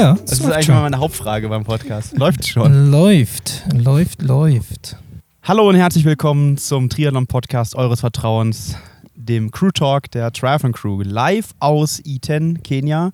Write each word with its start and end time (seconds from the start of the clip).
Ja, 0.00 0.14
das 0.14 0.32
ist 0.32 0.46
eigentlich 0.46 0.64
schon. 0.64 0.76
mal 0.76 0.80
meine 0.80 0.96
Hauptfrage 0.96 1.46
beim 1.50 1.62
Podcast. 1.62 2.16
Läuft 2.16 2.46
schon? 2.48 2.90
Läuft, 2.90 3.64
läuft, 3.70 4.22
läuft. 4.22 4.96
Hallo 5.42 5.68
und 5.68 5.74
herzlich 5.74 6.06
willkommen 6.06 6.56
zum 6.56 6.88
Triathlon-Podcast 6.88 7.76
eures 7.76 8.00
Vertrauens, 8.00 8.76
dem 9.14 9.50
Crew 9.50 9.70
Talk 9.70 10.10
der 10.10 10.32
Triathlon 10.32 10.72
Crew, 10.72 11.02
live 11.02 11.48
aus 11.58 12.00
Iten, 12.02 12.62
Kenia. 12.62 13.10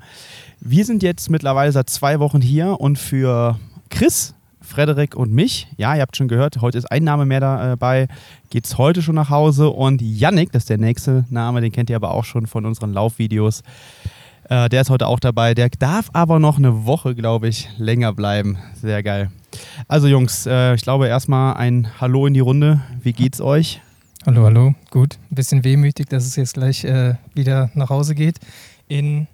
Wir 0.61 0.85
sind 0.85 1.03
jetzt 1.03 1.29
mittlerweile 1.29 1.73
seit 1.73 1.91
zwei 1.91 2.21
Wochen 2.21 2.41
hier 2.41 2.81
und 2.81 3.01
für 3.01 3.59
Chris, 3.91 4.35
Frederik 4.61 5.17
und 5.17 5.33
mich, 5.33 5.67
ja, 5.77 5.97
ihr 5.97 6.03
habt 6.03 6.17
schon 6.17 6.29
gehört, 6.29 6.61
heute 6.61 6.79
ist 6.79 6.93
ein 6.93 7.03
Name 7.03 7.27
mehr 7.27 7.41
dabei, 7.41 8.07
geht 8.51 8.65
es 8.65 8.79
heute 8.79 9.03
schon 9.03 9.17
nach 9.17 9.31
Hause 9.31 9.71
und 9.71 10.03
Yannick, 10.03 10.53
das 10.53 10.63
ist 10.63 10.71
der 10.71 10.79
nächste 10.79 11.25
Name, 11.31 11.61
den 11.63 11.73
kennt 11.73 11.91
ihr 11.91 11.97
aber 11.97 12.13
auch 12.13 12.25
schon 12.25 12.47
von 12.47 12.65
unseren 12.65 12.93
Laufvideos. 12.93 13.65
Äh, 14.49 14.69
der 14.69 14.83
ist 14.83 14.91
heute 14.91 15.07
auch 15.07 15.21
dabei. 15.21 15.55
Der 15.55 15.69
darf 15.71 16.11
aber 16.13 16.39
noch 16.39 16.59
eine 16.59 16.87
Woche, 16.87 17.15
glaube 17.15 17.49
ich, 17.49 17.69
länger 17.79 18.13
bleiben. 18.13 18.59
Sehr 18.81 19.03
geil. 19.03 19.31
Also 19.89 20.07
Jungs, 20.07 20.47
äh, 20.47 20.75
ich 20.75 20.83
glaube 20.83 21.09
erstmal 21.09 21.57
ein 21.57 21.89
Hallo 22.01 22.27
in 22.27 22.35
die 22.35 22.41
Runde. 22.41 22.81
Wie 23.03 23.13
geht's 23.13 23.41
euch? 23.41 23.81
Hallo, 24.25 24.45
hallo. 24.45 24.75
Gut. 24.91 25.19
Ein 25.31 25.35
bisschen 25.35 25.65
wehmütig, 25.65 26.09
dass 26.09 26.25
es 26.25 26.37
jetzt 26.37 26.55
gleich 26.55 26.85
äh, 26.85 27.15
wieder 27.35 27.71
nach 27.75 27.91
Hause 27.91 28.15
geht. 28.15 28.39
In 28.89 29.27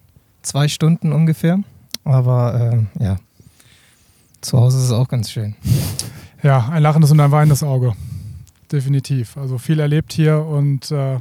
zwei 0.43 0.69
Stunden 0.69 1.13
ungefähr. 1.13 1.59
Aber 2.05 2.87
äh, 2.99 3.05
ja, 3.05 3.19
zu 4.41 4.59
Hause 4.59 4.79
ist 4.79 4.85
es 4.85 4.93
auch 4.93 5.09
ganz 5.09 5.31
schön. 5.31 5.55
Ja, 6.43 6.69
ein 6.69 6.83
lachendes 6.83 7.11
und 7.11 7.21
ein 7.21 7.31
weinendes 7.31 7.63
Auge. 7.63 7.93
Definitiv. 8.71 9.37
Also 9.37 9.59
viel 9.59 9.79
erlebt 9.79 10.13
hier 10.13 10.45
und 10.45 10.91
äh, 10.91 11.21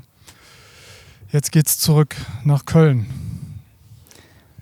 jetzt 1.31 1.51
geht's 1.51 1.77
zurück 1.77 2.15
nach 2.43 2.65
Köln. 2.65 3.05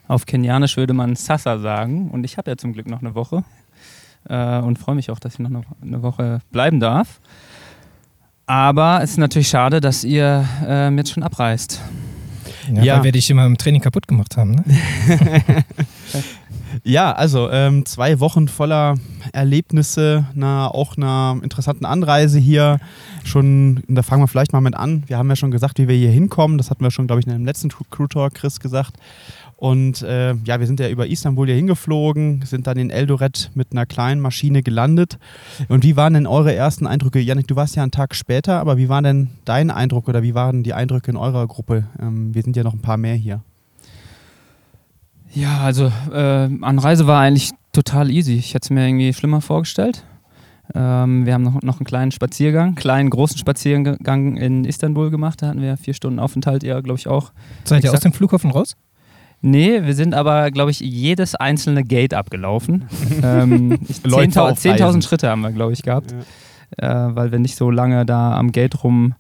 Auf 0.10 0.26
Kenianisch 0.26 0.76
würde 0.76 0.94
man 0.94 1.16
Sasa 1.16 1.60
sagen. 1.60 2.10
Und 2.10 2.24
ich 2.24 2.38
habe 2.38 2.50
ja 2.50 2.58
zum 2.58 2.74
Glück 2.74 2.90
noch 2.90 3.02
eine 3.02 3.14
Woche. 3.14 3.44
Äh, 4.28 4.58
und 4.58 4.80
freue 4.80 4.96
mich 4.96 5.12
auch, 5.12 5.20
dass 5.20 5.34
ich 5.34 5.40
noch 5.40 5.64
eine 5.84 6.02
Woche 6.02 6.42
bleiben 6.52 6.80
darf. 6.80 7.20
Aber 8.48 9.02
es 9.04 9.12
ist 9.12 9.18
natürlich 9.18 9.50
schade, 9.50 9.80
dass 9.80 10.04
ihr 10.04 10.44
äh, 10.66 10.90
jetzt 10.96 11.12
schon 11.12 11.22
abreist. 11.22 11.80
Ja, 12.74 12.82
ja. 12.82 12.98
weil 12.98 13.04
wir 13.04 13.12
dich 13.12 13.30
immer 13.30 13.46
im 13.46 13.60
Training 13.60 13.82
kaputt 13.82 14.08
gemacht 14.08 14.36
haben. 14.36 14.56
Ne? 14.56 14.64
ja, 16.84 17.12
also 17.12 17.52
ähm, 17.52 17.86
zwei 17.86 18.20
Wochen 18.20 18.48
voller 18.48 18.96
Erlebnisse, 19.32 20.26
na, 20.34 20.70
auch 20.70 20.98
einer 20.98 21.40
interessanten 21.44 21.86
Anreise 21.86 22.40
hier. 22.40 22.80
Schon, 23.24 23.84
da 23.88 24.02
fangen 24.02 24.24
wir 24.24 24.28
vielleicht 24.28 24.54
mal 24.54 24.62
mit 24.62 24.74
an. 24.74 25.04
Wir 25.06 25.20
haben 25.20 25.30
ja 25.30 25.36
schon 25.36 25.52
gesagt, 25.52 25.78
wie 25.78 25.88
wir 25.88 25.96
hier 25.96 26.12
hinkommen. 26.12 26.58
Das 26.58 26.72
hatten 26.72 26.84
wir 26.84 26.90
schon, 26.90 27.06
glaube 27.06 27.20
ich, 27.20 27.28
in 27.28 27.34
dem 27.34 27.46
letzten 27.46 27.70
Crew 27.70 28.08
Talk, 28.08 28.34
Chris, 28.34 28.60
gesagt. 28.60 28.96
Und 29.60 30.04
äh, 30.04 30.36
ja, 30.46 30.62
wir 30.62 30.68
sind 30.68 30.80
ja 30.80 30.88
über 30.88 31.08
Istanbul 31.08 31.48
hier 31.48 31.56
hingeflogen, 31.58 32.44
sind 32.46 32.66
dann 32.66 32.78
in 32.78 32.90
Eldoret 32.90 33.52
mit 33.56 33.74
einer 33.74 33.86
kleinen 33.86 34.22
Maschine 34.22 34.64
gelandet. 34.64 35.20
Und 35.68 35.84
wie 35.84 35.98
waren 35.98 36.14
denn 36.14 36.28
eure 36.28 36.56
ersten 36.56 36.88
Eindrücke? 36.88 37.20
Janik, 37.20 37.46
du 37.50 37.58
warst 37.58 37.76
ja 37.76 37.84
einen 37.84 37.92
Tag 37.92 38.16
später, 38.16 38.62
aber 38.62 38.78
wie 38.78 38.88
war 38.88 39.02
denn 39.02 39.32
dein 39.44 39.70
Eindruck 39.70 40.08
oder 40.08 40.24
wie 40.24 40.34
waren 40.34 40.64
die 40.64 40.74
Eindrücke 40.74 41.12
in 41.12 41.18
eurer 41.18 41.46
Gruppe? 41.46 41.88
Ähm, 42.02 42.34
wir 42.34 42.42
sind 42.42 42.56
ja 42.56 42.64
noch 42.64 42.74
ein 42.74 42.80
paar 42.80 42.96
mehr 42.96 43.16
hier. 43.16 43.42
Ja, 45.34 45.60
also 45.60 45.92
äh, 46.10 46.50
Anreise 46.62 47.06
war 47.06 47.20
eigentlich 47.20 47.52
total 47.74 48.10
easy. 48.12 48.36
Ich 48.36 48.54
hätte 48.54 48.68
es 48.68 48.70
mir 48.70 48.88
irgendwie 48.88 49.12
schlimmer 49.12 49.42
vorgestellt. 49.42 50.06
Ähm, 50.74 51.26
wir 51.26 51.34
haben 51.34 51.44
noch, 51.44 51.62
noch 51.64 51.80
einen 51.80 51.86
kleinen 51.86 52.12
Spaziergang, 52.12 52.76
kleinen 52.76 53.10
großen 53.10 53.38
Spaziergang 53.38 54.38
in 54.38 54.64
Istanbul 54.64 55.10
gemacht. 55.10 55.42
Da 55.42 55.48
hatten 55.48 55.62
wir 55.62 55.76
vier 55.76 55.94
Stunden 55.94 56.20
Aufenthalt, 56.20 56.64
ihr 56.64 56.82
glaube 56.82 56.98
ich 56.98 57.10
auch. 57.10 57.34
Seid 57.66 57.84
ihr 57.84 57.92
aus 57.92 58.00
dem 58.00 58.14
Flughafen 58.14 58.52
raus? 58.52 58.78
Nee, 59.42 59.86
wir 59.86 59.94
sind 59.94 60.14
aber, 60.14 60.52
glaube 60.52 60.72
ich, 60.72 60.82
jedes 60.82 61.36
einzelne 61.36 61.84
Gate 61.84 62.14
abgelaufen. 62.14 62.90
ähm, 63.24 63.80
10.000 64.04 64.56
10 64.56 65.02
Schritte 65.02 65.30
haben 65.30 65.42
wir, 65.42 65.52
glaube 65.52 65.74
ich, 65.74 65.84
gehabt, 65.84 66.14
ja. 66.80 67.08
äh, 67.10 67.16
weil 67.16 67.32
wir 67.32 67.40
nicht 67.40 67.56
so 67.56 67.72
lange 67.72 68.06
da 68.06 68.38
am 68.38 68.52
Gate 68.52 68.84
rum 68.84 69.16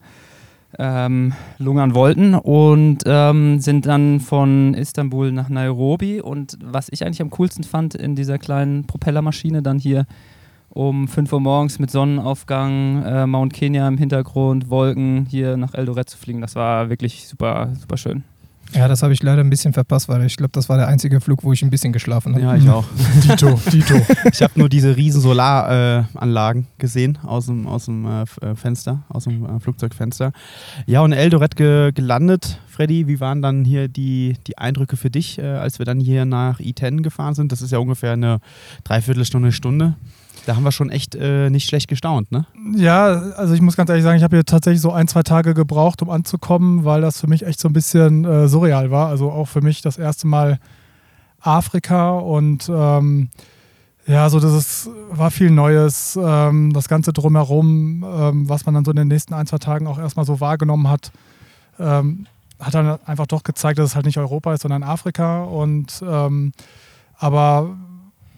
ähm, 0.78 1.34
lungern 1.58 1.96
wollten 1.96 2.36
und 2.36 3.00
ähm, 3.06 3.60
sind 3.60 3.86
dann 3.86 4.20
von 4.20 4.74
Istanbul 4.74 5.32
nach 5.32 5.50
Nairobi. 5.50 6.22
Und 6.22 6.58
was 6.64 6.90
ich 6.92 7.06
eigentlich 7.06 7.22
am 7.22 7.32
coolsten 7.32 7.64
fand 7.64 7.96
in 7.96 8.16
dieser 8.16 8.38
kleinen 8.38 8.86
Propellermaschine, 8.86 9.62
dann 9.62 9.80
hier 9.80 10.06
um 10.70 11.08
5 11.08 11.34
Uhr 11.34 11.40
morgens 11.40 11.80
mit 11.80 11.90
Sonnenaufgang, 11.90 13.04
äh, 13.04 13.26
Mount 13.26 13.54
Kenya 13.54 13.88
im 13.88 13.98
Hintergrund, 13.98 14.70
Wolken 14.70 15.26
hier 15.30 15.58
nach 15.58 15.74
Eldoret 15.74 16.10
zu 16.10 16.18
fliegen, 16.18 16.42
das 16.42 16.56
war 16.56 16.90
wirklich 16.90 17.28
super, 17.28 17.70
super 17.80 17.98
schön. 17.98 18.24
Ja, 18.74 18.88
das 18.88 19.02
habe 19.02 19.14
ich 19.14 19.24
leider 19.24 19.42
ein 19.42 19.50
bisschen 19.50 19.74
verpasst, 19.74 20.08
weil 20.10 20.24
ich 20.26 20.38
glaube, 20.38 20.52
das 20.54 20.70
war 20.70 20.78
der 20.78 20.88
einzige 20.88 21.22
Flug, 21.22 21.44
wo 21.44 21.54
ich 21.54 21.64
ein 21.64 21.70
bisschen 21.70 21.92
geschlafen 21.92 22.34
habe. 22.36 22.44
Ja, 22.44 22.56
ich 22.56 22.70
auch. 22.70 22.86
Dito, 23.24 23.60
Dito. 23.72 23.96
Ich 24.32 24.42
habe 24.42 24.54
nur 24.56 24.70
diese 24.70 24.96
riesen 24.96 25.22
Solaranlagen 25.22 26.64
äh, 26.64 26.66
gesehen 26.78 27.18
aus 27.24 27.48
dem, 27.48 27.68
aus 27.68 27.86
dem 27.86 28.06
äh, 28.06 28.24
äh, 28.42 28.56
Fenster, 28.56 29.04
aus 29.10 29.24
dem 29.24 29.46
äh, 29.46 29.60
Flugzeugfenster. 29.60 30.32
Ja, 30.86 31.02
und 31.02 31.14
Eldoret 31.14 31.56
ge 31.56 31.92
gelandet. 31.94 32.60
Freddy, 32.68 33.08
wie 33.08 33.20
waren 33.20 33.42
dann 33.42 33.66
hier 33.66 33.88
die, 33.88 34.36
die 34.48 34.58
Eindrücke 34.58 34.98
für 34.98 35.10
dich, 35.10 35.40
äh, 35.40 35.46
als 35.46 35.80
wir 35.80 35.86
dann 35.86 36.00
hier 36.00 36.26
nach 36.26 36.60
I10 36.60 37.02
gefahren 37.02 37.34
sind? 37.34 37.52
Das 37.52 37.62
ist 37.62 37.72
ja 37.72 37.80
ungefähr 37.80 38.14
eine 38.14 38.40
Dreiviertelstunde, 38.84 39.52
Stunde. 39.52 39.96
Da 40.46 40.56
haben 40.56 40.64
wir 40.64 40.72
schon 40.72 40.90
echt 40.90 41.16
äh, 41.16 41.50
nicht 41.50 41.68
schlecht 41.68 41.88
gestaunt, 41.88 42.32
ne? 42.32 42.46
Ja, 42.76 43.06
also 43.36 43.54
ich 43.54 43.62
muss 43.62 43.76
ganz 43.76 43.90
ehrlich 43.90 44.04
sagen, 44.04 44.18
ich 44.18 44.24
habe 44.24 44.38
hier 44.38 44.46
tatsächlich 44.46 44.82
so 44.82 44.92
ein, 44.92 45.08
zwei 45.08 45.22
Tage 45.22 45.54
gebraucht, 45.54 46.02
um 46.02 46.10
anzukommen, 46.10 46.86
weil 46.86 47.02
das 47.02 47.20
für 47.20 47.28
mich 47.28 47.46
echt 47.46 47.60
so 47.60 47.70
ein 47.70 47.74
bisschen 47.74 48.26
äh, 48.26 48.48
surreal 48.48 48.90
war. 48.90 49.10
Also 49.10 49.32
auch 49.32 49.48
für 49.48 49.62
mich 49.62 49.82
das 49.82 49.98
erste 49.98 50.28
Mal 50.28 50.60
Afrika 51.42 52.12
und 52.18 52.70
ähm, 52.74 53.30
ja, 54.08 54.28
so 54.30 54.40
das 54.40 54.54
ist, 54.54 54.90
war 55.12 55.30
viel 55.30 55.52
Neues. 55.52 56.18
Ähm, 56.22 56.74
das 56.74 56.88
Ganze 56.88 57.14
drumherum, 57.14 58.04
ähm, 58.04 58.50
was 58.50 58.66
man 58.66 58.74
dann 58.74 58.84
so 58.84 58.92
in 58.92 58.98
den 58.98 59.08
nächsten 59.08 59.36
ein, 59.36 59.46
zwei 59.46 59.60
Tagen 59.60 59.86
auch 59.86 60.00
erstmal 60.00 60.26
so 60.26 60.40
wahrgenommen 60.40 60.90
hat, 60.90 61.12
ähm, 61.80 62.26
hat 62.60 62.74
dann 62.74 62.98
einfach 63.06 63.28
doch 63.28 63.44
gezeigt, 63.44 63.78
dass 63.78 63.92
es 63.92 63.96
halt 63.96 64.08
nicht 64.08 64.18
Europa 64.18 64.54
ist, 64.54 64.64
sondern 64.64 64.82
Afrika. 64.82 65.44
Und 65.44 66.04
ähm, 66.06 66.54
aber 67.18 67.78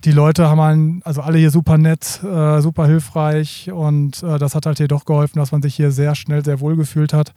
die 0.04 0.12
Leute 0.12 0.50
haben 0.50 0.60
einen, 0.60 1.02
also 1.04 1.22
alle 1.22 1.38
hier 1.38 1.52
super 1.52 1.78
nett, 1.78 2.24
äh, 2.24 2.62
super 2.62 2.88
hilfreich 2.88 3.72
und 3.72 4.24
äh, 4.24 4.40
das 4.40 4.56
hat 4.56 4.66
halt 4.66 4.78
hier 4.78 4.88
doch 4.88 5.06
geholfen, 5.06 5.40
dass 5.40 5.52
man 5.52 5.62
sich 5.62 5.76
hier 5.76 5.92
sehr 5.92 6.16
schnell 6.16 6.44
sehr 6.44 6.60
wohl 6.60 6.76
gefühlt 6.76 7.14
hat. 7.14 7.34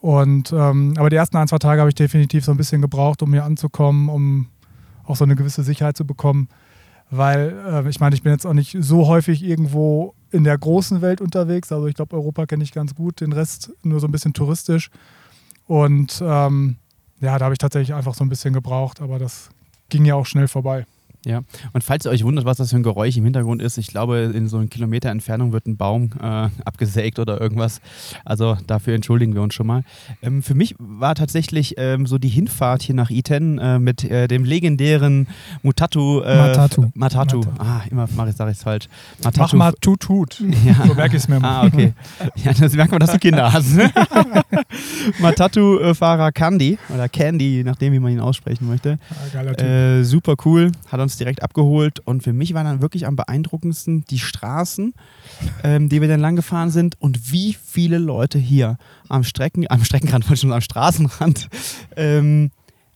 Und 0.00 0.52
ähm, 0.52 0.94
aber 0.96 1.10
die 1.10 1.16
ersten 1.16 1.36
ein, 1.36 1.48
zwei 1.48 1.58
Tage 1.58 1.80
habe 1.80 1.88
ich 1.88 1.94
definitiv 1.94 2.44
so 2.44 2.50
ein 2.50 2.56
bisschen 2.56 2.82
gebraucht, 2.82 3.22
um 3.22 3.32
hier 3.32 3.44
anzukommen, 3.44 4.08
um 4.08 4.48
auch 5.04 5.16
so 5.16 5.24
eine 5.24 5.36
gewisse 5.36 5.62
Sicherheit 5.62 5.96
zu 5.96 6.04
bekommen. 6.04 6.48
Weil 7.10 7.54
äh, 7.66 7.88
ich 7.88 8.00
meine, 8.00 8.14
ich 8.14 8.22
bin 8.22 8.32
jetzt 8.32 8.46
auch 8.46 8.52
nicht 8.52 8.76
so 8.80 9.06
häufig 9.06 9.42
irgendwo 9.42 10.14
in 10.30 10.44
der 10.44 10.58
großen 10.58 11.02
Welt 11.02 11.20
unterwegs. 11.20 11.70
Also 11.72 11.86
ich 11.86 11.94
glaube, 11.94 12.16
Europa 12.16 12.46
kenne 12.46 12.64
ich 12.64 12.72
ganz 12.72 12.94
gut, 12.94 13.20
den 13.20 13.32
Rest 13.32 13.72
nur 13.82 14.00
so 14.00 14.08
ein 14.08 14.12
bisschen 14.12 14.32
touristisch. 14.32 14.90
Und 15.66 16.22
ähm, 16.24 16.76
ja, 17.20 17.38
da 17.38 17.44
habe 17.44 17.54
ich 17.54 17.58
tatsächlich 17.58 17.94
einfach 17.94 18.14
so 18.14 18.24
ein 18.24 18.28
bisschen 18.28 18.52
gebraucht, 18.52 19.00
aber 19.00 19.18
das 19.18 19.50
ging 19.88 20.04
ja 20.04 20.14
auch 20.16 20.26
schnell 20.26 20.48
vorbei. 20.48 20.84
Ja, 21.26 21.42
und 21.72 21.82
falls 21.82 22.04
ihr 22.04 22.12
euch 22.12 22.22
wundert, 22.22 22.44
was 22.44 22.58
das 22.58 22.70
für 22.70 22.76
ein 22.76 22.84
Geräusch 22.84 23.16
im 23.16 23.24
Hintergrund 23.24 23.60
ist, 23.60 23.78
ich 23.78 23.88
glaube, 23.88 24.30
in 24.32 24.48
so 24.48 24.58
einem 24.58 24.70
Kilometer 24.70 25.10
Entfernung 25.10 25.50
wird 25.50 25.66
ein 25.66 25.76
Baum 25.76 26.10
äh, 26.22 26.48
abgesägt 26.64 27.18
oder 27.18 27.40
irgendwas. 27.40 27.80
Also 28.24 28.56
dafür 28.68 28.94
entschuldigen 28.94 29.34
wir 29.34 29.42
uns 29.42 29.52
schon 29.52 29.66
mal. 29.66 29.82
Ähm, 30.22 30.44
für 30.44 30.54
mich 30.54 30.76
war 30.78 31.16
tatsächlich 31.16 31.74
ähm, 31.78 32.06
so 32.06 32.18
die 32.18 32.28
Hinfahrt 32.28 32.82
hier 32.82 32.94
nach 32.94 33.10
Iten 33.10 33.58
äh, 33.58 33.80
mit 33.80 34.04
äh, 34.04 34.28
dem 34.28 34.44
legendären 34.44 35.26
Mutatu. 35.64 36.20
Äh, 36.20 36.36
Matatu. 36.36 36.90
Matatu. 36.94 37.40
Ah, 37.58 37.80
immer 37.90 38.08
mache 38.14 38.30
ich, 38.30 38.36
sage 38.36 38.52
ich 38.52 38.58
es 38.58 38.62
falsch. 38.62 38.88
Matatu. 39.18 39.40
Mach 39.40 39.52
mal 39.54 39.72
tut, 39.80 40.00
tut. 40.00 40.40
Ja. 40.64 40.86
So 40.86 40.94
merke 40.94 41.16
ich 41.16 41.24
es 41.24 41.28
mir 41.28 41.40
mal. 41.40 41.62
Ah, 41.62 41.66
okay. 41.66 41.92
Ja, 42.36 42.52
das 42.52 42.74
merkt 42.74 42.92
man, 42.92 43.00
dass 43.00 43.10
du 43.10 43.18
Kinder 43.18 43.52
hast. 43.52 43.74
Ne? 43.74 43.90
Matatu-Fahrer 45.20 46.30
Candy 46.30 46.78
oder 46.94 47.08
Candy, 47.08 47.62
nachdem, 47.64 47.92
wie 47.92 47.98
man 47.98 48.12
ihn 48.12 48.20
aussprechen 48.20 48.68
möchte. 48.68 48.98
Ah, 49.34 49.62
äh, 49.62 50.04
super 50.04 50.36
cool. 50.44 50.70
Hat 50.86 51.00
uns 51.00 51.15
direkt 51.18 51.42
abgeholt 51.42 52.00
und 52.00 52.22
für 52.22 52.32
mich 52.32 52.54
war 52.54 52.64
dann 52.64 52.80
wirklich 52.80 53.06
am 53.06 53.16
beeindruckendsten 53.16 54.04
die 54.04 54.18
Straßen, 54.18 54.94
ähm, 55.62 55.88
die 55.88 56.00
wir 56.00 56.08
dann 56.08 56.20
lang 56.20 56.36
gefahren 56.36 56.70
sind 56.70 57.00
und 57.00 57.32
wie 57.32 57.54
viele 57.54 57.98
Leute 57.98 58.38
hier 58.38 58.78
am 59.08 59.24
Strecken, 59.24 59.66
am 59.70 59.84
Streckenrand, 59.84 60.26
schon 60.38 60.52
am 60.52 60.60
Straßenrand, 60.60 61.48
ähm, 61.96 62.50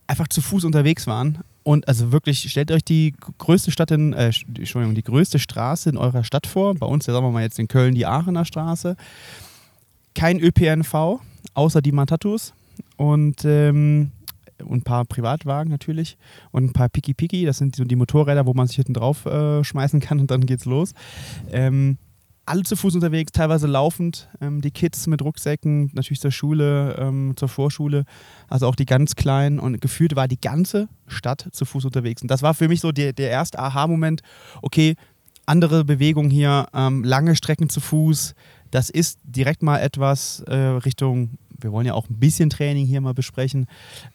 einfach 0.07 0.27
zu 0.27 0.41
Fuß 0.41 0.65
unterwegs 0.65 1.07
waren. 1.07 1.39
Und 1.63 1.87
also 1.87 2.11
wirklich, 2.11 2.49
stellt 2.49 2.71
euch 2.71 2.83
die 2.83 3.13
größte 3.37 3.71
Stadt 3.71 3.91
in, 3.91 4.13
äh, 4.13 4.31
Entschuldigung, 4.47 4.95
die 4.95 5.03
größte 5.03 5.37
Straße 5.37 5.89
in 5.89 5.97
eurer 5.97 6.23
Stadt 6.23 6.47
vor. 6.47 6.73
Bei 6.75 6.87
uns, 6.87 7.05
ja, 7.05 7.13
sagen 7.13 7.25
wir 7.25 7.31
mal 7.31 7.43
jetzt 7.43 7.59
in 7.59 7.67
Köln, 7.67 7.93
die 7.93 8.05
Aachener 8.05 8.45
Straße. 8.45 8.95
Kein 10.15 10.39
ÖPNV, 10.39 11.21
außer 11.53 11.81
die 11.81 11.91
Matatus. 11.91 12.53
Und 12.97 13.45
ähm, 13.45 14.11
und 14.63 14.79
ein 14.79 14.83
paar 14.83 15.05
Privatwagen 15.05 15.69
natürlich 15.69 16.17
und 16.51 16.65
ein 16.65 16.73
paar 16.73 16.89
Piki 16.89 17.13
Piki, 17.13 17.45
das 17.45 17.57
sind 17.57 17.75
so 17.75 17.83
die 17.83 17.95
Motorräder, 17.95 18.45
wo 18.45 18.53
man 18.53 18.67
sich 18.67 18.77
hinten 18.77 18.93
drauf 18.93 19.25
äh, 19.25 19.63
schmeißen 19.63 19.99
kann 19.99 20.19
und 20.19 20.31
dann 20.31 20.45
geht's 20.45 20.65
los. 20.65 20.93
Ähm, 21.51 21.97
alle 22.45 22.63
zu 22.63 22.75
Fuß 22.75 22.95
unterwegs, 22.95 23.31
teilweise 23.31 23.67
laufend. 23.67 24.27
Ähm, 24.41 24.61
die 24.61 24.71
Kids 24.71 25.07
mit 25.07 25.21
Rucksäcken, 25.21 25.91
natürlich 25.93 26.19
zur 26.19 26.31
Schule, 26.31 26.95
ähm, 26.99 27.33
zur 27.35 27.47
Vorschule, 27.47 28.03
also 28.49 28.67
auch 28.67 28.75
die 28.75 28.85
ganz 28.85 29.15
Kleinen. 29.15 29.59
Und 29.59 29.79
gefühlt 29.79 30.15
war 30.15 30.27
die 30.27 30.41
ganze 30.41 30.89
Stadt 31.07 31.47
zu 31.51 31.65
Fuß 31.65 31.85
unterwegs. 31.85 32.21
Und 32.21 32.29
das 32.29 32.41
war 32.41 32.53
für 32.53 32.67
mich 32.67 32.81
so 32.81 32.91
der, 32.91 33.13
der 33.13 33.29
erste 33.29 33.59
Aha-Moment. 33.59 34.21
Okay, 34.61 34.95
andere 35.45 35.85
Bewegung 35.85 36.29
hier, 36.29 36.67
ähm, 36.73 37.03
lange 37.03 37.35
Strecken 37.35 37.69
zu 37.69 37.79
Fuß. 37.79 38.33
Das 38.71 38.89
ist 38.89 39.19
direkt 39.23 39.63
mal 39.63 39.79
etwas 39.79 40.41
äh, 40.41 40.55
Richtung 40.55 41.37
wir 41.63 41.71
wollen 41.71 41.85
ja 41.85 41.93
auch 41.93 42.09
ein 42.09 42.19
bisschen 42.19 42.49
Training 42.49 42.85
hier 42.85 43.01
mal 43.01 43.13
besprechen, 43.13 43.67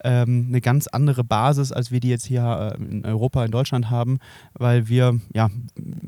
ähm, 0.04 0.46
eine 0.48 0.60
ganz 0.60 0.86
andere 0.86 1.24
Basis, 1.24 1.72
als 1.72 1.90
wir 1.90 2.00
die 2.00 2.08
jetzt 2.08 2.26
hier 2.26 2.76
äh, 2.78 2.82
in 2.82 3.04
Europa, 3.04 3.44
in 3.44 3.50
Deutschland 3.50 3.90
haben, 3.90 4.18
weil 4.54 4.88
wir, 4.88 5.20
ja, 5.34 5.50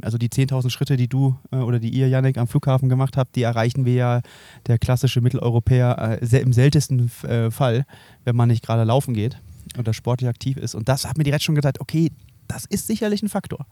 also 0.02 0.18
die 0.18 0.28
10.000 0.28 0.70
Schritte, 0.70 0.96
die 0.96 1.08
du 1.08 1.36
äh, 1.50 1.56
oder 1.56 1.78
die 1.78 1.90
ihr, 1.90 2.08
Yannick, 2.08 2.38
am 2.38 2.48
Flughafen 2.48 2.88
gemacht 2.88 3.16
habt, 3.16 3.36
die 3.36 3.42
erreichen 3.42 3.84
wir 3.84 3.94
ja, 3.94 4.20
der 4.66 4.78
klassische 4.78 5.20
Mitteleuropäer, 5.20 6.20
äh, 6.22 6.38
im 6.38 6.52
seltensten 6.52 7.10
äh, 7.22 7.50
Fall, 7.50 7.84
wenn 8.24 8.36
man 8.36 8.48
nicht 8.48 8.64
gerade 8.64 8.84
laufen 8.84 9.14
geht 9.14 9.40
oder 9.78 9.92
sportlich 9.92 10.28
aktiv 10.28 10.56
ist. 10.56 10.74
Und 10.74 10.88
das 10.88 11.06
hat 11.06 11.18
mir 11.18 11.24
direkt 11.24 11.42
schon 11.42 11.54
gesagt, 11.54 11.80
okay, 11.80 12.10
das 12.46 12.64
ist 12.64 12.86
sicherlich 12.86 13.22
ein 13.22 13.28
Faktor. 13.28 13.66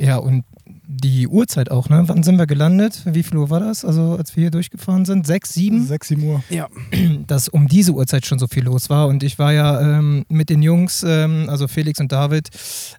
Ja, 0.00 0.16
und 0.16 0.44
die 0.86 1.28
Uhrzeit 1.28 1.70
auch, 1.70 1.88
ne? 1.88 2.04
Wann 2.06 2.22
sind 2.22 2.36
wir 2.36 2.46
gelandet? 2.46 3.02
Wie 3.04 3.22
viel 3.22 3.36
Uhr 3.36 3.50
war 3.50 3.60
das? 3.60 3.84
Also, 3.84 4.16
als 4.16 4.34
wir 4.36 4.42
hier 4.42 4.50
durchgefahren 4.50 5.04
sind? 5.04 5.26
Sechs, 5.26 5.54
sieben? 5.54 5.84
Sechs, 5.84 6.08
sieben 6.08 6.24
Uhr. 6.24 6.42
Ja. 6.50 6.68
Dass 7.26 7.48
um 7.48 7.68
diese 7.68 7.92
Uhrzeit 7.92 8.26
schon 8.26 8.38
so 8.38 8.46
viel 8.46 8.64
los 8.64 8.90
war. 8.90 9.06
Und 9.08 9.22
ich 9.22 9.38
war 9.38 9.52
ja 9.52 9.80
ähm, 9.80 10.24
mit 10.28 10.50
den 10.50 10.62
Jungs, 10.62 11.04
ähm, 11.06 11.46
also 11.48 11.68
Felix 11.68 12.00
und 12.00 12.12
David, 12.12 12.50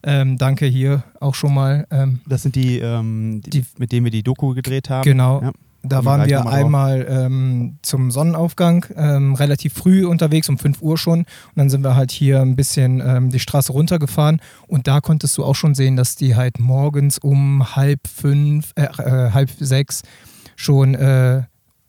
ähm, 0.04 0.38
danke 0.38 0.66
hier 0.66 1.04
auch 1.20 1.36
schon 1.36 1.54
mal. 1.54 1.88
Ähm, 1.92 2.22
das 2.28 2.44
sind 2.44 2.56
die, 2.56 2.80
ähm, 2.80 3.42
die, 3.46 3.50
die, 3.50 3.66
mit 3.78 3.92
denen 3.92 4.06
wir 4.06 4.12
die 4.12 4.24
Doku 4.24 4.54
gedreht 4.54 4.90
haben. 4.90 5.04
Genau. 5.04 5.42
Ja. 5.42 5.52
Da 5.88 6.06
waren 6.06 6.28
wir 6.28 6.48
einmal 6.48 7.06
ähm, 7.10 7.78
zum 7.82 8.12
Sonnenaufgang 8.12 8.86
ähm, 8.96 9.36
relativ 9.36 9.74
früh 9.74 10.06
unterwegs, 10.06 10.50
um 10.50 10.58
5 10.58 10.82
Uhr 10.82 10.98
schon. 10.98 11.20
Und 11.20 11.28
dann 11.56 11.70
sind 11.70 11.84
wir 11.84 11.96
halt 11.96 12.12
hier 12.12 12.42
ein 12.42 12.56
bisschen 12.56 13.02
ähm, 13.06 13.30
die 13.30 13.40
Straße 13.40 13.72
runtergefahren. 13.72 14.42
Und 14.68 14.88
da 14.88 15.02
konntest 15.02 15.38
du 15.38 15.44
auch 15.44 15.56
schon 15.56 15.76
sehen, 15.76 15.96
dass 15.96 16.16
die 16.16 16.36
halt 16.36 16.60
morgens 16.60 17.18
um 17.18 17.76
halb 17.76 18.08
fünf, 18.08 18.72
äh, 18.76 18.84
äh, 18.84 19.32
halb 19.32 19.50
sechs 19.60 20.02
schon 20.56 20.96
äh, 20.96 21.44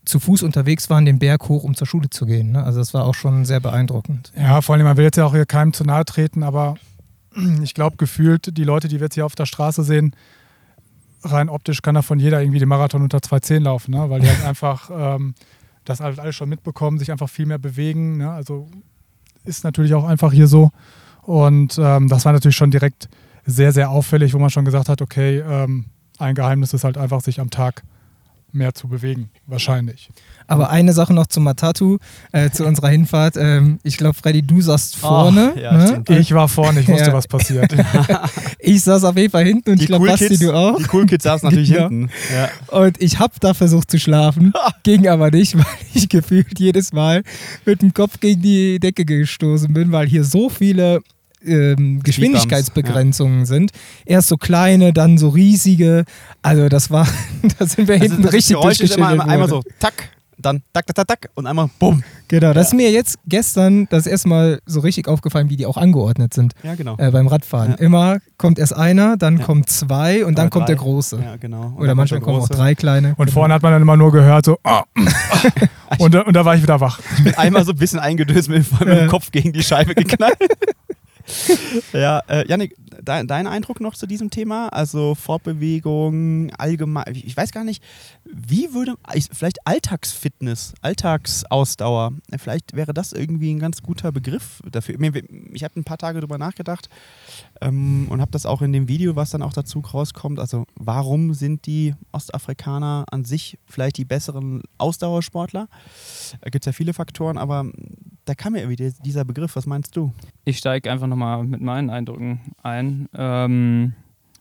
zu 0.04 0.20
Fuß 0.20 0.42
unterwegs 0.42 0.88
waren, 0.88 1.04
den 1.04 1.18
Berg 1.18 1.48
hoch, 1.48 1.64
um 1.64 1.74
zur 1.74 1.86
Schule 1.86 2.08
zu 2.10 2.26
gehen. 2.26 2.52
Ne? 2.52 2.64
Also 2.64 2.78
das 2.78 2.94
war 2.94 3.04
auch 3.04 3.14
schon 3.14 3.44
sehr 3.44 3.60
beeindruckend. 3.60 4.32
Ja, 4.36 4.60
vor 4.62 4.74
allem, 4.74 4.84
man 4.84 4.96
will 4.96 5.04
jetzt 5.04 5.16
ja 5.16 5.26
auch 5.26 5.34
hier 5.34 5.46
keinem 5.46 5.72
zu 5.72 5.84
nahe 5.84 6.04
treten, 6.04 6.42
aber 6.42 6.76
ich 7.62 7.74
glaube, 7.74 7.96
gefühlt, 7.96 8.56
die 8.56 8.64
Leute, 8.64 8.88
die 8.88 8.96
wir 8.96 9.06
jetzt 9.06 9.14
hier 9.14 9.26
auf 9.26 9.34
der 9.34 9.46
Straße 9.46 9.82
sehen, 9.82 10.14
rein 11.22 11.48
optisch 11.48 11.82
kann 11.82 11.94
davon 11.94 12.18
jeder 12.18 12.40
irgendwie 12.40 12.58
den 12.58 12.68
Marathon 12.68 13.02
unter 13.02 13.18
2,10 13.18 13.60
laufen, 13.60 13.92
ne? 13.92 14.10
weil 14.10 14.20
die 14.20 14.28
halt 14.28 14.44
einfach 14.44 14.90
ähm, 14.92 15.34
das 15.84 16.00
halt 16.00 16.18
alles 16.18 16.34
schon 16.34 16.48
mitbekommen, 16.48 16.98
sich 16.98 17.10
einfach 17.10 17.28
viel 17.28 17.46
mehr 17.46 17.58
bewegen. 17.58 18.18
Ne? 18.18 18.30
Also 18.30 18.68
ist 19.44 19.64
natürlich 19.64 19.94
auch 19.94 20.04
einfach 20.04 20.32
hier 20.32 20.46
so. 20.46 20.70
Und 21.22 21.78
ähm, 21.80 22.08
das 22.08 22.24
war 22.24 22.32
natürlich 22.32 22.56
schon 22.56 22.70
direkt 22.70 23.08
sehr, 23.44 23.72
sehr 23.72 23.90
auffällig, 23.90 24.34
wo 24.34 24.38
man 24.38 24.50
schon 24.50 24.64
gesagt 24.64 24.88
hat, 24.88 25.00
okay, 25.02 25.38
ähm, 25.38 25.86
ein 26.18 26.34
Geheimnis 26.34 26.74
ist 26.74 26.84
halt 26.84 26.98
einfach, 26.98 27.20
sich 27.20 27.40
am 27.40 27.50
Tag 27.50 27.82
mehr 28.56 28.74
zu 28.74 28.88
bewegen, 28.88 29.30
wahrscheinlich. 29.46 30.10
Aber 30.48 30.70
eine 30.70 30.92
Sache 30.92 31.12
noch 31.12 31.26
zum 31.26 31.44
Matatu, 31.44 31.98
äh, 32.32 32.50
zu 32.50 32.64
unserer 32.66 32.88
Hinfahrt. 32.88 33.36
Ähm, 33.36 33.78
ich 33.82 33.96
glaube, 33.96 34.14
Freddy, 34.14 34.42
du 34.42 34.60
saßt 34.60 34.96
vorne. 34.96 35.52
Oh, 35.54 35.58
ja, 35.58 35.72
ne? 35.72 36.04
Ich 36.08 36.32
war 36.32 36.48
vorne, 36.48 36.80
ich 36.80 36.88
wusste, 36.88 37.08
ja. 37.08 37.12
was 37.12 37.28
passiert. 37.28 37.74
ich 38.58 38.82
saß 38.82 39.04
auf 39.04 39.16
jeden 39.16 39.30
Fall 39.30 39.44
hinten 39.44 39.70
und 39.70 39.78
die 39.78 39.84
ich 39.84 39.88
glaube, 39.88 40.04
cool 40.04 40.10
Basti, 40.10 40.38
du 40.38 40.52
auch. 40.52 40.78
Die 40.78 40.86
Cool 40.92 41.06
Kids 41.06 41.24
saßen 41.24 41.48
natürlich 41.48 41.70
ja. 41.70 41.88
hinten. 41.88 42.10
Und 42.68 43.00
ich 43.02 43.18
habe 43.18 43.34
da 43.40 43.54
versucht 43.54 43.90
zu 43.90 43.98
schlafen, 43.98 44.52
ging 44.82 45.08
aber 45.08 45.30
nicht, 45.30 45.56
weil 45.56 45.64
ich 45.94 46.08
gefühlt 46.08 46.58
jedes 46.58 46.92
Mal 46.92 47.22
mit 47.64 47.82
dem 47.82 47.92
Kopf 47.92 48.20
gegen 48.20 48.42
die 48.42 48.78
Decke 48.78 49.04
gestoßen 49.04 49.72
bin, 49.72 49.92
weil 49.92 50.06
hier 50.06 50.24
so 50.24 50.48
viele 50.48 51.00
ähm, 51.46 52.02
Geschwindigkeitsbegrenzungen 52.02 53.40
ja. 53.40 53.46
sind. 53.46 53.70
Erst 54.04 54.28
so 54.28 54.36
kleine, 54.36 54.92
dann 54.92 55.18
so 55.18 55.28
riesige. 55.28 56.04
Also 56.42 56.68
das 56.68 56.90
war, 56.90 57.06
da 57.58 57.66
sind 57.66 57.88
wir 57.88 57.94
also 57.94 58.06
hinten 58.06 58.28
richtig 58.28 58.56
Geräusch 58.56 58.80
ist 58.80 58.96
immer 58.96 59.08
einmal, 59.08 59.28
einmal 59.28 59.48
so, 59.48 59.62
tack, 59.78 60.10
dann 60.38 60.62
tak, 60.72 60.86
tak, 60.86 60.96
tak, 60.96 61.06
tak 61.08 61.30
und 61.34 61.46
einmal 61.46 61.70
bumm. 61.78 62.02
Genau, 62.28 62.48
das 62.48 62.56
ja. 62.56 62.60
ist 62.68 62.74
mir 62.74 62.90
jetzt 62.90 63.18
gestern 63.26 63.86
das 63.88 64.06
erste 64.06 64.28
Mal 64.28 64.60
so 64.66 64.80
richtig 64.80 65.08
aufgefallen, 65.08 65.48
wie 65.48 65.56
die 65.56 65.66
auch 65.66 65.76
angeordnet 65.76 66.34
sind. 66.34 66.52
Ja, 66.62 66.74
genau. 66.74 66.96
Äh, 66.98 67.10
beim 67.10 67.26
Radfahren. 67.26 67.72
Ja. 67.72 67.76
Immer 67.76 68.18
kommt 68.36 68.58
erst 68.58 68.74
einer, 68.74 69.16
dann 69.16 69.38
ja. 69.38 69.44
kommen 69.44 69.66
zwei 69.66 70.24
und 70.24 70.36
dann 70.36 70.46
Oder 70.46 70.50
kommt 70.50 70.62
drei. 70.64 70.74
der 70.74 70.76
große. 70.76 71.20
Ja, 71.22 71.36
genau. 71.36 71.68
Und 71.68 71.78
Oder 71.78 71.94
manchmal 71.94 72.20
kommen 72.20 72.40
auch 72.40 72.48
drei 72.48 72.74
kleine. 72.74 73.14
Und 73.16 73.30
vorne 73.30 73.54
hat 73.54 73.62
man 73.62 73.72
dann 73.72 73.82
immer 73.82 73.96
nur 73.96 74.12
gehört 74.12 74.44
so 74.44 74.58
oh. 74.64 74.80
und, 75.98 76.14
und 76.14 76.34
da 76.34 76.44
war 76.44 76.54
ich 76.54 76.62
wieder 76.62 76.80
wach. 76.80 77.00
Ich 77.16 77.24
bin 77.24 77.34
einmal 77.34 77.64
so 77.64 77.72
ein 77.72 77.78
bisschen 77.78 77.98
eingedöst 77.98 78.48
mit, 78.48 78.70
mit 78.80 78.88
dem 78.88 79.08
Kopf 79.08 79.30
gegen 79.30 79.52
die 79.52 79.62
Scheibe 79.62 79.94
geknallt. 79.94 80.36
ja, 81.92 82.20
äh, 82.28 82.46
Janik, 82.48 82.76
de 82.78 83.26
dein 83.26 83.46
Eindruck 83.46 83.80
noch 83.80 83.94
zu 83.94 84.06
diesem 84.06 84.30
Thema? 84.30 84.68
Also 84.68 85.14
Fortbewegung, 85.14 86.50
allgemein, 86.56 87.04
ich 87.12 87.36
weiß 87.36 87.52
gar 87.52 87.64
nicht, 87.64 87.82
wie 88.24 88.72
würde, 88.72 88.94
vielleicht 89.32 89.66
Alltagsfitness, 89.66 90.74
Alltagsausdauer, 90.80 92.12
vielleicht 92.38 92.74
wäre 92.74 92.94
das 92.94 93.12
irgendwie 93.12 93.52
ein 93.52 93.58
ganz 93.58 93.82
guter 93.82 94.12
Begriff 94.12 94.62
dafür. 94.70 94.96
Ich 95.52 95.64
habe 95.64 95.80
ein 95.80 95.84
paar 95.84 95.98
Tage 95.98 96.20
darüber 96.20 96.38
nachgedacht 96.38 96.88
ähm, 97.60 98.06
und 98.08 98.20
habe 98.20 98.30
das 98.30 98.46
auch 98.46 98.62
in 98.62 98.72
dem 98.72 98.88
Video, 98.88 99.16
was 99.16 99.30
dann 99.30 99.42
auch 99.42 99.52
dazu 99.52 99.80
rauskommt. 99.80 100.38
Also 100.38 100.66
warum 100.74 101.34
sind 101.34 101.66
die 101.66 101.94
Ostafrikaner 102.12 103.04
an 103.10 103.24
sich 103.24 103.58
vielleicht 103.66 103.98
die 103.98 104.04
besseren 104.04 104.62
Ausdauersportler? 104.78 105.68
Da 106.40 106.50
gibt 106.50 106.64
es 106.64 106.66
ja 106.66 106.72
viele 106.72 106.94
Faktoren, 106.94 107.38
aber 107.38 107.66
da 108.26 108.34
kam 108.34 108.52
mir 108.52 108.60
irgendwie 108.60 108.92
dieser 109.02 109.24
Begriff. 109.24 109.56
Was 109.56 109.66
meinst 109.66 109.96
du? 109.96 110.12
Ich 110.44 110.58
steige 110.58 110.90
einfach 110.90 111.06
nochmal 111.06 111.44
mit 111.44 111.62
meinen 111.62 111.90
Eindrücken 111.90 112.40
ein. 112.62 113.08
Ähm, 113.14 113.94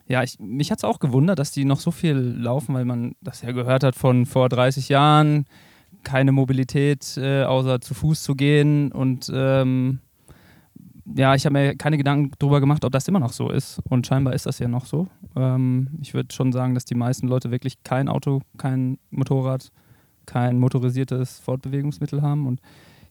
ja, 0.07 0.23
ich, 0.23 0.39
mich 0.39 0.71
hat 0.71 0.79
es 0.79 0.83
auch 0.83 0.99
gewundert, 0.99 1.39
dass 1.39 1.51
die 1.51 1.65
noch 1.65 1.79
so 1.79 1.91
viel 1.91 2.15
laufen, 2.15 2.75
weil 2.75 2.85
man 2.85 3.15
das 3.21 3.41
ja 3.41 3.51
gehört 3.51 3.83
hat 3.83 3.95
von 3.95 4.25
vor 4.25 4.49
30 4.49 4.89
Jahren. 4.89 5.45
Keine 6.03 6.31
Mobilität, 6.31 7.17
äh, 7.17 7.43
außer 7.43 7.79
zu 7.79 7.93
Fuß 7.93 8.23
zu 8.23 8.35
gehen. 8.35 8.91
Und 8.91 9.31
ähm, 9.33 9.99
ja, 11.15 11.35
ich 11.35 11.45
habe 11.45 11.53
mir 11.53 11.75
keine 11.75 11.97
Gedanken 11.97 12.31
darüber 12.39 12.59
gemacht, 12.59 12.83
ob 12.85 12.91
das 12.91 13.07
immer 13.07 13.19
noch 13.19 13.33
so 13.33 13.49
ist. 13.49 13.79
Und 13.89 14.07
scheinbar 14.07 14.33
ist 14.33 14.47
das 14.47 14.59
ja 14.59 14.67
noch 14.67 14.85
so. 14.85 15.07
Ähm, 15.35 15.89
ich 16.01 16.13
würde 16.15 16.33
schon 16.33 16.51
sagen, 16.51 16.73
dass 16.73 16.85
die 16.85 16.95
meisten 16.95 17.27
Leute 17.27 17.51
wirklich 17.51 17.83
kein 17.83 18.09
Auto, 18.09 18.41
kein 18.57 18.97
Motorrad, 19.11 19.71
kein 20.25 20.59
motorisiertes 20.59 21.39
Fortbewegungsmittel 21.39 22.23
haben. 22.23 22.47
Und 22.47 22.61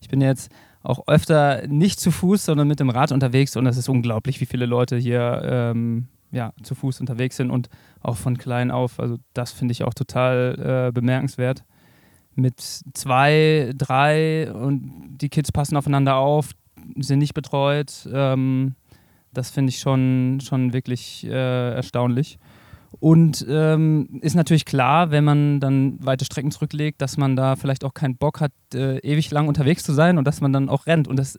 ich 0.05 0.11
bin 0.11 0.21
jetzt 0.21 0.53
auch 0.83 1.09
öfter 1.09 1.67
nicht 1.67 1.99
zu 1.99 2.11
Fuß, 2.11 2.45
sondern 2.45 2.69
mit 2.69 2.79
dem 2.79 2.91
Rad 2.91 3.11
unterwegs 3.11 3.57
und 3.57 3.67
es 3.67 3.79
ist 3.79 3.89
unglaublich, 3.89 4.39
wie 4.43 4.47
viele 4.47 4.67
Leute 4.67 4.99
hier 4.99 5.41
ähm, 5.43 6.09
ja, 6.31 6.53
zu 6.63 6.75
Fuß 6.75 7.01
unterwegs 7.01 7.37
sind 7.37 7.51
und 7.51 7.71
auch 8.03 8.19
von 8.19 8.37
klein 8.37 8.71
auf. 8.71 9.01
Also 9.01 9.17
das 9.33 9.53
finde 9.53 9.73
ich 9.73 9.83
auch 9.83 9.95
total 9.95 10.89
äh, 10.89 10.93
bemerkenswert. 10.93 11.65
Mit 12.35 12.61
zwei, 12.61 13.73
drei 13.79 14.53
und 14.53 15.17
die 15.23 15.31
Kids 15.31 15.53
passen 15.53 15.79
aufeinander 15.79 16.17
auf, 16.17 16.51
sind 16.99 17.21
nicht 17.21 17.33
betreut. 17.33 18.07
Ähm, 18.13 18.75
das 19.33 19.49
finde 19.49 19.71
ich 19.71 19.79
schon, 19.79 20.41
schon 20.43 20.75
wirklich 20.75 21.25
äh, 21.27 21.75
erstaunlich. 21.75 22.39
Und 23.01 23.45
ähm, 23.49 24.21
ist 24.21 24.35
natürlich 24.37 24.65
klar, 24.65 25.11
wenn 25.11 25.25
man 25.25 25.61
dann 25.61 26.05
weite 26.05 26.25
Strecken 26.25 26.51
zurücklegt, 26.51 27.01
dass 27.01 27.17
man 27.17 27.37
da 27.37 27.57
vielleicht 27.57 27.85
auch 27.85 27.95
keinen 27.95 28.17
Bock 28.17 28.41
hat, 28.41 28.53
äh, 28.75 28.99
ewig 28.99 29.31
lang 29.31 29.49
unterwegs 29.49 29.83
zu 29.83 29.93
sein 29.93 30.19
und 30.19 30.27
dass 30.27 30.41
man 30.41 30.53
dann 30.53 30.69
auch 30.69 30.87
rennt. 30.87 31.09
Und 31.09 31.17
das, 31.19 31.39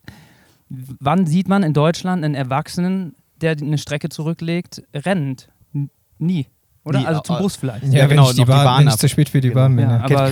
wann 0.69 1.25
sieht 1.25 1.47
man 1.47 1.63
in 1.63 1.73
Deutschland 1.73 2.23
einen 2.23 2.35
Erwachsenen, 2.35 3.15
der 3.41 3.51
eine 3.51 3.77
Strecke 3.77 4.09
zurücklegt, 4.09 4.83
rennend? 4.93 5.49
N 5.73 5.89
nie. 6.17 6.47
Oder? 6.85 6.99
Die, 6.99 7.05
also 7.07 7.21
zum 7.21 7.39
Bus 7.39 7.55
vielleicht. 7.55 7.83
Ja, 7.85 8.01
ja 8.01 8.07
genau, 8.07 8.25
wenn 8.25 8.29
ich, 8.29 8.35
die 8.35 8.45
Bahn, 8.45 8.59
die 8.59 8.65
Bahn 8.65 8.79
wenn 8.81 8.87
ich 8.89 8.97
zu 8.97 9.09
spät 9.09 9.29
für 9.29 9.41
die 9.41 9.49
genau. 9.49 9.61
Bahn 9.61 9.75
bin. 9.75 9.89
Ja, 9.89 10.03
aber 10.03 10.31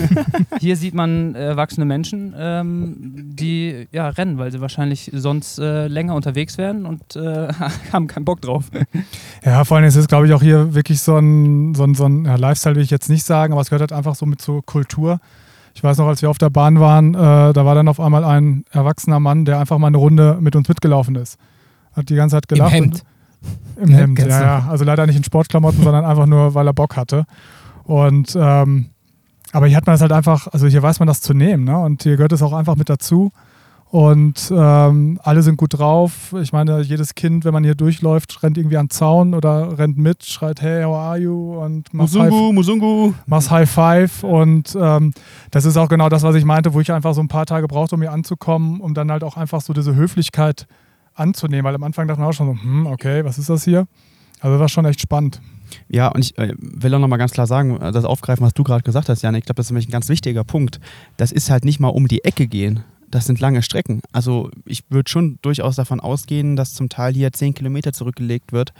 hier 0.60 0.76
sieht 0.76 0.92
man 0.92 1.36
äh, 1.36 1.46
erwachsene 1.46 1.86
Menschen, 1.86 2.34
ähm, 2.36 2.96
die 2.98 3.86
ja, 3.92 4.08
rennen, 4.08 4.36
weil 4.36 4.50
sie 4.50 4.60
wahrscheinlich 4.60 5.12
sonst 5.14 5.60
äh, 5.60 5.86
länger 5.86 6.16
unterwegs 6.16 6.58
wären 6.58 6.84
und 6.84 7.14
äh, 7.14 7.48
haben 7.92 8.08
keinen 8.08 8.24
Bock 8.24 8.42
drauf. 8.42 8.64
Ja, 9.44 9.62
vor 9.62 9.76
allem 9.76 9.86
ist 9.86 9.94
es, 9.94 10.08
glaube 10.08 10.26
ich, 10.26 10.32
auch 10.32 10.42
hier 10.42 10.74
wirklich 10.74 11.00
so 11.00 11.16
ein, 11.16 11.76
so 11.76 11.84
ein, 11.84 11.94
so 11.94 12.06
ein 12.06 12.24
ja, 12.24 12.34
Lifestyle, 12.34 12.74
will 12.74 12.82
ich 12.82 12.90
jetzt 12.90 13.08
nicht 13.08 13.24
sagen, 13.24 13.52
aber 13.52 13.62
es 13.62 13.70
gehört 13.70 13.82
halt 13.82 13.92
einfach 13.92 14.16
so 14.16 14.26
mit 14.26 14.40
zur 14.40 14.66
Kultur. 14.66 15.20
Ich 15.76 15.84
weiß 15.84 15.98
noch, 15.98 16.08
als 16.08 16.22
wir 16.22 16.30
auf 16.30 16.38
der 16.38 16.50
Bahn 16.50 16.80
waren, 16.80 17.14
äh, 17.14 17.52
da 17.52 17.64
war 17.64 17.76
dann 17.76 17.86
auf 17.86 18.00
einmal 18.00 18.24
ein 18.24 18.64
erwachsener 18.72 19.20
Mann, 19.20 19.44
der 19.44 19.60
einfach 19.60 19.78
mal 19.78 19.88
eine 19.88 19.96
Runde 19.96 20.38
mit 20.40 20.56
uns 20.56 20.68
mitgelaufen 20.68 21.14
ist. 21.14 21.38
Hat 21.92 22.08
die 22.08 22.16
ganze 22.16 22.34
Zeit 22.34 22.48
gelacht. 22.48 22.74
Im 22.74 22.84
Hemd. 22.84 23.04
Im 23.80 23.90
ja, 23.90 23.96
Hemd, 23.98 24.18
ja, 24.18 24.26
ja. 24.26 24.66
Also 24.68 24.84
leider 24.84 25.06
nicht 25.06 25.16
in 25.16 25.24
Sportklamotten, 25.24 25.82
sondern 25.82 26.04
einfach 26.04 26.26
nur, 26.26 26.54
weil 26.54 26.66
er 26.66 26.72
Bock 26.72 26.96
hatte. 26.96 27.26
Und 27.84 28.36
ähm, 28.38 28.86
aber 29.52 29.66
hier 29.68 29.76
hat 29.76 29.86
man 29.86 29.94
es 29.94 30.00
halt 30.00 30.12
einfach, 30.12 30.48
also 30.48 30.66
hier 30.66 30.82
weiß 30.82 30.98
man 30.98 31.06
das 31.06 31.20
zu 31.20 31.32
nehmen, 31.32 31.64
ne? 31.64 31.78
Und 31.78 32.02
hier 32.02 32.16
gehört 32.16 32.32
es 32.32 32.42
auch 32.42 32.52
einfach 32.52 32.76
mit 32.76 32.88
dazu. 32.88 33.30
Und 33.94 34.52
ähm, 34.52 35.20
alle 35.22 35.42
sind 35.44 35.56
gut 35.56 35.78
drauf. 35.78 36.34
Ich 36.42 36.52
meine, 36.52 36.80
jedes 36.80 37.14
Kind, 37.14 37.44
wenn 37.44 37.52
man 37.52 37.62
hier 37.62 37.76
durchläuft, 37.76 38.42
rennt 38.42 38.58
irgendwie 38.58 38.76
an 38.76 38.86
den 38.86 38.90
Zaun 38.90 39.34
oder 39.34 39.78
rennt 39.78 39.96
mit, 39.96 40.24
schreit, 40.24 40.60
hey, 40.60 40.82
how 40.82 40.96
are 40.96 41.16
you? 41.16 41.62
Und 41.62 41.94
macht 41.94 42.12
Musungu, 42.12 42.48
High, 42.48 42.54
Musungu. 42.54 43.12
Machst 43.26 43.52
High 43.52 43.70
Five. 43.70 44.24
Und 44.24 44.76
ähm, 44.80 45.12
das 45.52 45.64
ist 45.64 45.76
auch 45.76 45.88
genau 45.88 46.08
das, 46.08 46.24
was 46.24 46.34
ich 46.34 46.44
meinte, 46.44 46.74
wo 46.74 46.80
ich 46.80 46.90
einfach 46.90 47.14
so 47.14 47.20
ein 47.20 47.28
paar 47.28 47.46
Tage 47.46 47.68
brauchte, 47.68 47.94
um 47.94 48.00
hier 48.00 48.10
anzukommen, 48.10 48.80
um 48.80 48.94
dann 48.94 49.12
halt 49.12 49.22
auch 49.22 49.36
einfach 49.36 49.60
so 49.60 49.72
diese 49.72 49.94
Höflichkeit 49.94 50.66
anzunehmen. 51.14 51.64
Weil 51.64 51.74
am 51.74 51.82
Anfang 51.82 52.08
dachte 52.08 52.20
man 52.20 52.30
auch 52.30 52.34
schon 52.34 52.56
so, 52.56 52.62
hm, 52.62 52.86
okay, 52.86 53.24
was 53.24 53.38
ist 53.38 53.48
das 53.50 53.64
hier? 53.64 53.86
Also 54.40 54.54
das 54.54 54.60
war 54.60 54.68
schon 54.68 54.84
echt 54.84 55.00
spannend. 55.00 55.40
Ja, 55.88 56.08
und 56.08 56.20
ich 56.20 56.36
äh, 56.38 56.52
will 56.58 56.94
auch 56.94 56.98
nochmal 56.98 57.18
ganz 57.18 57.32
klar 57.32 57.46
sagen, 57.46 57.80
äh, 57.80 57.92
das 57.92 58.04
aufgreifen, 58.04 58.44
was 58.44 58.54
du 58.54 58.62
gerade 58.62 58.82
gesagt 58.82 59.08
hast, 59.08 59.22
Jan, 59.22 59.34
ich 59.34 59.44
glaube, 59.44 59.56
das 59.56 59.66
ist 59.66 59.70
nämlich 59.70 59.88
ein 59.88 59.92
ganz 59.92 60.08
wichtiger 60.08 60.44
Punkt. 60.44 60.80
Das 61.16 61.32
ist 61.32 61.50
halt 61.50 61.64
nicht 61.64 61.80
mal 61.80 61.88
um 61.88 62.08
die 62.08 62.24
Ecke 62.24 62.46
gehen. 62.46 62.84
Das 63.10 63.26
sind 63.26 63.40
lange 63.40 63.62
Strecken. 63.62 64.00
Also 64.12 64.50
ich 64.64 64.84
würde 64.90 65.08
schon 65.08 65.38
durchaus 65.42 65.76
davon 65.76 66.00
ausgehen, 66.00 66.56
dass 66.56 66.74
zum 66.74 66.88
Teil 66.88 67.14
hier 67.14 67.32
zehn 67.32 67.54
Kilometer 67.54 67.92
zurückgelegt 67.92 68.52
wird 68.52 68.72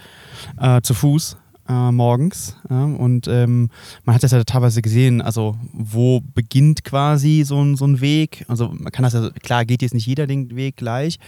äh, 0.61 0.81
zu 0.83 0.93
Fuß 0.95 1.37
äh, 1.69 1.93
morgens. 1.93 2.57
Ja, 2.69 2.85
und 2.85 3.29
ähm, 3.29 3.71
man 4.05 4.15
hat 4.15 4.23
das 4.23 4.33
ja 4.33 4.43
teilweise 4.45 4.83
gesehen, 4.83 5.21
also 5.23 5.57
wo 5.73 6.21
beginnt 6.21 6.85
quasi 6.85 7.43
so 7.45 7.61
ein, 7.63 7.77
so 7.77 7.87
ein 7.87 8.01
Weg. 8.01 8.45
Also 8.49 8.69
man 8.69 8.93
kann 8.93 9.03
das 9.03 9.15
ja, 9.15 9.31
klar 9.43 9.65
geht 9.65 9.83
jetzt 9.83 9.95
nicht 9.95 10.07
jeder 10.07 10.27
den 10.27 10.55
Weg 10.57 10.77
gleich, 10.77 11.19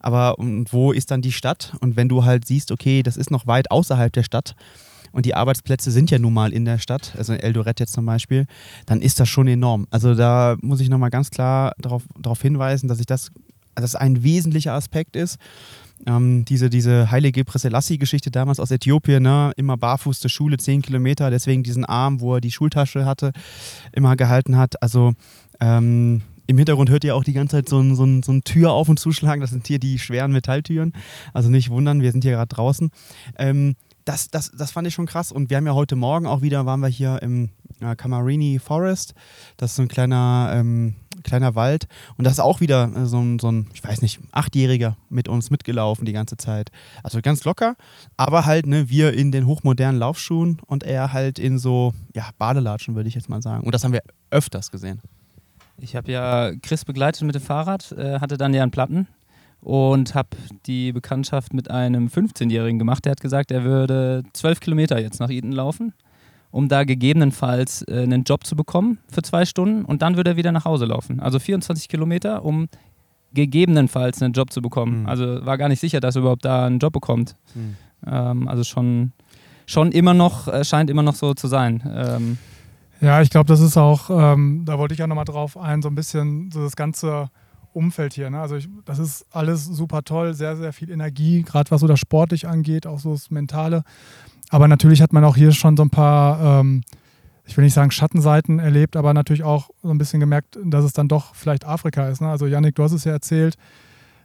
aber 0.00 0.34
wo 0.38 0.92
ist 0.92 1.10
dann 1.10 1.22
die 1.22 1.32
Stadt? 1.32 1.76
Und 1.80 1.96
wenn 1.96 2.08
du 2.08 2.24
halt 2.24 2.46
siehst, 2.46 2.72
okay, 2.72 3.02
das 3.02 3.16
ist 3.16 3.30
noch 3.30 3.46
weit 3.46 3.70
außerhalb 3.70 4.12
der 4.12 4.22
Stadt, 4.22 4.54
und 5.16 5.24
die 5.24 5.34
Arbeitsplätze 5.34 5.90
sind 5.90 6.10
ja 6.10 6.18
nun 6.18 6.34
mal 6.34 6.52
in 6.52 6.66
der 6.66 6.76
Stadt, 6.76 7.14
also 7.16 7.32
in 7.32 7.40
Eldoret 7.40 7.80
jetzt 7.80 7.94
zum 7.94 8.04
Beispiel, 8.04 8.46
dann 8.84 9.00
ist 9.00 9.18
das 9.18 9.30
schon 9.30 9.48
enorm. 9.48 9.86
Also 9.90 10.14
da 10.14 10.58
muss 10.60 10.80
ich 10.80 10.90
nochmal 10.90 11.08
ganz 11.08 11.30
klar 11.30 11.72
darauf, 11.78 12.02
darauf 12.20 12.42
hinweisen, 12.42 12.86
dass 12.86 13.00
ich 13.00 13.06
das, 13.06 13.30
dass 13.74 13.92
das 13.92 13.96
ein 13.96 14.22
wesentlicher 14.22 14.74
Aspekt 14.74 15.16
ist. 15.16 15.38
Ähm, 16.06 16.44
diese, 16.44 16.68
diese 16.68 17.10
heilige 17.10 17.44
Preselassie-Geschichte 17.44 18.30
damals 18.30 18.60
aus 18.60 18.70
Äthiopien, 18.70 19.22
ne? 19.22 19.52
immer 19.56 19.76
barfuß 19.76 20.20
zur 20.20 20.30
Schule, 20.30 20.58
zehn 20.58 20.82
Kilometer, 20.82 21.30
deswegen 21.30 21.62
diesen 21.62 21.84
Arm, 21.84 22.20
wo 22.20 22.34
er 22.34 22.40
die 22.40 22.52
Schultasche 22.52 23.06
hatte, 23.06 23.32
immer 23.92 24.14
gehalten 24.16 24.56
hat. 24.56 24.82
Also 24.82 25.14
ähm, 25.60 26.22
im 26.46 26.58
Hintergrund 26.58 26.90
hört 26.90 27.04
ihr 27.04 27.16
auch 27.16 27.24
die 27.24 27.32
ganze 27.32 27.56
Zeit 27.56 27.68
so 27.68 27.80
ein, 27.80 27.96
so, 27.96 28.04
ein, 28.04 28.22
so 28.22 28.32
ein 28.32 28.42
Tür 28.44 28.72
auf 28.72 28.88
und 28.88 28.98
zuschlagen. 28.98 29.40
Das 29.40 29.50
sind 29.50 29.66
hier 29.66 29.78
die 29.78 29.98
schweren 29.98 30.32
Metalltüren. 30.32 30.92
Also 31.32 31.50
nicht 31.50 31.70
wundern, 31.70 32.02
wir 32.02 32.12
sind 32.12 32.22
hier 32.22 32.32
gerade 32.32 32.54
draußen. 32.54 32.90
Ähm, 33.38 33.74
das, 34.04 34.30
das, 34.30 34.52
das 34.52 34.70
fand 34.70 34.86
ich 34.86 34.94
schon 34.94 35.06
krass. 35.06 35.32
Und 35.32 35.50
wir 35.50 35.56
haben 35.56 35.66
ja 35.66 35.74
heute 35.74 35.96
Morgen 35.96 36.26
auch 36.26 36.42
wieder, 36.42 36.64
waren 36.66 36.80
wir 36.80 36.88
hier 36.88 37.20
im 37.22 37.50
äh, 37.80 37.96
Camarini 37.96 38.58
Forest. 38.58 39.14
Das 39.56 39.70
ist 39.70 39.76
so 39.76 39.82
ein 39.82 39.88
kleiner, 39.88 40.52
ähm, 40.54 40.94
kleiner 41.26 41.54
Wald. 41.54 41.86
Und 42.16 42.24
das 42.24 42.34
ist 42.34 42.40
auch 42.40 42.60
wieder 42.60 42.90
äh, 42.96 43.06
so, 43.06 43.20
ein, 43.20 43.38
so 43.38 43.50
ein, 43.50 43.66
ich 43.74 43.84
weiß 43.84 44.00
nicht, 44.00 44.20
Achtjähriger 44.32 44.96
mit 45.10 45.28
uns 45.28 45.50
mitgelaufen 45.50 46.06
die 46.06 46.12
ganze 46.12 46.36
Zeit. 46.38 46.70
Also 47.02 47.20
ganz 47.20 47.44
locker, 47.44 47.76
aber 48.16 48.46
halt, 48.46 48.66
ne, 48.66 48.88
wir 48.88 49.12
in 49.12 49.32
den 49.32 49.46
hochmodernen 49.46 49.98
Laufschuhen 49.98 50.60
und 50.66 50.84
er 50.84 51.12
halt 51.12 51.38
in 51.38 51.58
so, 51.58 51.92
ja, 52.14 52.30
Badelatschen, 52.38 52.94
würde 52.94 53.08
ich 53.08 53.14
jetzt 53.14 53.28
mal 53.28 53.42
sagen. 53.42 53.64
Und 53.66 53.74
das 53.74 53.84
haben 53.84 53.92
wir 53.92 54.02
öfters 54.30 54.70
gesehen. 54.70 55.00
Ich 55.78 55.94
habe 55.94 56.10
ja 56.10 56.52
Chris 56.62 56.84
begleitet 56.86 57.22
mit 57.22 57.34
dem 57.34 57.42
Fahrrad, 57.42 57.92
äh, 57.92 58.20
hatte 58.20 58.38
dann 58.38 58.54
ja 58.54 58.62
einen 58.62 58.70
Platten 58.70 59.06
und 59.60 60.14
habe 60.14 60.28
die 60.66 60.92
Bekanntschaft 60.92 61.52
mit 61.52 61.70
einem 61.70 62.06
15-Jährigen 62.06 62.78
gemacht. 62.78 63.04
Der 63.04 63.10
hat 63.10 63.20
gesagt, 63.20 63.50
er 63.50 63.64
würde 63.64 64.22
12 64.32 64.60
Kilometer 64.60 65.00
jetzt 65.00 65.20
nach 65.20 65.30
Eden 65.30 65.52
laufen, 65.52 65.92
um 66.56 66.68
da 66.68 66.84
gegebenenfalls 66.84 67.82
äh, 67.82 68.02
einen 68.02 68.24
Job 68.24 68.46
zu 68.46 68.56
bekommen 68.56 68.98
für 69.10 69.20
zwei 69.20 69.44
Stunden 69.44 69.84
und 69.84 70.00
dann 70.00 70.16
würde 70.16 70.30
er 70.30 70.36
wieder 70.36 70.52
nach 70.52 70.64
Hause 70.64 70.86
laufen. 70.86 71.20
Also 71.20 71.38
24 71.38 71.86
Kilometer, 71.86 72.46
um 72.46 72.68
gegebenenfalls 73.34 74.22
einen 74.22 74.32
Job 74.32 74.50
zu 74.50 74.62
bekommen. 74.62 75.02
Mhm. 75.02 75.06
Also 75.06 75.44
war 75.44 75.58
gar 75.58 75.68
nicht 75.68 75.80
sicher, 75.80 76.00
dass 76.00 76.16
er 76.16 76.20
überhaupt 76.20 76.46
da 76.46 76.64
einen 76.64 76.78
Job 76.78 76.94
bekommt. 76.94 77.36
Mhm. 77.54 77.76
Ähm, 78.06 78.48
also 78.48 78.64
schon, 78.64 79.12
schon 79.66 79.92
immer 79.92 80.14
noch, 80.14 80.48
äh, 80.48 80.64
scheint 80.64 80.88
immer 80.88 81.02
noch 81.02 81.14
so 81.14 81.34
zu 81.34 81.46
sein. 81.46 81.82
Ähm, 81.94 82.38
ja, 83.02 83.20
ich 83.20 83.28
glaube, 83.28 83.48
das 83.48 83.60
ist 83.60 83.76
auch, 83.76 84.08
ähm, 84.08 84.62
da 84.64 84.78
wollte 84.78 84.94
ich 84.94 85.00
ja 85.00 85.06
nochmal 85.06 85.26
drauf 85.26 85.58
ein, 85.58 85.82
so 85.82 85.90
ein 85.90 85.94
bisschen 85.94 86.50
so 86.50 86.62
das 86.62 86.74
ganze 86.74 87.28
Umfeld 87.74 88.14
hier. 88.14 88.30
Ne? 88.30 88.40
Also 88.40 88.56
ich, 88.56 88.66
das 88.86 88.98
ist 88.98 89.26
alles 89.30 89.66
super 89.66 90.02
toll, 90.04 90.32
sehr, 90.32 90.56
sehr 90.56 90.72
viel 90.72 90.90
Energie, 90.90 91.42
gerade 91.42 91.70
was 91.70 91.82
so 91.82 91.86
das 91.86 92.00
sportlich 92.00 92.48
angeht, 92.48 92.86
auch 92.86 92.98
so 92.98 93.12
das 93.12 93.30
Mentale. 93.30 93.84
Aber 94.50 94.68
natürlich 94.68 95.02
hat 95.02 95.12
man 95.12 95.24
auch 95.24 95.36
hier 95.36 95.52
schon 95.52 95.76
so 95.76 95.82
ein 95.82 95.90
paar, 95.90 96.60
ähm, 96.60 96.82
ich 97.44 97.56
will 97.56 97.64
nicht 97.64 97.74
sagen 97.74 97.90
Schattenseiten 97.90 98.58
erlebt, 98.58 98.96
aber 98.96 99.14
natürlich 99.14 99.42
auch 99.42 99.70
so 99.82 99.90
ein 99.90 99.98
bisschen 99.98 100.20
gemerkt, 100.20 100.58
dass 100.64 100.84
es 100.84 100.92
dann 100.92 101.08
doch 101.08 101.34
vielleicht 101.34 101.64
Afrika 101.64 102.08
ist. 102.08 102.20
Ne? 102.20 102.28
Also 102.28 102.46
Yannick, 102.46 102.74
du 102.74 102.82
hast 102.82 102.92
es 102.92 103.04
ja 103.04 103.12
erzählt. 103.12 103.56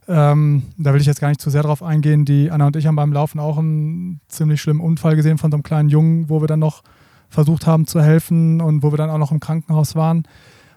Ähm, 0.08 0.63
da 0.78 0.94
will 0.94 1.01
ich 1.01 1.08
jetzt 1.08 1.22
gar 1.22 1.30
nicht 1.30 1.42
zu 1.42 1.50
sehr 1.50 1.63
drauf 1.63 1.84
eingehen. 1.84 2.25
Die 2.25 2.51
Anna 2.51 2.68
und 2.68 2.75
ich 2.75 2.88
haben 2.88 2.96
beim 2.96 3.13
Laufen 3.13 3.40
auch 3.40 3.58
einen 3.58 4.20
ziemlich 4.28 4.62
schlimmen 4.62 4.82
Unfall 4.82 5.16
gesehen 5.16 5.38
von 5.38 5.51
so 5.51 5.56
einem 5.56 5.63
kleinen 5.63 5.90
Jungen, 5.90 6.30
wo 6.30 6.42
wir 6.42 6.48
dann 6.48 6.60
noch 6.60 6.84
versucht 7.30 7.66
haben 7.66 7.88
zu 7.88 8.01
helfen 8.01 8.62
und 8.62 8.84
wo 8.84 8.92
wir 8.92 8.98
dann 8.98 9.10
auch 9.10 9.18
noch 9.18 9.32
im 9.32 9.40
Krankenhaus 9.40 9.96
waren. 9.96 10.24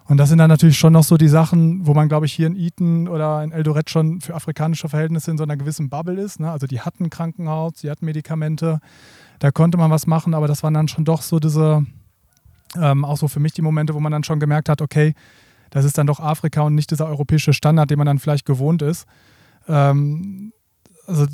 Und 0.06 0.18
das 0.18 0.28
sind 0.28 0.38
dann 0.38 0.50
natürlich 0.50 0.78
schon 0.78 0.92
noch 0.92 1.04
so 1.04 1.16
die 1.16 1.28
Sachen, 1.28 1.86
wo 1.86 1.94
man, 1.94 2.08
glaube 2.08 2.26
ich, 2.26 2.32
hier 2.34 2.46
in 2.46 2.56
Eton 2.56 3.08
oder 3.08 3.42
in 3.42 3.52
Eldoret 3.52 3.88
schon 3.88 4.20
für 4.20 4.34
afrikanische 4.34 4.88
Verhältnisse 4.88 5.30
in 5.30 5.38
so 5.38 5.44
einer 5.44 5.56
gewissen 5.56 5.88
Bubble 5.88 6.20
ist. 6.20 6.40
Ne? 6.40 6.50
Also 6.50 6.66
die 6.66 6.80
hatten 6.80 7.08
Krankenhaus, 7.08 7.74
die 7.80 7.90
hatten 7.90 8.04
Medikamente, 8.04 8.80
da 9.38 9.50
konnte 9.50 9.78
man 9.78 9.90
was 9.90 10.06
machen, 10.06 10.34
aber 10.34 10.46
das 10.46 10.62
waren 10.62 10.74
dann 10.74 10.88
schon 10.88 11.06
doch 11.06 11.22
so 11.22 11.38
diese, 11.38 11.86
ähm, 12.76 13.04
auch 13.04 13.16
so 13.16 13.28
für 13.28 13.40
mich 13.40 13.54
die 13.54 13.62
Momente, 13.62 13.94
wo 13.94 14.00
man 14.00 14.12
dann 14.12 14.24
schon 14.24 14.40
gemerkt 14.40 14.68
hat, 14.68 14.82
okay, 14.82 15.14
das 15.70 15.84
ist 15.84 15.96
dann 15.96 16.06
doch 16.06 16.20
Afrika 16.20 16.62
und 16.62 16.74
nicht 16.74 16.90
dieser 16.90 17.06
europäische 17.06 17.52
Standard, 17.52 17.90
den 17.90 17.98
man 17.98 18.06
dann 18.06 18.18
vielleicht 18.18 18.46
gewohnt 18.46 18.82
ist. 18.82 19.06
Ähm, 19.68 20.52
also 21.06 21.26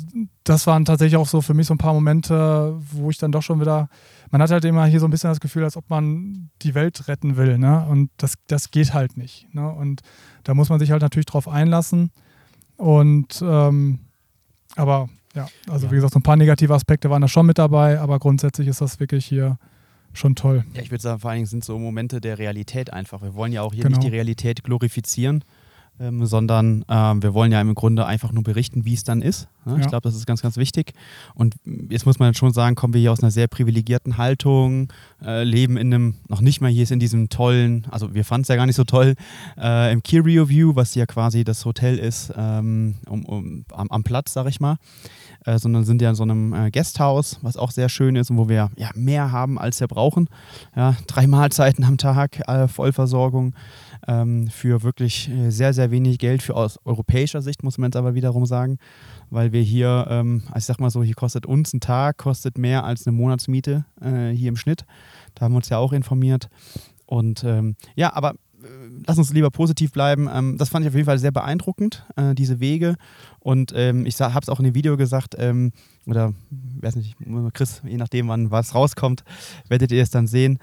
das 0.43 0.67
waren 0.67 0.85
tatsächlich 0.85 1.17
auch 1.17 1.27
so 1.27 1.41
für 1.41 1.53
mich 1.53 1.67
so 1.67 1.73
ein 1.73 1.77
paar 1.77 1.93
Momente, 1.93 2.77
wo 2.91 3.09
ich 3.09 3.17
dann 3.17 3.31
doch 3.31 3.41
schon 3.41 3.61
wieder 3.61 3.89
man 4.31 4.41
hat 4.41 4.49
halt 4.49 4.65
immer 4.65 4.85
hier 4.85 4.99
so 4.99 5.07
ein 5.07 5.11
bisschen 5.11 5.29
das 5.29 5.41
Gefühl, 5.41 5.63
als 5.63 5.77
ob 5.77 5.89
man 5.89 6.49
die 6.61 6.73
Welt 6.73 7.07
retten 7.07 7.35
will. 7.35 7.57
Ne? 7.57 7.85
Und 7.87 8.09
das, 8.17 8.35
das 8.47 8.71
geht 8.71 8.93
halt 8.93 9.17
nicht. 9.17 9.53
Ne? 9.53 9.69
Und 9.69 10.01
da 10.43 10.53
muss 10.53 10.69
man 10.69 10.79
sich 10.79 10.91
halt 10.91 11.01
natürlich 11.01 11.25
drauf 11.25 11.47
einlassen. 11.47 12.11
Und 12.77 13.43
ähm, 13.45 13.99
aber 14.75 15.09
ja, 15.35 15.47
also 15.69 15.85
ja. 15.85 15.91
wie 15.91 15.95
gesagt, 15.95 16.13
so 16.13 16.19
ein 16.19 16.23
paar 16.23 16.37
negative 16.37 16.73
Aspekte 16.73 17.09
waren 17.09 17.21
da 17.21 17.27
schon 17.27 17.45
mit 17.45 17.57
dabei, 17.57 17.99
aber 17.99 18.19
grundsätzlich 18.19 18.67
ist 18.67 18.81
das 18.81 18.99
wirklich 18.99 19.25
hier 19.25 19.57
schon 20.13 20.35
toll. 20.35 20.65
Ja, 20.73 20.81
ich 20.81 20.91
würde 20.91 21.01
sagen, 21.01 21.19
vor 21.19 21.29
allen 21.29 21.39
Dingen 21.39 21.47
sind 21.47 21.63
so 21.63 21.77
Momente 21.77 22.21
der 22.21 22.37
Realität 22.37 22.91
einfach. 22.91 23.21
Wir 23.21 23.33
wollen 23.33 23.51
ja 23.51 23.61
auch 23.61 23.73
hier 23.73 23.83
genau. 23.83 23.97
nicht 23.97 24.07
die 24.07 24.13
Realität 24.13 24.63
glorifizieren, 24.63 25.43
ähm, 26.01 26.25
sondern 26.25 26.83
ähm, 26.89 27.21
wir 27.21 27.33
wollen 27.33 27.51
ja 27.51 27.61
im 27.61 27.75
Grunde 27.75 28.05
einfach 28.05 28.31
nur 28.31 28.43
berichten, 28.43 28.85
wie 28.85 28.93
es 28.93 29.03
dann 29.03 29.21
ist. 29.21 29.47
Ne? 29.65 29.73
Ja. 29.73 29.79
Ich 29.81 29.87
glaube, 29.87 30.01
das 30.03 30.15
ist 30.15 30.25
ganz, 30.25 30.41
ganz 30.41 30.57
wichtig. 30.57 30.93
Und 31.35 31.55
jetzt 31.89 32.05
muss 32.05 32.17
man 32.17 32.33
schon 32.33 32.53
sagen, 32.53 32.75
kommen 32.75 32.93
wir 32.93 33.01
hier 33.01 33.11
aus 33.11 33.21
einer 33.21 33.31
sehr 33.31 33.47
privilegierten 33.47 34.17
Haltung, 34.17 34.91
äh, 35.23 35.43
leben 35.43 35.77
in 35.77 35.93
einem, 35.93 36.15
noch 36.27 36.41
nicht 36.41 36.59
mal 36.59 36.71
hier 36.71 36.83
ist 36.83 36.91
in 36.91 36.99
diesem 36.99 37.29
tollen, 37.29 37.85
also 37.91 38.13
wir 38.15 38.25
fanden 38.25 38.43
es 38.43 38.47
ja 38.47 38.55
gar 38.55 38.65
nicht 38.65 38.75
so 38.75 38.83
toll, 38.83 39.15
äh, 39.57 39.93
im 39.93 40.01
Curio 40.01 40.49
View, 40.49 40.75
was 40.75 40.95
ja 40.95 41.05
quasi 41.05 41.43
das 41.43 41.65
Hotel 41.65 41.99
ist, 41.99 42.33
ähm, 42.35 42.95
um, 43.07 43.25
um, 43.25 43.65
am, 43.71 43.87
am 43.89 44.03
Platz, 44.03 44.33
sag 44.33 44.47
ich 44.47 44.59
mal. 44.59 44.77
Äh, 45.43 45.57
sondern 45.57 45.83
sind 45.85 46.03
ja 46.03 46.09
in 46.09 46.15
so 46.15 46.21
einem 46.21 46.53
äh, 46.53 46.69
Guesthouse, 46.69 47.39
was 47.41 47.57
auch 47.57 47.71
sehr 47.71 47.89
schön 47.89 48.15
ist 48.15 48.29
und 48.29 48.37
wo 48.37 48.47
wir 48.47 48.69
ja, 48.75 48.91
mehr 48.93 49.31
haben, 49.31 49.57
als 49.57 49.79
wir 49.79 49.87
brauchen. 49.87 50.29
Ja, 50.75 50.95
drei 51.07 51.25
Mahlzeiten 51.25 51.83
am 51.83 51.97
Tag, 51.97 52.47
äh, 52.47 52.67
Vollversorgung 52.67 53.55
ähm, 54.07 54.47
für 54.47 54.83
wirklich 54.83 55.29
äh, 55.29 55.49
sehr, 55.49 55.73
sehr 55.73 55.91
wenig 55.91 56.19
Geld, 56.19 56.41
für 56.41 56.55
aus 56.55 56.79
europäischer 56.85 57.41
Sicht 57.41 57.63
muss 57.63 57.77
man 57.77 57.89
jetzt 57.89 57.95
aber 57.95 58.15
wiederum 58.15 58.45
sagen, 58.45 58.77
weil 59.29 59.51
wir 59.51 59.61
hier, 59.61 60.07
ähm, 60.09 60.43
ich 60.55 60.65
sag 60.65 60.79
mal 60.79 60.89
so, 60.89 61.03
hier 61.03 61.15
kostet 61.15 61.45
uns 61.45 61.73
ein 61.73 61.79
Tag, 61.79 62.17
kostet 62.17 62.57
mehr 62.57 62.83
als 62.83 63.05
eine 63.05 63.15
Monatsmiete 63.15 63.85
äh, 64.01 64.29
hier 64.29 64.49
im 64.49 64.57
Schnitt. 64.57 64.85
Da 65.35 65.45
haben 65.45 65.53
wir 65.53 65.57
uns 65.57 65.69
ja 65.69 65.77
auch 65.77 65.93
informiert. 65.93 66.49
Und 67.05 67.43
ähm, 67.43 67.75
ja, 67.95 68.13
aber 68.13 68.31
äh, 68.63 68.67
lass 69.07 69.17
uns 69.17 69.33
lieber 69.33 69.51
positiv 69.51 69.91
bleiben. 69.91 70.29
Ähm, 70.31 70.57
das 70.57 70.69
fand 70.69 70.85
ich 70.85 70.89
auf 70.89 70.95
jeden 70.95 71.05
Fall 71.05 71.19
sehr 71.19 71.31
beeindruckend, 71.31 72.05
äh, 72.15 72.33
diese 72.35 72.59
Wege. 72.59 72.95
Und 73.39 73.73
ähm, 73.75 74.05
ich 74.05 74.19
habe 74.19 74.39
es 74.41 74.49
auch 74.49 74.59
in 74.59 74.65
dem 74.65 74.75
Video 74.75 74.97
gesagt, 74.97 75.35
ähm, 75.37 75.71
oder 76.05 76.33
weiß 76.49 76.95
nicht, 76.95 77.15
Chris, 77.53 77.81
je 77.85 77.97
nachdem, 77.97 78.27
wann 78.27 78.51
was 78.51 78.75
rauskommt, 78.75 79.23
werdet 79.67 79.91
ihr 79.91 80.01
es 80.01 80.09
dann 80.09 80.27
sehen. 80.27 80.59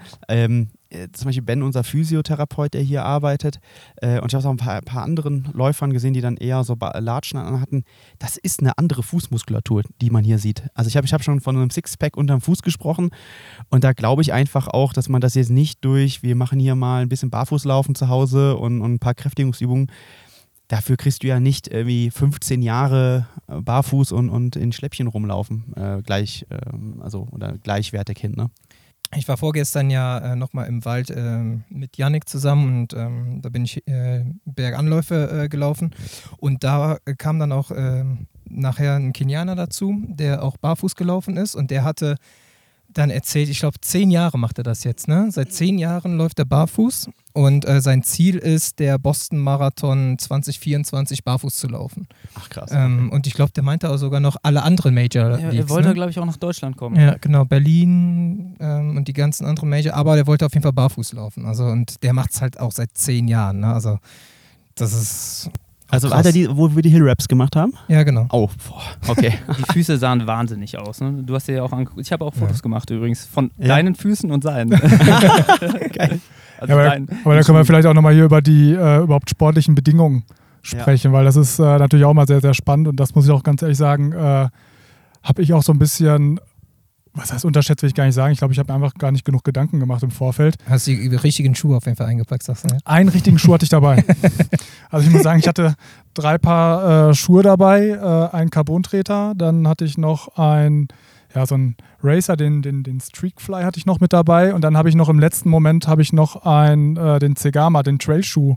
Äh, 0.89 1.07
zum 1.13 1.27
Beispiel 1.27 1.43
Ben, 1.43 1.61
unser 1.61 1.83
Physiotherapeut, 1.83 2.73
der 2.73 2.81
hier 2.81 3.03
arbeitet, 3.05 3.59
äh, 3.97 4.19
und 4.19 4.31
ich 4.31 4.35
habe 4.35 4.47
auch 4.47 4.51
ein 4.51 4.57
paar, 4.57 4.81
paar, 4.81 5.03
anderen 5.03 5.49
Läufern 5.53 5.93
gesehen, 5.93 6.13
die 6.13 6.21
dann 6.21 6.37
eher 6.37 6.63
so 6.63 6.75
Latschen 6.79 7.39
hatten. 7.39 7.83
Das 8.17 8.37
ist 8.37 8.59
eine 8.59 8.77
andere 8.77 9.03
Fußmuskulatur, 9.03 9.83
die 10.01 10.09
man 10.09 10.23
hier 10.23 10.39
sieht. 10.39 10.63
Also 10.73 10.87
ich 10.87 10.97
habe 10.97 11.05
ich 11.05 11.13
hab 11.13 11.23
schon 11.23 11.41
von 11.41 11.55
einem 11.55 11.69
Sixpack 11.69 12.17
unterm 12.17 12.41
Fuß 12.41 12.61
gesprochen 12.61 13.11
und 13.69 13.83
da 13.83 13.93
glaube 13.93 14.21
ich 14.21 14.33
einfach 14.33 14.67
auch, 14.67 14.93
dass 14.93 15.09
man 15.09 15.21
das 15.21 15.35
jetzt 15.35 15.51
nicht 15.51 15.85
durch, 15.85 16.23
wir 16.23 16.35
machen 16.35 16.59
hier 16.59 16.75
mal 16.75 17.01
ein 17.01 17.09
bisschen 17.09 17.29
Barfußlaufen 17.29 17.95
zu 17.95 18.09
Hause 18.09 18.57
und, 18.57 18.81
und 18.81 18.93
ein 18.93 18.99
paar 18.99 19.13
Kräftigungsübungen, 19.13 19.91
dafür 20.69 20.97
kriegst 20.97 21.23
du 21.23 21.27
ja 21.27 21.39
nicht 21.39 21.67
irgendwie 21.67 22.09
15 22.09 22.61
Jahre 22.61 23.27
äh, 23.47 23.59
barfuß 23.61 24.11
und, 24.13 24.29
und 24.29 24.55
in 24.55 24.71
Schläppchen 24.71 25.07
rumlaufen, 25.07 25.73
äh, 25.75 26.01
gleich, 26.01 26.45
äh, 26.49 26.57
also 27.01 27.27
oder 27.31 27.57
gleichwertig 27.57 28.17
hin, 28.17 28.33
ne? 28.35 28.49
Ich 29.15 29.27
war 29.27 29.37
vorgestern 29.37 29.89
ja 29.89 30.19
äh, 30.19 30.35
nochmal 30.35 30.67
im 30.67 30.85
Wald 30.85 31.09
äh, 31.09 31.39
mit 31.69 31.97
Yannick 31.97 32.29
zusammen 32.29 32.81
und 32.81 32.93
ähm, 32.93 33.41
da 33.41 33.49
bin 33.49 33.63
ich 33.63 33.87
äh, 33.87 34.23
Berganläufe 34.45 35.43
äh, 35.45 35.49
gelaufen. 35.49 35.95
Und 36.37 36.63
da 36.63 36.97
kam 37.17 37.39
dann 37.39 37.51
auch 37.51 37.71
ähm, 37.75 38.27
nachher 38.47 38.95
ein 38.95 39.13
Kenianer 39.13 39.55
dazu, 39.55 39.95
der 40.07 40.43
auch 40.43 40.57
barfuß 40.57 40.95
gelaufen 40.95 41.37
ist. 41.37 41.55
Und 41.55 41.71
der 41.71 41.83
hatte 41.83 42.17
dann 42.93 43.09
erzählt, 43.09 43.49
ich 43.49 43.59
glaube, 43.59 43.79
zehn 43.81 44.09
Jahre 44.11 44.37
macht 44.39 44.57
er 44.57 44.63
das 44.63 44.83
jetzt. 44.83 45.07
Ne? 45.07 45.27
Seit 45.31 45.53
zehn 45.53 45.77
Jahren 45.77 46.17
läuft 46.17 46.39
er 46.39 46.45
barfuß 46.45 47.09
und 47.33 47.67
äh, 47.67 47.81
sein 47.81 48.03
Ziel 48.03 48.37
ist, 48.37 48.79
der 48.79 48.97
Boston 48.97 49.39
Marathon 49.39 50.17
2024 50.17 51.23
barfuß 51.23 51.55
zu 51.55 51.67
laufen. 51.67 52.07
Ach 52.35 52.49
krass. 52.49 52.71
Ähm, 52.73 53.11
und 53.11 53.27
ich 53.27 53.33
glaube, 53.33 53.51
der 53.51 53.63
meinte 53.63 53.89
auch 53.89 53.97
sogar 53.97 54.19
noch 54.19 54.37
alle 54.43 54.63
anderen 54.63 54.95
Major. 54.95 55.39
Ja, 55.39 55.51
er 55.51 55.69
wollte, 55.69 55.89
ne? 55.89 55.93
glaube 55.93 56.11
ich, 56.11 56.19
auch 56.19 56.25
nach 56.25 56.37
Deutschland 56.37 56.77
kommen. 56.77 56.95
Ja, 56.95 57.15
genau, 57.19 57.45
Berlin 57.45 58.55
ähm, 58.59 58.97
und 58.97 59.07
die 59.07 59.13
ganzen 59.13 59.45
anderen 59.45 59.69
Major, 59.69 59.93
aber 59.93 60.15
der 60.15 60.27
wollte 60.27 60.45
auf 60.45 60.53
jeden 60.53 60.63
Fall 60.63 60.73
barfuß 60.73 61.13
laufen. 61.13 61.45
Also 61.45 61.65
und 61.65 62.01
der 62.03 62.13
macht 62.13 62.31
es 62.31 62.41
halt 62.41 62.59
auch 62.59 62.71
seit 62.71 62.97
zehn 62.97 63.27
Jahren. 63.27 63.59
Ne? 63.59 63.73
Also 63.73 63.99
das 64.75 64.93
ist 64.93 65.51
also 65.89 66.13
hat 66.13 66.25
er 66.25 66.31
die, 66.31 66.47
wo 66.49 66.75
wir 66.75 66.81
die 66.81 66.89
Hill 66.89 67.07
Raps 67.07 67.27
gemacht 67.27 67.55
haben? 67.55 67.73
Ja, 67.87 68.03
genau. 68.03 68.27
Oh, 68.31 68.49
boah. 68.67 69.11
okay. 69.11 69.33
die 69.57 69.73
Füße 69.73 69.97
sahen 69.97 70.27
wahnsinnig 70.27 70.77
aus. 70.77 71.01
Ne? 71.01 71.23
Du 71.23 71.33
hast 71.33 71.47
dir 71.47 71.55
ja 71.55 71.63
auch 71.63 71.71
angeguckt. 71.71 72.01
Ich 72.01 72.11
habe 72.11 72.25
auch 72.25 72.33
Fotos 72.33 72.57
ja. 72.57 72.61
gemacht 72.61 72.89
übrigens 72.91 73.25
von 73.25 73.51
ja. 73.57 73.69
deinen 73.69 73.95
Füßen 73.95 74.31
und 74.31 74.43
seinen. 74.43 74.69
Geil. 75.93 76.19
Also 76.59 76.73
ja, 76.73 76.79
aber, 76.79 76.83
dein, 76.89 77.07
aber 77.23 77.35
da 77.35 77.41
können 77.41 77.57
wir 77.57 77.65
vielleicht 77.65 77.87
auch 77.87 77.93
nochmal 77.93 78.13
hier 78.13 78.25
über 78.25 78.41
die 78.41 78.73
äh, 78.73 79.01
überhaupt 79.01 79.29
sportlichen 79.29 79.75
Bedingungen 79.75 80.23
sprechen, 80.61 81.11
weil 81.13 81.25
das 81.25 81.35
ist 81.35 81.57
äh, 81.57 81.63
natürlich 81.63 82.05
auch 82.05 82.13
mal 82.13 82.27
sehr, 82.27 82.41
sehr 82.41 82.53
spannend 82.53 82.87
und 82.87 82.99
das 82.99 83.15
muss 83.15 83.25
ich 83.25 83.31
auch 83.31 83.43
ganz 83.43 83.61
ehrlich 83.61 83.77
sagen, 83.77 84.11
äh, 84.11 84.49
habe 85.23 85.41
ich 85.41 85.53
auch 85.53 85.63
so 85.63 85.71
ein 85.71 85.79
bisschen 85.79 86.39
was 87.19 87.33
heißt 87.33 87.45
unterschätzt, 87.45 87.83
will 87.83 87.89
ich 87.89 87.95
gar 87.95 88.05
nicht 88.05 88.15
sagen. 88.15 88.31
Ich 88.31 88.39
glaube, 88.39 88.53
ich 88.53 88.59
habe 88.59 88.71
mir 88.71 88.75
einfach 88.75 88.93
gar 88.95 89.11
nicht 89.11 89.25
genug 89.25 89.43
Gedanken 89.43 89.79
gemacht 89.79 90.03
im 90.03 90.11
Vorfeld. 90.11 90.55
Hast 90.67 90.87
du 90.87 90.91
die 90.91 91.15
richtigen 91.15 91.55
Schuhe 91.55 91.77
auf 91.77 91.85
jeden 91.85 91.97
Fall 91.97 92.07
eingepackt, 92.07 92.43
sagst 92.43 92.63
du? 92.63 92.67
Ne? 92.69 92.79
Einen 92.85 93.09
richtigen 93.09 93.37
Schuh 93.37 93.53
hatte 93.53 93.63
ich 93.63 93.69
dabei. 93.69 94.03
also 94.89 95.05
ich 95.05 95.13
muss 95.13 95.23
sagen, 95.23 95.39
ich 95.39 95.47
hatte 95.47 95.75
drei 96.13 96.37
Paar 96.37 97.09
äh, 97.09 97.13
Schuhe 97.13 97.43
dabei, 97.43 97.89
äh, 97.89 98.35
einen 98.35 98.49
Carbontreter, 98.49 99.33
dann 99.35 99.67
hatte 99.67 99.85
ich 99.85 99.97
noch 99.97 100.37
ein, 100.37 100.87
ja, 101.35 101.45
so 101.45 101.55
ein 101.55 101.75
Racer, 102.01 102.37
den, 102.37 102.61
den, 102.61 102.83
den 102.83 102.99
Streakfly 102.99 103.63
hatte 103.63 103.77
ich 103.77 103.85
noch 103.85 103.99
mit 103.99 104.13
dabei 104.13 104.53
und 104.53 104.61
dann 104.61 104.77
habe 104.77 104.89
ich 104.89 104.95
noch 104.95 105.09
im 105.09 105.19
letzten 105.19 105.49
Moment 105.49 105.87
habe 105.87 106.01
ich 106.01 106.13
noch 106.13 106.45
ein, 106.45 106.97
äh, 106.97 107.19
den 107.19 107.35
Zegama, 107.35 107.83
den 107.83 107.99
Trailschuh 107.99 108.55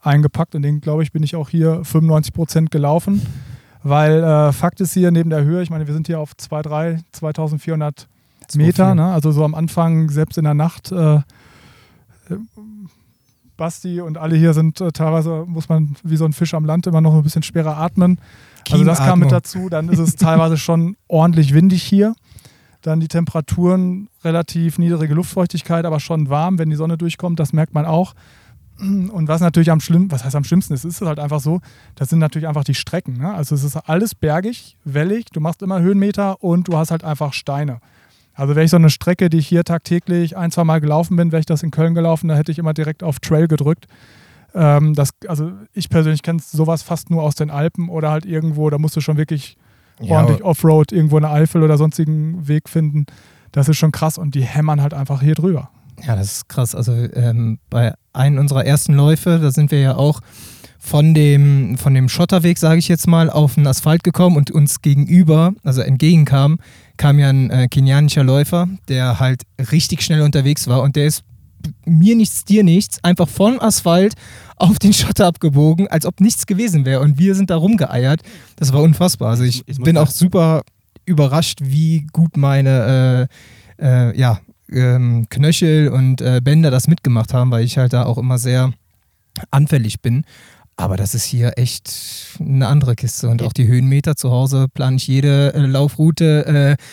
eingepackt 0.00 0.54
und 0.54 0.62
den, 0.62 0.80
glaube 0.80 1.02
ich, 1.02 1.12
bin 1.12 1.22
ich 1.22 1.36
auch 1.36 1.48
hier 1.48 1.82
95% 1.82 2.68
gelaufen. 2.70 3.22
Weil 3.84 4.24
äh, 4.24 4.52
Fakt 4.52 4.80
ist 4.80 4.94
hier 4.94 5.10
neben 5.10 5.28
der 5.28 5.44
Höhe, 5.44 5.62
ich 5.62 5.68
meine, 5.68 5.86
wir 5.86 5.92
sind 5.92 6.06
hier 6.06 6.18
auf 6.18 6.34
2, 6.34 6.62
3, 6.62 7.00
2400 7.12 8.08
Meter, 8.54 8.94
ne? 8.94 9.12
also 9.12 9.30
so 9.30 9.44
am 9.44 9.54
Anfang, 9.54 10.08
selbst 10.08 10.38
in 10.38 10.44
der 10.44 10.54
Nacht. 10.54 10.90
Äh, 10.90 11.20
Basti 13.58 14.00
und 14.00 14.16
alle 14.16 14.36
hier 14.36 14.54
sind 14.54 14.80
äh, 14.80 14.90
teilweise, 14.90 15.44
muss 15.46 15.68
man 15.68 15.96
wie 16.02 16.16
so 16.16 16.24
ein 16.24 16.32
Fisch 16.32 16.54
am 16.54 16.64
Land 16.64 16.86
immer 16.86 17.02
noch 17.02 17.14
ein 17.14 17.22
bisschen 17.22 17.42
schwerer 17.42 17.76
atmen. 17.76 18.18
Also 18.70 18.84
das 18.84 18.98
kam 18.98 19.20
mit 19.20 19.30
dazu. 19.30 19.68
Dann 19.68 19.90
ist 19.90 19.98
es 19.98 20.16
teilweise 20.16 20.56
schon 20.56 20.96
ordentlich 21.06 21.52
windig 21.52 21.82
hier. 21.82 22.14
Dann 22.80 23.00
die 23.00 23.08
Temperaturen, 23.08 24.08
relativ 24.24 24.78
niedrige 24.78 25.14
Luftfeuchtigkeit, 25.14 25.84
aber 25.84 26.00
schon 26.00 26.30
warm, 26.30 26.58
wenn 26.58 26.70
die 26.70 26.76
Sonne 26.76 26.96
durchkommt, 26.96 27.38
das 27.38 27.52
merkt 27.52 27.74
man 27.74 27.84
auch. 27.84 28.14
Und 28.78 29.28
was 29.28 29.40
natürlich 29.40 29.70
am 29.70 29.80
schlimmsten, 29.80 30.10
was 30.10 30.24
heißt 30.24 30.34
am 30.34 30.42
schlimmsten 30.42 30.74
ist, 30.74 30.84
ist 30.84 31.00
es 31.00 31.06
halt 31.06 31.20
einfach 31.20 31.40
so, 31.40 31.60
das 31.94 32.08
sind 32.08 32.18
natürlich 32.18 32.48
einfach 32.48 32.64
die 32.64 32.74
Strecken. 32.74 33.18
Ne? 33.18 33.32
Also 33.32 33.54
es 33.54 33.62
ist 33.62 33.76
alles 33.76 34.14
bergig, 34.16 34.76
wellig, 34.84 35.26
du 35.26 35.40
machst 35.40 35.62
immer 35.62 35.80
Höhenmeter 35.80 36.42
und 36.42 36.66
du 36.66 36.76
hast 36.76 36.90
halt 36.90 37.04
einfach 37.04 37.32
Steine. 37.32 37.80
Also 38.34 38.56
wäre 38.56 38.64
ich 38.64 38.70
so 38.70 38.76
eine 38.76 38.90
Strecke, 38.90 39.30
die 39.30 39.38
ich 39.38 39.46
hier 39.46 39.62
tagtäglich 39.62 40.36
ein, 40.36 40.50
zwei 40.50 40.64
Mal 40.64 40.80
gelaufen 40.80 41.16
bin, 41.16 41.30
wäre 41.30 41.40
ich 41.40 41.46
das 41.46 41.62
in 41.62 41.70
Köln 41.70 41.94
gelaufen, 41.94 42.28
da 42.28 42.34
hätte 42.34 42.50
ich 42.50 42.58
immer 42.58 42.74
direkt 42.74 43.04
auf 43.04 43.20
Trail 43.20 43.46
gedrückt. 43.46 43.86
Ähm, 44.54 44.94
das, 44.94 45.10
also 45.28 45.52
ich 45.72 45.88
persönlich 45.88 46.22
kenne 46.22 46.40
sowas 46.40 46.82
fast 46.82 47.10
nur 47.10 47.22
aus 47.22 47.36
den 47.36 47.50
Alpen 47.50 47.88
oder 47.88 48.10
halt 48.10 48.26
irgendwo, 48.26 48.70
da 48.70 48.78
musst 48.78 48.96
du 48.96 49.00
schon 49.00 49.16
wirklich 49.16 49.56
ja, 50.00 50.16
ordentlich 50.16 50.42
Offroad 50.42 50.90
irgendwo 50.90 51.16
in 51.16 51.22
der 51.22 51.32
Eifel 51.32 51.62
oder 51.62 51.78
sonstigen 51.78 52.48
Weg 52.48 52.68
finden. 52.68 53.06
Das 53.52 53.68
ist 53.68 53.76
schon 53.76 53.92
krass 53.92 54.18
und 54.18 54.34
die 54.34 54.42
hämmern 54.42 54.82
halt 54.82 54.94
einfach 54.94 55.22
hier 55.22 55.36
drüber. 55.36 55.70
Ja, 56.02 56.16
das 56.16 56.32
ist 56.32 56.48
krass. 56.48 56.74
Also 56.74 56.92
ähm, 56.92 57.58
bei 57.70 57.94
einem 58.12 58.38
unserer 58.38 58.64
ersten 58.64 58.94
Läufe, 58.94 59.38
da 59.40 59.50
sind 59.50 59.70
wir 59.70 59.80
ja 59.80 59.96
auch 59.96 60.20
von 60.78 61.14
dem, 61.14 61.78
von 61.78 61.94
dem 61.94 62.08
Schotterweg, 62.08 62.58
sage 62.58 62.78
ich 62.78 62.88
jetzt 62.88 63.06
mal, 63.06 63.30
auf 63.30 63.54
den 63.54 63.66
Asphalt 63.66 64.04
gekommen 64.04 64.36
und 64.36 64.50
uns 64.50 64.82
gegenüber, 64.82 65.54
also 65.62 65.80
entgegenkam, 65.80 66.58
kam 66.98 67.18
ja 67.18 67.30
ein 67.30 67.50
äh, 67.50 67.68
kenianischer 67.68 68.22
Läufer, 68.22 68.68
der 68.88 69.18
halt 69.18 69.44
richtig 69.72 70.02
schnell 70.02 70.20
unterwegs 70.20 70.68
war 70.68 70.82
und 70.82 70.96
der 70.96 71.06
ist 71.06 71.24
mir 71.86 72.14
nichts, 72.14 72.44
dir 72.44 72.62
nichts, 72.62 73.02
einfach 73.02 73.28
von 73.28 73.60
Asphalt 73.60 74.14
auf 74.56 74.78
den 74.78 74.92
Schotter 74.92 75.26
abgebogen, 75.26 75.88
als 75.88 76.04
ob 76.04 76.20
nichts 76.20 76.44
gewesen 76.44 76.84
wäre. 76.84 77.00
Und 77.00 77.18
wir 77.18 77.34
sind 77.34 77.48
da 77.48 77.56
rumgeeiert. 77.56 78.20
Das 78.56 78.72
war 78.74 78.82
unfassbar. 78.82 79.30
Also 79.30 79.44
ich, 79.44 79.62
ich 79.66 79.78
bin 79.78 79.96
auch 79.96 80.10
super 80.10 80.62
überrascht, 81.06 81.60
wie 81.62 82.06
gut 82.12 82.36
meine 82.36 83.28
äh, 83.78 84.04
äh, 84.10 84.18
ja, 84.18 84.40
ähm, 84.70 85.26
Knöchel 85.30 85.88
und 85.88 86.20
äh, 86.20 86.40
Bänder 86.42 86.70
das 86.70 86.88
mitgemacht 86.88 87.34
haben, 87.34 87.50
weil 87.50 87.64
ich 87.64 87.78
halt 87.78 87.92
da 87.92 88.04
auch 88.04 88.18
immer 88.18 88.38
sehr 88.38 88.72
anfällig 89.50 90.00
bin. 90.00 90.24
Aber 90.76 90.96
das 90.96 91.14
ist 91.14 91.24
hier 91.24 91.52
echt 91.56 91.92
eine 92.40 92.66
andere 92.66 92.96
Kiste. 92.96 93.28
Und 93.28 93.42
auch 93.42 93.52
die 93.52 93.68
Höhenmeter 93.68 94.16
zu 94.16 94.30
Hause 94.30 94.66
plane 94.72 94.96
ich 94.96 95.06
jede 95.06 95.54
äh, 95.54 95.60
Laufroute 95.60 96.76
äh, 96.78 96.84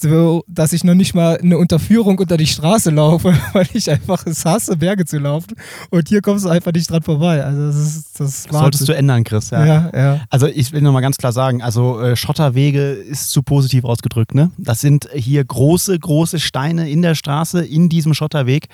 so, 0.00 0.44
dass 0.46 0.72
ich 0.72 0.84
noch 0.84 0.94
nicht 0.94 1.14
mal 1.14 1.38
eine 1.38 1.58
Unterführung 1.58 2.18
unter 2.18 2.36
die 2.36 2.46
Straße 2.46 2.90
laufe, 2.90 3.34
weil 3.52 3.68
ich 3.72 3.90
einfach 3.90 4.24
es 4.26 4.44
hasse, 4.44 4.76
Berge 4.76 5.04
zu 5.04 5.18
laufen. 5.18 5.54
Und 5.90 6.08
hier 6.08 6.20
kommst 6.20 6.44
du 6.44 6.50
einfach 6.50 6.72
nicht 6.72 6.88
dran 6.88 7.02
vorbei. 7.02 7.44
Also 7.44 7.66
das 7.66 7.76
ist 7.76 8.20
das, 8.20 8.44
das 8.44 8.60
solltest 8.60 8.88
du 8.88 8.92
ändern, 8.94 9.24
Chris. 9.24 9.50
Ja. 9.50 9.64
ja, 9.64 9.90
ja. 9.94 10.20
Also 10.30 10.46
ich 10.46 10.72
will 10.72 10.82
nochmal 10.82 11.02
ganz 11.02 11.16
klar 11.16 11.32
sagen, 11.32 11.62
also 11.62 12.00
äh, 12.00 12.16
Schotterwege 12.16 12.92
ist 12.92 13.30
zu 13.30 13.42
positiv 13.42 13.84
ausgedrückt. 13.84 14.34
Ne? 14.34 14.52
Das 14.56 14.80
sind 14.80 15.08
hier 15.12 15.44
große, 15.44 15.98
große 15.98 16.38
Steine 16.38 16.88
in 16.88 17.02
der 17.02 17.14
Straße, 17.14 17.64
in 17.64 17.88
diesem 17.88 18.14
Schotterweg. 18.14 18.68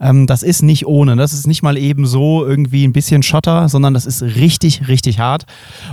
Ähm, 0.00 0.26
das 0.26 0.42
ist 0.44 0.62
nicht 0.62 0.86
ohne. 0.86 1.16
Das 1.16 1.32
ist 1.32 1.46
nicht 1.46 1.62
mal 1.62 1.76
eben 1.76 2.06
so 2.06 2.46
irgendwie 2.46 2.86
ein 2.86 2.92
bisschen 2.92 3.22
Schotter, 3.22 3.68
sondern 3.68 3.94
das 3.94 4.06
ist 4.06 4.22
richtig, 4.22 4.86
richtig 4.86 5.18
hart. 5.18 5.44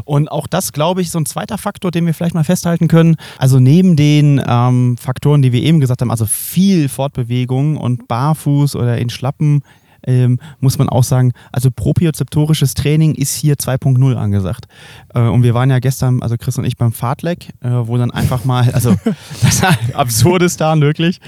Und 0.04 0.32
auch 0.32 0.45
das, 0.45 0.74
glaube 0.74 1.02
ich, 1.02 1.10
so 1.10 1.19
ein 1.19 1.26
zweiter 1.26 1.58
Faktor, 1.58 1.89
den 1.89 2.06
wir 2.06 2.13
vielleicht 2.13 2.36
mal 2.36 2.43
festhalten 2.43 2.88
können. 2.88 3.15
Also 3.39 3.60
neben 3.60 3.95
den 3.95 4.41
ähm, 4.45 4.74
ähm, 4.75 4.97
Faktoren, 4.97 5.41
die 5.41 5.51
wir 5.51 5.63
eben 5.63 5.79
gesagt 5.79 6.01
haben, 6.01 6.11
also 6.11 6.25
viel 6.25 6.89
Fortbewegung 6.89 7.77
und 7.77 8.07
barfuß 8.07 8.75
oder 8.75 8.97
in 8.97 9.09
Schlappen, 9.09 9.61
ähm, 10.07 10.39
muss 10.59 10.77
man 10.77 10.88
auch 10.88 11.03
sagen, 11.03 11.31
also 11.51 11.69
propriozeptorisches 11.71 12.75
Training 12.75 13.15
ist 13.15 13.33
hier 13.35 13.55
2.0 13.55 14.15
angesagt. 14.15 14.65
Äh, 15.13 15.21
und 15.21 15.43
wir 15.43 15.53
waren 15.53 15.71
ja 15.71 15.79
gestern, 15.79 16.21
also 16.21 16.35
Chris 16.38 16.57
und 16.57 16.65
ich 16.65 16.77
beim 16.77 16.91
Fahrtleck, 16.91 17.53
äh, 17.61 17.69
wo 17.69 17.97
dann 17.97 18.11
einfach 18.11 18.45
mal, 18.45 18.69
also 18.71 18.95
das 19.41 19.55
ist 19.55 19.95
absurdistan 19.95 20.81
wirklich. 20.81 21.21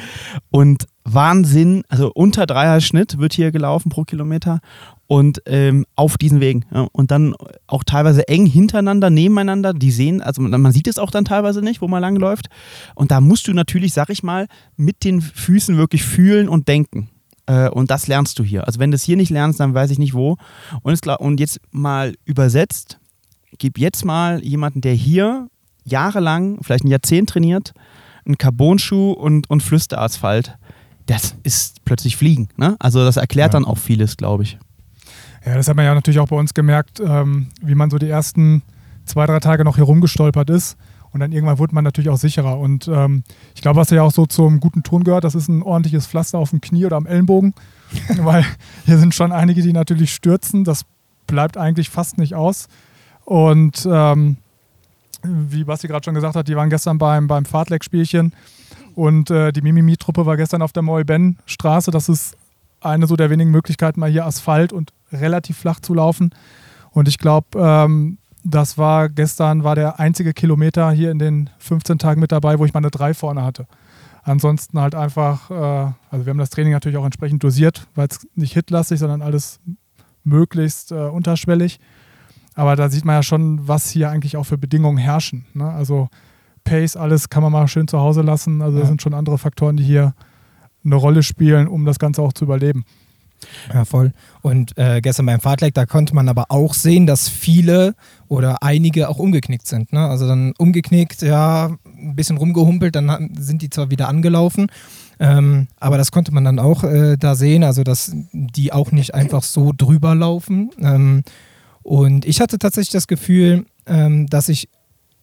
Und 0.52 0.86
Wahnsinn, 1.04 1.84
also 1.88 2.12
unter 2.14 2.46
Dreier-Schnitt 2.46 3.18
wird 3.18 3.34
hier 3.34 3.52
gelaufen 3.52 3.90
pro 3.90 4.04
Kilometer 4.04 4.60
und 5.08 5.42
ähm, 5.46 5.86
auf 5.96 6.18
diesen 6.18 6.42
Wegen. 6.42 6.66
Ja, 6.74 6.88
und 6.92 7.12
dann 7.12 7.34
auch 7.66 7.84
teilweise 7.84 8.28
eng 8.28 8.46
hintereinander, 8.46 9.10
nebeneinander. 9.10 9.74
Die 9.74 9.92
sehen, 9.92 10.22
also 10.22 10.42
man, 10.42 10.62
man, 10.62 10.72
sieht 10.72 10.88
es 10.88 11.00
auch 11.00 11.12
dann 11.12 11.26
teilweise 11.26 11.62
nicht, 11.62 11.82
wo 11.82 11.88
man 11.88 12.02
langläuft. 12.02 12.48
Und 12.94 13.12
da 13.12 13.22
musst 13.22 13.48
du 13.48 13.54
natürlich, 13.54 13.94
sag 13.94 14.10
ich 14.10 14.22
mal, 14.22 14.48
mit 14.76 15.04
den 15.04 15.22
Füßen 15.22 15.78
wirklich 15.78 16.04
fühlen 16.04 16.50
und 16.50 16.68
denken. 16.68 17.10
Äh, 17.46 17.70
und 17.70 17.90
das 17.90 18.08
lernst 18.08 18.38
du 18.38 18.44
hier. 18.44 18.68
Also 18.68 18.80
wenn 18.80 18.92
du 18.92 18.96
es 18.96 19.04
hier 19.04 19.18
nicht 19.18 19.32
lernst, 19.32 19.60
dann 19.60 19.74
weiß 19.74 19.92
ich 19.92 20.00
nicht 20.00 20.14
wo. 20.14 20.38
Und, 20.84 20.94
es, 20.94 21.02
und 21.20 21.40
jetzt 21.40 21.60
mal 21.72 22.14
übersetzt, 22.26 23.00
gib 23.58 23.80
jetzt 23.80 24.06
mal 24.06 24.44
jemanden, 24.44 24.82
der 24.82 24.94
hier 24.94 25.48
jahrelang, 25.86 26.60
vielleicht 26.62 26.84
ein 26.84 26.90
Jahrzehnt 26.90 27.30
trainiert, 27.30 27.74
einen 28.26 28.38
Carbonschuh 28.38 29.14
und, 29.14 29.50
und 29.50 29.64
Flüsterasphalt. 29.64 30.58
Das 31.06 31.36
ist 31.44 31.86
plötzlich 31.86 32.18
Fliegen. 32.18 32.50
Ne? 32.58 32.76
Also 32.80 33.06
das 33.06 33.16
erklärt 33.16 33.54
ja. 33.54 33.60
dann 33.60 33.66
auch 33.66 33.78
vieles, 33.78 34.18
glaube 34.18 34.44
ich. 34.44 34.58
Ja, 35.48 35.56
das 35.56 35.70
hat 35.70 35.78
man 35.78 35.86
ja 35.86 35.96
natürlich 35.96 36.20
auch 36.20 36.28
bei 36.28 36.36
uns 36.36 36.54
gemerkt, 36.54 37.00
ähm, 37.00 37.48
wie 37.62 37.76
man 37.76 37.90
so 37.90 37.98
die 37.98 38.10
ersten 38.10 38.64
zwei, 39.06 39.26
drei 39.26 39.40
Tage 39.40 39.64
noch 39.64 39.78
herumgestolpert 39.78 40.50
ist. 40.50 40.76
Und 41.14 41.22
dann 41.22 41.32
irgendwann 41.32 41.58
wurde 41.58 41.74
man 41.74 41.86
natürlich 41.86 42.10
auch 42.10 42.18
sicherer. 42.18 42.60
Und 42.60 42.90
ähm, 42.90 43.24
ich 43.56 43.62
glaube, 43.62 43.80
was 43.80 43.90
ja 43.90 44.04
auch 44.04 44.12
so 44.12 44.26
zum 44.26 44.60
guten 44.60 44.84
Ton 44.84 45.06
gehört, 45.06 45.24
das 45.24 45.36
ist 45.36 45.48
ein 45.48 45.64
ordentliches 45.64 46.06
Pflaster 46.06 46.38
auf 46.38 46.50
dem 46.50 46.60
Knie 46.60 46.86
oder 46.86 46.98
am 46.98 47.06
Ellenbogen. 47.06 47.54
Weil 48.18 48.46
hier 48.86 48.98
sind 48.98 49.16
schon 49.16 49.32
einige, 49.32 49.62
die 49.62 49.72
natürlich 49.72 50.14
stürzen. 50.14 50.66
Das 50.66 50.84
bleibt 51.28 51.56
eigentlich 51.56 51.90
fast 51.90 52.18
nicht 52.18 52.36
aus. 52.36 52.68
Und 53.24 53.88
ähm, 53.90 54.36
wie 55.24 55.64
Basti 55.64 55.88
gerade 55.88 56.04
schon 56.04 56.14
gesagt 56.14 56.36
hat, 56.36 56.50
die 56.50 56.58
waren 56.58 56.70
gestern 56.70 56.98
beim, 56.98 57.28
beim 57.28 57.46
Fahrtleck-Spielchen. 57.46 58.34
Und 58.96 59.32
äh, 59.32 59.54
die 59.54 59.62
Mimimi-Truppe 59.62 60.26
war 60.26 60.36
gestern 60.36 60.62
auf 60.62 60.74
der 60.74 60.84
Moy-Ben-Straße. 60.84 61.90
Das 61.90 62.10
ist 62.10 62.36
eine 62.82 63.08
so 63.08 63.16
der 63.16 63.30
wenigen 63.30 63.52
Möglichkeiten, 63.52 64.02
mal 64.02 64.10
hier 64.12 64.26
Asphalt 64.26 64.74
und 64.74 64.92
relativ 65.12 65.58
flach 65.58 65.80
zu 65.80 65.94
laufen. 65.94 66.32
Und 66.92 67.08
ich 67.08 67.18
glaube, 67.18 67.48
ähm, 67.60 68.18
das 68.44 68.78
war 68.78 69.10
gestern 69.10 69.64
war 69.64 69.76
der 69.76 70.00
einzige 70.00 70.34
Kilometer 70.34 70.92
hier 70.92 71.12
in 71.12 71.20
den 71.20 71.50
15 71.60 72.00
Tagen 72.00 72.22
mit 72.22 72.32
dabei, 72.32 72.60
wo 72.60 72.66
ich 72.66 72.74
mal 72.74 72.80
eine 72.80 72.92
3 72.92 73.14
vorne 73.14 73.44
hatte. 73.44 73.68
Ansonsten 74.24 74.80
halt 74.80 74.96
einfach, 74.96 75.50
äh, 75.52 75.54
also 76.12 76.26
wir 76.26 76.32
haben 76.32 76.38
das 76.38 76.50
Training 76.50 76.74
natürlich 76.74 76.98
auch 76.98 77.06
entsprechend 77.06 77.44
dosiert, 77.44 77.88
weil 77.96 78.08
es 78.10 78.28
nicht 78.36 78.54
hitlastig, 78.54 79.00
sondern 79.00 79.22
alles 79.22 79.60
möglichst 80.24 80.92
äh, 80.92 80.96
unterschwellig. 80.96 81.80
Aber 82.56 82.76
da 82.76 82.90
sieht 82.90 83.06
man 83.06 83.16
ja 83.16 83.24
schon, 83.24 83.68
was 83.68 83.90
hier 83.90 84.10
eigentlich 84.10 84.36
auch 84.36 84.44
für 84.46 84.58
Bedingungen 84.58 84.98
herrschen. 84.98 85.46
Ne? 85.54 85.70
Also 85.70 86.10
Pace, 86.64 86.98
alles 86.98 87.30
kann 87.30 87.44
man 87.44 87.52
mal 87.52 87.68
schön 87.68 87.88
zu 87.88 88.00
Hause 88.00 88.22
lassen. 88.22 88.62
Also 88.62 88.80
das 88.80 88.88
sind 88.88 89.02
schon 89.02 89.14
andere 89.14 89.38
Faktoren, 89.38 89.78
die 89.78 89.84
hier 89.84 90.14
eine 90.84 90.96
Rolle 90.96 91.24
spielen, 91.24 91.68
um 91.68 91.86
das 91.86 92.00
Ganze 92.00 92.22
auch 92.22 92.34
zu 92.34 92.46
überleben. 92.46 92.84
Ja, 93.74 93.86
voll. 93.86 94.14
Und 94.42 94.78
äh, 94.78 95.02
gestern 95.02 95.26
beim 95.26 95.40
Fahrtleck, 95.40 95.74
da 95.74 95.86
konnte 95.86 96.16
man 96.16 96.30
aber 96.30 96.46
auch 96.50 96.74
sehen, 96.74 97.06
dass 97.06 97.30
viele 97.30 97.96
oder 98.28 98.64
einige 98.64 99.10
auch 99.10 99.20
umgeknickt 99.20 99.68
sind. 99.68 99.94
Ne? 99.94 100.08
Also 100.08 100.28
dann 100.28 100.54
umgeknickt, 100.58 101.22
ja, 101.22 101.78
ein 101.86 102.16
bisschen 102.16 102.38
rumgehumpelt, 102.38 102.96
dann 102.96 103.36
sind 103.38 103.62
die 103.62 103.70
zwar 103.70 103.92
wieder 103.92 104.08
angelaufen, 104.08 104.68
ähm, 105.20 105.68
aber 105.80 105.98
das 105.98 106.12
konnte 106.12 106.34
man 106.34 106.44
dann 106.44 106.60
auch 106.60 106.84
äh, 106.84 107.18
da 107.18 107.36
sehen, 107.36 107.64
also 107.64 107.84
dass 107.84 108.12
die 108.32 108.72
auch 108.72 108.92
nicht 108.92 109.14
einfach 109.14 109.44
so 109.44 109.72
drüber 109.76 110.16
laufen. 110.16 110.72
Ähm, 110.80 111.24
und 111.84 112.26
ich 112.26 112.42
hatte 112.42 112.60
tatsächlich 112.60 112.92
das 112.92 113.08
Gefühl, 113.08 113.66
ähm, 113.86 114.28
dass 114.28 114.50
ich 114.50 114.70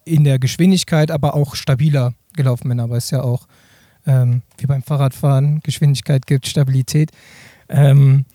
in 0.03 0.23
der 0.23 0.39
Geschwindigkeit 0.39 1.11
aber 1.11 1.33
auch 1.33 1.55
stabiler 1.55 2.13
gelaufen 2.33 2.69
bin. 2.69 2.79
Aber 2.79 2.97
es 2.97 3.05
ist 3.05 3.11
ja 3.11 3.21
auch 3.21 3.47
ähm, 4.05 4.41
wie 4.57 4.67
beim 4.67 4.83
Fahrradfahren, 4.83 5.61
Geschwindigkeit 5.61 6.25
gibt 6.25 6.47
Stabilität. 6.47 7.11
Ähm, 7.69 8.25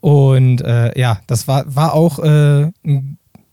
und 0.00 0.62
äh, 0.62 0.98
ja, 0.98 1.20
das 1.26 1.46
war, 1.46 1.64
war 1.74 1.92
auch 1.92 2.18
äh, 2.20 2.70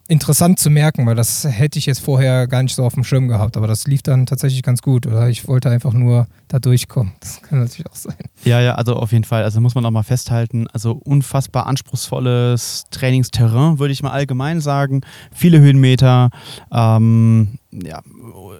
interessant 0.08 0.60
zu 0.60 0.70
merken, 0.70 1.06
weil 1.06 1.16
das 1.16 1.44
hätte 1.44 1.78
ich 1.78 1.86
jetzt 1.86 2.00
vorher 2.00 2.48
gar 2.48 2.64
nicht 2.64 2.76
so 2.76 2.84
auf 2.84 2.94
dem 2.94 3.04
Schirm 3.04 3.28
gehabt. 3.28 3.58
Aber 3.58 3.68
das 3.68 3.88
lief 3.88 4.02
dann 4.02 4.26
tatsächlich 4.26 4.64
ganz 4.64 4.82
gut. 4.82 5.06
Oder 5.06 5.28
ich 5.30 5.48
wollte 5.48 5.70
einfach 5.70 5.94
nur 5.94 6.28
da 6.48 6.60
durchkommen. 6.60 7.14
Das 7.20 7.42
kann 7.42 7.60
natürlich 7.60 7.90
auch 7.90 7.96
sein. 7.96 8.16
Ja, 8.46 8.62
ja, 8.62 8.76
also 8.76 8.96
auf 8.96 9.12
jeden 9.12 9.26
Fall. 9.26 9.44
Also 9.44 9.60
muss 9.60 9.76
man 9.76 9.86
auch 9.86 9.92
mal 9.92 10.04
festhalten. 10.04 10.68
Also 10.72 10.94
unfassbar 10.94 11.68
anspruchsvolles 11.68 12.86
Trainingsterrain, 12.92 13.80
würde 13.80 13.92
ich 13.92 14.02
mal 14.02 14.12
allgemein 14.12 14.62
sagen. 14.62 15.02
Viele 15.34 15.60
Höhenmeter. 15.60 16.30
Ähm, 16.72 17.60
ja, 17.86 18.02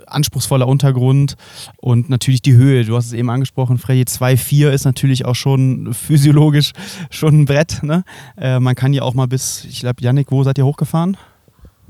anspruchsvoller 0.08 0.68
Untergrund 0.68 1.36
und 1.78 2.10
natürlich 2.10 2.42
die 2.42 2.54
Höhe. 2.54 2.86
Du 2.86 2.96
hast 2.96 3.08
es 3.08 3.14
eben 3.14 3.30
angesprochen, 3.30 3.78
Freddy, 3.78 4.04
2,4 4.04 4.70
ist 4.70 4.86
natürlich 4.86 5.26
auch 5.26 5.36
schon 5.36 5.94
physiologisch 5.94 6.74
schon 7.10 7.42
ein 7.42 7.46
Brett. 7.46 7.84
Ne? 7.84 8.04
Äh, 8.38 8.60
man 8.60 8.76
kann 8.76 8.94
ja 8.94 9.04
auch 9.04 9.14
mal 9.14 9.28
bis, 9.28 9.66
ich 9.66 9.80
glaube, 9.82 10.02
Yannick, 10.02 10.32
wo 10.32 10.44
seid 10.44 10.58
ihr 10.58 10.66
hochgefahren? 10.66 11.18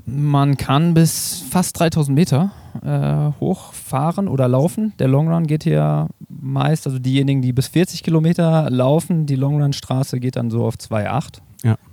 Man 0.06 0.56
kann 0.56 0.94
bis 0.94 1.44
fast 1.50 1.78
3000 1.78 2.14
Meter 2.14 2.50
äh, 2.82 3.38
hochfahren 3.40 4.26
oder 4.26 4.48
laufen. 4.48 4.94
Der 4.98 5.08
Longrun 5.08 5.46
geht 5.46 5.64
hier 5.64 6.08
meist, 6.28 6.86
also 6.86 6.98
diejenigen, 6.98 7.42
die 7.42 7.52
bis 7.52 7.68
40 7.68 8.02
Kilometer 8.02 8.70
laufen, 8.70 9.26
die 9.26 9.34
Longrun-Straße 9.34 10.18
geht 10.18 10.36
dann 10.36 10.50
so 10.50 10.64
auf 10.64 10.76
2,8 10.76 11.40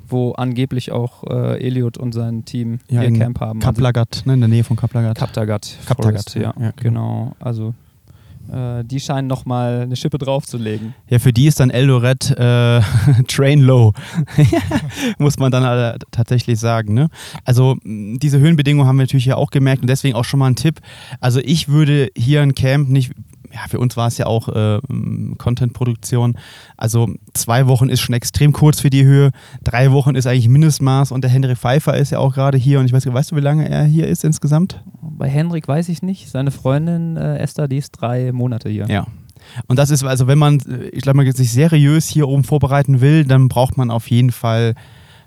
wo 0.08 0.34
angeblich 0.34 0.92
auch 0.92 1.24
äh, 1.24 1.66
Eliot 1.66 1.98
und 1.98 2.14
sein 2.14 2.46
Team 2.46 2.80
ja, 2.90 3.04
ihr 3.04 3.12
Camp 3.14 3.40
haben. 3.40 3.60
Kaplagat, 3.60 4.18
also, 4.18 4.28
ne, 4.28 4.34
in 4.36 4.40
der 4.42 4.50
Nähe 4.50 4.64
von 4.64 4.78
Kaplagat. 4.78 5.18
Kaptagat. 5.18 5.78
Kaptagat, 5.86 6.36
ja, 6.36 6.54
ja, 6.60 6.72
genau. 6.76 7.32
genau. 7.32 7.36
Also 7.40 7.74
äh, 8.52 8.84
die 8.84 9.00
scheinen 9.00 9.28
nochmal 9.28 9.82
eine 9.82 9.96
Schippe 9.96 10.18
draufzulegen. 10.18 10.94
Ja, 11.10 11.20
für 11.20 11.34
die 11.34 11.48
ist 11.48 11.60
dann 11.60 11.70
Eldoret 11.70 12.32
äh, 12.32 12.82
Train 13.28 13.62
Low, 13.62 13.94
muss 15.18 15.40
man 15.40 15.52
dann 15.52 15.64
äh, 15.64 15.98
tatsächlich 16.12 16.60
sagen. 16.60 16.94
Ne? 16.94 17.08
Also 17.44 17.78
diese 17.84 18.40
Höhenbedingungen 18.40 18.88
haben 18.88 18.98
wir 18.98 19.04
natürlich 19.04 19.24
hier 19.26 19.38
auch 19.38 19.52
gemerkt 19.52 19.82
und 19.82 19.90
deswegen 19.90 20.16
auch 20.16 20.26
schon 20.26 20.40
mal 20.40 20.48
ein 20.48 20.56
Tipp. 20.56 20.80
Also 21.20 21.40
ich 21.44 21.70
würde 21.70 22.10
hier 22.16 22.42
ein 22.42 22.54
Camp 22.54 22.90
nicht 22.90 23.12
ja, 23.54 23.62
für 23.70 23.80
uns 23.80 23.98
war 23.98 24.08
es 24.08 24.18
ja 24.18 24.26
auch 24.26 24.50
äh, 24.50 24.80
Content-Produktion. 25.38 26.38
Also 26.78 27.10
zwei 27.34 27.68
Wochen 27.68 27.90
ist 27.90 28.02
schon 28.02 28.16
extrem 28.16 28.54
kurz 28.54 28.82
für 28.82 28.90
die 28.90 29.04
Höhe. 29.04 29.32
Drei 29.64 29.92
Wochen 29.92 30.16
ist 30.16 30.28
eigentlich 30.28 30.50
Mindestmaß 30.50 31.12
und 31.12 31.24
der 31.24 31.32
Henrik 31.32 31.58
Pfeiffer 31.58 31.98
ist 31.98 32.12
ja 32.12 32.20
auch 32.20 32.34
gerade 32.34 32.58
hier 32.58 32.80
und 32.80 32.86
ich 32.86 32.94
weiß, 32.94 33.12
weißt 33.12 33.32
du, 33.32 33.36
wie 33.36 33.42
lange 33.42 33.70
er 33.70 33.84
hier 33.84 34.08
ist 34.08 34.24
insgesamt? 34.24 34.82
Bei 35.02 35.28
Henrik 35.28 35.68
weiß 35.68 35.90
ich 35.90 36.02
nicht. 36.02 36.30
Seine 36.30 36.52
Freundin 36.52 37.18
äh, 37.18 37.38
Esther, 37.38 37.68
die 37.68 37.78
ist 37.78 37.92
drei 37.92 38.32
Monate 38.32 38.70
hier. 38.70 38.88
Ja. 38.88 39.08
Und 39.68 39.78
das 39.78 39.90
ist, 39.90 40.04
also 40.04 40.28
wenn 40.28 40.38
man, 40.38 40.62
ich 40.92 41.02
glaube, 41.02 41.18
man 41.18 41.32
sich 41.32 41.52
seriös 41.52 42.08
hier 42.08 42.28
oben 42.28 42.44
vorbereiten 42.44 43.02
will, 43.02 43.26
dann 43.26 43.48
braucht 43.48 43.78
man 43.78 43.92
auf 43.92 44.10
jeden 44.10 44.32
Fall 44.32 44.76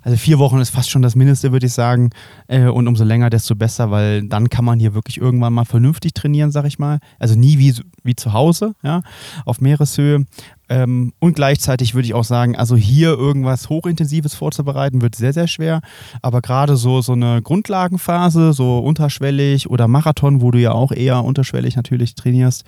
also 0.03 0.17
vier 0.17 0.39
Wochen 0.39 0.59
ist 0.59 0.71
fast 0.71 0.91
schon 0.91 1.03
das 1.03 1.15
Mindeste, 1.17 1.53
würde 1.53 1.67
ich 1.67 1.73
sagen. 1.73 2.11
Äh, 2.47 2.67
und 2.67 2.89
umso 2.89 3.05
länger, 3.05 3.31
desto 3.31 3.55
besser, 3.55 3.91
weil 3.91 4.27
dann 4.29 4.49
kann 4.49 4.65
man 4.65 4.79
hier 4.79 4.95
wirklich 4.95 5.19
irgendwann 5.19 5.53
mal 5.53 5.65
vernünftig 5.65 6.15
trainieren, 6.15 6.51
sag 6.51 6.67
ich 6.67 6.79
mal. 6.79 6.99
Also 7.19 7.35
nie 7.35 7.59
wie, 7.59 7.75
wie 8.03 8.15
zu 8.15 8.33
Hause, 8.33 8.75
ja, 8.83 9.03
auf 9.45 9.61
Meereshöhe. 9.61 10.25
Ähm, 10.69 11.13
und 11.19 11.35
gleichzeitig 11.35 11.95
würde 11.95 12.07
ich 12.07 12.15
auch 12.15 12.25
sagen, 12.25 12.57
also 12.57 12.77
hier 12.77 13.11
irgendwas 13.11 13.69
Hochintensives 13.69 14.35
vorzubereiten, 14.35 15.01
wird 15.03 15.15
sehr, 15.15 15.33
sehr 15.33 15.47
schwer. 15.47 15.81
Aber 16.23 16.43
gerade 16.43 16.77
so, 16.77 17.01
so 17.01 17.13
eine 17.13 17.43
Grundlagenphase, 17.43 18.53
so 18.53 18.79
unterschwellig 18.79 19.71
oder 19.71 19.89
Marathon, 19.89 20.41
wo 20.43 20.51
du 20.51 20.61
ja 20.61 20.73
auch 20.73 20.93
eher 20.93 21.25
unterschwellig 21.25 21.77
natürlich 21.77 22.15
trainierst, 22.15 22.65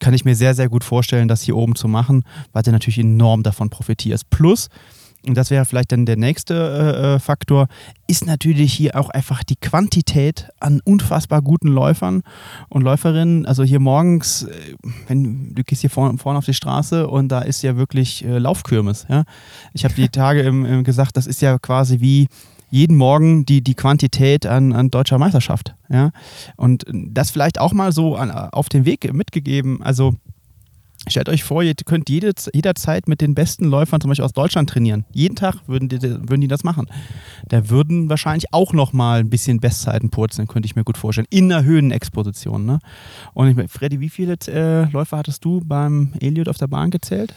kann 0.00 0.14
ich 0.14 0.24
mir 0.24 0.36
sehr, 0.36 0.54
sehr 0.54 0.68
gut 0.68 0.84
vorstellen, 0.84 1.28
das 1.28 1.42
hier 1.42 1.56
oben 1.56 1.74
zu 1.74 1.88
machen, 1.88 2.22
weil 2.52 2.62
du 2.62 2.70
natürlich 2.70 2.98
enorm 2.98 3.42
davon 3.42 3.70
profitierst. 3.70 4.30
Plus, 4.30 4.68
und 5.28 5.36
das 5.36 5.50
wäre 5.50 5.64
vielleicht 5.64 5.92
dann 5.92 6.06
der 6.06 6.16
nächste 6.16 6.54
äh, 6.54 7.14
äh, 7.14 7.18
Faktor, 7.18 7.68
ist 8.06 8.26
natürlich 8.26 8.72
hier 8.72 8.98
auch 8.98 9.10
einfach 9.10 9.44
die 9.44 9.56
Quantität 9.56 10.48
an 10.58 10.80
unfassbar 10.82 11.42
guten 11.42 11.68
Läufern 11.68 12.22
und 12.68 12.82
Läuferinnen. 12.82 13.44
Also 13.44 13.62
hier 13.62 13.80
morgens, 13.80 14.44
äh, 14.44 14.48
wenn 15.06 15.54
du 15.54 15.62
gehst 15.62 15.82
hier 15.82 15.90
vorne, 15.90 16.18
vorne 16.18 16.38
auf 16.38 16.46
die 16.46 16.54
Straße 16.54 17.06
und 17.06 17.28
da 17.28 17.40
ist 17.42 17.62
ja 17.62 17.76
wirklich 17.76 18.24
äh, 18.24 18.38
Laufkürmes. 18.38 19.06
Ja? 19.08 19.24
Ich 19.74 19.84
habe 19.84 19.94
die 19.94 20.08
Tage 20.08 20.40
im, 20.40 20.64
im 20.64 20.84
gesagt, 20.84 21.16
das 21.16 21.26
ist 21.26 21.42
ja 21.42 21.58
quasi 21.58 22.00
wie 22.00 22.28
jeden 22.70 22.96
Morgen 22.96 23.46
die, 23.46 23.62
die 23.62 23.74
Quantität 23.74 24.46
an, 24.46 24.72
an 24.72 24.90
deutscher 24.90 25.18
Meisterschaft. 25.18 25.74
Ja? 25.90 26.10
Und 26.56 26.84
das 26.92 27.30
vielleicht 27.30 27.60
auch 27.60 27.72
mal 27.72 27.92
so 27.92 28.16
an, 28.16 28.30
auf 28.30 28.68
den 28.68 28.84
Weg 28.84 29.12
mitgegeben. 29.12 29.82
Also 29.82 30.14
Stellt 31.06 31.28
euch 31.28 31.44
vor, 31.44 31.62
ihr 31.62 31.74
könnt 31.74 32.10
jede, 32.10 32.32
jederzeit 32.52 33.08
mit 33.08 33.20
den 33.20 33.34
besten 33.34 33.64
Läufern 33.66 34.00
zum 34.00 34.08
Beispiel 34.08 34.24
aus 34.24 34.32
Deutschland 34.32 34.68
trainieren. 34.68 35.04
Jeden 35.12 35.36
Tag 35.36 35.56
würden 35.66 35.88
die, 35.88 36.02
würden 36.02 36.40
die 36.40 36.48
das 36.48 36.64
machen. 36.64 36.86
Da 37.46 37.70
würden 37.70 38.10
wahrscheinlich 38.10 38.52
auch 38.52 38.72
nochmal 38.72 39.20
ein 39.20 39.30
bisschen 39.30 39.60
Bestzeiten 39.60 40.10
purzeln, 40.10 40.48
könnte 40.48 40.66
ich 40.66 40.74
mir 40.74 40.84
gut 40.84 40.98
vorstellen. 40.98 41.28
In 41.30 41.48
der 41.48 41.62
Höhenexposition. 41.62 42.66
Ne? 42.66 42.80
Und 43.32 43.48
ich 43.48 43.56
meine, 43.56 43.68
Freddy, 43.68 44.00
wie 44.00 44.08
viele 44.08 44.36
äh, 44.48 44.90
Läufer 44.90 45.18
hattest 45.18 45.44
du 45.44 45.62
beim 45.64 46.12
Eliot 46.20 46.48
auf 46.48 46.58
der 46.58 46.66
Bahn 46.66 46.90
gezählt? 46.90 47.34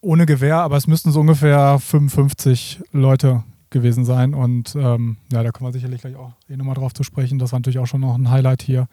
Ohne 0.00 0.26
Gewehr, 0.26 0.58
aber 0.58 0.76
es 0.76 0.86
müssten 0.86 1.12
so 1.12 1.20
ungefähr 1.20 1.78
55 1.78 2.80
Leute 2.92 3.44
gewesen 3.70 4.04
sein. 4.04 4.32
Und 4.32 4.74
ähm, 4.76 5.18
ja, 5.30 5.42
da 5.42 5.50
kommen 5.50 5.68
wir 5.68 5.72
sicherlich 5.72 6.00
gleich 6.00 6.16
auch 6.16 6.32
eh 6.48 6.56
nochmal 6.56 6.74
drauf 6.74 6.94
zu 6.94 7.02
sprechen. 7.02 7.38
Das 7.38 7.52
war 7.52 7.58
natürlich 7.58 7.78
auch 7.78 7.86
schon 7.86 8.00
noch 8.00 8.14
ein 8.14 8.30
Highlight 8.30 8.62
hier 8.62 8.88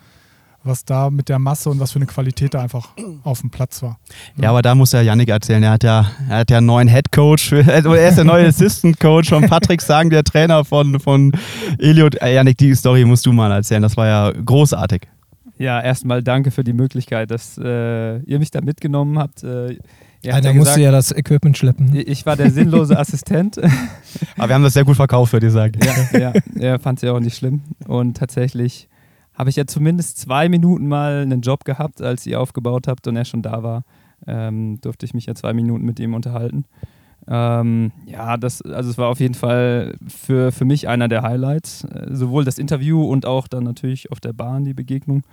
was 0.65 0.85
da 0.85 1.09
mit 1.09 1.29
der 1.29 1.39
Masse 1.39 1.69
und 1.69 1.79
was 1.79 1.91
für 1.91 1.99
eine 1.99 2.05
Qualität 2.05 2.53
da 2.53 2.61
einfach 2.61 2.89
auf 3.23 3.41
dem 3.41 3.49
Platz 3.49 3.81
war. 3.81 3.99
Ja, 4.37 4.49
aber 4.49 4.61
da 4.61 4.75
muss 4.75 4.91
ja 4.91 5.01
Yannick 5.01 5.29
erzählen. 5.29 5.63
Er 5.63 5.71
hat 5.71 5.83
ja, 5.83 6.11
er 6.29 6.37
hat 6.37 6.51
ja 6.51 6.57
einen 6.57 6.67
neuen 6.67 6.87
Head 6.87 7.11
Coach, 7.11 7.53
also 7.67 7.93
er 7.93 8.09
ist 8.09 8.17
der 8.17 8.25
neue 8.25 8.47
Assistant 8.47 8.99
Coach 8.99 9.29
von 9.29 9.47
Patrick 9.47 9.81
Sang, 9.81 10.09
der 10.09 10.23
Trainer 10.23 10.65
von, 10.65 10.99
von 10.99 11.31
Eliot. 11.79 12.21
Äh, 12.21 12.35
Yannick, 12.35 12.57
die 12.57 12.73
Story 12.75 13.05
musst 13.05 13.25
du 13.25 13.33
mal 13.33 13.51
erzählen. 13.51 13.81
Das 13.81 13.95
war 13.97 14.07
ja 14.07 14.31
großartig. 14.31 15.03
Ja, 15.57 15.81
erstmal 15.81 16.21
danke 16.21 16.51
für 16.51 16.63
die 16.63 16.73
Möglichkeit, 16.73 17.31
dass 17.31 17.57
äh, 17.57 18.19
ihr 18.19 18.39
mich 18.39 18.51
da 18.51 18.61
mitgenommen 18.61 19.17
habt. 19.17 19.43
Äh, 19.43 19.77
ja, 20.21 20.41
da 20.41 20.53
musst 20.53 20.75
du 20.75 20.81
ja 20.81 20.91
das 20.91 21.11
Equipment 21.11 21.57
schleppen. 21.57 21.95
Ich 21.95 22.25
war 22.25 22.35
der 22.35 22.49
sinnlose 22.49 22.97
Assistent. 22.99 23.59
Aber 24.37 24.49
wir 24.49 24.55
haben 24.55 24.63
das 24.63 24.73
sehr 24.73 24.83
gut 24.83 24.95
verkauft, 24.95 25.33
würde 25.33 25.47
ich 25.47 25.53
sagen. 25.53 25.79
Ja, 26.13 26.19
ja 26.19 26.33
er 26.59 26.79
fand 26.79 26.99
es 26.99 27.03
ja 27.03 27.13
auch 27.13 27.19
nicht 27.19 27.37
schlimm. 27.37 27.61
Und 27.87 28.17
tatsächlich 28.17 28.89
habe 29.37 29.49
ich 29.49 29.55
ja 29.55 29.65
zumindest 29.67 30.17
zwei 30.17 30.49
Minuten 30.49 30.87
mal 30.87 31.21
einen 31.21 31.41
Job 31.41 31.65
gehabt, 31.65 32.01
als 32.01 32.25
ihr 32.25 32.39
aufgebaut 32.39 32.87
habt 32.87 33.07
und 33.07 33.15
er 33.15 33.25
schon 33.25 33.41
da 33.41 33.63
war. 33.63 33.83
Ähm, 34.27 34.79
durfte 34.81 35.05
ich 35.05 35.13
mich 35.13 35.25
ja 35.25 35.35
zwei 35.35 35.53
Minuten 35.53 35.85
mit 35.85 35.99
ihm 35.99 36.13
unterhalten. 36.13 36.65
Ähm, 37.27 37.91
ja, 38.05 38.37
das, 38.37 38.61
also 38.61 38.89
es 38.89 38.97
war 38.97 39.09
auf 39.09 39.19
jeden 39.19 39.33
Fall 39.33 39.95
für, 40.07 40.51
für 40.51 40.65
mich 40.65 40.87
einer 40.87 41.07
der 41.07 41.23
Highlights. 41.23 41.83
Äh, 41.83 42.07
sowohl 42.11 42.45
das 42.45 42.57
Interview 42.57 43.03
und 43.03 43.25
auch 43.25 43.47
dann 43.47 43.63
natürlich 43.63 44.11
auf 44.11 44.19
der 44.19 44.33
Bahn 44.33 44.63
die 44.63 44.73
Begegnung. 44.73 45.23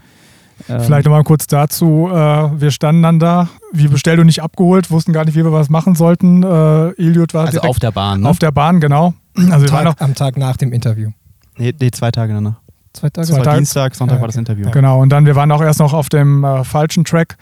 Ähm, 0.69 0.81
Vielleicht 0.81 1.07
nochmal 1.07 1.25
kurz 1.25 1.47
dazu. 1.47 2.09
Äh, 2.11 2.15
wir 2.15 2.71
standen 2.71 3.03
dann 3.03 3.19
da, 3.19 3.49
wie 3.73 3.89
bestellt 3.89 4.21
und 4.21 4.27
nicht 4.27 4.43
abgeholt, 4.43 4.91
wussten 4.91 5.13
gar 5.13 5.25
nicht, 5.25 5.35
wie 5.35 5.45
wir 5.45 5.53
was 5.53 5.71
machen 5.71 5.95
sollten. 5.95 6.43
Äh, 6.43 6.91
Iliot 6.93 7.35
war 7.35 7.47
also 7.47 7.61
auf 7.61 7.79
der 7.79 7.91
Bahn. 7.91 8.23
Ne? 8.23 8.29
Auf 8.29 8.39
der 8.39 8.53
Bahn, 8.53 8.81
genau. 8.81 9.15
Also 9.51 9.65
Tag, 9.67 9.85
noch, 9.85 9.99
am 9.99 10.15
Tag 10.15 10.37
nach 10.37 10.59
dem 10.59 10.73
Interview. 10.73 11.11
Nee, 11.57 11.73
nee 11.81 11.91
zwei 11.91 12.11
Tage 12.11 12.35
danach. 12.35 12.62
Zwei 12.93 13.11
Tage? 13.11 13.29
Zwei 13.29 13.43
Tage. 13.43 13.57
Dienstag, 13.59 13.95
Sonntag 13.95 14.17
ja, 14.17 14.21
war 14.21 14.29
das 14.29 14.37
Interview. 14.37 14.71
Genau, 14.71 15.01
und 15.01 15.11
dann, 15.11 15.27
wir 15.27 15.37
waren 15.37 15.51
auch 15.53 15.63
erst 15.63 15.81
noch 15.81 15.93
auf 15.93 16.09
dem 16.09 16.45
äh, 16.45 16.65
falschen 16.65 17.05
Track. 17.05 17.37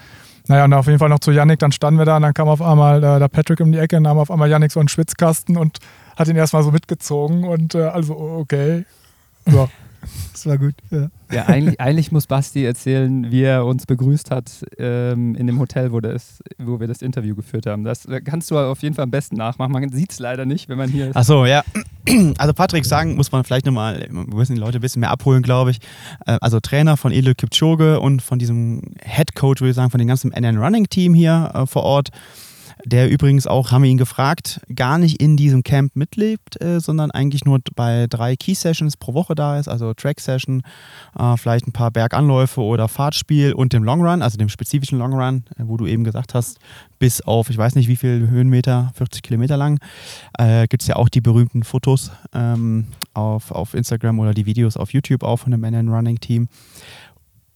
Naja, 0.48 0.64
und 0.64 0.72
auf 0.72 0.86
jeden 0.86 0.98
Fall 0.98 1.08
noch 1.08 1.20
zu 1.20 1.30
Yannick, 1.30 1.58
dann 1.60 1.70
standen 1.70 1.98
wir 1.98 2.06
da 2.06 2.16
und 2.16 2.22
dann 2.22 2.34
kam 2.34 2.48
auf 2.48 2.62
einmal 2.62 2.98
äh, 3.02 3.18
der 3.18 3.28
Patrick 3.28 3.60
um 3.60 3.70
die 3.72 3.78
Ecke, 3.78 4.00
nahm 4.00 4.18
auf 4.18 4.30
einmal 4.30 4.48
Yannick 4.48 4.72
so 4.72 4.80
einen 4.80 4.88
Schwitzkasten 4.88 5.56
und 5.56 5.78
hat 6.16 6.28
ihn 6.28 6.36
erstmal 6.36 6.62
so 6.62 6.70
mitgezogen 6.70 7.44
und 7.44 7.74
äh, 7.74 7.82
also, 7.82 8.16
okay. 8.16 8.84
So. 9.46 9.68
Das 10.40 10.46
war 10.46 10.56
gut, 10.56 10.74
ja. 10.90 11.10
Ja, 11.30 11.46
eigentlich, 11.48 11.78
eigentlich, 11.82 12.12
muss 12.12 12.26
Basti 12.26 12.64
erzählen, 12.64 13.30
wie 13.30 13.42
er 13.42 13.66
uns 13.66 13.84
begrüßt 13.84 14.30
hat 14.30 14.64
ähm, 14.78 15.34
in 15.34 15.46
dem 15.46 15.58
Hotel, 15.58 15.92
wo, 15.92 16.00
das, 16.00 16.42
wo 16.56 16.80
wir 16.80 16.86
das 16.86 17.02
Interview 17.02 17.36
geführt 17.36 17.66
haben. 17.66 17.84
Das 17.84 18.08
kannst 18.24 18.50
du 18.50 18.56
auf 18.56 18.80
jeden 18.80 18.94
Fall 18.94 19.02
am 19.02 19.10
besten 19.10 19.36
nachmachen. 19.36 19.70
Man 19.70 19.86
sieht 19.90 20.12
es 20.12 20.18
leider 20.18 20.46
nicht, 20.46 20.70
wenn 20.70 20.78
man 20.78 20.88
hier 20.88 21.10
ist. 21.10 21.16
Achso, 21.16 21.44
ja. 21.44 21.62
Also 22.38 22.54
Patrick 22.54 22.86
sagen 22.86 23.16
muss 23.16 23.30
man 23.30 23.44
vielleicht 23.44 23.66
nochmal, 23.66 24.08
wir 24.10 24.34
müssen 24.34 24.54
die 24.54 24.60
Leute 24.60 24.78
ein 24.78 24.80
bisschen 24.80 25.00
mehr 25.00 25.10
abholen, 25.10 25.42
glaube 25.42 25.72
ich. 25.72 25.80
Äh, 26.26 26.38
also 26.40 26.58
Trainer 26.58 26.96
von 26.96 27.12
Edel 27.12 27.34
Kipchoge 27.34 28.00
und 28.00 28.22
von 28.22 28.38
diesem 28.38 28.80
Head 29.04 29.34
Coach, 29.34 29.60
würde 29.60 29.70
ich 29.70 29.76
sagen, 29.76 29.90
von 29.90 29.98
dem 29.98 30.08
ganzen 30.08 30.32
NN 30.32 30.56
Running 30.56 30.88
Team 30.88 31.12
hier 31.12 31.50
äh, 31.54 31.66
vor 31.66 31.82
Ort 31.82 32.08
der 32.84 33.10
übrigens 33.10 33.46
auch, 33.46 33.70
haben 33.70 33.82
wir 33.82 33.90
ihn 33.90 33.98
gefragt, 33.98 34.60
gar 34.74 34.98
nicht 34.98 35.20
in 35.20 35.36
diesem 35.36 35.62
Camp 35.62 35.96
mitlebt, 35.96 36.60
äh, 36.60 36.80
sondern 36.80 37.10
eigentlich 37.10 37.44
nur 37.44 37.60
bei 37.74 38.06
drei 38.08 38.36
Key-Sessions 38.36 38.96
pro 38.96 39.14
Woche 39.14 39.34
da 39.34 39.58
ist, 39.58 39.68
also 39.68 39.94
Track-Session, 39.94 40.62
äh, 41.18 41.36
vielleicht 41.36 41.66
ein 41.66 41.72
paar 41.72 41.90
Berganläufe 41.90 42.60
oder 42.60 42.88
Fahrtspiel 42.88 43.52
und 43.52 43.72
dem 43.72 43.84
Long 43.84 44.04
Run, 44.04 44.22
also 44.22 44.38
dem 44.38 44.48
spezifischen 44.48 44.98
Long 44.98 45.12
Run, 45.12 45.44
äh, 45.58 45.62
wo 45.64 45.76
du 45.76 45.86
eben 45.86 46.04
gesagt 46.04 46.34
hast, 46.34 46.58
bis 46.98 47.20
auf, 47.20 47.50
ich 47.50 47.58
weiß 47.58 47.74
nicht 47.74 47.88
wie 47.88 47.96
viel 47.96 48.28
Höhenmeter, 48.28 48.92
40 48.94 49.22
Kilometer 49.22 49.56
lang, 49.56 49.78
äh, 50.38 50.66
gibt 50.68 50.82
es 50.82 50.88
ja 50.88 50.96
auch 50.96 51.08
die 51.08 51.20
berühmten 51.20 51.64
Fotos 51.64 52.10
ähm, 52.34 52.86
auf, 53.14 53.50
auf 53.50 53.74
Instagram 53.74 54.18
oder 54.18 54.34
die 54.34 54.46
Videos 54.46 54.76
auf 54.76 54.92
YouTube 54.92 55.22
auch 55.22 55.38
von 55.38 55.52
dem 55.52 55.64
NN 55.64 55.88
Running 55.88 56.20
Team 56.20 56.48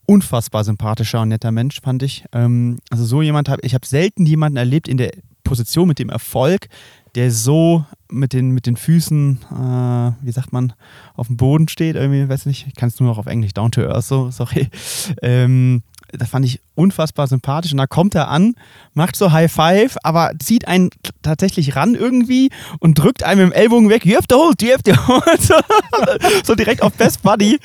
unfassbar 0.07 0.65
sympathischer 0.65 1.23
und 1.23 1.29
netter 1.29 1.53
Mensch, 1.53 1.81
fand 1.81 2.03
ich. 2.03 2.25
Ähm, 2.33 2.79
also 2.91 3.05
so 3.05 3.23
jemand 3.23 3.49
habe 3.49 3.63
ich 3.63 3.75
habe 3.75 3.87
selten 3.87 4.27
jemanden 4.27 4.57
erlebt 4.57 4.89
in 4.89 4.97
der 4.97 5.13
Position 5.45 5.89
mit 5.89 5.99
dem 5.99 6.09
Erfolg, 6.09 6.69
der 7.15 7.31
so 7.31 7.85
mit 8.11 8.33
den, 8.33 8.51
mit 8.51 8.67
den 8.67 8.77
Füßen, 8.77 9.39
äh, 9.51 10.25
wie 10.25 10.33
sagt 10.33 10.53
man, 10.53 10.73
auf 11.15 11.29
dem 11.29 11.37
Boden 11.37 11.69
steht, 11.69 11.97
irgendwie, 11.97 12.29
weiß 12.29 12.47
nicht, 12.47 12.67
ich 12.67 12.75
kann 12.75 12.89
es 12.89 12.99
nur 12.99 13.09
noch 13.09 13.19
auf 13.19 13.27
Englisch, 13.27 13.53
down 13.53 13.71
to 13.71 13.83
earth, 13.83 14.05
so, 14.05 14.31
sorry, 14.31 14.69
ähm, 15.23 15.83
das 16.19 16.29
fand 16.29 16.45
ich 16.45 16.61
unfassbar 16.75 17.27
sympathisch. 17.27 17.73
Und 17.73 17.79
da 17.79 17.87
kommt 17.87 18.15
er 18.15 18.29
an, 18.29 18.55
macht 18.95 19.17
so 19.17 19.33
High 19.33 19.53
Five, 19.53 19.97
aber 20.03 20.33
zieht 20.39 20.67
einen 20.69 20.91
tatsächlich 21.23 21.77
ran 21.77 21.95
irgendwie 21.95 22.51
und 22.81 22.99
drückt 22.99 23.23
einem 23.23 23.47
im 23.47 23.53
Ellbogen 23.53 23.89
weg. 23.89 24.05
You 24.05 24.17
have 24.17 24.27
to 24.29 24.37
hold, 24.37 24.63
you 24.63 24.73
have 24.73 24.83
to 24.83 24.97
hold. 25.07 26.45
so 26.45 26.55
direkt 26.55 26.83
auf 26.83 26.93
Best 26.95 27.23
Buddy. 27.23 27.59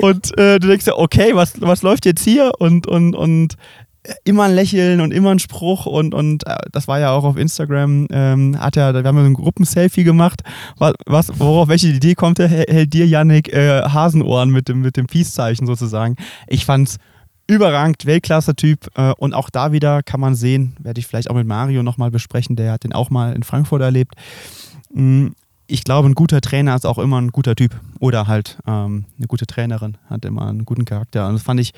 Und 0.00 0.36
äh, 0.38 0.58
du 0.58 0.68
denkst 0.68 0.84
dir, 0.84 0.98
okay, 0.98 1.34
was, 1.34 1.60
was 1.60 1.82
läuft 1.82 2.06
jetzt 2.06 2.24
hier? 2.24 2.52
Und, 2.58 2.86
und, 2.86 3.14
und 3.14 3.56
immer 4.24 4.44
ein 4.44 4.54
Lächeln 4.54 5.00
und 5.00 5.12
immer 5.12 5.30
ein 5.30 5.38
Spruch 5.38 5.86
und, 5.86 6.14
und 6.14 6.46
äh, 6.46 6.56
das 6.72 6.88
war 6.88 6.98
ja 6.98 7.12
auch 7.12 7.24
auf 7.24 7.36
Instagram, 7.36 8.06
ähm, 8.10 8.56
hat 8.58 8.76
er, 8.76 8.94
wir 8.94 9.04
haben 9.04 9.18
ja 9.18 9.24
ein 9.24 9.34
Gruppenselfie 9.34 10.04
gemacht, 10.04 10.42
was, 10.78 11.38
worauf 11.38 11.68
welche 11.68 11.88
Idee 11.88 12.14
kommt, 12.14 12.38
hält 12.38 12.92
dir 12.92 13.06
Yannick 13.06 13.52
äh, 13.52 13.82
Hasenohren 13.82 14.50
mit 14.50 14.68
dem, 14.68 14.80
mit 14.80 14.96
dem 14.96 15.06
Peace-Zeichen 15.06 15.66
sozusagen. 15.66 16.16
Ich 16.46 16.64
fand's 16.64 16.98
überragend, 17.46 18.06
Weltklasse-Typ. 18.06 18.90
Äh, 18.96 19.12
und 19.18 19.34
auch 19.34 19.50
da 19.50 19.72
wieder 19.72 20.02
kann 20.02 20.20
man 20.20 20.34
sehen, 20.34 20.76
werde 20.80 21.00
ich 21.00 21.06
vielleicht 21.06 21.30
auch 21.30 21.34
mit 21.34 21.46
Mario 21.46 21.82
nochmal 21.82 22.10
besprechen, 22.10 22.56
der 22.56 22.72
hat 22.72 22.84
den 22.84 22.92
auch 22.92 23.10
mal 23.10 23.34
in 23.34 23.42
Frankfurt 23.42 23.82
erlebt. 23.82 24.14
Mm, 24.92 25.28
ich 25.68 25.82
glaube, 25.82 26.08
ein 26.08 26.14
guter 26.14 26.40
Trainer 26.40 26.76
ist 26.76 26.86
auch 26.86 26.98
immer 26.98 27.20
ein 27.20 27.30
guter 27.30 27.56
Typ. 27.56 27.80
Oder 27.98 28.28
halt 28.28 28.58
ähm, 28.66 29.04
eine 29.18 29.26
gute 29.26 29.46
Trainerin 29.46 29.98
hat 30.08 30.24
immer 30.24 30.46
einen 30.46 30.64
guten 30.64 30.84
Charakter. 30.84 31.26
Und 31.26 31.34
das 31.34 31.42
fand 31.42 31.58
ich 31.58 31.72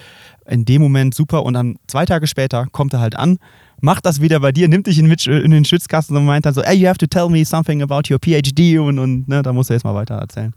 in 0.47 0.65
dem 0.65 0.83
Moment 0.83 1.15
super. 1.15 1.43
Und 1.45 1.55
dann 1.55 1.77
zwei 1.87 2.05
Tage 2.05 2.27
später 2.27 2.67
kommt 2.71 2.93
er 2.93 3.01
halt 3.01 3.17
an, 3.17 3.39
macht 3.81 4.05
das 4.05 4.21
wieder 4.21 4.41
bei 4.41 4.53
dir, 4.53 4.69
nimmt 4.69 4.87
dich 4.89 4.99
in, 4.99 5.11
in 5.11 5.51
den 5.51 5.65
Schützkasten 5.65 6.17
und 6.17 6.27
meint 6.27 6.45
dann 6.45 6.53
so, 6.53 6.63
hey, 6.63 6.77
you 6.77 6.87
have 6.87 6.99
to 6.99 7.07
tell 7.07 7.31
me 7.31 7.45
something 7.45 7.81
about 7.81 8.13
your 8.13 8.19
PhD. 8.23 8.79
Und, 8.79 8.99
und 8.99 9.27
ne, 9.27 9.43
da 9.43 9.53
musst 9.53 9.71
du 9.71 9.75
jetzt 9.75 9.85
mal 9.85 9.95
weiter 9.95 10.17
erzählen. 10.17 10.53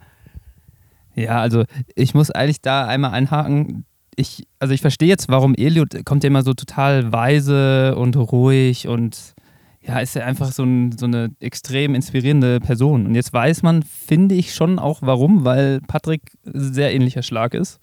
Ja, 1.16 1.40
also 1.40 1.64
ich 1.96 2.14
muss 2.14 2.32
eigentlich 2.32 2.62
da 2.62 2.86
einmal 2.86 3.12
einhaken 3.12 3.86
ich, 4.16 4.48
also 4.60 4.74
ich 4.74 4.82
verstehe 4.82 5.10
jetzt, 5.10 5.30
warum 5.30 5.56
Eliot 5.56 6.06
kommt 6.06 6.24
ja 6.24 6.28
immer 6.28 6.44
so 6.44 6.54
total 6.54 7.12
weise 7.12 7.96
und 7.96 8.16
ruhig 8.16 8.88
und 8.88 9.34
ja, 9.82 10.00
ist 10.00 10.16
ja 10.16 10.26
einfach 10.26 10.52
so, 10.52 10.64
ein, 10.64 10.92
so 10.98 11.08
eine 11.08 11.32
extrem 11.40 11.96
inspirierende 11.96 12.60
Person. 12.60 13.08
Und 13.08 13.16
jetzt 13.16 13.34
weiß 13.34 13.64
man, 13.64 13.82
finde 13.82 14.36
ich 14.36 14.54
schon 14.54 14.78
auch 14.78 15.00
warum, 15.02 15.44
weil 15.44 15.82
Patrick 15.82 16.38
sehr 16.44 16.94
ähnlicher 16.94 17.24
Schlag 17.24 17.56
ist. 17.56 17.80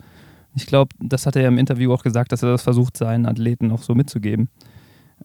Ich 0.54 0.66
glaube, 0.66 0.94
das 1.00 1.26
hat 1.26 1.34
er 1.34 1.42
ja 1.42 1.48
im 1.48 1.58
Interview 1.58 1.92
auch 1.92 2.04
gesagt, 2.04 2.30
dass 2.30 2.42
er 2.42 2.50
das 2.50 2.62
versucht, 2.62 2.96
seinen 2.96 3.26
Athleten 3.26 3.72
auch 3.72 3.82
so 3.82 3.94
mitzugeben. 3.94 4.48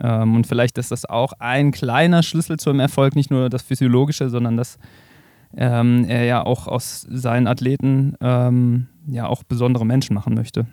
Ähm, 0.02 0.36
und 0.36 0.48
vielleicht 0.48 0.78
ist 0.80 0.92
das 0.92 1.06
auch 1.06 1.34
ein 1.40 1.72
kleiner 1.72 2.24
Schlüssel 2.24 2.58
zum 2.58 2.80
Erfolg, 2.80 3.16
nicht 3.16 3.30
nur 3.30 3.50
das 3.50 3.62
Physiologische, 3.62 4.30
sondern 4.30 4.58
dass 4.58 4.80
ähm, 5.56 6.06
er 6.08 6.26
ja 6.26 6.44
auch 6.44 6.68
aus 6.68 7.06
seinen 7.10 7.48
Athleten 7.48 8.16
ähm, 8.20 8.88
ja 9.08 9.28
auch 9.28 9.44
besondere 9.44 9.86
Menschen 9.86 10.16
machen 10.16 10.34
möchte. 10.34 10.66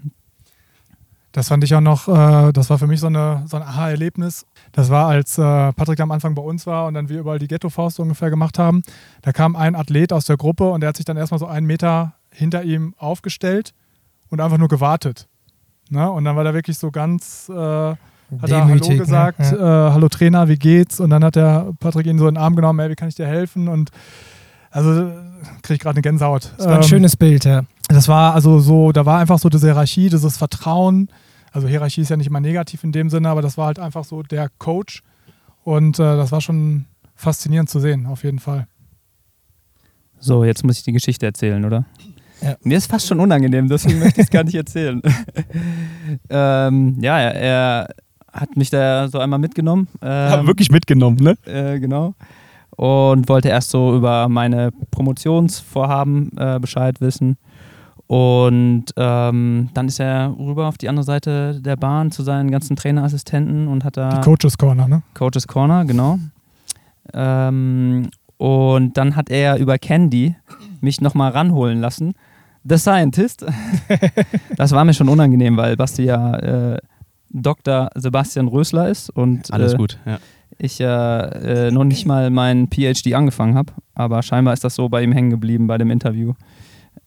Das 1.33 1.49
fand 1.49 1.63
ich 1.63 1.75
auch 1.75 1.81
noch, 1.81 2.09
äh, 2.09 2.53
das 2.53 2.71
war 2.71 2.79
für 2.79 2.89
mich 2.89 3.01
so, 3.01 3.07
eine, 3.07 3.45
so 3.47 3.57
ein 3.57 3.63
Aha-Erlebnis. 3.63 4.47
Das 4.73 4.91
war, 4.91 5.07
als 5.07 5.39
äh, 5.39 5.73
Patrick 5.73 6.01
am 6.01 6.11
Anfang 6.11 6.35
bei 6.35 6.43
uns 6.43 6.67
war 6.67 6.87
und 6.87 6.95
dann 6.95 7.09
wir 7.09 7.21
überall 7.21 7.39
die 7.39 7.47
Ghetto-Faust 7.47 8.01
ungefähr 8.01 8.31
gemacht 8.31 8.59
haben. 8.59 8.83
Da 9.23 9.33
kam 9.33 9.55
ein 9.55 9.77
Athlet 9.77 10.13
aus 10.13 10.25
der 10.25 10.37
Gruppe 10.37 10.71
und 10.71 10.81
der 10.81 10.89
hat 10.89 10.97
sich 10.97 11.05
dann 11.05 11.17
erstmal 11.17 11.39
so 11.39 11.47
einen 11.47 11.67
Meter 11.67 12.15
hinter 12.33 12.65
ihm 12.65 12.95
aufgestellt 12.99 13.75
und 14.29 14.41
einfach 14.41 14.59
nur 14.59 14.69
gewartet. 14.69 15.29
Ne? 15.89 16.11
Und 16.11 16.25
dann 16.25 16.35
war 16.35 16.45
der 16.45 16.55
wirklich 16.55 16.79
so 16.79 16.91
ganz, 16.91 17.49
äh, 17.49 17.55
hat 17.55 17.99
Demütig, 18.31 18.51
er 18.51 18.65
Hallo 18.65 18.89
ne? 18.89 18.97
gesagt, 18.99 19.39
ne? 19.39 19.59
ja. 19.59 19.89
äh, 19.89 19.93
Hallo 19.93 20.09
Trainer, 20.09 20.49
wie 20.49 20.57
geht's? 20.57 21.01
Und 21.01 21.11
dann 21.11 21.23
hat 21.23 21.37
der 21.37 21.73
Patrick 21.79 22.07
ihn 22.07 22.19
so 22.19 22.27
in 22.27 22.35
den 22.35 22.43
Arm 22.43 22.57
genommen, 22.57 22.79
hey, 22.81 22.91
wie 22.91 22.97
kann 22.97 23.09
ich 23.09 23.15
dir 23.15 23.27
helfen? 23.27 23.69
Und 23.69 23.91
also 24.71 25.13
kriege 25.63 25.75
ich 25.75 25.81
gerade 25.81 25.97
eine 25.97 26.03
Gänsehaut. 26.03 26.53
Das 26.57 26.67
war 26.67 26.75
ein 26.75 26.83
ähm, 26.83 26.89
schönes 26.89 27.17
Bild, 27.17 27.45
ja. 27.45 27.63
Das 27.91 28.07
war 28.07 28.35
also 28.35 28.61
so, 28.61 28.93
da 28.93 29.05
war 29.05 29.19
einfach 29.19 29.39
so 29.39 29.49
diese 29.49 29.67
Hierarchie, 29.67 30.09
dieses 30.09 30.37
Vertrauen. 30.37 31.09
Also 31.53 31.67
Hierarchie 31.67 32.03
ist 32.03 32.09
ja 32.09 32.17
nicht 32.17 32.29
immer 32.29 32.41
negativ 32.41 32.85
in 32.85 32.93
dem 32.93 33.11
Sinne, 33.11 33.29
aber 33.29 33.43
das 33.43 33.59
war 33.59 33.67
halt 33.67 33.79
einfach 33.79 34.05
so 34.05 34.23
der 34.23 34.49
Coach. 34.59 35.03
Und 35.65 35.99
äh, 35.99 36.17
das 36.17 36.31
war 36.31 36.41
schon 36.41 36.87
faszinierend 37.17 37.69
zu 37.69 37.81
sehen, 37.81 38.07
auf 38.07 38.23
jeden 38.23 38.39
Fall. 38.39 38.67
So, 40.21 40.45
jetzt 40.45 40.65
muss 40.65 40.79
ich 40.79 40.85
die 40.85 40.93
Geschichte 40.93 41.27
erzählen, 41.27 41.65
oder? 41.65 41.85
Ja. 42.41 42.55
Mir 42.63 42.79
ist 42.79 42.91
fast 42.91 43.09
schon 43.09 43.21
unangenehm, 43.21 43.69
deswegen 43.69 43.99
möchte 43.99 44.21
ich 44.21 44.27
es 44.27 44.31
gar 44.31 44.45
nicht 44.45 44.55
erzählen. 44.55 45.03
ähm, 46.31 46.97
ja, 47.01 47.19
er, 47.19 47.35
er, 47.35 47.89
hat 48.33 48.57
mich 48.57 48.71
da 48.71 49.09
so 49.09 49.19
einmal 49.19 49.41
mitgenommen. 49.41 49.89
Ähm, 50.01 50.47
wirklich 50.47 50.71
mitgenommen, 50.71 51.17
ne? 51.17 51.37
Äh, 51.45 51.81
genau 51.81 52.15
und 52.81 53.29
wollte 53.29 53.51
erst 53.51 53.69
so 53.69 53.95
über 53.95 54.27
meine 54.31 54.71
Promotionsvorhaben 54.91 56.31
äh, 56.39 56.59
Bescheid 56.59 56.99
wissen. 57.03 57.37
Und 58.11 58.87
ähm, 58.97 59.69
dann 59.73 59.87
ist 59.87 60.01
er 60.01 60.35
rüber 60.37 60.67
auf 60.67 60.77
die 60.77 60.89
andere 60.89 61.05
Seite 61.05 61.61
der 61.61 61.77
Bahn 61.77 62.11
zu 62.11 62.25
seinen 62.25 62.51
ganzen 62.51 62.75
Trainerassistenten 62.75 63.69
und 63.69 63.85
hat 63.85 63.97
da. 63.97 64.09
Die 64.09 64.21
Coaches 64.23 64.59
Corner, 64.59 64.89
ne? 64.89 65.03
Coaches 65.15 65.47
Corner, 65.47 65.85
genau. 65.85 66.19
Ähm, 67.15 68.11
und 68.37 68.97
dann 68.97 69.15
hat 69.15 69.31
er 69.31 69.59
über 69.59 69.79
Candy 69.79 70.35
mich 70.81 71.01
nochmal 71.01 71.31
ranholen 71.31 71.81
lassen. 71.81 72.15
The 72.65 72.79
Scientist. 72.79 73.47
das 74.57 74.73
war 74.73 74.85
mir 74.85 74.93
schon 74.93 75.09
unangenehm, 75.09 75.57
weil 75.57 75.77
Basti 75.77 76.03
ja 76.03 76.35
äh, 76.39 76.79
Dr. 77.29 77.91
Sebastian 77.95 78.49
Rösler 78.49 78.89
ist. 78.89 79.11
Und, 79.11 79.53
Alles 79.53 79.75
äh, 79.75 79.77
gut, 79.77 80.01
ja 80.05 80.19
ich 80.59 80.81
ja 80.81 81.21
äh, 81.21 81.71
noch 81.71 81.85
nicht 81.85 82.07
mal 82.07 82.29
meinen 82.29 82.69
PhD 82.69 83.15
angefangen 83.15 83.55
habe. 83.55 83.73
Aber 83.95 84.21
scheinbar 84.25 84.53
ist 84.53 84.65
das 84.65 84.75
so 84.75 84.89
bei 84.89 85.01
ihm 85.05 85.13
hängen 85.13 85.31
geblieben 85.31 85.69
bei 85.69 85.79
dem 85.79 85.93
Interview. 85.93 86.35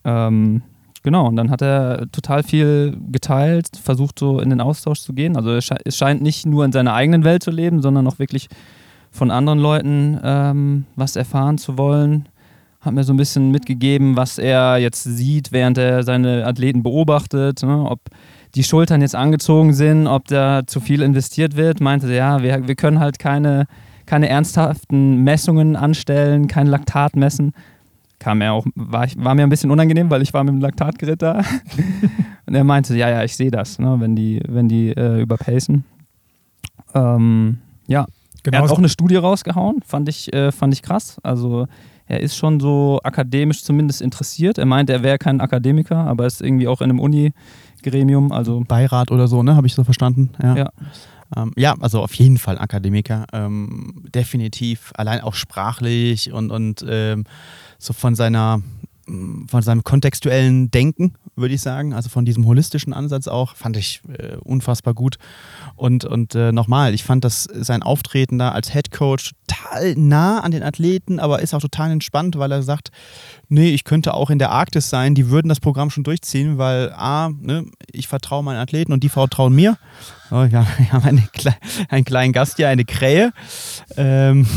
Ähm, 0.05 0.63
genau, 1.03 1.27
und 1.27 1.35
dann 1.35 1.49
hat 1.51 1.61
er 1.61 2.07
total 2.11 2.43
viel 2.43 2.97
geteilt, 3.11 3.67
versucht 3.81 4.17
so 4.17 4.39
in 4.39 4.49
den 4.49 4.61
Austausch 4.61 5.01
zu 5.01 5.13
gehen. 5.13 5.37
Also 5.37 5.51
es 5.51 5.95
scheint 5.95 6.21
nicht 6.21 6.45
nur 6.45 6.65
in 6.65 6.71
seiner 6.71 6.93
eigenen 6.93 7.23
Welt 7.23 7.43
zu 7.43 7.51
leben, 7.51 7.81
sondern 7.81 8.07
auch 8.07 8.19
wirklich 8.19 8.47
von 9.11 9.29
anderen 9.29 9.59
Leuten 9.59 10.19
ähm, 10.23 10.85
was 10.95 11.15
erfahren 11.15 11.57
zu 11.57 11.77
wollen. 11.77 12.27
Hat 12.81 12.93
mir 12.93 13.03
so 13.03 13.13
ein 13.13 13.17
bisschen 13.17 13.51
mitgegeben, 13.51 14.17
was 14.17 14.37
er 14.37 14.77
jetzt 14.77 15.03
sieht, 15.03 15.51
während 15.51 15.77
er 15.77 16.03
seine 16.03 16.45
Athleten 16.45 16.83
beobachtet. 16.83 17.63
Ne? 17.63 17.85
Ob 17.89 17.99
die 18.55 18.63
Schultern 18.63 19.01
jetzt 19.01 19.15
angezogen 19.15 19.73
sind, 19.73 20.07
ob 20.07 20.27
da 20.27 20.63
zu 20.65 20.79
viel 20.79 21.01
investiert 21.01 21.55
wird, 21.55 21.79
meinte 21.79 22.07
er, 22.07 22.15
ja, 22.15 22.43
wir, 22.43 22.67
wir 22.67 22.75
können 22.75 22.99
halt 22.99 23.19
keine, 23.19 23.67
keine 24.05 24.29
ernsthaften 24.29 25.23
Messungen 25.23 25.75
anstellen, 25.75 26.47
kein 26.47 26.67
Laktat 26.67 27.15
messen. 27.15 27.53
Kam 28.23 28.39
er 28.39 28.53
auch, 28.53 28.65
war, 28.75 29.03
ich, 29.03 29.21
war 29.21 29.35
mir 29.35 29.43
ein 29.43 29.49
bisschen 29.49 29.69
unangenehm, 29.69 30.09
weil 30.09 30.21
ich 30.21 30.33
war 30.33 30.45
mit 30.45 30.53
dem 30.53 30.61
Laktatgerät 30.61 31.21
da. 31.21 31.41
Und 32.45 32.55
er 32.55 32.63
meinte, 32.63 32.95
ja, 32.95 33.09
ja, 33.09 33.21
ich 33.21 33.35
sehe 33.35 33.51
das, 33.51 33.79
ne, 33.79 33.97
wenn 33.99 34.15
die, 34.15 34.41
wenn 34.47 34.69
die 34.69 34.91
äh, 34.91 35.21
überpacen. 35.21 35.83
Ähm, 36.95 37.57
ja, 37.85 38.05
genau. 38.43 38.57
er 38.57 38.63
hat 38.63 38.71
auch 38.71 38.77
eine 38.77 38.87
Studie 38.87 39.17
rausgehauen, 39.17 39.81
fand 39.85 40.07
ich, 40.07 40.31
äh, 40.31 40.53
fand 40.53 40.73
ich 40.73 40.81
krass. 40.81 41.17
Also 41.21 41.67
er 42.05 42.21
ist 42.21 42.37
schon 42.37 42.61
so 42.61 43.01
akademisch 43.03 43.65
zumindest 43.65 44.01
interessiert. 44.01 44.57
Er 44.57 44.67
meint, 44.67 44.89
er 44.89 45.03
wäre 45.03 45.17
kein 45.17 45.41
Akademiker, 45.41 45.97
aber 45.97 46.25
ist 46.25 46.41
irgendwie 46.41 46.69
auch 46.69 46.79
in 46.79 46.91
einem 46.91 47.01
Uni, 47.01 47.33
Gremium, 47.81 48.31
also 48.31 48.63
Beirat 48.65 49.11
oder 49.11 49.27
so, 49.27 49.43
ne? 49.43 49.57
Habe 49.57 49.67
ich 49.67 49.73
so 49.73 49.83
verstanden? 49.83 50.29
Ja. 50.41 50.55
Ja. 50.55 50.69
Ähm, 51.35 51.51
ja, 51.57 51.75
also 51.81 52.01
auf 52.01 52.13
jeden 52.13 52.37
Fall 52.37 52.57
Akademiker. 52.57 53.25
Ähm, 53.33 54.05
definitiv, 54.13 54.93
allein 54.95 55.21
auch 55.21 55.33
sprachlich 55.33 56.31
und, 56.31 56.51
und 56.51 56.85
ähm, 56.87 57.25
so 57.83 57.93
von 57.93 58.15
seiner 58.15 58.61
von 59.05 59.61
seinem 59.61 59.83
kontextuellen 59.83 60.71
Denken, 60.71 61.15
würde 61.35 61.53
ich 61.53 61.61
sagen, 61.61 61.93
also 61.93 62.07
von 62.07 62.23
diesem 62.23 62.45
holistischen 62.45 62.93
Ansatz 62.93 63.27
auch, 63.27 63.55
fand 63.55 63.75
ich 63.75 64.01
äh, 64.17 64.37
unfassbar 64.37 64.93
gut. 64.93 65.17
Und, 65.75 66.05
und 66.05 66.35
äh, 66.35 66.53
nochmal, 66.53 66.93
ich 66.93 67.03
fand 67.03 67.25
dass 67.25 67.43
sein 67.43 67.83
Auftreten 67.83 68.37
da 68.37 68.49
als 68.53 68.71
Head 68.71 68.91
Coach 68.91 69.31
total 69.45 69.95
nah 69.95 70.39
an 70.39 70.51
den 70.51 70.63
Athleten, 70.63 71.19
aber 71.19 71.41
ist 71.41 71.53
auch 71.53 71.61
total 71.61 71.91
entspannt, 71.91 72.37
weil 72.37 72.51
er 72.51 72.63
sagt, 72.63 72.91
nee, 73.49 73.71
ich 73.71 73.83
könnte 73.83 74.13
auch 74.13 74.29
in 74.29 74.39
der 74.39 74.51
Arktis 74.51 74.89
sein, 74.89 75.15
die 75.15 75.29
würden 75.29 75.49
das 75.49 75.59
Programm 75.59 75.89
schon 75.89 76.05
durchziehen, 76.05 76.57
weil 76.57 76.93
A, 76.93 77.29
ne, 77.29 77.65
ich 77.91 78.07
vertraue 78.07 78.43
meinen 78.43 78.59
Athleten 78.59 78.93
und 78.93 79.03
die 79.03 79.09
vertrauen 79.09 79.53
mir. 79.53 79.77
Oh, 80.31 80.45
wir 80.49 80.93
haben 80.93 81.03
eine, 81.03 81.27
einen 81.89 82.05
kleinen 82.05 82.31
Gast 82.31 82.55
hier, 82.55 82.69
eine 82.69 82.85
Krähe. 82.85 83.33
Ähm 83.97 84.47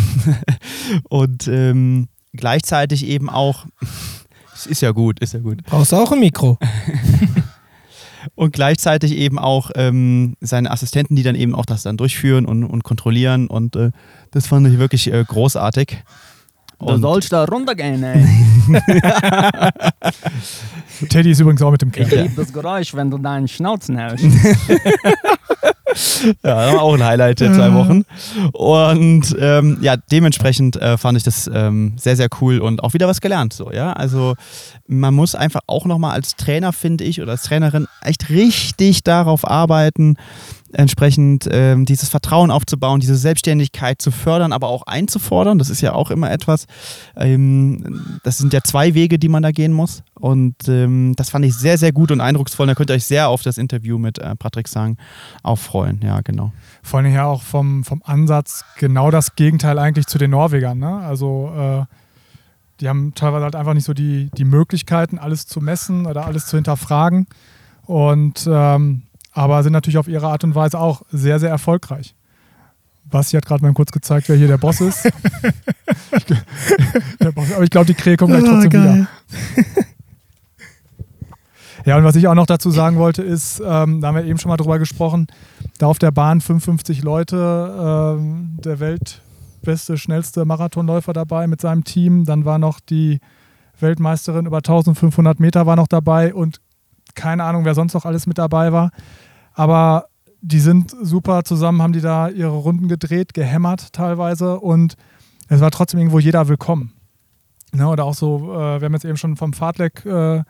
und 1.09 1.49
ähm, 1.49 2.09
gleichzeitig 2.37 3.07
eben 3.07 3.29
auch, 3.29 3.67
ist 4.69 4.83
ja 4.83 4.93
gut, 4.93 5.21
ist 5.21 5.35
ja 5.35 5.41
gut. 5.41 5.63
Brauchst 5.65 5.93
du 5.93 5.97
auch 5.97 6.13
ein 6.13 6.21
Mikro? 6.21 6.59
und 8.35 8.53
gleichzeitig 8.53 9.13
eben 9.13 9.39
auch 9.39 9.71
ähm, 9.75 10.37
seine 10.41 10.71
Assistenten, 10.71 11.17
die 11.17 11.23
dann 11.23 11.35
eben 11.35 11.55
auch 11.55 11.67
das 11.67 11.83
dann 11.83 11.97
durchführen 11.97 12.47
und, 12.47 12.65
und 12.65 12.85
kontrollieren. 12.85 13.47
Und 13.47 13.77
äh, 13.77 13.91
das 14.31 14.47
fand 14.47 14.67
ich 14.69 14.79
wirklich 14.79 15.13
äh, 15.13 15.25
großartig. 15.27 15.99
Du 16.79 16.97
sollst 16.99 17.33
da 17.33 17.45
runtergehen, 17.45 18.03
ey. 18.03 18.25
Teddy 21.09 21.31
ist 21.31 21.41
übrigens 21.41 21.63
auch 21.63 21.71
mit 21.71 21.83
dem 21.83 21.91
Kerl. 21.91 22.07
Ich 22.07 22.15
liebe 22.15 22.35
das 22.37 22.53
Geräusch, 22.53 22.95
wenn 22.95 23.11
du 23.11 23.19
deinen 23.19 23.49
Schnauzen 23.49 23.97
hältst. 23.97 24.25
ja, 26.45 26.79
auch 26.79 26.95
ein 26.95 27.05
Highlight 27.05 27.41
der 27.41 27.55
zwei 27.55 27.73
Wochen. 27.73 28.05
Und 28.53 29.35
ähm, 29.39 29.79
ja, 29.81 29.97
dementsprechend 29.97 30.77
äh, 30.77 30.99
fand 30.99 31.17
ich 31.17 31.25
das 31.25 31.51
ähm, 31.53 31.95
sehr, 31.97 32.17
sehr 32.17 32.29
cool 32.41 32.59
und 32.59 32.83
auch 32.83 32.95
wieder 32.95 33.09
was 33.09 33.21
gelernt. 33.21 33.53
So, 33.53 33.73
ja? 33.73 33.93
Also 33.93 34.35
man 34.87 35.15
muss 35.15 35.35
einfach 35.35 35.61
auch 35.67 35.87
nochmal 35.87 36.13
als 36.13 36.37
Trainer, 36.37 36.73
finde 36.73 37.05
ich, 37.05 37.23
oder 37.23 37.33
als 37.33 37.45
Trainerin 37.45 37.87
echt 38.03 38.31
richtig 38.31 39.03
darauf 39.03 39.49
arbeiten, 39.49 40.17
entsprechend 40.77 41.49
ähm, 41.51 41.87
dieses 41.87 42.09
Vertrauen 42.09 42.51
aufzubauen, 42.51 43.01
diese 43.01 43.17
Selbstständigkeit 43.17 44.01
zu 44.01 44.11
fördern, 44.11 44.53
aber 44.53 44.69
auch 44.69 44.83
einzufordern. 44.83 45.59
Das 45.59 45.71
ist 45.71 45.81
ja 45.81 45.93
auch 45.93 46.11
immer 46.11 46.31
etwas. 46.31 46.67
Ähm, 47.17 48.19
das 48.23 48.39
sind 48.39 48.53
ja 48.53 48.61
zwei 48.63 48.95
Wege, 48.95 49.19
die 49.19 49.29
man 49.29 49.43
da 49.43 49.53
gehen 49.53 49.73
muss. 49.73 50.03
Und 50.15 50.69
ähm, 50.69 51.15
das 51.17 51.31
fand 51.31 51.45
ich 51.45 51.55
sehr, 51.55 51.79
sehr 51.79 51.93
gut 51.93 52.11
und 52.11 52.21
eindrucksvoll. 52.21 52.67
Da 52.67 52.75
könnt 52.75 52.91
ihr 52.91 52.95
euch 52.95 53.07
sehr 53.07 53.29
auf 53.29 53.43
das 53.43 53.59
Interview 53.59 53.99
mit 53.99 54.19
äh, 54.19 54.37
Patrick 54.37 54.69
Sang 54.69 54.99
auch 55.43 55.59
freuen. 55.59 56.01
Ja, 56.03 56.21
genau. 56.21 56.53
Vor 56.83 57.01
allem 57.01 57.13
ja 57.13 57.25
auch 57.25 57.43
vom, 57.43 57.83
vom 57.83 58.03
Ansatz 58.05 58.65
genau 58.79 59.11
das 59.11 59.35
Gegenteil 59.35 59.79
eigentlich 59.79 60.07
zu 60.07 60.19
den 60.19 60.31
Norwegern. 60.31 60.79
Ne? 60.79 60.99
Also 60.99 61.53
äh, 61.57 61.85
die 62.81 62.89
haben 62.89 63.15
teilweise 63.15 63.45
halt 63.45 63.57
einfach 63.57 63.75
nicht 63.75 63.87
so 63.87 63.95
die, 63.95 64.29
die 64.37 64.45
Möglichkeiten, 64.45 65.19
alles 65.19 65.47
zu 65.47 65.61
messen 65.61 66.05
oder 66.05 66.27
alles 66.27 66.47
zu 66.47 66.59
hinterfragen. 66.59 67.27
Und 67.87 68.47
ähm, 68.51 69.03
aber 69.37 69.63
sind 69.63 69.73
natürlich 69.73 69.99
auf 69.99 70.09
ihre 70.09 70.29
Art 70.29 70.45
und 70.45 70.55
Weise 70.55 70.79
auch 70.81 71.03
sehr, 71.13 71.39
sehr 71.39 71.51
erfolgreich. 71.51 72.15
Basti 73.05 73.37
hat 73.37 73.45
gerade 73.45 73.63
mal 73.63 73.73
kurz 73.75 73.93
gezeigt, 73.93 74.29
wer 74.29 74.37
hier 74.37 74.49
der 74.49 74.57
Boss 74.57 74.81
ist. 74.81 75.05
der 77.21 77.33
Boss, 77.33 77.53
aber 77.53 77.63
ich 77.63 77.71
glaube, 77.71 77.87
die 77.87 77.95
Krähe 77.95 78.17
kommt 78.17 78.33
gleich 78.33 78.43
oh, 78.43 78.47
trotzdem 78.47 78.71
oh, 78.71 78.85
wieder. 78.85 79.07
Ja, 81.85 81.99
und 81.99 82.05
was 82.05 82.17
ich 82.17 82.27
auch 82.27 82.35
noch 82.35 82.47
dazu 82.47 82.71
sagen 82.71 82.97
wollte, 82.97 83.23
ist, 83.23 83.61
ähm, 83.65 84.01
da 84.01 84.09
haben 84.09 84.17
wir 84.17 84.25
eben 84.25 84.39
schon 84.41 84.49
mal 84.49 84.57
drüber 84.57 84.81
gesprochen, 84.81 85.29
da 85.79 85.87
auf 85.87 86.01
der 86.01 86.11
Bahn 86.11 86.41
55 86.41 87.03
Leute, 87.03 88.17
ähm, 88.19 88.57
der 88.65 88.81
weltbeste, 88.81 89.97
schnellste 89.97 90.45
Marathonläufer 90.47 91.13
dabei 91.13 91.47
mit 91.47 91.61
seinem 91.61 91.85
Team. 91.85 92.25
Dann 92.25 92.45
war 92.45 92.59
noch 92.59 92.81
die 92.81 93.21
Weltmeisterin 93.79 94.47
über 94.47 94.57
1500 94.57 95.39
Meter 95.39 95.67
war 95.67 95.77
noch 95.77 95.87
dabei 95.87 96.35
und 96.35 96.61
keine 97.15 97.45
Ahnung, 97.45 97.65
wer 97.65 97.75
sonst 97.75 97.95
noch 97.95 98.05
alles 98.05 98.27
mit 98.27 98.39
dabei 98.39 98.73
war. 98.73 98.91
Aber 99.57 100.09
die 100.43 100.61
sind 100.61 100.95
super 101.03 101.43
zusammen, 101.45 101.81
haben 101.81 101.95
die 101.95 102.03
da 102.03 102.29
ihre 102.29 102.51
Runden 102.51 102.89
gedreht, 102.89 103.33
gehämmert 103.33 103.93
teilweise 103.95 104.61
und 104.61 104.97
es 105.49 105.61
war 105.61 105.71
trotzdem 105.71 105.99
irgendwo 105.99 106.19
jeder 106.19 106.47
willkommen. 106.47 106.93
Ne, 107.73 107.89
oder 107.89 108.05
auch 108.05 108.15
so, 108.15 108.53
äh, 108.53 108.81
wir 108.81 108.85
haben 108.85 108.93
jetzt 108.93 109.07
eben 109.07 109.17
schon 109.17 109.37
vom 109.37 109.55
Fahrtleck 109.55 110.05
äh, 110.05 110.43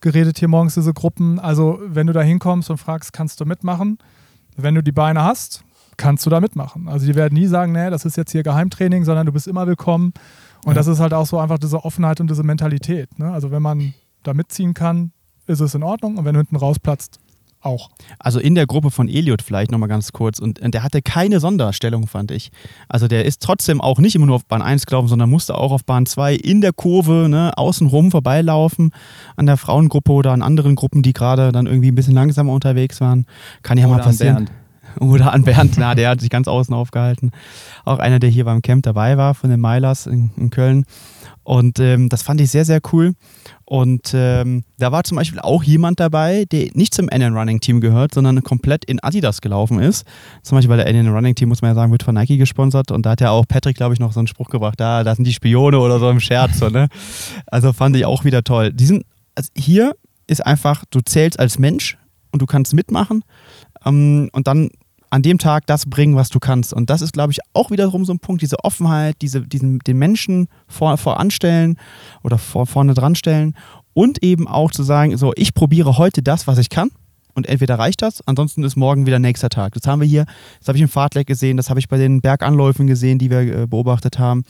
geredet 0.00 0.38
hier 0.38 0.48
morgens, 0.48 0.74
diese 0.74 0.94
Gruppen. 0.94 1.38
Also, 1.38 1.78
wenn 1.86 2.06
du 2.06 2.12
da 2.14 2.22
hinkommst 2.22 2.70
und 2.70 2.78
fragst, 2.78 3.12
kannst 3.12 3.40
du 3.40 3.44
mitmachen? 3.44 3.98
Wenn 4.56 4.74
du 4.74 4.82
die 4.82 4.92
Beine 4.92 5.22
hast, 5.22 5.62
kannst 5.96 6.24
du 6.24 6.30
da 6.30 6.40
mitmachen. 6.40 6.88
Also, 6.88 7.06
die 7.06 7.14
werden 7.14 7.34
nie 7.34 7.46
sagen, 7.46 7.72
nee, 7.72 7.90
das 7.90 8.04
ist 8.06 8.16
jetzt 8.16 8.32
hier 8.32 8.42
Geheimtraining, 8.42 9.04
sondern 9.04 9.26
du 9.26 9.32
bist 9.32 9.46
immer 9.46 9.66
willkommen. 9.66 10.14
Und 10.64 10.72
ja. 10.72 10.74
das 10.74 10.86
ist 10.86 11.00
halt 11.00 11.12
auch 11.12 11.26
so 11.26 11.38
einfach 11.38 11.58
diese 11.58 11.84
Offenheit 11.84 12.20
und 12.20 12.28
diese 12.28 12.42
Mentalität. 12.42 13.18
Ne? 13.18 13.30
Also, 13.30 13.50
wenn 13.50 13.62
man 13.62 13.94
da 14.22 14.34
mitziehen 14.34 14.74
kann, 14.74 15.12
ist 15.46 15.60
es 15.60 15.74
in 15.74 15.82
Ordnung. 15.82 16.16
Und 16.16 16.24
wenn 16.24 16.34
du 16.34 16.40
hinten 16.40 16.56
rausplatzt, 16.56 17.20
auch. 17.64 17.90
Also 18.18 18.38
in 18.38 18.54
der 18.54 18.66
Gruppe 18.66 18.90
von 18.90 19.08
Elliot 19.08 19.42
vielleicht 19.42 19.70
nochmal 19.70 19.88
ganz 19.88 20.12
kurz. 20.12 20.38
Und, 20.38 20.60
und, 20.60 20.74
der 20.74 20.82
hatte 20.82 21.02
keine 21.02 21.40
Sonderstellung, 21.40 22.06
fand 22.06 22.30
ich. 22.30 22.50
Also 22.88 23.08
der 23.08 23.24
ist 23.24 23.42
trotzdem 23.42 23.80
auch 23.80 23.98
nicht 23.98 24.14
immer 24.14 24.26
nur 24.26 24.36
auf 24.36 24.44
Bahn 24.44 24.62
1 24.62 24.86
gelaufen, 24.86 25.08
sondern 25.08 25.30
musste 25.30 25.56
auch 25.56 25.72
auf 25.72 25.84
Bahn 25.84 26.06
2 26.06 26.34
in 26.34 26.60
der 26.60 26.72
Kurve 26.72 27.28
ne, 27.28 27.52
außenrum 27.56 28.10
vorbeilaufen 28.10 28.90
an 29.36 29.46
der 29.46 29.56
Frauengruppe 29.56 30.12
oder 30.12 30.32
an 30.32 30.42
anderen 30.42 30.74
Gruppen, 30.74 31.02
die 31.02 31.12
gerade 31.12 31.52
dann 31.52 31.66
irgendwie 31.66 31.88
ein 31.88 31.94
bisschen 31.94 32.14
langsamer 32.14 32.52
unterwegs 32.52 33.00
waren. 33.00 33.26
Kann 33.62 33.78
ja 33.78 33.86
oder 33.86 33.96
mal 33.96 34.02
passieren. 34.02 34.50
Oder 35.00 35.32
an 35.32 35.42
Bernd, 35.42 35.74
na, 35.76 35.96
der 35.96 36.10
hat 36.10 36.20
sich 36.20 36.30
ganz 36.30 36.46
außen 36.46 36.72
aufgehalten. 36.72 37.32
Auch 37.84 37.98
einer, 37.98 38.20
der 38.20 38.30
hier 38.30 38.44
beim 38.44 38.62
Camp 38.62 38.84
dabei 38.84 39.16
war 39.16 39.34
von 39.34 39.50
den 39.50 39.60
Milers 39.60 40.06
in, 40.06 40.30
in 40.36 40.50
Köln. 40.50 40.84
Und 41.44 41.78
ähm, 41.78 42.08
das 42.08 42.22
fand 42.22 42.40
ich 42.40 42.50
sehr, 42.50 42.64
sehr 42.64 42.80
cool. 42.92 43.14
Und 43.66 44.12
ähm, 44.14 44.64
da 44.78 44.92
war 44.92 45.04
zum 45.04 45.16
Beispiel 45.16 45.40
auch 45.40 45.62
jemand 45.62 46.00
dabei, 46.00 46.46
der 46.46 46.70
nicht 46.74 46.94
zum 46.94 47.08
NN 47.08 47.36
Running 47.36 47.60
Team 47.60 47.80
gehört, 47.80 48.14
sondern 48.14 48.42
komplett 48.42 48.84
in 48.86 49.02
Adidas 49.02 49.40
gelaufen 49.40 49.78
ist. 49.78 50.06
Zum 50.42 50.56
Beispiel, 50.56 50.70
weil 50.70 50.84
der 50.84 50.92
NN 50.92 51.08
Running 51.08 51.34
Team, 51.34 51.50
muss 51.50 51.62
man 51.62 51.70
ja 51.70 51.74
sagen, 51.74 51.92
wird 51.92 52.02
von 52.02 52.14
Nike 52.14 52.38
gesponsert. 52.38 52.90
Und 52.90 53.06
da 53.06 53.10
hat 53.10 53.20
ja 53.20 53.30
auch 53.30 53.46
Patrick, 53.46 53.76
glaube 53.76 53.94
ich, 53.94 54.00
noch 54.00 54.12
so 54.12 54.20
einen 54.20 54.26
Spruch 54.26 54.48
gebracht: 54.48 54.80
da, 54.80 55.04
da 55.04 55.14
sind 55.14 55.26
die 55.26 55.32
Spione 55.32 55.78
oder 55.78 55.98
so 55.98 56.10
im 56.10 56.20
Scherz. 56.20 56.58
So, 56.58 56.68
ne? 56.68 56.88
Also 57.46 57.72
fand 57.72 57.96
ich 57.96 58.06
auch 58.06 58.24
wieder 58.24 58.42
toll. 58.42 58.72
Die 58.72 58.86
sind, 58.86 59.04
also 59.34 59.50
hier 59.56 59.94
ist 60.26 60.44
einfach, 60.44 60.84
du 60.90 61.00
zählst 61.00 61.38
als 61.38 61.58
Mensch 61.58 61.98
und 62.32 62.40
du 62.40 62.46
kannst 62.46 62.74
mitmachen. 62.74 63.22
Ähm, 63.84 64.30
und 64.32 64.46
dann 64.46 64.70
an 65.14 65.22
dem 65.22 65.38
Tag 65.38 65.68
das 65.68 65.86
bringen, 65.86 66.16
was 66.16 66.28
du 66.28 66.40
kannst. 66.40 66.74
Und 66.74 66.90
das 66.90 67.00
ist, 67.00 67.12
glaube 67.12 67.30
ich, 67.30 67.38
auch 67.52 67.70
wiederum 67.70 68.04
so 68.04 68.12
ein 68.12 68.18
Punkt, 68.18 68.42
diese 68.42 68.64
Offenheit, 68.64 69.22
diese, 69.22 69.42
diesen, 69.42 69.78
den 69.78 69.96
Menschen 69.96 70.48
vor, 70.66 70.96
voranstellen 70.96 71.78
oder 72.24 72.36
vor, 72.36 72.66
vorne 72.66 72.94
dran 72.94 73.14
stellen 73.14 73.54
und 73.92 74.24
eben 74.24 74.48
auch 74.48 74.72
zu 74.72 74.82
sagen, 74.82 75.16
so, 75.16 75.32
ich 75.36 75.54
probiere 75.54 75.98
heute 75.98 76.20
das, 76.20 76.48
was 76.48 76.58
ich 76.58 76.68
kann 76.68 76.90
und 77.34 77.46
entweder 77.46 77.78
reicht 77.78 78.02
das, 78.02 78.26
ansonsten 78.26 78.62
ist 78.64 78.76
morgen 78.76 79.06
wieder 79.06 79.18
nächster 79.18 79.48
Tag. 79.48 79.74
Das 79.74 79.86
haben 79.86 80.00
wir 80.00 80.08
hier, 80.08 80.26
das 80.58 80.68
habe 80.68 80.78
ich 80.78 80.82
im 80.82 80.88
Fahrtleck 80.88 81.26
gesehen, 81.26 81.56
das 81.56 81.70
habe 81.70 81.80
ich 81.80 81.88
bei 81.88 81.98
den 81.98 82.20
Berganläufen 82.20 82.86
gesehen, 82.86 83.18
die 83.18 83.30
wir 83.30 83.40
äh, 83.40 83.66
beobachtet 83.66 84.18
haben. 84.18 84.44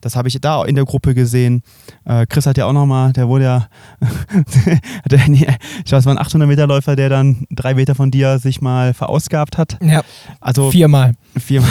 Das 0.00 0.16
habe 0.16 0.28
ich 0.28 0.40
da 0.40 0.64
in 0.64 0.74
der 0.74 0.84
Gruppe 0.84 1.14
gesehen. 1.14 1.62
Äh, 2.04 2.26
Chris 2.26 2.46
hat 2.46 2.56
ja 2.56 2.66
auch 2.66 2.72
nochmal, 2.72 3.12
der 3.12 3.28
wurde 3.28 3.44
ja, 3.44 3.68
der, 5.10 5.20
ich 5.28 5.92
weiß, 5.92 6.06
war 6.06 6.14
ein 6.14 6.18
800 6.18 6.48
Meter 6.48 6.66
Läufer, 6.66 6.96
der 6.96 7.08
dann 7.08 7.46
drei 7.50 7.74
Meter 7.74 7.94
von 7.94 8.10
dir 8.10 8.38
sich 8.38 8.60
mal 8.60 8.94
verausgabt 8.94 9.58
hat. 9.58 9.78
Ja, 9.82 10.02
also 10.40 10.70
viermal. 10.70 11.14
Viermal. 11.36 11.70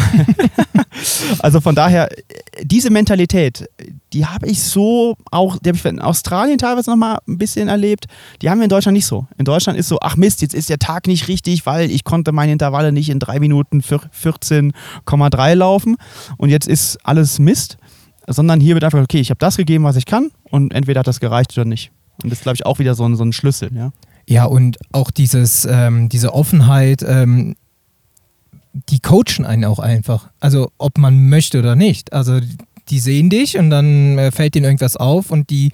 also 1.39 1.61
von 1.61 1.75
daher, 1.75 2.09
diese 2.61 2.89
Mentalität, 2.89 3.69
die 4.13 4.25
habe 4.25 4.47
ich 4.47 4.61
so 4.61 5.15
auch, 5.31 5.57
die 5.57 5.69
habe 5.69 5.77
ich 5.77 5.85
in 5.85 6.01
Australien 6.01 6.57
teilweise 6.57 6.89
nochmal 6.89 7.19
ein 7.27 7.37
bisschen 7.37 7.67
erlebt. 7.67 8.05
Die 8.41 8.49
haben 8.49 8.59
wir 8.59 8.65
in 8.65 8.69
Deutschland 8.69 8.95
nicht 8.95 9.05
so. 9.05 9.27
In 9.37 9.45
Deutschland 9.45 9.77
ist 9.77 9.87
so, 9.87 9.97
ach 10.01 10.15
Mist, 10.15 10.41
jetzt 10.41 10.53
ist 10.53 10.69
der 10.69 10.79
Tag 10.79 11.07
nicht 11.07 11.27
richtig, 11.27 11.65
weil 11.65 11.91
ich 11.91 12.03
konnte 12.03 12.31
meine 12.31 12.51
Intervalle 12.51 12.91
nicht 12.91 13.09
in 13.09 13.19
drei 13.19 13.39
Minuten 13.39 13.81
14,3 13.81 15.53
laufen 15.55 15.97
und 16.37 16.49
jetzt 16.49 16.67
ist 16.67 16.97
alles 17.03 17.39
Mist. 17.39 17.77
Sondern 18.29 18.59
hier 18.59 18.73
wird 18.73 18.83
einfach, 18.83 19.01
okay, 19.01 19.21
ich 19.21 19.29
habe 19.29 19.39
das 19.39 19.55
gegeben, 19.55 19.85
was 19.85 19.95
ich 19.95 20.05
kann 20.05 20.31
und 20.43 20.73
entweder 20.73 20.99
hat 20.99 21.07
das 21.07 21.21
gereicht 21.21 21.57
oder 21.57 21.63
nicht. 21.63 21.91
Und 22.21 22.29
das 22.29 22.39
ist, 22.39 22.43
glaube 22.43 22.55
ich, 22.55 22.65
auch 22.65 22.79
wieder 22.79 22.93
so 22.93 23.05
ein, 23.05 23.15
so 23.15 23.23
ein 23.23 23.31
Schlüssel, 23.31 23.69
ja. 23.73 23.91
Ja, 24.29 24.43
und 24.43 24.77
auch 24.91 25.09
dieses, 25.09 25.65
ähm, 25.65 26.09
diese 26.09 26.33
Offenheit, 26.33 27.01
ähm, 27.07 27.55
die 28.89 28.99
coachen 28.99 29.45
einen 29.45 29.65
auch 29.65 29.79
einfach. 29.79 30.29
Also 30.39 30.71
ob 30.77 30.97
man 30.97 31.29
möchte 31.29 31.59
oder 31.59 31.75
nicht. 31.75 32.13
Also 32.13 32.39
die 32.89 32.99
sehen 32.99 33.29
dich 33.29 33.57
und 33.57 33.69
dann 33.69 34.17
äh, 34.17 34.31
fällt 34.31 34.55
denen 34.55 34.65
irgendwas 34.65 34.95
auf 34.95 35.31
und 35.31 35.49
die, 35.49 35.71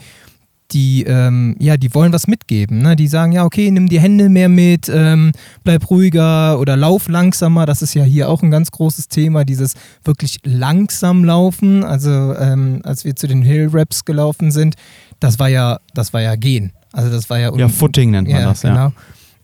die, 0.72 1.04
ähm, 1.04 1.56
ja, 1.60 1.78
die 1.78 1.94
wollen 1.94 2.12
was 2.14 2.28
mitgeben. 2.28 2.80
Ne? 2.82 2.96
Die 2.96 3.08
sagen, 3.08 3.32
ja, 3.32 3.46
okay, 3.46 3.70
nimm 3.70 3.88
die 3.88 4.00
Hände 4.00 4.30
mehr 4.30 4.50
mit, 4.50 4.90
ähm, 4.94 5.32
bleib 5.64 5.90
ruhiger 5.90 6.60
oder 6.60 6.76
lauf 6.76 7.08
langsamer. 7.08 7.66
Das 7.66 7.82
ist 7.82 7.94
ja 7.94 8.04
hier 8.04 8.30
auch 8.30 8.42
ein 8.42 8.50
ganz 8.50 8.72
großes 8.72 9.08
Thema, 9.08 9.46
dieses 9.46 9.76
wirklich 10.04 10.40
langsam 10.44 11.24
laufen. 11.24 11.84
Also 11.84 12.36
ähm, 12.36 12.82
als 12.84 13.06
wir 13.06 13.16
zu 13.16 13.28
den 13.28 13.44
Hill 13.44 13.70
Raps 13.72 14.06
gelaufen 14.06 14.52
sind, 14.52 14.76
das 15.20 15.38
war 15.40 15.50
ja, 15.50 15.80
das 15.94 16.14
war 16.14 16.22
ja 16.22 16.36
gehen. 16.36 16.74
Also 16.92 17.10
das 17.10 17.30
war 17.30 17.40
ja 17.40 17.56
ja 17.56 17.70
Footing 17.70 18.12
nennt 18.12 18.28
man 18.28 18.40
ja, 18.40 18.50
das 18.50 18.64
ja. 18.64 18.70
Genau. 18.70 18.94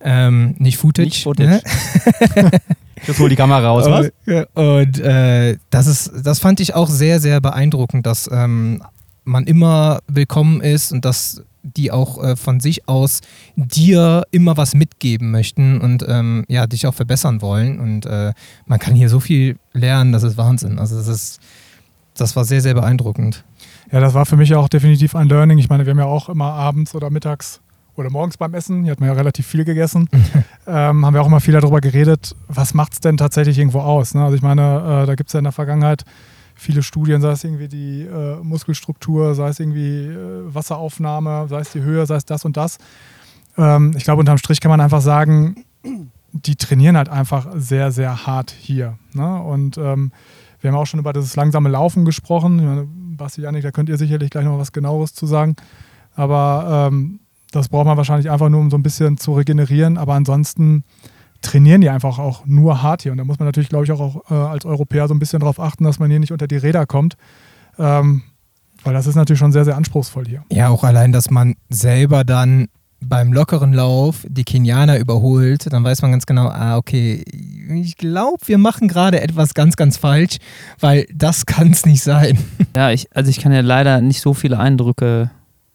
Ähm, 0.01 0.55
nicht 0.59 0.77
Footage. 0.77 1.09
Nicht 1.09 1.23
Footage. 1.23 1.61
Ne? 2.35 2.51
Jetzt 3.07 3.19
hol 3.19 3.29
die 3.29 3.35
Kamera 3.35 3.67
raus, 3.67 3.85
was? 3.87 4.11
Und 4.53 4.99
äh, 4.99 5.57
das, 5.69 5.87
ist, 5.87 6.11
das 6.23 6.39
fand 6.39 6.59
ich 6.59 6.75
auch 6.75 6.89
sehr, 6.89 7.19
sehr 7.19 7.41
beeindruckend, 7.41 8.05
dass 8.05 8.29
ähm, 8.31 8.81
man 9.23 9.45
immer 9.45 9.99
willkommen 10.07 10.61
ist 10.61 10.91
und 10.91 11.05
dass 11.05 11.43
die 11.63 11.91
auch 11.91 12.23
äh, 12.23 12.35
von 12.35 12.59
sich 12.59 12.87
aus 12.87 13.21
dir 13.55 14.23
immer 14.31 14.57
was 14.57 14.75
mitgeben 14.75 15.31
möchten 15.31 15.81
und 15.81 16.05
ähm, 16.07 16.45
ja, 16.47 16.67
dich 16.67 16.87
auch 16.87 16.93
verbessern 16.93 17.41
wollen. 17.41 17.79
Und 17.79 18.05
äh, 18.05 18.33
man 18.65 18.79
kann 18.79 18.95
hier 18.95 19.09
so 19.09 19.19
viel 19.19 19.57
lernen, 19.73 20.11
das 20.11 20.23
ist 20.23 20.37
Wahnsinn. 20.37 20.79
Also 20.79 20.95
das 20.97 21.07
ist, 21.07 21.39
das 22.15 22.35
war 22.35 22.45
sehr, 22.45 22.61
sehr 22.61 22.73
beeindruckend. 22.73 23.43
Ja, 23.91 23.99
das 23.99 24.13
war 24.13 24.25
für 24.25 24.37
mich 24.37 24.53
auch 24.55 24.69
definitiv 24.69 25.15
ein 25.15 25.27
Learning. 25.27 25.57
Ich 25.57 25.69
meine, 25.69 25.85
wir 25.85 25.91
haben 25.91 25.99
ja 25.99 26.05
auch 26.05 26.29
immer 26.29 26.53
abends 26.53 26.95
oder 26.95 27.09
mittags 27.09 27.59
oder 27.99 28.09
morgens 28.09 28.37
beim 28.37 28.53
Essen, 28.53 28.83
hier 28.83 28.91
hat 28.91 28.99
man 28.99 29.09
ja 29.09 29.15
relativ 29.15 29.45
viel 29.45 29.65
gegessen, 29.65 30.09
ähm, 30.67 31.05
haben 31.05 31.13
wir 31.13 31.21
auch 31.21 31.27
immer 31.27 31.41
viel 31.41 31.53
darüber 31.53 31.81
geredet, 31.81 32.35
was 32.47 32.73
macht 32.73 32.93
es 32.93 32.99
denn 32.99 33.17
tatsächlich 33.17 33.57
irgendwo 33.57 33.79
aus. 33.81 34.13
Ne? 34.13 34.23
Also 34.23 34.35
ich 34.35 34.41
meine, 34.41 35.03
äh, 35.03 35.05
da 35.05 35.15
gibt 35.15 35.29
es 35.29 35.33
ja 35.33 35.39
in 35.39 35.43
der 35.45 35.53
Vergangenheit 35.53 36.05
viele 36.55 36.83
Studien, 36.83 37.21
sei 37.21 37.31
es 37.31 37.43
irgendwie 37.43 37.67
die 37.67 38.01
äh, 38.03 38.37
Muskelstruktur, 38.43 39.35
sei 39.35 39.49
es 39.49 39.59
irgendwie 39.59 40.07
äh, 40.07 40.53
Wasseraufnahme, 40.53 41.47
sei 41.49 41.59
es 41.59 41.71
die 41.71 41.81
Höhe, 41.81 42.05
sei 42.05 42.15
es 42.15 42.25
das 42.25 42.45
und 42.45 42.57
das. 42.57 42.77
Ähm, 43.57 43.93
ich 43.97 44.03
glaube, 44.03 44.19
unterm 44.19 44.37
Strich 44.37 44.59
kann 44.61 44.69
man 44.69 44.81
einfach 44.81 45.01
sagen, 45.01 45.63
die 46.31 46.55
trainieren 46.55 46.97
halt 46.97 47.09
einfach 47.09 47.47
sehr, 47.55 47.91
sehr 47.91 48.25
hart 48.25 48.51
hier. 48.51 48.97
Ne? 49.13 49.41
Und 49.41 49.77
ähm, 49.77 50.11
wir 50.61 50.71
haben 50.71 50.77
auch 50.77 50.85
schon 50.85 50.99
über 50.99 51.13
das 51.13 51.35
langsame 51.35 51.69
Laufen 51.69 52.05
gesprochen. 52.05 52.59
Ich 52.59 52.65
meine, 52.65 52.87
Basti, 52.89 53.41
Janik, 53.41 53.63
da 53.63 53.71
könnt 53.71 53.89
ihr 53.89 53.97
sicherlich 53.97 54.29
gleich 54.29 54.45
noch 54.45 54.59
was 54.59 54.71
genaueres 54.71 55.13
zu 55.13 55.25
sagen. 55.25 55.55
Aber 56.15 56.89
ähm, 56.91 57.19
das 57.51 57.69
braucht 57.69 57.85
man 57.85 57.97
wahrscheinlich 57.97 58.29
einfach 58.29 58.49
nur, 58.49 58.59
um 58.59 58.69
so 58.69 58.77
ein 58.77 58.83
bisschen 58.83 59.17
zu 59.17 59.33
regenerieren. 59.33 59.97
Aber 59.97 60.13
ansonsten 60.13 60.83
trainieren 61.41 61.81
die 61.81 61.89
einfach 61.89 62.19
auch 62.19 62.45
nur 62.45 62.81
hart 62.81 63.03
hier. 63.03 63.11
Und 63.11 63.17
da 63.17 63.23
muss 63.23 63.39
man 63.39 63.47
natürlich, 63.47 63.69
glaube 63.69 63.85
ich, 63.85 63.91
auch, 63.91 64.29
äh, 64.29 64.33
als 64.33 64.65
Europäer 64.65 65.07
so 65.07 65.13
ein 65.13 65.19
bisschen 65.19 65.39
darauf 65.39 65.59
achten, 65.59 65.83
dass 65.83 65.99
man 65.99 66.09
hier 66.09 66.19
nicht 66.19 66.31
unter 66.31 66.47
die 66.47 66.57
Räder 66.57 66.85
kommt. 66.85 67.15
Ähm, 67.77 68.23
weil 68.83 68.93
das 68.93 69.07
ist 69.07 69.15
natürlich 69.15 69.39
schon 69.39 69.51
sehr, 69.51 69.65
sehr 69.65 69.77
anspruchsvoll 69.77 70.25
hier. 70.25 70.43
Ja, 70.51 70.69
auch 70.69 70.83
allein, 70.83 71.11
dass 71.11 71.29
man 71.29 71.55
selber 71.69 72.23
dann 72.23 72.67
beim 73.01 73.31
lockeren 73.31 73.73
Lauf 73.73 74.25
die 74.27 74.43
Kenianer 74.43 74.99
überholt, 74.99 75.71
dann 75.71 75.83
weiß 75.83 76.01
man 76.01 76.11
ganz 76.11 76.25
genau, 76.25 76.47
ah, 76.49 76.77
okay, 76.77 77.23
ich 77.73 77.95
glaube, 77.95 78.39
wir 78.45 78.57
machen 78.57 78.87
gerade 78.89 79.21
etwas 79.21 79.53
ganz, 79.53 79.77
ganz 79.77 79.97
falsch, 79.97 80.37
weil 80.79 81.05
das 81.13 81.45
kann 81.45 81.71
es 81.71 81.85
nicht 81.85 82.03
sein. 82.03 82.37
Ja, 82.75 82.91
ich, 82.91 83.07
also 83.15 83.29
ich 83.29 83.39
kann 83.39 83.51
ja 83.51 83.61
leider 83.61 84.01
nicht 84.01 84.21
so 84.21 84.33
viele 84.33 84.59
Eindrücke 84.59 85.31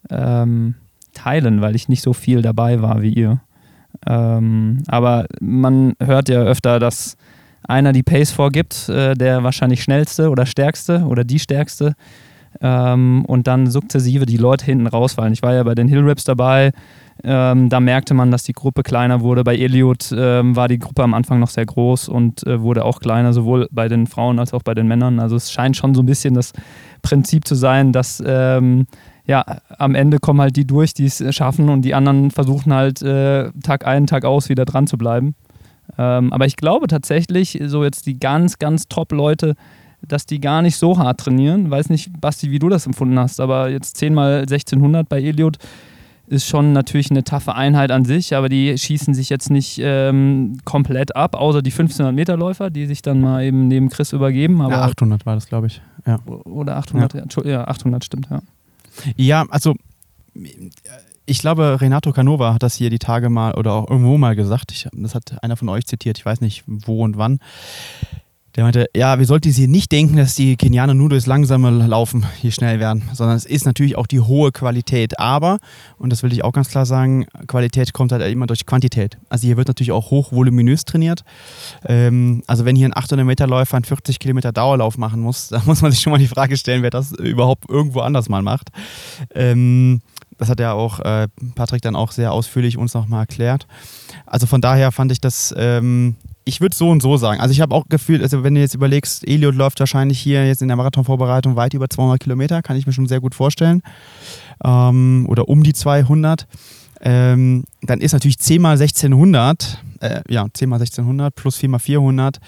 ähm, 0.09 0.75
teilen, 1.15 1.61
weil 1.61 1.75
ich 1.75 1.89
nicht 1.89 2.03
so 2.03 2.13
viel 2.13 2.41
dabei 2.41 2.81
war 2.81 3.01
wie 3.01 3.13
ihr. 3.13 3.41
Ähm, 4.05 4.83
aber 4.87 5.25
man 5.39 5.93
hört 5.99 6.29
ja 6.29 6.41
öfter, 6.41 6.79
dass 6.79 7.17
einer 7.67 7.93
die 7.93 8.03
Pace 8.03 8.31
vorgibt, 8.31 8.89
äh, 8.89 9.15
der 9.15 9.43
wahrscheinlich 9.43 9.81
schnellste 9.81 10.29
oder 10.29 10.45
stärkste 10.45 11.05
oder 11.05 11.23
die 11.23 11.39
stärkste. 11.39 11.95
Ähm, 12.61 13.25
und 13.25 13.47
dann 13.47 13.67
sukzessive 13.67 14.25
die 14.25 14.37
Leute 14.37 14.65
hinten 14.65 14.87
rausfallen. 14.87 15.33
Ich 15.33 15.41
war 15.41 15.53
ja 15.53 15.63
bei 15.63 15.75
den 15.75 15.87
Hill 15.87 16.07
Raps 16.07 16.23
dabei. 16.23 16.71
Ähm, 17.23 17.69
da 17.69 17.79
merkte 17.79 18.13
man, 18.13 18.31
dass 18.31 18.43
die 18.43 18.53
Gruppe 18.53 18.83
kleiner 18.83 19.21
wurde. 19.21 19.43
Bei 19.43 19.55
Eliot 19.55 20.13
ähm, 20.15 20.55
war 20.55 20.67
die 20.67 20.79
Gruppe 20.79 21.03
am 21.03 21.13
Anfang 21.13 21.39
noch 21.39 21.49
sehr 21.49 21.65
groß 21.65 22.07
und 22.09 22.45
äh, 22.45 22.61
wurde 22.61 22.85
auch 22.85 22.99
kleiner, 22.99 23.33
sowohl 23.33 23.67
bei 23.71 23.87
den 23.87 24.07
Frauen 24.07 24.39
als 24.39 24.53
auch 24.53 24.63
bei 24.63 24.73
den 24.73 24.87
Männern. 24.87 25.19
Also 25.19 25.35
es 25.35 25.51
scheint 25.51 25.75
schon 25.77 25.95
so 25.95 26.01
ein 26.01 26.05
bisschen 26.05 26.33
das 26.33 26.53
Prinzip 27.01 27.47
zu 27.47 27.55
sein, 27.55 27.93
dass 27.93 28.21
ähm, 28.25 28.85
ja, 29.27 29.43
am 29.77 29.95
Ende 29.95 30.19
kommen 30.19 30.41
halt 30.41 30.55
die 30.55 30.65
durch, 30.65 30.93
die 30.93 31.05
es 31.05 31.23
schaffen 31.35 31.69
und 31.69 31.81
die 31.81 31.95
anderen 31.95 32.31
versuchen 32.31 32.73
halt 32.73 33.01
äh, 33.01 33.51
Tag 33.63 33.85
ein, 33.85 34.07
Tag 34.07 34.25
aus 34.25 34.49
wieder 34.49 34.65
dran 34.65 34.87
zu 34.87 34.97
bleiben. 34.97 35.35
Ähm, 35.97 36.31
aber 36.31 36.45
ich 36.45 36.57
glaube 36.57 36.87
tatsächlich, 36.87 37.59
so 37.65 37.83
jetzt 37.83 38.05
die 38.05 38.19
ganz, 38.19 38.59
ganz 38.59 38.87
Top-Leute, 38.87 39.55
dass 40.01 40.25
die 40.25 40.39
gar 40.39 40.61
nicht 40.61 40.77
so 40.77 40.97
hart 40.97 41.21
trainieren. 41.21 41.71
Weiß 41.71 41.89
nicht, 41.89 42.09
Basti, 42.21 42.51
wie 42.51 42.59
du 42.59 42.69
das 42.69 42.85
empfunden 42.85 43.17
hast, 43.17 43.39
aber 43.39 43.69
jetzt 43.69 43.97
10 43.97 44.13
mal 44.13 44.41
1600 44.41 45.07
bei 45.09 45.21
Eliot 45.21 45.57
ist 46.27 46.47
schon 46.47 46.73
natürlich 46.73 47.11
eine 47.11 47.23
taffe 47.23 47.53
Einheit 47.53 47.91
an 47.91 48.03
sich, 48.03 48.35
aber 48.35 48.49
die 48.49 48.75
schießen 48.77 49.13
sich 49.13 49.29
jetzt 49.29 49.51
nicht 49.51 49.79
ähm, 49.81 50.57
komplett 50.65 51.15
ab, 51.15 51.35
außer 51.35 51.61
die 51.61 51.71
1500 51.71 52.15
Meter 52.15 52.35
Läufer, 52.35 52.71
die 52.71 52.87
sich 52.87 53.03
dann 53.03 53.21
mal 53.21 53.43
eben 53.43 53.67
neben 53.67 53.89
Chris 53.89 54.11
übergeben. 54.11 54.61
Aber 54.61 54.73
ja, 54.73 54.81
800 54.83 55.25
war 55.25 55.35
das, 55.35 55.47
glaube 55.47 55.67
ich. 55.67 55.81
Ja. 56.07 56.19
Oder 56.25 56.77
800, 56.77 57.13
ja. 57.13 57.43
ja, 57.43 57.67
800 57.67 58.03
stimmt, 58.03 58.27
ja. 58.31 58.41
Ja, 59.15 59.45
also 59.49 59.75
ich 61.25 61.39
glaube, 61.39 61.77
Renato 61.81 62.11
Canova 62.11 62.53
hat 62.53 62.63
das 62.63 62.75
hier 62.75 62.89
die 62.89 62.99
Tage 62.99 63.29
mal 63.29 63.55
oder 63.55 63.73
auch 63.73 63.89
irgendwo 63.89 64.17
mal 64.17 64.35
gesagt. 64.35 64.71
Ich, 64.71 64.87
das 64.93 65.15
hat 65.15 65.43
einer 65.43 65.57
von 65.57 65.69
euch 65.69 65.85
zitiert, 65.85 66.17
ich 66.17 66.25
weiß 66.25 66.41
nicht 66.41 66.63
wo 66.67 67.03
und 67.03 67.17
wann. 67.17 67.39
Der 68.55 68.63
meinte, 68.63 68.89
ja, 68.95 69.19
wir 69.19 69.25
sollten 69.25 69.51
hier 69.51 69.67
nicht 69.67 69.91
denken, 69.91 70.15
dass 70.15 70.35
die 70.35 70.55
Kenianer 70.55 70.93
nur 70.93 71.09
durchs 71.09 71.25
langsame 71.25 71.69
Laufen 71.71 72.25
hier 72.39 72.51
schnell 72.51 72.79
werden, 72.79 73.03
sondern 73.11 73.35
es 73.35 73.45
ist 73.45 73.65
natürlich 73.65 73.97
auch 73.97 74.07
die 74.07 74.21
hohe 74.21 74.53
Qualität. 74.53 75.19
Aber, 75.19 75.59
und 75.97 76.09
das 76.09 76.23
will 76.23 76.31
ich 76.31 76.45
auch 76.45 76.53
ganz 76.53 76.69
klar 76.69 76.85
sagen, 76.85 77.25
Qualität 77.47 77.91
kommt 77.91 78.13
halt 78.13 78.23
immer 78.31 78.47
durch 78.47 78.65
Quantität. 78.65 79.17
Also 79.27 79.45
hier 79.45 79.57
wird 79.57 79.67
natürlich 79.67 79.91
auch 79.91 80.09
hochvoluminös 80.09 80.85
trainiert. 80.85 81.25
Ähm, 81.85 82.43
also 82.47 82.63
wenn 82.63 82.77
hier 82.77 82.87
ein 82.87 82.95
800 82.95 83.25
Meter 83.25 83.45
Läufer 83.45 83.75
einen 83.75 83.83
40 83.83 84.19
Kilometer 84.19 84.53
Dauerlauf 84.53 84.97
machen 84.97 85.19
muss, 85.19 85.47
da 85.49 85.61
muss 85.65 85.81
man 85.81 85.91
sich 85.91 85.99
schon 85.99 86.11
mal 86.11 86.19
die 86.19 86.27
Frage 86.27 86.55
stellen, 86.55 86.81
wer 86.81 86.91
das 86.91 87.11
überhaupt 87.11 87.69
irgendwo 87.69 87.99
anders 87.99 88.29
mal 88.29 88.41
macht. 88.41 88.69
Ähm, 89.33 90.01
das 90.37 90.49
hat 90.49 90.61
ja 90.61 90.71
auch 90.73 90.99
äh, 91.01 91.27
Patrick 91.55 91.81
dann 91.81 91.95
auch 91.95 92.11
sehr 92.11 92.31
ausführlich 92.31 92.77
uns 92.77 92.93
nochmal 92.93 93.21
erklärt. 93.21 93.67
Also 94.25 94.47
von 94.47 94.61
daher 94.61 94.91
fand 94.91 95.11
ich 95.11 95.19
das 95.19 95.53
ähm, 95.57 96.15
ich 96.45 96.61
würde 96.61 96.75
so 96.75 96.89
und 96.89 97.01
so 97.01 97.17
sagen. 97.17 97.41
Also 97.41 97.51
ich 97.51 97.59
habe 97.59 97.73
auch 97.73 97.85
gefühlt, 97.89 98.21
also 98.21 98.43
wenn 98.43 98.53
du 98.53 98.61
jetzt 98.61 98.75
überlegst, 98.75 99.27
Eliot 99.27 99.55
läuft 99.55 99.79
wahrscheinlich 99.79 100.19
hier 100.19 100.45
jetzt 100.47 100.61
in 100.61 100.67
der 100.67 100.77
Marathonvorbereitung 100.77 101.55
weit 101.55 101.73
über 101.73 101.89
200 101.89 102.19
Kilometer, 102.19 102.61
kann 102.61 102.77
ich 102.77 102.85
mir 102.85 102.93
schon 102.93 103.07
sehr 103.07 103.19
gut 103.19 103.33
vorstellen. 103.33 103.81
Ähm, 104.63 105.25
oder 105.27 105.49
um 105.49 105.63
die 105.63 105.73
200. 105.73 106.47
Ähm, 107.01 107.65
dann 107.81 107.99
ist 107.99 108.13
natürlich 108.13 108.37
10 108.37 108.61
mal 108.61 108.79
1600, 108.79 109.83
äh, 109.99 110.21
ja, 110.29 110.45
10 110.53 110.69
mal 110.69 110.77
1600 110.77 111.35
plus 111.35 111.57
4 111.57 111.69
mal 111.69 111.79
400 111.79 112.39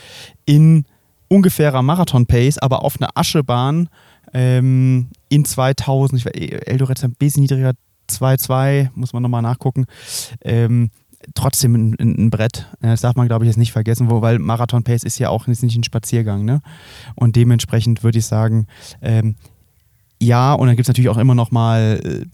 in 0.45 0.85
ungefährer 1.27 1.81
Marathon-Pace, 1.81 2.59
aber 2.59 2.83
auf 2.83 2.99
einer 2.99 3.09
Aschebahn 3.15 3.89
ähm, 4.33 5.09
in 5.29 5.43
2000, 5.43 6.19
ich 6.19 6.25
war, 6.25 6.35
Eldoret 6.35 6.97
ist 6.97 7.03
ein 7.03 7.15
bisschen 7.15 7.41
niedriger, 7.41 7.73
2,2, 8.09 8.89
muss 8.95 9.11
man 9.11 9.21
nochmal 9.23 9.41
nachgucken. 9.41 9.85
Ähm, 10.41 10.91
trotzdem 11.33 11.75
ein, 11.75 11.95
ein, 11.99 12.29
Brett. 12.29 12.67
Das 12.81 13.01
darf 13.01 13.15
man, 13.15 13.27
glaube 13.27 13.45
ich, 13.45 13.49
jetzt 13.49 13.57
nicht 13.57 13.71
vergessen, 13.71 14.09
wo, 14.09 14.21
weil 14.21 14.39
Marathon 14.39 14.83
Pace 14.83 15.03
ist 15.03 15.19
ja 15.19 15.29
auch 15.29 15.47
ist 15.47 15.63
nicht 15.63 15.77
ein 15.77 15.83
Spaziergang. 15.83 16.45
Ne? 16.45 16.61
Und 17.15 17.35
dementsprechend 17.35 18.03
würde 18.03 18.19
ich 18.19 18.25
sagen, 18.25 18.67
ähm, 19.01 19.35
ja, 20.21 20.53
und 20.53 20.67
dann 20.67 20.75
gibt 20.75 20.85
es 20.85 20.89
natürlich 20.89 21.09
auch 21.09 21.17
immer 21.17 21.35
noch 21.35 21.51
mal 21.51 21.99
äh, 22.03 22.25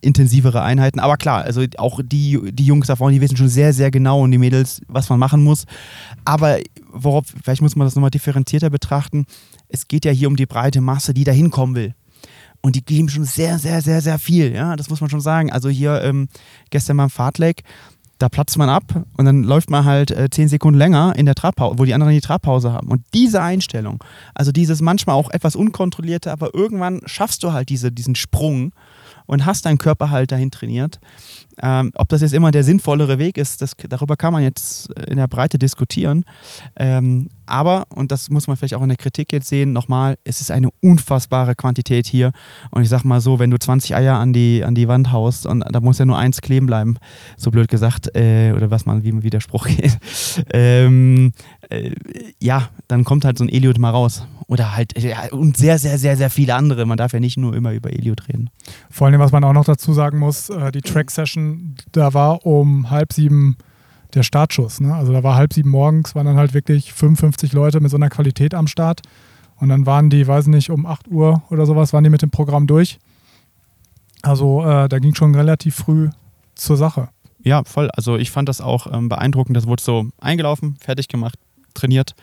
intensivere 0.00 0.62
Einheiten. 0.62 1.00
Aber 1.00 1.16
klar, 1.16 1.42
also 1.42 1.64
auch 1.76 2.00
die, 2.02 2.38
die 2.52 2.64
Jungs 2.64 2.86
da 2.86 2.96
vorne, 2.96 3.14
die 3.14 3.20
wissen 3.20 3.36
schon 3.36 3.48
sehr, 3.48 3.72
sehr 3.72 3.90
genau 3.90 4.22
und 4.22 4.30
die 4.30 4.38
Mädels, 4.38 4.80
was 4.86 5.08
man 5.08 5.18
machen 5.18 5.42
muss. 5.42 5.64
Aber 6.24 6.58
worauf, 6.92 7.26
vielleicht 7.42 7.62
muss 7.62 7.76
man 7.76 7.86
das 7.86 7.94
nochmal 7.94 8.10
differenzierter 8.10 8.70
betrachten. 8.70 9.26
Es 9.68 9.88
geht 9.88 10.04
ja 10.04 10.12
hier 10.12 10.28
um 10.28 10.36
die 10.36 10.46
breite 10.46 10.80
Masse, 10.80 11.14
die 11.14 11.24
da 11.24 11.32
hinkommen 11.32 11.74
will. 11.74 11.94
Und 12.60 12.76
die 12.76 12.84
geben 12.84 13.08
schon 13.08 13.24
sehr, 13.24 13.58
sehr, 13.58 13.82
sehr, 13.82 14.00
sehr 14.00 14.18
viel. 14.18 14.52
Ja, 14.52 14.76
das 14.76 14.90
muss 14.90 15.00
man 15.00 15.10
schon 15.10 15.20
sagen. 15.20 15.52
Also 15.52 15.68
hier 15.68 16.02
ähm, 16.02 16.28
gestern 16.70 16.96
beim 16.96 17.10
Fahrtleck, 17.10 17.62
da 18.18 18.28
platzt 18.28 18.58
man 18.58 18.68
ab 18.68 19.04
und 19.16 19.24
dann 19.24 19.44
läuft 19.44 19.70
man 19.70 19.84
halt 19.84 20.10
äh, 20.10 20.28
zehn 20.30 20.48
Sekunden 20.48 20.78
länger 20.78 21.14
in 21.16 21.26
der 21.26 21.34
Trabpause, 21.34 21.78
wo 21.78 21.84
die 21.84 21.94
anderen 21.94 22.12
die 22.12 22.20
Trabpause 22.20 22.72
haben. 22.72 22.88
Und 22.88 23.02
diese 23.14 23.40
Einstellung, 23.40 24.02
also 24.34 24.50
dieses 24.52 24.80
manchmal 24.80 25.16
auch 25.16 25.30
etwas 25.30 25.54
unkontrollierte, 25.54 26.32
aber 26.32 26.54
irgendwann 26.54 27.00
schaffst 27.06 27.42
du 27.44 27.52
halt 27.52 27.68
diese, 27.68 27.92
diesen 27.92 28.16
Sprung 28.16 28.72
und 29.26 29.46
hast 29.46 29.66
deinen 29.66 29.78
Körper 29.78 30.10
halt 30.10 30.32
dahin 30.32 30.50
trainiert. 30.50 30.98
Ähm, 31.62 31.92
ob 31.94 32.08
das 32.08 32.22
jetzt 32.22 32.34
immer 32.34 32.50
der 32.50 32.64
sinnvollere 32.64 33.18
Weg 33.18 33.38
ist, 33.38 33.62
das, 33.62 33.72
darüber 33.88 34.16
kann 34.16 34.32
man 34.32 34.42
jetzt 34.42 34.90
in 35.06 35.16
der 35.16 35.28
Breite 35.28 35.58
diskutieren. 35.58 36.24
Ähm, 36.76 37.28
aber, 37.48 37.86
und 37.88 38.12
das 38.12 38.30
muss 38.30 38.46
man 38.46 38.56
vielleicht 38.56 38.74
auch 38.74 38.82
in 38.82 38.88
der 38.88 38.96
Kritik 38.96 39.32
jetzt 39.32 39.48
sehen, 39.48 39.72
nochmal, 39.72 40.16
es 40.24 40.40
ist 40.40 40.50
eine 40.50 40.68
unfassbare 40.82 41.54
Quantität 41.54 42.06
hier. 42.06 42.32
Und 42.70 42.82
ich 42.82 42.88
sag 42.88 43.04
mal 43.04 43.20
so, 43.20 43.38
wenn 43.38 43.50
du 43.50 43.58
20 43.58 43.94
Eier 43.94 44.16
an 44.16 44.32
die, 44.32 44.64
an 44.64 44.74
die 44.74 44.88
Wand 44.88 45.12
haust 45.12 45.46
und 45.46 45.64
da 45.70 45.80
muss 45.80 45.98
ja 45.98 46.04
nur 46.04 46.18
eins 46.18 46.40
kleben 46.40 46.66
bleiben, 46.66 46.96
so 47.36 47.50
blöd 47.50 47.68
gesagt, 47.68 48.14
äh, 48.14 48.52
oder 48.52 48.70
was 48.70 48.86
man 48.86 49.02
wie 49.02 49.10
ein 49.10 49.22
Widerspruch 49.22 49.66
geht, 49.76 49.98
ähm, 50.52 51.32
äh, 51.70 51.92
ja, 52.40 52.68
dann 52.88 53.04
kommt 53.04 53.24
halt 53.24 53.38
so 53.38 53.44
ein 53.44 53.48
Eliot 53.48 53.78
mal 53.78 53.90
raus. 53.90 54.26
Oder 54.46 54.74
halt, 54.74 54.98
ja, 54.98 55.30
und 55.30 55.58
sehr, 55.58 55.78
sehr, 55.78 55.98
sehr, 55.98 56.16
sehr 56.16 56.30
viele 56.30 56.54
andere. 56.54 56.86
Man 56.86 56.96
darf 56.96 57.12
ja 57.12 57.20
nicht 57.20 57.36
nur 57.36 57.54
immer 57.54 57.74
über 57.74 57.92
Eliot 57.92 58.28
reden. 58.28 58.48
Vor 58.90 59.06
allem, 59.06 59.20
was 59.20 59.30
man 59.30 59.44
auch 59.44 59.52
noch 59.52 59.66
dazu 59.66 59.92
sagen 59.92 60.18
muss, 60.18 60.48
äh, 60.48 60.72
die 60.72 60.80
Track-Session, 60.80 61.74
da 61.92 62.14
war 62.14 62.46
um 62.46 62.90
halb 62.90 63.12
sieben 63.12 63.58
der 64.14 64.22
Startschuss. 64.22 64.80
Ne? 64.80 64.94
Also 64.94 65.12
da 65.12 65.22
war 65.22 65.34
halb 65.34 65.52
sieben 65.52 65.70
morgens, 65.70 66.14
waren 66.14 66.26
dann 66.26 66.36
halt 66.36 66.54
wirklich 66.54 66.92
55 66.92 67.52
Leute 67.52 67.80
mit 67.80 67.90
so 67.90 67.96
einer 67.96 68.10
Qualität 68.10 68.54
am 68.54 68.66
Start. 68.66 69.02
Und 69.56 69.68
dann 69.68 69.86
waren 69.86 70.08
die, 70.08 70.26
weiß 70.26 70.46
nicht, 70.46 70.70
um 70.70 70.86
8 70.86 71.08
Uhr 71.08 71.42
oder 71.50 71.66
sowas, 71.66 71.92
waren 71.92 72.04
die 72.04 72.10
mit 72.10 72.22
dem 72.22 72.30
Programm 72.30 72.66
durch. 72.66 72.98
Also 74.22 74.64
äh, 74.64 74.88
da 74.88 74.98
ging 74.98 75.14
schon 75.14 75.34
relativ 75.34 75.74
früh 75.74 76.10
zur 76.54 76.76
Sache. 76.76 77.08
Ja, 77.42 77.62
voll. 77.64 77.90
Also 77.90 78.16
ich 78.16 78.30
fand 78.30 78.48
das 78.48 78.60
auch 78.60 78.92
ähm, 78.92 79.08
beeindruckend. 79.08 79.56
Das 79.56 79.66
wurde 79.66 79.82
so 79.82 80.06
eingelaufen, 80.20 80.76
fertig 80.80 81.08
gemacht, 81.08 81.38
trainiert, 81.74 82.14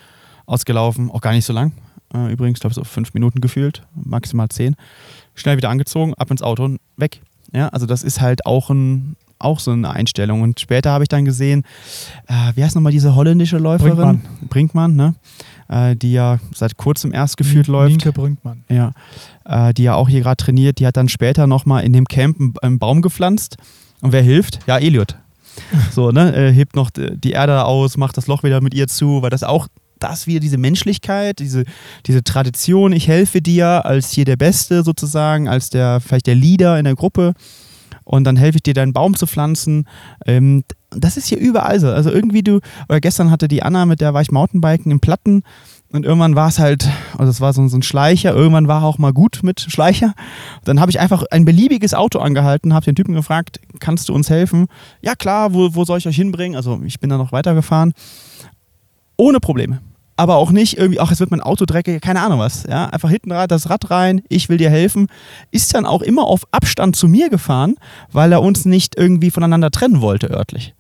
ausgelaufen. 0.46 1.10
Auch 1.10 1.22
gar 1.22 1.32
nicht 1.32 1.46
so 1.46 1.54
lang. 1.54 1.72
Äh, 2.14 2.32
übrigens, 2.32 2.60
glaube 2.60 2.72
ich, 2.72 2.76
so 2.76 2.84
fünf 2.84 3.14
Minuten 3.14 3.42
gefühlt, 3.42 3.84
maximal 3.96 4.50
zehn. 4.50 4.76
Schnell 5.34 5.58
wieder 5.58 5.70
angezogen, 5.70 6.14
ab 6.16 6.32
ins 6.32 6.42
Auto 6.42 6.66
und 6.66 6.80
weg. 6.98 7.22
Ja, 7.54 7.70
also 7.70 7.86
das 7.86 8.04
ist 8.04 8.22
halt 8.22 8.46
auch 8.46 8.70
ein 8.70 9.16
auch 9.40 9.60
so 9.60 9.72
eine 9.72 9.90
Einstellung. 9.90 10.42
Und 10.42 10.60
später 10.60 10.92
habe 10.92 11.04
ich 11.04 11.08
dann 11.08 11.26
gesehen, 11.26 11.64
äh, 12.28 12.52
wie 12.56 12.64
heißt 12.64 12.76
nochmal 12.76 12.92
diese 12.92 13.16
holländische 13.16 13.58
Läuferin? 13.58 13.96
Brinkmann, 13.96 14.48
Brinkmann 14.50 14.96
ne? 14.96 15.16
Äh, 15.68 15.96
die 15.96 16.14
ja 16.14 16.40
seit 16.54 16.78
kurzem 16.78 17.14
erst 17.14 17.38
geführt 17.38 17.68
läuft. 17.68 17.90
Linke 17.90 18.12
Brinkmann. 18.12 18.64
Ja, 18.70 18.92
äh, 19.46 19.74
die 19.74 19.84
ja 19.84 19.96
auch 19.96 20.10
hier 20.10 20.22
gerade 20.22 20.38
trainiert. 20.38 20.80
Die 20.80 20.86
hat 20.86 20.98
dann 20.98 21.10
später 21.10 21.48
nochmal 21.48 21.84
in 21.84 21.94
dem 21.94 22.06
Camp 22.06 22.40
einen, 22.40 22.54
einen 22.62 22.80
Baum 22.80 23.02
gepflanzt. 23.02 23.58
Und 24.02 24.12
wer 24.12 24.22
hilft? 24.22 24.60
Ja, 24.68 24.78
Eliot. 24.78 25.18
So, 25.92 26.12
ne? 26.12 26.36
Er 26.36 26.52
hebt 26.52 26.76
noch 26.76 26.90
die 26.92 27.32
Erde 27.32 27.64
aus, 27.64 27.96
macht 27.96 28.18
das 28.18 28.28
Loch 28.28 28.44
wieder 28.44 28.60
mit 28.60 28.74
ihr 28.74 28.88
zu, 28.88 29.22
weil 29.22 29.30
das 29.30 29.44
auch 29.44 29.70
das 30.00 30.28
wieder 30.28 30.40
diese 30.40 30.58
Menschlichkeit, 30.58 31.40
diese, 31.40 31.64
diese 32.06 32.24
Tradition, 32.24 32.92
ich 32.92 33.08
helfe 33.08 33.42
dir 33.42 33.86
als 33.86 34.12
hier 34.12 34.26
der 34.26 34.36
Beste 34.36 34.84
sozusagen, 34.84 35.48
als 35.48 35.70
der 35.70 36.02
vielleicht 36.02 36.28
der 36.28 36.36
Leader 36.36 36.78
in 36.78 36.86
der 36.86 36.96
Gruppe 36.96 37.34
und 38.06 38.24
dann 38.24 38.38
helfe 38.38 38.58
ich 38.58 38.64
dir, 38.64 38.74
deinen 38.74 38.94
Baum 38.94 39.16
zu 39.16 39.28
pflanzen. 39.28 39.88
Ähm, 40.26 40.64
das 40.92 41.18
ist 41.18 41.28
hier 41.28 41.40
überall 41.40 41.80
so. 41.80 41.90
Also 41.90 42.10
irgendwie 42.12 42.44
du, 42.44 42.62
oder 42.88 43.02
gestern 43.02 43.32
hatte 43.32 43.48
die 43.48 43.64
Anna, 43.64 43.86
mit 43.86 44.00
der 44.00 44.14
war 44.14 44.22
ich 44.22 44.32
Mountainbiken 44.32 44.92
im 44.92 45.02
Platten 45.02 45.44
und 45.92 46.06
irgendwann 46.06 46.36
war 46.36 46.48
es 46.48 46.60
halt, 46.60 46.88
also 47.18 47.30
es 47.30 47.42
war 47.42 47.52
so, 47.54 47.68
so 47.68 47.78
ein 47.78 47.84
Schleicher, 47.84 48.34
irgendwann 48.34 48.68
war 48.68 48.84
auch 48.84 48.98
mal 48.98 49.14
gut 49.14 49.42
mit 49.44 49.62
Schleicher. 49.62 50.14
Dann 50.64 50.80
habe 50.80 50.92
ich 50.92 51.00
einfach 51.00 51.24
ein 51.32 51.46
beliebiges 51.46 51.94
Auto 51.94 52.20
angehalten, 52.20 52.74
habe 52.74 52.86
den 52.86 52.96
Typen 52.96 53.14
gefragt, 53.14 53.60
kannst 53.80 54.10
du 54.10 54.14
uns 54.14 54.30
helfen? 54.30 54.68
Ja 55.02 55.16
klar, 55.16 55.54
wo, 55.54 55.76
wo 55.76 55.86
soll 55.86 55.98
ich 55.98 56.08
euch 56.08 56.16
hinbringen? 56.16 56.56
Also 56.56 56.82
ich 56.86 57.00
bin 57.00 57.10
dann 57.10 57.20
noch 57.20 57.32
weitergefahren. 57.32 57.94
Ohne 59.18 59.40
Probleme 59.40 59.80
aber 60.18 60.36
auch 60.36 60.52
nicht 60.52 60.78
irgendwie, 60.78 61.00
ach, 61.00 61.12
es 61.12 61.20
wird 61.20 61.32
mein 61.32 61.42
Auto 61.42 61.66
dreckig, 61.66 62.02
keine 62.02 62.22
Ahnung 62.22 62.40
was. 62.40 62.64
Ja? 62.64 62.86
Einfach 62.86 63.10
hinten 63.10 63.30
das 63.30 63.70
Rad 63.70 63.90
rein, 63.92 64.22
ich 64.30 64.48
will 64.50 64.58
dir 64.58 64.70
helfen. 64.70 65.08
Ist 65.52 65.74
dann 65.74 65.86
auch 65.86 66.02
immer 66.02 66.24
auf 66.24 66.44
Abstand 66.52 66.96
zu 66.96 67.08
mir 67.08 67.30
gefahren, 67.30 67.76
weil 68.12 68.32
er 68.32 68.42
uns 68.42 68.66
nicht 68.66 68.98
irgendwie 68.98 69.32
voneinander 69.32 69.72
trennen 69.72 70.02
wollte, 70.02 70.28
örtlich. 70.28 70.74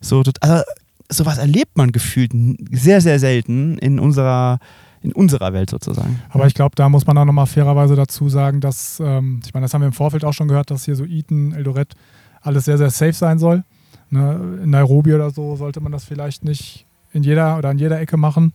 So, 0.00 0.22
also, 0.40 0.62
sowas 1.08 1.38
erlebt 1.38 1.76
man 1.76 1.92
gefühlt 1.92 2.32
sehr, 2.70 3.00
sehr 3.00 3.18
selten 3.18 3.78
in 3.78 4.00
unserer, 4.00 4.58
in 5.02 5.12
unserer 5.12 5.52
Welt 5.52 5.70
sozusagen. 5.70 6.20
Aber 6.30 6.46
ich 6.46 6.54
glaube, 6.54 6.74
da 6.74 6.88
muss 6.88 7.06
man 7.06 7.16
auch 7.18 7.24
nochmal 7.24 7.46
fairerweise 7.46 7.96
dazu 7.96 8.28
sagen, 8.28 8.60
dass, 8.60 9.00
ähm, 9.00 9.40
ich 9.44 9.54
meine, 9.54 9.64
das 9.64 9.74
haben 9.74 9.82
wir 9.82 9.88
im 9.88 9.92
Vorfeld 9.92 10.24
auch 10.24 10.32
schon 10.32 10.48
gehört, 10.48 10.70
dass 10.70 10.84
hier 10.84 10.96
so 10.96 11.04
Eton, 11.04 11.52
Eldoret 11.52 11.94
alles 12.42 12.64
sehr, 12.64 12.78
sehr 12.78 12.90
safe 12.90 13.12
sein 13.12 13.38
soll. 13.38 13.64
Ne? 14.08 14.58
In 14.64 14.70
Nairobi 14.70 15.14
oder 15.14 15.30
so 15.30 15.56
sollte 15.56 15.80
man 15.80 15.92
das 15.92 16.04
vielleicht 16.04 16.44
nicht 16.44 16.86
in 17.12 17.22
jeder 17.22 17.58
oder 17.58 17.68
an 17.70 17.78
jeder 17.78 18.00
Ecke 18.00 18.16
machen. 18.16 18.52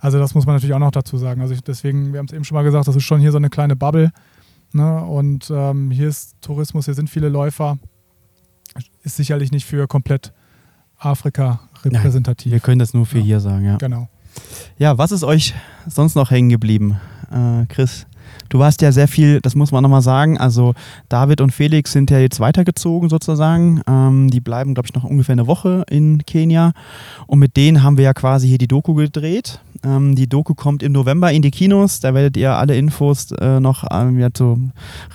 Also 0.00 0.18
das 0.18 0.34
muss 0.34 0.46
man 0.46 0.56
natürlich 0.56 0.74
auch 0.74 0.80
noch 0.80 0.90
dazu 0.90 1.16
sagen. 1.16 1.40
Also 1.40 1.54
ich, 1.54 1.62
deswegen, 1.62 2.12
wir 2.12 2.18
haben 2.18 2.26
es 2.26 2.32
eben 2.32 2.44
schon 2.44 2.54
mal 2.54 2.62
gesagt, 2.62 2.86
das 2.86 2.96
ist 2.96 3.04
schon 3.04 3.20
hier 3.20 3.32
so 3.32 3.38
eine 3.38 3.50
kleine 3.50 3.76
Bubble. 3.76 4.12
Ne? 4.72 5.04
Und 5.04 5.50
ähm, 5.54 5.90
hier 5.90 6.08
ist 6.08 6.36
Tourismus, 6.40 6.84
hier 6.84 6.94
sind 6.94 7.10
viele 7.10 7.28
Läufer. 7.28 7.78
Ist 9.02 9.16
sicherlich 9.16 9.50
nicht 9.50 9.66
für 9.66 9.88
komplett 9.88 10.32
Afrika 10.98 11.60
repräsentativ. 11.84 12.46
Nein, 12.46 12.52
wir 12.52 12.60
können 12.60 12.78
das 12.78 12.94
nur 12.94 13.06
für 13.06 13.18
ja. 13.18 13.24
hier 13.24 13.40
sagen, 13.40 13.64
ja. 13.64 13.76
Genau. 13.76 14.08
Ja, 14.76 14.98
was 14.98 15.10
ist 15.10 15.24
euch 15.24 15.54
sonst 15.86 16.14
noch 16.14 16.30
hängen 16.30 16.48
geblieben, 16.48 17.00
äh, 17.30 17.66
Chris? 17.66 18.06
Du 18.48 18.58
warst 18.58 18.80
ja 18.82 18.92
sehr 18.92 19.08
viel, 19.08 19.40
das 19.40 19.54
muss 19.54 19.72
man 19.72 19.82
nochmal 19.82 20.02
sagen, 20.02 20.38
also 20.38 20.74
David 21.08 21.40
und 21.40 21.50
Felix 21.50 21.92
sind 21.92 22.10
ja 22.10 22.18
jetzt 22.18 22.40
weitergezogen 22.40 23.08
sozusagen. 23.08 23.82
Ähm, 23.86 24.30
die 24.30 24.40
bleiben, 24.40 24.74
glaube 24.74 24.86
ich, 24.86 24.94
noch 24.94 25.04
ungefähr 25.04 25.34
eine 25.34 25.46
Woche 25.46 25.84
in 25.90 26.24
Kenia. 26.24 26.72
Und 27.26 27.40
mit 27.40 27.56
denen 27.56 27.82
haben 27.82 27.96
wir 27.96 28.04
ja 28.04 28.14
quasi 28.14 28.48
hier 28.48 28.58
die 28.58 28.68
Doku 28.68 28.94
gedreht. 28.94 29.60
Ähm, 29.84 30.14
die 30.14 30.28
Doku 30.28 30.54
kommt 30.54 30.82
im 30.82 30.92
November 30.92 31.32
in 31.32 31.42
die 31.42 31.50
Kinos. 31.50 32.00
Da 32.00 32.14
werdet 32.14 32.36
ihr 32.36 32.54
alle 32.54 32.76
Infos 32.76 33.30
äh, 33.32 33.60
noch 33.60 33.84
ähm, 33.90 34.18
ja, 34.18 34.28
so 34.36 34.58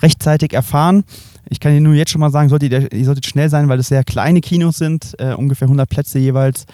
rechtzeitig 0.02 0.52
erfahren. 0.52 1.04
Ich 1.50 1.60
kann 1.60 1.72
Ihnen 1.72 1.84
nur 1.84 1.94
jetzt 1.94 2.10
schon 2.10 2.20
mal 2.20 2.30
sagen, 2.30 2.48
solltet 2.48 2.72
ihr, 2.72 2.92
ihr 2.92 3.04
solltet 3.04 3.26
schnell 3.26 3.48
sein, 3.48 3.68
weil 3.68 3.78
es 3.78 3.88
sehr 3.88 4.04
kleine 4.04 4.40
Kinos 4.40 4.78
sind, 4.78 5.14
äh, 5.18 5.34
ungefähr 5.34 5.66
100 5.66 5.88
Plätze 5.88 6.18
jeweils. 6.18 6.66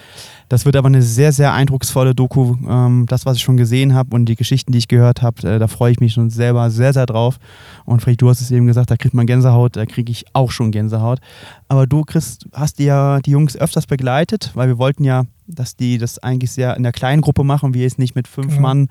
Das 0.48 0.64
wird 0.64 0.76
aber 0.76 0.88
eine 0.88 1.02
sehr, 1.02 1.32
sehr 1.32 1.52
eindrucksvolle 1.52 2.14
Doku. 2.14 2.56
Ähm, 2.68 3.06
das, 3.08 3.26
was 3.26 3.36
ich 3.36 3.42
schon 3.42 3.56
gesehen 3.56 3.94
habe 3.94 4.14
und 4.14 4.26
die 4.26 4.36
Geschichten, 4.36 4.72
die 4.72 4.78
ich 4.78 4.88
gehört 4.88 5.22
habe, 5.22 5.48
äh, 5.48 5.58
da 5.58 5.68
freue 5.68 5.92
ich 5.92 6.00
mich 6.00 6.12
schon 6.12 6.30
selber 6.30 6.70
sehr, 6.70 6.92
sehr 6.92 7.06
drauf. 7.06 7.38
Und 7.84 8.00
Friedrich, 8.00 8.18
du 8.18 8.28
hast 8.28 8.40
es 8.40 8.50
eben 8.50 8.66
gesagt, 8.66 8.90
da 8.90 8.96
kriegt 8.96 9.14
man 9.14 9.26
Gänsehaut, 9.26 9.76
da 9.76 9.86
kriege 9.86 10.10
ich 10.10 10.24
auch 10.32 10.50
schon 10.50 10.72
Gänsehaut. 10.72 11.20
Aber 11.68 11.86
du, 11.86 12.02
Chris, 12.02 12.38
hast 12.52 12.80
ja 12.80 13.20
die 13.20 13.30
Jungs 13.30 13.56
öfters 13.56 13.86
begleitet, 13.86 14.50
weil 14.54 14.68
wir 14.68 14.78
wollten 14.78 15.04
ja, 15.04 15.24
dass 15.46 15.76
die 15.76 15.98
das 15.98 16.18
eigentlich 16.18 16.50
sehr 16.50 16.76
in 16.76 16.82
der 16.82 16.92
kleinen 16.92 17.22
Gruppe 17.22 17.44
machen, 17.44 17.74
wir 17.74 17.82
jetzt 17.82 17.98
nicht 17.98 18.14
mit 18.14 18.26
fünf 18.26 18.48
genau. 18.48 18.62
Mann 18.62 18.88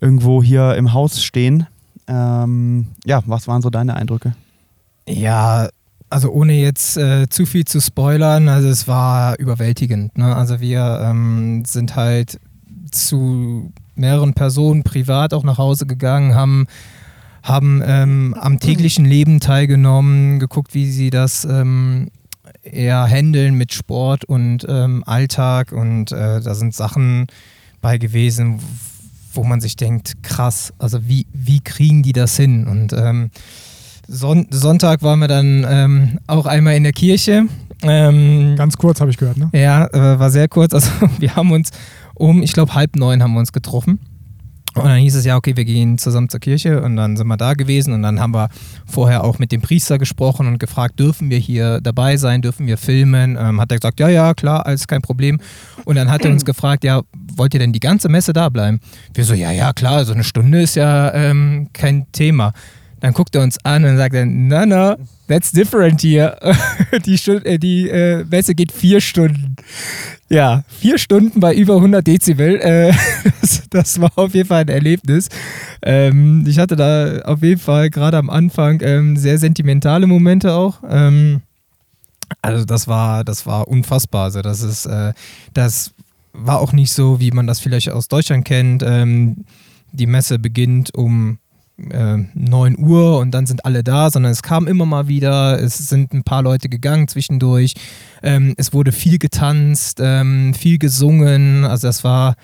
irgendwo 0.00 0.42
hier 0.42 0.74
im 0.74 0.92
Haus 0.92 1.22
stehen. 1.22 1.66
Ähm, 2.08 2.86
ja, 3.04 3.22
was 3.26 3.46
waren 3.46 3.62
so 3.62 3.70
deine 3.70 3.94
Eindrücke? 3.94 4.34
Ja, 5.08 5.68
also 6.10 6.30
ohne 6.30 6.54
jetzt 6.54 6.96
äh, 6.96 7.28
zu 7.28 7.46
viel 7.46 7.64
zu 7.64 7.80
spoilern, 7.80 8.48
also 8.48 8.68
es 8.68 8.88
war 8.88 9.38
überwältigend. 9.38 10.16
Ne? 10.16 10.34
Also 10.34 10.60
wir 10.60 11.00
ähm, 11.04 11.64
sind 11.66 11.96
halt 11.96 12.38
zu 12.90 13.72
mehreren 13.94 14.34
Personen 14.34 14.84
privat 14.84 15.34
auch 15.34 15.44
nach 15.44 15.58
Hause 15.58 15.86
gegangen, 15.86 16.34
haben, 16.34 16.66
haben 17.42 17.82
ähm, 17.84 18.34
am 18.38 18.58
täglichen 18.58 19.04
Leben 19.04 19.40
teilgenommen, 19.40 20.38
geguckt, 20.38 20.74
wie 20.74 20.90
sie 20.90 21.10
das 21.10 21.44
ähm, 21.44 22.08
eher 22.62 23.06
handeln 23.06 23.54
mit 23.54 23.72
Sport 23.72 24.24
und 24.24 24.64
ähm, 24.68 25.02
Alltag 25.06 25.72
und 25.72 26.12
äh, 26.12 26.40
da 26.40 26.54
sind 26.54 26.74
Sachen 26.74 27.26
bei 27.80 27.98
gewesen, 27.98 28.60
wo 29.34 29.44
man 29.44 29.60
sich 29.60 29.76
denkt, 29.76 30.22
krass, 30.22 30.72
also 30.78 31.06
wie, 31.06 31.26
wie 31.32 31.60
kriegen 31.60 32.02
die 32.02 32.12
das 32.12 32.36
hin? 32.36 32.66
Und 32.66 32.92
ähm, 32.92 33.30
Son 34.08 34.46
Sonntag 34.50 35.02
waren 35.02 35.20
wir 35.20 35.28
dann 35.28 35.66
ähm, 35.68 36.18
auch 36.26 36.46
einmal 36.46 36.74
in 36.76 36.82
der 36.82 36.92
Kirche. 36.92 37.44
Ähm, 37.82 38.54
Ganz 38.56 38.76
kurz 38.76 39.00
habe 39.00 39.10
ich 39.10 39.18
gehört, 39.18 39.36
ne? 39.36 39.50
Ja, 39.52 39.86
äh, 39.86 40.18
war 40.18 40.30
sehr 40.30 40.48
kurz. 40.48 40.72
Also 40.72 40.90
wir 41.18 41.36
haben 41.36 41.52
uns 41.52 41.70
um, 42.14 42.42
ich 42.42 42.52
glaube, 42.52 42.74
halb 42.74 42.96
neun 42.96 43.22
haben 43.22 43.34
wir 43.34 43.40
uns 43.40 43.52
getroffen. 43.52 44.00
Und 44.74 44.84
dann 44.84 44.98
hieß 44.98 45.16
es 45.16 45.24
ja, 45.24 45.36
okay, 45.36 45.56
wir 45.56 45.64
gehen 45.64 45.98
zusammen 45.98 46.28
zur 46.28 46.40
Kirche 46.40 46.82
und 46.82 46.96
dann 46.96 47.16
sind 47.16 47.26
wir 47.26 47.36
da 47.36 47.54
gewesen 47.54 47.92
und 47.94 48.02
dann 48.02 48.20
haben 48.20 48.32
wir 48.32 48.48
vorher 48.86 49.24
auch 49.24 49.38
mit 49.38 49.50
dem 49.50 49.60
Priester 49.60 49.98
gesprochen 49.98 50.46
und 50.46 50.58
gefragt, 50.58 51.00
dürfen 51.00 51.30
wir 51.30 51.38
hier 51.38 51.80
dabei 51.80 52.16
sein, 52.16 52.42
dürfen 52.42 52.66
wir 52.66 52.78
filmen? 52.78 53.36
Ähm, 53.38 53.60
hat 53.60 53.72
er 53.72 53.78
gesagt, 53.78 53.98
ja, 53.98 54.08
ja, 54.08 54.34
klar, 54.34 54.66
alles 54.66 54.86
kein 54.86 55.02
Problem. 55.02 55.40
Und 55.84 55.96
dann 55.96 56.10
hat 56.10 56.24
er 56.24 56.30
uns 56.30 56.44
gefragt, 56.46 56.84
ja, 56.84 57.02
wollt 57.34 57.54
ihr 57.54 57.60
denn 57.60 57.72
die 57.72 57.80
ganze 57.80 58.08
Messe 58.08 58.32
da 58.32 58.48
bleiben? 58.48 58.80
Wir 59.14 59.24
so, 59.24 59.34
ja, 59.34 59.50
ja, 59.50 59.72
klar, 59.72 60.04
so 60.04 60.12
eine 60.12 60.24
Stunde 60.24 60.62
ist 60.62 60.76
ja 60.76 61.12
ähm, 61.12 61.70
kein 61.72 62.06
Thema. 62.12 62.52
Dann 63.00 63.12
guckt 63.12 63.34
er 63.34 63.42
uns 63.42 63.58
an 63.64 63.84
und 63.84 63.96
sagt 63.96 64.14
dann, 64.14 64.48
no, 64.48 64.66
no, 64.66 64.96
that's 65.28 65.52
different 65.52 66.02
here. 66.02 66.36
die 67.06 67.16
Stunde, 67.16 67.44
äh, 67.44 67.58
die 67.58 67.88
äh, 67.88 68.24
Messe 68.24 68.54
geht 68.54 68.72
vier 68.72 69.00
Stunden. 69.00 69.56
Ja, 70.28 70.64
vier 70.68 70.98
Stunden 70.98 71.40
bei 71.40 71.54
über 71.54 71.76
100 71.76 72.06
Dezibel. 72.06 72.60
Äh, 72.60 72.92
das, 73.40 73.62
das, 73.70 74.00
war 74.00 74.10
auf 74.16 74.34
jeden 74.34 74.48
Fall 74.48 74.62
ein 74.62 74.68
Erlebnis. 74.68 75.28
Ähm, 75.82 76.44
ich 76.46 76.58
hatte 76.58 76.76
da 76.76 77.20
auf 77.20 77.42
jeden 77.42 77.60
Fall 77.60 77.90
gerade 77.90 78.16
am 78.16 78.30
Anfang 78.30 78.80
ähm, 78.82 79.16
sehr 79.16 79.38
sentimentale 79.38 80.06
Momente 80.06 80.52
auch. 80.52 80.82
Ähm, 80.88 81.42
also 82.42 82.64
das 82.64 82.88
war, 82.88 83.24
das 83.24 83.46
war 83.46 83.68
unfassbar. 83.68 84.24
Also 84.24 84.42
das 84.42 84.60
ist, 84.60 84.86
äh, 84.86 85.12
das 85.54 85.92
war 86.32 86.60
auch 86.60 86.72
nicht 86.72 86.92
so, 86.92 87.20
wie 87.20 87.30
man 87.30 87.46
das 87.46 87.60
vielleicht 87.60 87.90
aus 87.90 88.08
Deutschland 88.08 88.44
kennt. 88.44 88.82
Ähm, 88.84 89.44
die 89.92 90.06
Messe 90.06 90.38
beginnt 90.38 90.94
um 90.94 91.38
äh, 91.90 92.16
9 92.34 92.78
Uhr 92.78 93.18
und 93.18 93.32
dann 93.32 93.46
sind 93.46 93.64
alle 93.64 93.84
da, 93.84 94.10
sondern 94.10 94.32
es 94.32 94.42
kam 94.42 94.66
immer 94.66 94.86
mal 94.86 95.08
wieder, 95.08 95.60
es 95.62 95.78
sind 95.78 96.12
ein 96.12 96.24
paar 96.24 96.42
Leute 96.42 96.68
gegangen 96.68 97.08
zwischendurch, 97.08 97.74
ähm, 98.22 98.54
es 98.56 98.72
wurde 98.72 98.92
viel 98.92 99.18
getanzt, 99.18 99.98
ähm, 100.02 100.54
viel 100.54 100.78
gesungen, 100.78 101.64
also 101.64 101.86
das 101.86 102.04
war, 102.04 102.34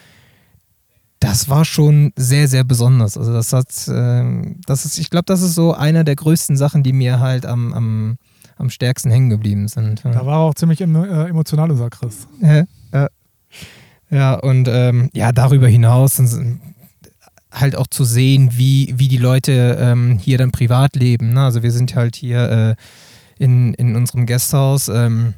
das 1.25 1.49
war 1.49 1.65
schon 1.65 2.13
sehr, 2.17 2.49
sehr 2.49 2.65
besonders. 2.65 3.17
Also 3.17 3.33
das 3.33 3.53
hat, 3.53 3.89
äh, 3.89 4.55
das 4.67 4.85
ist, 4.85 4.99
ich 4.99 5.11
glaube, 5.11 5.25
das 5.27 5.43
ist 5.43 5.55
so 5.55 5.73
einer 5.73 6.05
der 6.05 6.17
größten 6.17 6.57
Sachen, 6.57 6.83
die 6.83 6.93
mir 6.93 7.19
halt 7.19 7.47
am, 7.47 7.73
am, 7.73 8.19
am 8.57 8.71
stärksten 8.71 9.11
hängen 9.11 9.31
geblieben 9.31 9.69
sind. 9.69 10.05
Da 10.05 10.27
war 10.27 10.39
auch 10.39 10.55
ziemlich 10.55 10.81
äh, 10.81 10.85
emotional 10.85 11.71
unser 11.71 11.91
Chris. 11.91 12.29
Ja, 12.41 12.65
ja. 12.93 13.09
ja 14.11 14.35
und 14.35 14.69
ähm, 14.69 15.11
ja, 15.15 15.33
darüber 15.33 15.67
hinaus 15.67 16.17
halt 17.55 17.77
auch 17.77 17.87
zu 17.87 18.05
sehen, 18.05 18.51
wie, 18.53 18.93
wie 18.97 19.09
die 19.09 19.19
Leute 19.19 19.79
ähm, 19.81 20.19
hier 20.19 20.39
dann 20.39 20.51
privat 20.51 20.97
leben. 20.97 21.33
Ne? 21.33 21.43
Also 21.43 21.63
wir 21.63 21.71
sind 21.71 21.95
halt 21.95 22.17
hier 22.17 22.77
äh, 22.79 23.43
in, 23.43 23.75
in 23.75 23.97
unserem 23.97 24.27
Gasthaus, 24.27 24.89
ähm, 24.89 25.35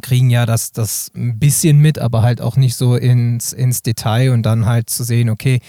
kriegen 0.00 0.30
ja 0.30 0.46
das, 0.46 0.72
das 0.72 1.10
ein 1.14 1.38
bisschen 1.38 1.78
mit, 1.78 1.98
aber 1.98 2.22
halt 2.22 2.40
auch 2.40 2.56
nicht 2.56 2.76
so 2.76 2.96
ins, 2.96 3.52
ins 3.52 3.82
Detail 3.82 4.32
und 4.32 4.42
dann 4.44 4.66
halt 4.66 4.88
zu 4.88 5.04
sehen, 5.04 5.28
okay, 5.28 5.60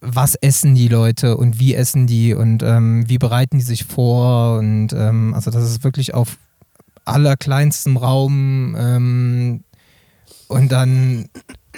was 0.00 0.34
essen 0.34 0.74
die 0.74 0.88
Leute 0.88 1.36
und 1.36 1.58
wie 1.58 1.74
essen 1.74 2.06
die 2.06 2.34
und 2.34 2.62
ähm, 2.62 3.08
wie 3.08 3.16
bereiten 3.16 3.58
die 3.58 3.64
sich 3.64 3.84
vor 3.84 4.58
und 4.58 4.92
ähm, 4.92 5.32
also 5.32 5.50
das 5.50 5.64
ist 5.64 5.82
wirklich 5.82 6.12
auf 6.12 6.36
allerkleinstem 7.06 7.96
Raum 7.96 8.76
ähm, 8.78 9.64
und 10.48 10.72
dann 10.72 11.30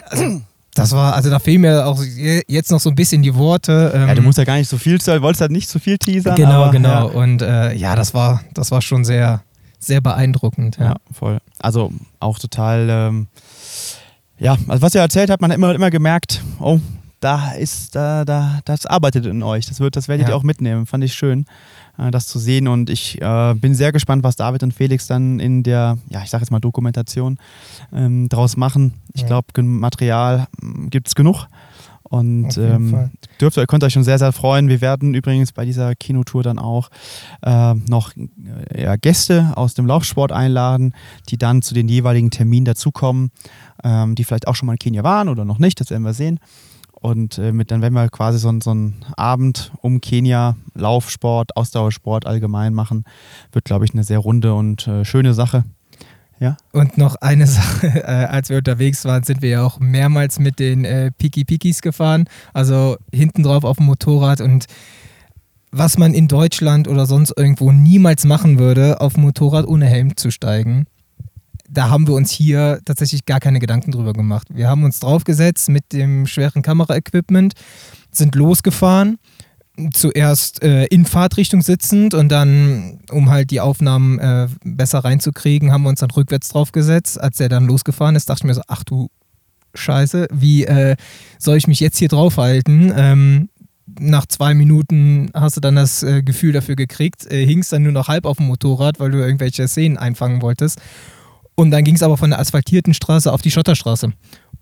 also 0.07 0.43
das 0.77 0.93
war, 0.93 1.15
also 1.15 1.31
da 1.31 1.39
fehlen 1.39 1.63
mir 1.63 1.87
auch 1.87 2.03
jetzt 2.47 2.71
noch 2.71 2.81
so 2.81 2.91
ein 2.91 2.95
bisschen 2.95 3.23
die 3.23 3.35
Worte. 3.35 3.93
Ähm, 3.95 4.09
ja, 4.09 4.15
du 4.15 4.23
musst 4.23 4.37
ja 4.37 4.45
gar 4.45 4.57
nicht 4.57 4.69
so 4.69 4.77
viel, 4.77 4.99
du 4.99 5.23
wolltest 5.23 5.41
halt 5.41 5.51
nicht 5.51 5.69
so 5.69 5.79
viel 5.79 5.97
teasern. 5.97 6.37
Genau, 6.37 6.65
aber, 6.65 6.71
genau. 6.71 6.89
Ja. 6.89 7.03
Und 7.03 7.41
äh, 7.41 7.73
ja, 7.75 7.97
das 7.97 8.13
war, 8.13 8.43
das 8.53 8.71
war 8.71 8.83
schon 8.83 9.05
sehr, 9.05 9.43
sehr 9.79 10.03
beeindruckend. 10.03 10.77
Ja, 10.77 10.85
ja 10.85 10.97
voll. 11.11 11.39
Also 11.59 11.93
auch 12.21 12.39
total, 12.39 12.89
ähm, 12.91 13.27
ja, 14.39 14.57
also 14.69 14.83
was 14.83 14.95
ihr 14.95 15.01
erzählt 15.01 15.31
habt, 15.31 15.41
man 15.41 15.51
hat 15.51 15.57
immer, 15.57 15.75
immer 15.75 15.91
gemerkt, 15.91 16.43
oh, 16.61 16.79
da 17.21 17.53
ist, 17.53 17.97
da, 17.97 18.27
da, 18.27 18.61
das 18.67 18.85
arbeitet 18.85 19.25
in 19.25 19.43
euch. 19.43 19.67
Das, 19.67 19.81
wird, 19.81 19.97
das 19.97 20.09
werdet 20.09 20.29
ja. 20.29 20.35
ihr 20.35 20.37
auch 20.37 20.43
mitnehmen. 20.43 20.85
Fand 20.85 21.03
ich 21.05 21.15
schön, 21.15 21.47
das 21.97 22.27
zu 22.27 22.39
sehen. 22.39 22.69
Und 22.69 22.91
ich 22.91 23.21
äh, 23.21 23.55
bin 23.55 23.75
sehr 23.75 23.93
gespannt, 23.93 24.23
was 24.23 24.37
David 24.37 24.63
und 24.63 24.73
Felix 24.73 25.07
dann 25.07 25.41
in 25.41 25.63
der, 25.63 25.99
ja, 26.09 26.23
ich 26.23 26.31
sag 26.31 26.41
jetzt 26.41 26.51
mal 26.51 26.61
Dokumentation 26.61 27.39
ähm, 27.93 28.29
draus 28.29 28.57
machen. 28.57 28.95
Ich 29.15 29.23
ja. 29.23 29.27
glaube, 29.29 29.63
Material 29.63 30.47
hm, 30.61 30.91
gibt 30.91 31.09
es 31.09 31.15
genug. 31.15 31.47
Und 32.09 32.57
ähm, 32.57 33.11
dürft 33.41 33.57
ihr 33.57 33.67
könnt 33.67 33.83
euch 33.83 33.93
schon 33.93 34.05
sehr, 34.05 34.19
sehr 34.19 34.33
freuen. 34.33 34.69
Wir 34.69 34.81
werden 34.81 35.15
übrigens 35.15 35.51
bei 35.51 35.65
dieser 35.65 35.97
Kinotour 35.97 36.45
dann 36.45 36.59
auch 36.59 36.89
äh, 37.43 37.75
noch 37.75 38.13
äh, 38.69 38.97
Gäste 38.99 39.53
aus 39.57 39.75
dem 39.75 39.87
Laufsport 39.87 40.31
einladen, 40.31 40.95
die 41.29 41.37
dann 41.37 41.63
zu 41.63 41.75
den 41.75 41.89
jeweiligen 41.89 42.31
Terminen 42.31 42.65
dazukommen, 42.65 43.31
ähm, 43.83 44.15
die 44.15 44.23
vielleicht 44.23 44.47
auch 44.47 44.55
schon 44.55 44.67
mal 44.67 44.75
in 44.75 44.79
Kenia 44.79 45.03
waren 45.03 45.29
oder 45.29 45.45
noch 45.45 45.59
nicht, 45.59 45.81
das 45.81 45.91
werden 45.91 46.05
wir 46.05 46.15
sehen. 46.15 46.39
Und 47.07 47.39
äh, 47.39 47.53
mit, 47.53 47.71
dann 47.71 47.83
werden 47.83 47.95
wir 47.95 48.09
quasi 48.09 48.41
so, 48.41 48.53
so 48.61 48.73
einen 48.73 48.97
Abend 49.17 49.71
um 49.81 50.01
Kenia, 50.01 50.57
Laufsport, 50.75 51.57
Ausdauersport 51.57 52.27
allgemein 52.27 52.75
machen. 52.75 53.05
Wird, 53.53 53.65
glaube 53.65 53.85
ich, 53.85 53.93
eine 53.93 54.03
sehr 54.03 54.19
runde 54.19 54.55
und 54.55 54.89
äh, 54.89 55.05
schöne 55.05 55.33
Sache. 55.33 55.63
Ja. 56.41 56.57
Und 56.73 56.99
noch 56.99 57.15
eine 57.15 57.47
Sache, 57.47 57.87
äh, 57.87 58.03
als 58.03 58.49
wir 58.49 58.57
unterwegs 58.57 59.05
waren, 59.05 59.23
sind 59.23 59.41
wir 59.41 59.51
ja 59.51 59.63
auch 59.63 59.79
mehrmals 59.79 60.41
mit 60.41 60.59
den 60.59 60.85
äh, 60.85 61.13
Piki 61.17 61.45
Pikis 61.45 61.81
gefahren, 61.81 62.25
also 62.53 62.97
hinten 63.15 63.45
drauf 63.45 63.63
auf 63.63 63.77
dem 63.77 63.87
Motorrad 63.87 64.41
und 64.41 64.67
was 65.71 65.99
man 65.99 66.13
in 66.13 66.27
Deutschland 66.27 66.89
oder 66.89 67.07
sonst 67.07 67.35
irgendwo 67.37 67.71
niemals 67.71 68.25
machen 68.25 68.59
würde, 68.59 69.01
auf 69.01 69.13
dem 69.13 69.23
Motorrad 69.23 69.65
ohne 69.69 69.87
Helm 69.87 70.17
zu 70.17 70.33
steigen 70.33 70.89
da 71.77 71.91
haben 71.91 72.07
wir 72.07 72.15
uns 72.15 72.31
hier 72.31 72.81
tatsächlich 72.85 73.27
gar 73.27 73.39
keine 73.39 73.59
Gedanken 73.59 73.93
drüber 73.93 74.15
gemacht. 74.15 74.49
Wir 74.51 74.69
haben 74.69 74.85
uns 74.85 74.99
draufgesetzt 75.01 75.69
mit 75.69 75.93
dem 75.93 76.27
schweren 76.27 76.63
Kameraequipment, 76.63 77.53
sind 78.11 78.35
losgefahren, 78.35 79.19
zuerst 79.93 80.63
äh, 80.63 80.87
in 80.87 81.05
Fahrtrichtung 81.05 81.61
sitzend 81.61 82.15
und 82.15 82.31
dann, 82.31 83.01
um 83.11 83.31
halt 83.31 83.51
die 83.51 83.61
Aufnahmen 83.61 84.19
äh, 84.19 84.49
besser 84.65 85.01
reinzukriegen, 85.01 85.71
haben 85.71 85.83
wir 85.83 85.91
uns 85.91 86.01
dann 86.01 86.11
rückwärts 86.11 86.49
draufgesetzt. 86.49 87.21
Als 87.21 87.41
er 87.41 87.51
dann 87.51 87.67
losgefahren 87.67 88.17
ist, 88.17 88.31
dachte 88.31 88.41
ich 88.41 88.47
mir 88.47 88.55
so, 88.55 88.63
ach 88.69 88.83
du 88.83 89.09
Scheiße, 89.75 90.29
wie 90.33 90.65
äh, 90.65 90.97
soll 91.39 91.59
ich 91.59 91.67
mich 91.67 91.81
jetzt 91.81 91.99
hier 91.99 92.09
draufhalten? 92.09 92.91
Ähm, 92.97 93.49
nach 94.01 94.25
zwei 94.25 94.55
Minuten 94.55 95.31
hast 95.35 95.59
du 95.59 95.61
dann 95.61 95.77
das 95.77 96.03
äh, 96.03 96.23
Gefühl 96.23 96.53
dafür 96.53 96.77
gekriegt, 96.77 97.31
äh, 97.31 97.45
hingst 97.45 97.73
dann 97.73 97.83
nur 97.83 97.93
noch 97.93 98.09
halb 98.09 98.25
auf 98.25 98.39
dem 98.39 98.47
Motorrad, 98.47 98.99
weil 98.99 99.11
du 99.11 99.19
irgendwelche 99.19 99.69
Szenen 99.69 99.99
einfangen 99.99 100.41
wolltest. 100.41 100.81
Und 101.57 101.71
dann 101.71 101.85
ging 101.85 101.97
es 101.97 102.03
aber 102.03 102.17
von 102.17 102.31
der 102.31 102.39
asphaltierten 102.39 102.95
Straße 102.95 103.33
auf 103.33 103.43
die 103.43 103.51
Schotterstraße. 103.51 104.13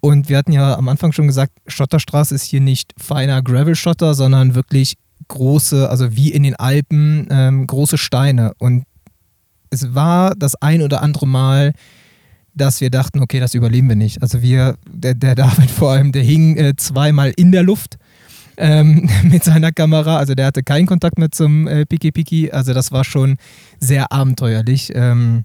Und 0.00 0.28
wir 0.28 0.38
hatten 0.38 0.52
ja 0.52 0.76
am 0.76 0.88
Anfang 0.88 1.12
schon 1.12 1.26
gesagt, 1.26 1.52
Schotterstraße 1.66 2.34
ist 2.34 2.44
hier 2.44 2.60
nicht 2.60 2.94
feiner 2.96 3.42
Gravel-Schotter, 3.42 4.14
sondern 4.14 4.54
wirklich 4.54 4.94
große, 5.28 5.88
also 5.88 6.16
wie 6.16 6.30
in 6.30 6.42
den 6.44 6.54
Alpen, 6.54 7.26
ähm, 7.30 7.66
große 7.66 7.98
Steine. 7.98 8.52
Und 8.58 8.84
es 9.70 9.94
war 9.94 10.34
das 10.36 10.54
ein 10.56 10.82
oder 10.82 11.02
andere 11.02 11.26
Mal, 11.26 11.72
dass 12.54 12.80
wir 12.80 12.90
dachten, 12.90 13.20
okay, 13.20 13.40
das 13.40 13.54
überleben 13.54 13.88
wir 13.88 13.96
nicht. 13.96 14.22
Also 14.22 14.42
wir, 14.42 14.76
der, 14.88 15.14
der 15.14 15.34
David 15.34 15.70
vor 15.70 15.92
allem, 15.92 16.12
der 16.12 16.22
hing 16.22 16.56
äh, 16.56 16.76
zweimal 16.76 17.32
in 17.36 17.50
der 17.50 17.62
Luft 17.62 17.98
ähm, 18.56 19.08
mit 19.24 19.42
seiner 19.42 19.72
Kamera. 19.72 20.18
Also 20.18 20.34
der 20.34 20.46
hatte 20.46 20.62
keinen 20.62 20.86
Kontakt 20.86 21.18
mehr 21.18 21.30
zum 21.30 21.66
äh, 21.66 21.86
Piki 21.86 22.12
Piki. 22.12 22.50
Also 22.52 22.72
das 22.72 22.92
war 22.92 23.04
schon 23.04 23.36
sehr 23.80 24.12
abenteuerlich. 24.12 24.92
Ähm, 24.94 25.44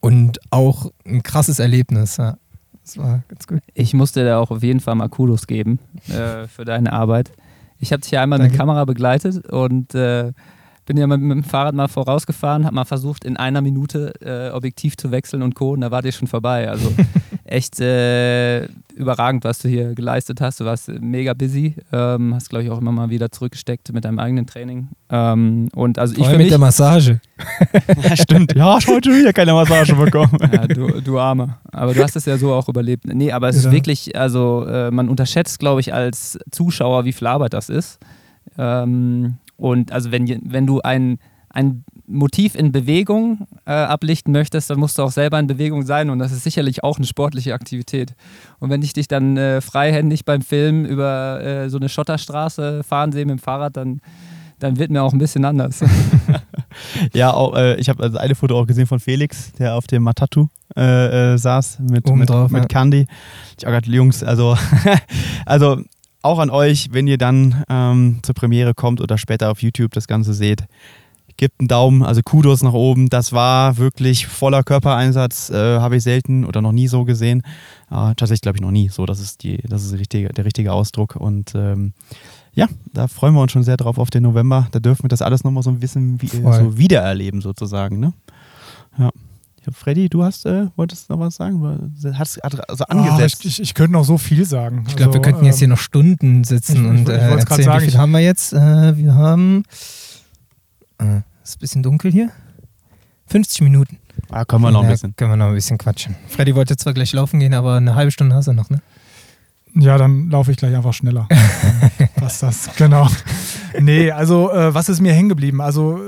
und 0.00 0.38
auch 0.50 0.90
ein 1.06 1.22
krasses 1.22 1.58
Erlebnis. 1.58 2.16
Ja. 2.16 2.36
Das 2.82 2.98
war 2.98 3.22
ganz 3.28 3.46
gut. 3.46 3.60
Ich 3.72 3.94
musste 3.94 4.24
dir 4.24 4.38
auch 4.38 4.50
auf 4.50 4.62
jeden 4.62 4.80
Fall 4.80 4.94
mal 4.94 5.08
Kudos 5.08 5.46
geben 5.46 5.78
äh, 6.08 6.46
für 6.48 6.64
deine 6.64 6.92
Arbeit. 6.92 7.32
Ich 7.78 7.92
habe 7.92 8.02
dich 8.02 8.10
ja 8.10 8.22
einmal 8.22 8.38
Danke. 8.38 8.52
mit 8.52 8.58
Kamera 8.58 8.84
begleitet 8.84 9.46
und 9.46 9.94
äh, 9.94 10.32
bin 10.86 10.96
ja 10.96 11.06
mit, 11.06 11.20
mit, 11.20 11.36
dem 11.36 11.44
Fahrrad 11.44 11.74
mal 11.74 11.88
vorausgefahren, 11.88 12.64
habe 12.64 12.74
mal 12.74 12.84
versucht, 12.84 13.24
in 13.24 13.36
einer 13.36 13.62
Minute 13.62 14.12
äh, 14.20 14.54
Objektiv 14.54 14.96
zu 14.96 15.10
wechseln 15.10 15.42
und 15.42 15.54
Co. 15.54 15.72
Und 15.72 15.80
da 15.80 15.90
war 15.90 16.02
dir 16.02 16.12
schon 16.12 16.28
vorbei. 16.28 16.68
Also 16.68 16.92
echt 17.44 17.80
äh, 17.80 18.66
überragend, 18.94 19.44
was 19.44 19.58
du 19.58 19.68
hier 19.68 19.94
geleistet 19.94 20.40
hast. 20.40 20.60
Du 20.60 20.64
warst 20.64 20.88
mega 20.88 21.34
busy, 21.34 21.74
ähm, 21.92 22.34
hast, 22.34 22.48
glaube 22.48 22.64
ich, 22.64 22.70
auch 22.70 22.78
immer 22.78 22.92
mal 22.92 23.10
wieder 23.10 23.30
zurückgesteckt 23.30 23.92
mit 23.92 24.04
deinem 24.04 24.18
eigenen 24.18 24.46
Training. 24.46 24.88
Ähm, 25.10 25.68
und 25.74 25.98
also 25.98 26.14
ich 26.16 26.26
für 26.26 26.38
mit 26.38 26.50
der 26.50 26.58
Massage. 26.58 27.20
ja, 28.02 28.16
stimmt. 28.16 28.54
Ja, 28.54 28.78
ich 28.78 28.86
heute 28.86 29.10
schon 29.10 29.20
wieder 29.20 29.32
keine 29.32 29.52
Massage 29.52 29.94
bekommen. 29.94 30.38
ja, 30.52 30.66
du, 30.66 31.00
du 31.00 31.18
Arme. 31.18 31.56
Aber 31.72 31.92
du 31.92 32.02
hast 32.02 32.16
es 32.16 32.24
ja 32.24 32.38
so 32.38 32.52
auch 32.52 32.68
überlebt. 32.68 33.04
Nee, 33.06 33.32
aber 33.32 33.48
es 33.48 33.62
ja. 33.62 33.68
ist 33.68 33.74
wirklich, 33.74 34.16
also 34.16 34.64
äh, 34.66 34.90
man 34.90 35.08
unterschätzt, 35.08 35.58
glaube 35.58 35.80
ich, 35.80 35.92
als 35.92 36.38
Zuschauer, 36.50 37.04
wie 37.04 37.12
viel 37.12 37.26
Arbeit 37.26 37.52
das 37.52 37.68
ist. 37.68 37.98
Ähm, 38.56 39.36
und 39.56 39.92
also 39.92 40.10
wenn, 40.12 40.40
wenn 40.44 40.66
du 40.66 40.80
ein, 40.80 41.18
ein 41.54 41.84
Motiv 42.06 42.54
in 42.56 42.72
Bewegung 42.72 43.46
äh, 43.64 43.72
ablichten 43.72 44.32
möchtest, 44.32 44.68
dann 44.68 44.78
musst 44.78 44.98
du 44.98 45.02
auch 45.02 45.10
selber 45.12 45.38
in 45.38 45.46
Bewegung 45.46 45.86
sein 45.86 46.10
und 46.10 46.18
das 46.18 46.32
ist 46.32 46.42
sicherlich 46.42 46.82
auch 46.82 46.98
eine 46.98 47.06
sportliche 47.06 47.54
Aktivität. 47.54 48.14
Und 48.58 48.70
wenn 48.70 48.82
ich 48.82 48.92
dich 48.92 49.08
dann 49.08 49.36
äh, 49.36 49.60
freihändig 49.60 50.24
beim 50.24 50.42
Film 50.42 50.84
über 50.84 51.40
äh, 51.42 51.70
so 51.70 51.78
eine 51.78 51.88
Schotterstraße 51.88 52.82
fahren 52.82 53.12
sehe 53.12 53.24
mit 53.24 53.38
dem 53.38 53.38
Fahrrad, 53.38 53.76
dann, 53.76 54.00
dann 54.58 54.78
wird 54.78 54.90
mir 54.90 55.02
auch 55.02 55.12
ein 55.12 55.18
bisschen 55.18 55.44
anders. 55.44 55.82
ja, 57.14 57.32
auch, 57.32 57.56
äh, 57.56 57.76
ich 57.76 57.88
habe 57.88 58.02
also 58.02 58.18
eine 58.18 58.34
Foto 58.34 58.58
auch 58.58 58.66
gesehen 58.66 58.86
von 58.86 58.98
Felix, 58.98 59.52
der 59.52 59.76
auf 59.76 59.86
dem 59.86 60.02
Matatu 60.02 60.48
äh, 60.76 61.34
äh, 61.34 61.38
saß 61.38 61.78
mit, 61.78 62.10
mit, 62.10 62.28
drauf, 62.28 62.50
mit 62.50 62.62
ja. 62.62 62.68
Candy. 62.68 63.06
Ich 63.58 63.66
auch 63.66 63.70
gerade, 63.70 63.88
Jungs, 63.88 64.24
also, 64.24 64.56
also 65.46 65.80
auch 66.20 66.40
an 66.40 66.50
euch, 66.50 66.88
wenn 66.90 67.06
ihr 67.06 67.18
dann 67.18 67.62
ähm, 67.68 68.18
zur 68.22 68.34
Premiere 68.34 68.74
kommt 68.74 69.00
oder 69.00 69.18
später 69.18 69.52
auf 69.52 69.62
YouTube 69.62 69.92
das 69.92 70.08
Ganze 70.08 70.34
seht 70.34 70.64
Gebt 71.36 71.60
einen 71.60 71.68
Daumen, 71.68 72.02
also 72.02 72.20
Kudos 72.22 72.62
nach 72.62 72.72
oben. 72.72 73.08
Das 73.08 73.32
war 73.32 73.76
wirklich 73.76 74.26
voller 74.26 74.62
Körpereinsatz, 74.62 75.50
äh, 75.50 75.78
habe 75.78 75.96
ich 75.96 76.02
selten 76.02 76.44
oder 76.44 76.62
noch 76.62 76.72
nie 76.72 76.88
so 76.88 77.04
gesehen. 77.04 77.42
Äh, 77.90 78.14
tatsächlich 78.14 78.42
glaube 78.42 78.58
ich 78.58 78.62
noch 78.62 78.70
nie 78.70 78.88
so. 78.88 79.04
Das 79.06 79.20
ist, 79.20 79.42
die, 79.42 79.58
das 79.68 79.82
ist 79.82 79.92
die 79.92 79.98
richtige, 79.98 80.28
der 80.28 80.44
richtige 80.44 80.72
Ausdruck. 80.72 81.16
Und 81.16 81.54
ähm, 81.54 81.92
ja, 82.54 82.68
da 82.92 83.08
freuen 83.08 83.34
wir 83.34 83.42
uns 83.42 83.52
schon 83.52 83.64
sehr 83.64 83.76
drauf 83.76 83.98
auf 83.98 84.10
den 84.10 84.22
November. 84.22 84.68
Da 84.70 84.78
dürfen 84.78 85.04
wir 85.04 85.08
das 85.08 85.22
alles 85.22 85.42
nochmal 85.42 85.62
so 85.62 85.70
ein 85.70 85.80
bisschen 85.80 86.22
wie, 86.22 86.28
so 86.28 86.78
wiedererleben 86.78 87.40
sozusagen. 87.40 87.98
Ne? 87.98 88.12
Ja. 88.98 89.10
Freddy, 89.72 90.08
du 90.08 90.22
hast, 90.22 90.44
äh, 90.44 90.66
wolltest 90.76 91.08
noch 91.08 91.18
was 91.18 91.36
sagen? 91.36 91.94
Hast 92.14 92.38
also 92.44 92.84
angesetzt. 92.84 93.42
Oh, 93.44 93.48
ich, 93.48 93.62
ich, 93.62 93.74
könnte 93.74 93.92
noch 93.92 94.04
so 94.04 94.18
viel 94.18 94.44
sagen. 94.44 94.84
Ich 94.86 94.96
glaube, 94.96 95.12
also, 95.12 95.14
wir 95.14 95.22
könnten 95.22 95.46
jetzt 95.46 95.58
hier 95.58 95.66
ähm, 95.66 95.70
noch 95.70 95.78
Stunden 95.78 96.44
sitzen 96.44 96.84
ich, 96.84 96.90
und 96.90 97.08
äh, 97.08 97.16
erzählen, 97.16 97.62
sagen, 97.62 97.82
wie 97.82 97.90
viel 97.90 97.98
haben 97.98 98.10
wir 98.10 98.20
jetzt? 98.20 98.52
Äh, 98.52 98.96
wir 98.96 99.14
haben 99.14 99.64
äh, 100.98 101.20
ist 101.42 101.56
ein 101.56 101.60
bisschen 101.60 101.82
dunkel 101.82 102.10
hier. 102.10 102.30
50 103.26 103.62
Minuten. 103.62 103.98
Ah, 104.30 104.44
können 104.44 104.62
wir 104.62 104.70
noch 104.70 104.82
ein 104.82 104.90
bisschen. 104.90 105.16
Können 105.16 105.32
wir 105.32 105.36
noch 105.36 105.48
ein 105.48 105.54
bisschen 105.54 105.78
quatschen. 105.78 106.16
Freddy 106.28 106.54
wollte 106.54 106.76
zwar 106.76 106.92
gleich 106.94 107.12
laufen 107.12 107.40
gehen, 107.40 107.54
aber 107.54 107.76
eine 107.76 107.94
halbe 107.94 108.10
Stunde 108.10 108.36
hast 108.36 108.48
du 108.48 108.52
noch, 108.52 108.70
ne? 108.70 108.80
Ja, 109.76 109.98
dann 109.98 110.30
laufe 110.30 110.52
ich 110.52 110.56
gleich 110.56 110.74
einfach 110.74 110.92
schneller. 110.92 111.28
Was 112.16 112.40
das, 112.40 112.70
genau. 112.76 113.08
Nee, 113.78 114.12
also 114.12 114.52
äh, 114.52 114.72
was 114.72 114.88
ist 114.88 115.00
mir 115.00 115.12
hängen 115.12 115.28
geblieben? 115.28 115.60
Also 115.60 116.00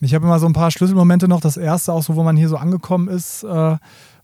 ich 0.00 0.14
habe 0.14 0.26
immer 0.26 0.40
so 0.40 0.46
ein 0.46 0.52
paar 0.52 0.72
Schlüsselmomente 0.72 1.28
noch. 1.28 1.40
Das 1.40 1.56
erste 1.56 1.92
auch 1.92 2.02
so, 2.02 2.16
wo 2.16 2.24
man 2.24 2.36
hier 2.36 2.48
so 2.48 2.56
angekommen 2.56 3.06
ist, 3.08 3.44
äh, 3.44 3.76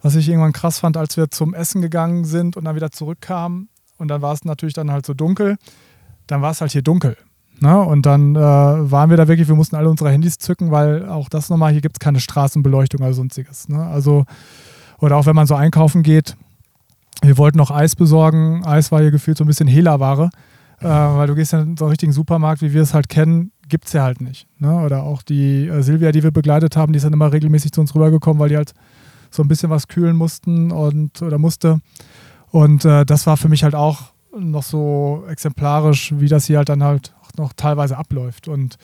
was 0.03 0.15
ich 0.17 0.29
irgendwann 0.29 0.53
krass 0.53 0.81
fand, 0.81 0.97
als 0.97 1.17
wir 1.17 1.31
zum 1.31 1.55
Essen 1.55 1.83
gegangen 1.83 2.25
sind 2.25 2.57
und 2.57 2.65
dann 2.65 2.75
wieder 2.75 2.91
zurückkamen. 2.91 3.69
Und 3.97 4.09
dann 4.09 4.23
war 4.23 4.33
es 4.33 4.45
natürlich 4.45 4.75
dann 4.75 4.91
halt 4.91 5.07
so 5.07 5.15
dunkel. 5.15 5.57
Dann 6.27 6.43
war 6.43 6.51
es 6.51 6.61
halt 6.61 6.73
hier 6.73 6.83
dunkel. 6.83 7.17
Ne? 7.61 7.81
Und 7.81 8.07
dann 8.07 8.35
äh, 8.35 8.39
waren 8.39 9.11
wir 9.11 9.17
da 9.17 9.29
wirklich, 9.29 9.49
wir 9.49 9.55
mussten 9.55 9.77
alle 9.77 9.89
unsere 9.89 10.11
Handys 10.11 10.39
zücken, 10.39 10.71
weil 10.71 11.09
auch 11.09 11.29
das 11.29 11.51
nochmal, 11.51 11.73
hier 11.73 11.81
gibt 11.81 11.97
es 11.97 12.01
keine 12.01 12.21
Straßenbeleuchtung 12.21 13.01
oder 13.01 13.15
sonstiges. 13.15 13.69
Ne? 13.69 13.85
Also, 13.85 14.25
oder 14.99 15.17
auch 15.17 15.27
wenn 15.27 15.37
man 15.37 15.47
so 15.47 15.55
einkaufen 15.55 16.03
geht, 16.03 16.37
wir 17.23 17.39
wollten 17.39 17.59
noch 17.59 17.71
Eis 17.71 17.97
besorgen. 17.97 18.65
Eis 18.65 18.93
war 18.93 19.01
hier 19.01 19.11
gefühlt 19.11 19.39
so 19.39 19.45
ein 19.45 19.47
bisschen 19.47 19.69
Hehlerware, 19.69 20.31
äh, 20.81 20.87
weil 20.87 21.27
du 21.27 21.35
gehst 21.35 21.53
ja 21.53 21.61
in 21.61 21.77
so 21.77 21.85
einen 21.85 21.91
richtigen 21.91 22.13
Supermarkt, 22.13 22.61
wie 22.63 22.73
wir 22.73 22.83
es 22.83 22.93
halt 22.93 23.09
kennen, 23.09 23.53
gibt 23.69 23.87
es 23.87 23.93
ja 23.93 24.03
halt 24.03 24.21
nicht. 24.21 24.47
Ne? 24.59 24.75
Oder 24.83 25.05
auch 25.05 25.23
die 25.23 25.67
äh, 25.67 25.83
Silvia, 25.83 26.13
die 26.13 26.23
wir 26.23 26.33
begleitet 26.33 26.77
haben, 26.77 26.93
die 26.93 26.99
ist 26.99 27.05
dann 27.05 27.13
immer 27.13 27.33
regelmäßig 27.33 27.73
zu 27.73 27.81
uns 27.81 27.95
rübergekommen, 27.95 28.41
weil 28.41 28.51
die 28.51 28.57
halt 28.57 28.75
so 29.31 29.43
ein 29.43 29.49
bisschen 29.49 29.71
was 29.71 29.89
kühlen 29.89 30.17
mussten 30.17 30.71
und 30.71 31.23
oder 31.23 31.39
musste. 31.39 31.81
Und 32.51 32.85
äh, 32.85 33.05
das 33.05 33.27
war 33.27 33.37
für 33.37 33.49
mich 33.49 33.65
halt 33.65 33.75
auch 33.75 34.14
noch 34.39 34.63
so 34.63 35.25
exemplarisch, 35.29 36.13
wie 36.17 36.29
das 36.29 36.47
hier 36.47 36.59
halt 36.59 36.69
dann 36.69 36.83
halt 36.83 37.15
noch 37.37 37.53
teilweise 37.53 37.97
abläuft. 37.97 38.49
Und 38.49 38.79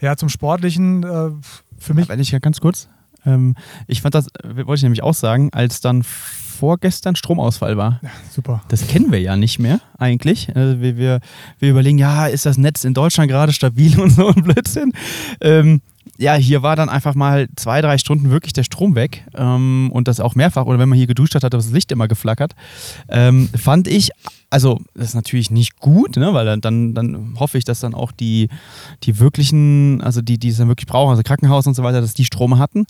ja, 0.00 0.16
zum 0.16 0.28
Sportlichen, 0.28 1.02
äh, 1.02 1.30
für 1.78 1.94
mich. 1.94 2.08
Wenn 2.08 2.20
ich 2.20 2.30
ja 2.30 2.38
ganz 2.38 2.60
kurz, 2.60 2.88
ähm, 3.24 3.54
ich 3.86 4.02
fand 4.02 4.14
das, 4.14 4.28
wollte 4.44 4.74
ich 4.74 4.82
nämlich 4.82 5.02
auch 5.02 5.14
sagen, 5.14 5.50
als 5.52 5.80
dann 5.80 6.02
vorgestern 6.02 7.14
Stromausfall 7.14 7.76
war. 7.76 8.00
Ja, 8.02 8.10
super. 8.30 8.62
Das 8.68 8.88
kennen 8.88 9.12
wir 9.12 9.20
ja 9.20 9.36
nicht 9.36 9.58
mehr 9.58 9.80
eigentlich. 9.96 10.54
Also 10.56 10.80
wir, 10.80 10.96
wir, 10.96 11.20
wir 11.58 11.70
überlegen, 11.70 11.98
ja, 11.98 12.26
ist 12.26 12.46
das 12.46 12.58
Netz 12.58 12.84
in 12.84 12.94
Deutschland 12.94 13.30
gerade 13.30 13.52
stabil 13.52 13.98
und 14.00 14.10
so 14.10 14.28
ein 14.28 14.42
Blödsinn. 14.42 14.92
Ähm, 15.40 15.80
ja, 16.16 16.34
hier 16.34 16.62
war 16.62 16.74
dann 16.74 16.88
einfach 16.88 17.14
mal 17.14 17.48
zwei, 17.54 17.80
drei 17.80 17.96
Stunden 17.96 18.30
wirklich 18.30 18.52
der 18.52 18.64
Strom 18.64 18.96
weg 18.96 19.24
ähm, 19.36 19.90
und 19.92 20.08
das 20.08 20.18
auch 20.18 20.34
mehrfach. 20.34 20.66
Oder 20.66 20.80
wenn 20.80 20.88
man 20.88 20.98
hier 20.98 21.06
geduscht 21.06 21.36
hat, 21.36 21.44
hat 21.44 21.54
das 21.54 21.70
Licht 21.70 21.92
immer 21.92 22.08
geflackert. 22.08 22.56
Ähm, 23.08 23.48
fand 23.56 23.86
ich, 23.86 24.10
also 24.50 24.80
das 24.94 25.08
ist 25.08 25.14
natürlich 25.14 25.50
nicht 25.50 25.78
gut, 25.78 26.16
ne, 26.16 26.32
weil 26.32 26.46
dann, 26.46 26.60
dann, 26.60 26.94
dann 26.94 27.34
hoffe 27.38 27.58
ich, 27.58 27.64
dass 27.64 27.80
dann 27.80 27.94
auch 27.94 28.12
die, 28.12 28.48
die 29.02 29.18
wirklichen, 29.18 30.00
also 30.00 30.22
die, 30.22 30.38
die 30.38 30.48
es 30.48 30.56
dann 30.56 30.68
wirklich 30.68 30.86
brauchen, 30.86 31.10
also 31.10 31.22
Krankenhaus 31.22 31.66
und 31.66 31.74
so 31.74 31.82
weiter, 31.82 32.00
dass 32.00 32.14
die 32.14 32.24
Strom 32.24 32.58
hatten. 32.58 32.86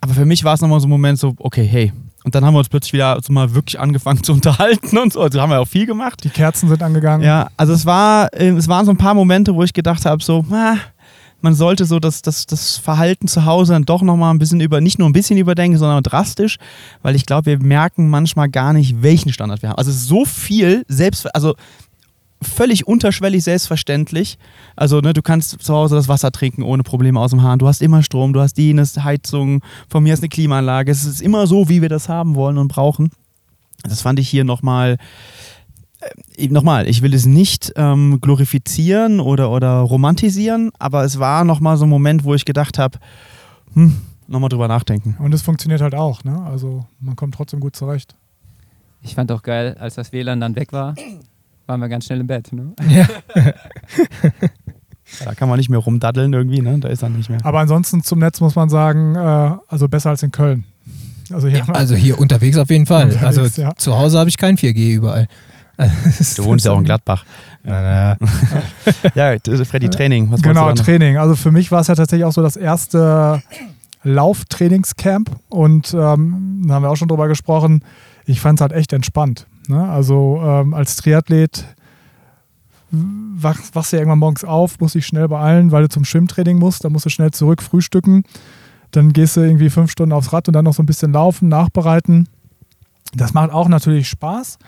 Aber 0.00 0.14
für 0.14 0.24
mich 0.24 0.44
war 0.44 0.54
es 0.54 0.60
nochmal 0.60 0.80
so 0.80 0.86
ein 0.86 0.90
Moment 0.90 1.18
so, 1.18 1.34
okay, 1.38 1.66
hey, 1.66 1.92
und 2.24 2.34
dann 2.34 2.44
haben 2.44 2.54
wir 2.54 2.58
uns 2.58 2.68
plötzlich 2.68 2.92
wieder 2.92 3.18
so 3.22 3.32
mal 3.32 3.54
wirklich 3.54 3.78
angefangen 3.80 4.22
zu 4.22 4.32
unterhalten 4.34 4.98
und 4.98 5.12
so. 5.12 5.20
Also 5.20 5.40
haben 5.40 5.50
wir 5.50 5.60
auch 5.60 5.68
viel 5.68 5.86
gemacht. 5.86 6.22
Die 6.24 6.30
Kerzen 6.30 6.68
sind 6.68 6.82
angegangen. 6.82 7.24
Ja, 7.24 7.48
also 7.56 7.72
es 7.72 7.86
war, 7.86 8.32
äh, 8.34 8.48
es 8.50 8.68
waren 8.68 8.84
so 8.84 8.92
ein 8.92 8.98
paar 8.98 9.14
Momente, 9.14 9.54
wo 9.54 9.62
ich 9.62 9.72
gedacht 9.72 10.04
habe, 10.04 10.22
so, 10.22 10.44
ah, 10.50 10.76
man 11.40 11.54
sollte 11.54 11.84
so 11.84 12.00
das, 12.00 12.22
das, 12.22 12.46
das 12.46 12.76
Verhalten 12.76 13.28
zu 13.28 13.44
Hause 13.44 13.72
dann 13.72 13.84
doch 13.84 14.02
nochmal 14.02 14.34
ein 14.34 14.38
bisschen 14.38 14.60
über, 14.60 14.80
nicht 14.80 14.98
nur 14.98 15.08
ein 15.08 15.12
bisschen 15.12 15.38
überdenken, 15.38 15.78
sondern 15.78 16.02
drastisch, 16.02 16.58
weil 17.02 17.14
ich 17.14 17.26
glaube, 17.26 17.46
wir 17.46 17.58
merken 17.60 18.08
manchmal 18.08 18.48
gar 18.48 18.72
nicht, 18.72 19.02
welchen 19.02 19.32
Standard 19.32 19.62
wir 19.62 19.70
haben. 19.70 19.78
Also 19.78 19.92
so 19.92 20.24
viel 20.24 20.84
selbst, 20.88 21.32
also 21.34 21.54
völlig 22.42 22.86
unterschwellig 22.86 23.42
selbstverständlich. 23.44 24.38
Also, 24.76 25.00
ne, 25.00 25.12
du 25.12 25.22
kannst 25.22 25.60
zu 25.62 25.74
Hause 25.74 25.96
das 25.96 26.08
Wasser 26.08 26.30
trinken 26.30 26.62
ohne 26.62 26.82
Probleme 26.82 27.18
aus 27.18 27.30
dem 27.30 27.42
Hahn. 27.42 27.58
Du 27.58 27.66
hast 27.66 27.82
immer 27.82 28.02
Strom, 28.02 28.32
du 28.32 28.40
hast 28.40 28.54
die 28.54 28.70
eine 28.70 28.84
Heizung, 28.84 29.62
von 29.88 30.02
mir 30.02 30.14
ist 30.14 30.20
eine 30.20 30.28
Klimaanlage. 30.28 30.90
Es 30.90 31.04
ist 31.04 31.20
immer 31.20 31.46
so, 31.46 31.68
wie 31.68 31.82
wir 31.82 31.88
das 31.88 32.08
haben 32.08 32.34
wollen 32.34 32.58
und 32.58 32.68
brauchen. 32.68 33.10
Das 33.84 34.02
fand 34.02 34.18
ich 34.18 34.28
hier 34.28 34.44
nochmal. 34.44 34.92
Äh, 34.92 34.98
nochmal, 36.48 36.88
ich 36.88 37.02
will 37.02 37.14
es 37.14 37.26
nicht 37.26 37.72
ähm, 37.76 38.20
glorifizieren 38.20 39.20
oder, 39.20 39.50
oder 39.50 39.78
romantisieren, 39.78 40.70
aber 40.78 41.04
es 41.04 41.18
war 41.18 41.44
nochmal 41.44 41.76
so 41.76 41.86
ein 41.86 41.90
Moment, 41.90 42.24
wo 42.24 42.34
ich 42.34 42.44
gedacht 42.44 42.78
habe, 42.78 42.98
hm, 43.74 43.96
nochmal 44.26 44.48
drüber 44.48 44.68
nachdenken. 44.68 45.16
Und 45.18 45.34
es 45.34 45.42
funktioniert 45.42 45.80
halt 45.80 45.94
auch, 45.94 46.24
ne? 46.24 46.42
Also 46.44 46.86
man 47.00 47.16
kommt 47.16 47.34
trotzdem 47.34 47.60
gut 47.60 47.74
zurecht. 47.76 48.14
Ich 49.02 49.14
fand 49.14 49.30
auch 49.32 49.42
geil, 49.42 49.76
als 49.78 49.94
das 49.94 50.12
WLAN 50.12 50.40
dann 50.40 50.56
weg 50.56 50.72
war, 50.72 50.94
waren 51.66 51.80
wir 51.80 51.88
ganz 51.88 52.06
schnell 52.06 52.20
im 52.20 52.26
Bett. 52.26 52.52
Ne? 52.52 52.72
Ja. 52.88 53.06
da 55.24 55.34
kann 55.34 55.48
man 55.48 55.58
nicht 55.58 55.68
mehr 55.68 55.78
rumdaddeln 55.78 56.32
irgendwie, 56.32 56.60
ne? 56.60 56.78
Da 56.78 56.88
ist 56.88 57.02
dann 57.02 57.14
nicht 57.14 57.30
mehr. 57.30 57.44
Aber 57.44 57.60
ansonsten 57.60 58.02
zum 58.02 58.18
Netz 58.18 58.40
muss 58.40 58.56
man 58.56 58.68
sagen, 58.68 59.14
äh, 59.14 59.56
also 59.68 59.88
besser 59.88 60.10
als 60.10 60.22
in 60.22 60.32
Köln. 60.32 60.64
Also 61.32 61.48
hier, 61.48 61.58
ja, 61.58 61.68
also 61.68 61.94
hier 61.94 62.18
unterwegs 62.18 62.56
auf 62.56 62.70
jeden 62.70 62.86
Fall. 62.86 63.16
Also 63.18 63.44
ja. 63.60 63.74
zu 63.76 63.96
Hause 63.98 64.18
habe 64.18 64.30
ich 64.30 64.38
kein 64.38 64.56
4G 64.56 64.94
überall. 64.94 65.28
du 66.36 66.44
wohnst 66.44 66.64
ja 66.64 66.72
auch 66.72 66.78
in 66.78 66.84
Gladbach. 66.84 67.24
Ja, 67.64 68.16
ja. 69.14 69.36
Freddy, 69.64 69.88
Training. 69.88 70.30
Was 70.30 70.42
genau, 70.42 70.72
Training. 70.72 71.18
Also 71.18 71.36
für 71.36 71.52
mich 71.52 71.70
war 71.70 71.80
es 71.80 71.86
ja 71.86 71.94
tatsächlich 71.94 72.24
auch 72.24 72.32
so 72.32 72.42
das 72.42 72.56
erste 72.56 73.42
Lauftrainingscamp 74.02 75.30
und 75.48 75.94
ähm, 75.94 76.64
da 76.66 76.74
haben 76.74 76.82
wir 76.82 76.90
auch 76.90 76.96
schon 76.96 77.08
drüber 77.08 77.28
gesprochen. 77.28 77.84
Ich 78.26 78.40
fand 78.40 78.58
es 78.58 78.62
halt 78.62 78.72
echt 78.72 78.92
entspannt. 78.92 79.46
Ne? 79.68 79.88
Also 79.88 80.40
ähm, 80.42 80.74
als 80.74 80.96
Triathlet 80.96 81.64
wach, 82.90 83.58
wachst 83.72 83.92
du 83.92 83.96
ja 83.96 84.00
irgendwann 84.00 84.18
morgens 84.18 84.44
auf, 84.44 84.80
musst 84.80 84.94
dich 84.94 85.06
schnell 85.06 85.28
beeilen, 85.28 85.72
weil 85.72 85.82
du 85.82 85.88
zum 85.88 86.04
Schwimmtraining 86.04 86.58
musst. 86.58 86.84
Dann 86.84 86.92
musst 86.92 87.06
du 87.06 87.10
schnell 87.10 87.30
zurück 87.30 87.62
frühstücken. 87.62 88.24
Dann 88.90 89.12
gehst 89.12 89.36
du 89.36 89.42
irgendwie 89.42 89.70
fünf 89.70 89.90
Stunden 89.90 90.12
aufs 90.12 90.32
Rad 90.32 90.48
und 90.48 90.54
dann 90.54 90.64
noch 90.64 90.74
so 90.74 90.82
ein 90.82 90.86
bisschen 90.86 91.12
laufen, 91.12 91.48
nachbereiten. 91.48 92.28
Das 93.14 93.34
macht 93.34 93.50
auch 93.50 93.68
natürlich 93.68 94.08
Spaß. 94.08 94.58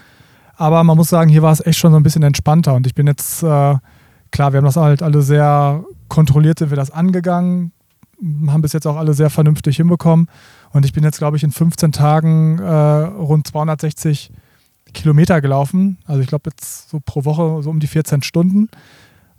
Aber 0.61 0.85
man 0.85 0.95
muss 0.95 1.09
sagen, 1.09 1.31
hier 1.31 1.41
war 1.41 1.53
es 1.53 1.65
echt 1.65 1.79
schon 1.79 1.91
so 1.91 1.97
ein 1.97 2.03
bisschen 2.03 2.23
entspannter. 2.23 2.75
Und 2.75 2.87
ich 2.87 2.95
bin 2.95 3.07
jetzt, 3.07 3.43
äh, 3.43 3.77
klar, 4.31 4.53
wir 4.53 4.59
haben 4.59 4.67
das 4.67 4.77
halt 4.77 5.03
alle 5.03 5.23
sehr 5.23 5.83
kontrolliert, 6.09 6.59
sind 6.59 6.69
wir 6.69 6.77
das 6.77 6.91
angegangen, 6.91 7.73
haben 8.47 8.61
bis 8.61 8.75
jetzt 8.75 8.87
auch 8.87 8.97
alle 8.97 9.15
sehr 9.15 9.31
vernünftig 9.31 9.79
hinbekommen. 9.79 10.27
Und 10.73 10.85
ich 10.85 10.93
bin 10.93 11.03
jetzt, 11.03 11.17
glaube 11.17 11.39
ich, 11.39 11.45
in 11.45 11.51
15 11.51 11.93
Tagen 11.93 12.59
äh, 12.59 12.71
rund 12.71 13.47
260 13.47 14.33
Kilometer 14.93 15.41
gelaufen. 15.41 15.97
Also 16.05 16.21
ich 16.21 16.27
glaube 16.27 16.51
jetzt 16.51 16.91
so 16.91 17.01
pro 17.03 17.25
Woche 17.25 17.63
so 17.63 17.71
um 17.71 17.81
die 17.81 17.87
14 17.87 18.21
Stunden. 18.23 18.69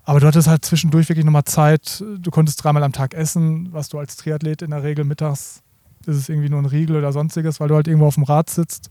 Aber 0.04 0.20
du 0.20 0.26
hattest 0.26 0.48
halt 0.48 0.66
zwischendurch 0.66 1.08
wirklich 1.08 1.26
nochmal 1.26 1.44
Zeit. 1.44 2.04
Du 2.18 2.32
konntest 2.32 2.64
dreimal 2.64 2.82
am 2.82 2.94
Tag 2.94 3.14
essen, 3.14 3.72
was 3.72 3.90
du 3.90 4.00
als 4.00 4.16
Triathlet 4.16 4.64
in 4.64 4.72
der 4.72 4.82
Regel 4.82 5.06
mittags 5.06 5.62
ist 6.08 6.16
es 6.16 6.30
irgendwie 6.30 6.50
nur 6.50 6.58
ein 6.58 6.66
Riegel 6.66 6.96
oder 6.96 7.12
sonstiges, 7.12 7.60
weil 7.60 7.68
du 7.68 7.76
halt 7.76 7.88
irgendwo 7.88 8.08
auf 8.08 8.16
dem 8.16 8.24
Rad 8.24 8.50
sitzt. 8.50 8.90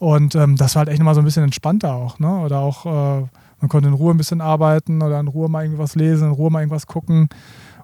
Und 0.00 0.34
ähm, 0.34 0.56
das 0.56 0.74
war 0.74 0.80
halt 0.80 0.88
echt 0.88 0.98
nochmal 0.98 1.14
so 1.14 1.20
ein 1.20 1.26
bisschen 1.26 1.44
entspannter 1.44 1.94
auch. 1.94 2.18
Ne? 2.18 2.40
Oder 2.40 2.60
auch, 2.60 2.86
äh, 2.86 3.26
man 3.60 3.68
konnte 3.68 3.86
in 3.86 3.94
Ruhe 3.94 4.14
ein 4.14 4.16
bisschen 4.16 4.40
arbeiten 4.40 5.02
oder 5.02 5.20
in 5.20 5.28
Ruhe 5.28 5.50
mal 5.50 5.62
irgendwas 5.62 5.94
lesen, 5.94 6.28
in 6.28 6.32
Ruhe 6.32 6.50
mal 6.50 6.60
irgendwas 6.60 6.86
gucken. 6.86 7.28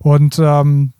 Und 0.00 0.38
ähm, 0.42 0.94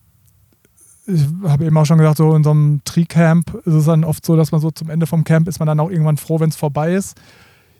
ich 1.06 1.22
habe 1.44 1.64
eben 1.64 1.78
auch 1.78 1.86
schon 1.86 1.96
gesagt, 1.96 2.18
so 2.18 2.34
in 2.34 2.44
so 2.44 2.50
einem 2.50 2.82
Tree-Camp 2.84 3.62
ist 3.64 3.72
es 3.72 3.86
dann 3.86 4.04
oft 4.04 4.26
so, 4.26 4.36
dass 4.36 4.52
man 4.52 4.60
so 4.60 4.70
zum 4.70 4.90
Ende 4.90 5.06
vom 5.06 5.24
Camp 5.24 5.48
ist 5.48 5.58
man 5.58 5.66
dann 5.66 5.80
auch 5.80 5.90
irgendwann 5.90 6.18
froh, 6.18 6.38
wenn 6.38 6.50
es 6.50 6.56
vorbei 6.56 6.92
ist. 6.92 7.18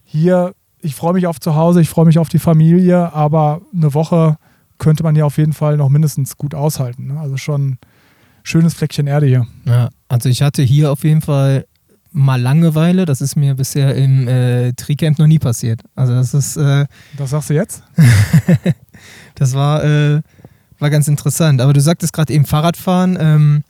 Hier, 0.02 0.54
ich 0.80 0.94
freue 0.94 1.12
mich 1.12 1.26
auf 1.26 1.38
zu 1.38 1.54
Hause, 1.54 1.82
ich 1.82 1.90
freue 1.90 2.06
mich 2.06 2.18
auf 2.18 2.30
die 2.30 2.38
Familie, 2.38 3.12
aber 3.12 3.60
eine 3.74 3.92
Woche 3.92 4.38
könnte 4.78 5.02
man 5.02 5.14
ja 5.14 5.26
auf 5.26 5.36
jeden 5.36 5.52
Fall 5.52 5.76
noch 5.76 5.90
mindestens 5.90 6.38
gut 6.38 6.54
aushalten. 6.54 7.08
Ne? 7.08 7.20
Also 7.20 7.36
schon 7.36 7.68
ein 7.68 7.78
schönes 8.44 8.72
Fleckchen 8.72 9.06
Erde 9.06 9.26
hier. 9.26 9.46
Ja, 9.66 9.90
also 10.08 10.30
ich 10.30 10.40
hatte 10.40 10.62
hier 10.62 10.90
auf 10.90 11.04
jeden 11.04 11.20
Fall 11.20 11.66
mal 12.16 12.40
Langeweile. 12.40 13.04
Das 13.04 13.20
ist 13.20 13.36
mir 13.36 13.54
bisher 13.54 13.94
im 13.94 14.26
äh, 14.26 14.72
Tree-Camp 14.72 15.18
noch 15.18 15.26
nie 15.26 15.38
passiert. 15.38 15.82
Also 15.94 16.14
das 16.14 16.34
ist. 16.34 16.56
Äh, 16.56 16.86
das 17.16 17.30
sagst 17.30 17.50
du 17.50 17.54
jetzt? 17.54 17.82
das 19.34 19.54
war. 19.54 19.84
Äh, 19.84 20.22
war 20.78 20.90
ganz 20.90 21.08
interessant. 21.08 21.60
Aber 21.60 21.72
du 21.72 21.80
sagtest 21.80 22.12
gerade 22.12 22.32
eben 22.32 22.44
Fahrradfahren. 22.44 23.16
Ähm, 23.20 23.64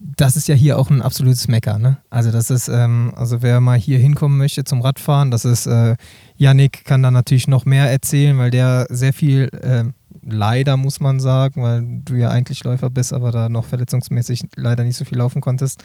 das 0.00 0.36
ist 0.36 0.48
ja 0.48 0.54
hier 0.54 0.78
auch 0.78 0.90
ein 0.90 1.02
absolutes 1.02 1.48
Mecker. 1.48 1.78
Ne? 1.78 1.98
Also 2.08 2.30
das 2.30 2.50
ist, 2.50 2.68
ähm, 2.68 3.12
also 3.16 3.42
wer 3.42 3.60
mal 3.60 3.78
hier 3.78 3.98
hinkommen 3.98 4.38
möchte 4.38 4.64
zum 4.64 4.80
Radfahren, 4.80 5.30
das 5.30 5.44
ist, 5.44 5.66
äh, 5.66 5.96
Yannick 6.36 6.86
kann 6.86 7.02
da 7.02 7.10
natürlich 7.10 7.48
noch 7.48 7.66
mehr 7.66 7.90
erzählen, 7.90 8.38
weil 8.38 8.50
der 8.50 8.86
sehr 8.88 9.12
viel, 9.12 9.50
äh, 9.60 9.84
leider 10.22 10.78
muss 10.78 11.00
man 11.00 11.20
sagen, 11.20 11.62
weil 11.62 11.84
du 12.02 12.14
ja 12.14 12.30
eigentlich 12.30 12.64
Läufer 12.64 12.88
bist, 12.88 13.12
aber 13.12 13.30
da 13.30 13.50
noch 13.50 13.66
verletzungsmäßig 13.66 14.44
leider 14.56 14.84
nicht 14.84 14.96
so 14.96 15.04
viel 15.04 15.18
laufen 15.18 15.42
konntest, 15.42 15.84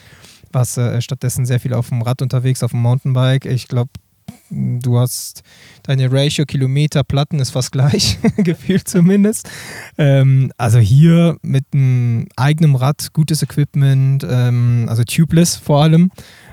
warst 0.55 0.77
äh, 0.79 0.99
stattdessen 1.01 1.45
sehr 1.45 1.59
viel 1.59 1.73
auf 1.73 1.89
dem 1.89 2.01
Rad 2.01 2.23
unterwegs, 2.23 2.63
auf 2.63 2.71
dem 2.71 2.81
Mountainbike. 2.81 3.45
Ich 3.45 3.67
glaube, 3.67 3.91
du 4.49 4.97
hast 4.97 5.43
deine 5.83 6.11
Ratio 6.11 6.45
Kilometer 6.45 7.03
Platten 7.03 7.39
ist 7.39 7.51
fast 7.51 7.71
gleich, 7.71 8.17
gefühlt 8.37 8.87
zumindest. 8.87 9.49
Ähm, 9.97 10.51
also 10.57 10.79
hier 10.79 11.37
mit 11.43 11.65
einem 11.73 12.27
eigenen 12.35 12.75
Rad, 12.75 13.13
gutes 13.13 13.43
Equipment, 13.43 14.25
ähm, 14.27 14.85
also 14.89 15.03
tubeless 15.03 15.57
vor 15.57 15.83
allem 15.83 16.09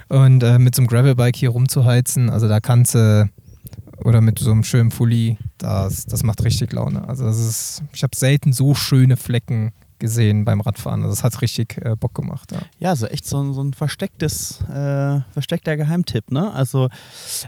und 0.08 0.42
äh, 0.42 0.58
mit 0.58 0.74
so 0.74 0.82
einem 0.82 0.88
Gravelbike 0.88 1.36
hier 1.36 1.50
rumzuheizen, 1.50 2.28
also 2.28 2.48
da 2.48 2.60
kannst 2.60 2.94
du 2.94 3.30
oder 4.04 4.20
mit 4.20 4.40
so 4.40 4.50
einem 4.50 4.64
schönen 4.64 4.90
Fully, 4.90 5.38
das, 5.58 6.06
das 6.06 6.24
macht 6.24 6.42
richtig 6.42 6.72
Laune. 6.72 7.08
Also 7.08 7.24
das 7.24 7.38
ist, 7.38 7.82
ich 7.92 8.02
habe 8.02 8.16
selten 8.16 8.52
so 8.52 8.74
schöne 8.74 9.16
Flecken 9.16 9.70
gesehen 10.02 10.44
beim 10.44 10.60
Radfahren. 10.60 11.02
Also 11.02 11.14
das 11.14 11.24
hat 11.24 11.40
richtig 11.40 11.78
äh, 11.78 11.94
Bock 11.98 12.12
gemacht. 12.12 12.50
Ja, 12.50 12.58
ja 12.80 12.96
so 12.96 13.06
echt 13.06 13.24
so, 13.24 13.52
so 13.52 13.62
ein 13.62 13.72
verstecktes, 13.72 14.60
äh, 14.62 15.20
versteckter 15.32 15.76
Geheimtipp. 15.76 16.30
Ne? 16.32 16.52
Also, 16.52 16.86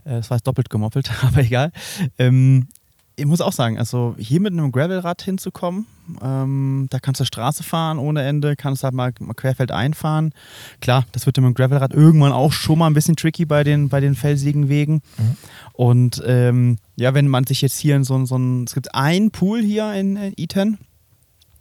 äh, 0.05 0.17
das 0.17 0.31
war 0.31 0.39
jetzt 0.39 0.47
doppelt 0.47 0.71
gemoppelt, 0.71 1.11
aber 1.23 1.41
egal. 1.41 1.73
Ähm, 2.17 2.69
ich 3.17 3.27
muss 3.27 3.41
auch 3.41 3.53
sagen, 3.53 3.79
also 3.79 4.15
hier 4.19 4.41
mit 4.41 4.53
einem 4.53 4.73
Gravelrad 4.73 5.23
hinzukommen, 5.23 5.87
ähm, 6.23 6.87
da 6.91 6.99
kannst 6.99 7.21
du 7.21 7.25
Straße 7.25 7.63
fahren 7.63 7.99
ohne 7.99 8.23
Ende, 8.23 8.57
kannst 8.57 8.85
halt 8.85 8.95
mal, 8.95 9.13
mal 9.19 9.35
querfeld 9.35 9.73
einfahren. 9.73 10.33
Klar, 10.81 11.07
das 11.13 11.27
wird 11.27 11.37
mit 11.37 11.47
dem 11.47 11.55
Gravelrad 11.55 11.93
irgendwann 11.93 12.33
auch 12.33 12.53
schon 12.53 12.79
mal 12.79 12.87
ein 12.87 12.95
bisschen 12.95 13.17
tricky 13.17 13.45
bei 13.45 13.65
den, 13.65 13.89
bei 13.89 14.01
den 14.01 14.15
felsigen 14.15 14.69
Wegen. 14.69 14.95
Mhm. 15.17 15.37
Und 15.73 16.23
ähm, 16.27 16.79
ja, 16.97 17.15
wenn 17.15 17.29
man 17.29 17.45
sich 17.47 17.63
jetzt 17.63 17.79
hier 17.79 17.97
in 17.97 18.05
so, 18.05 18.25
so 18.27 18.37
ein, 18.37 18.65
es 18.65 18.75
gibt 18.75 18.95
einen 18.95 19.31
Pool 19.31 19.61
hier 19.61 19.93
in, 19.95 20.17
in 20.17 20.35
Eton, 20.37 20.79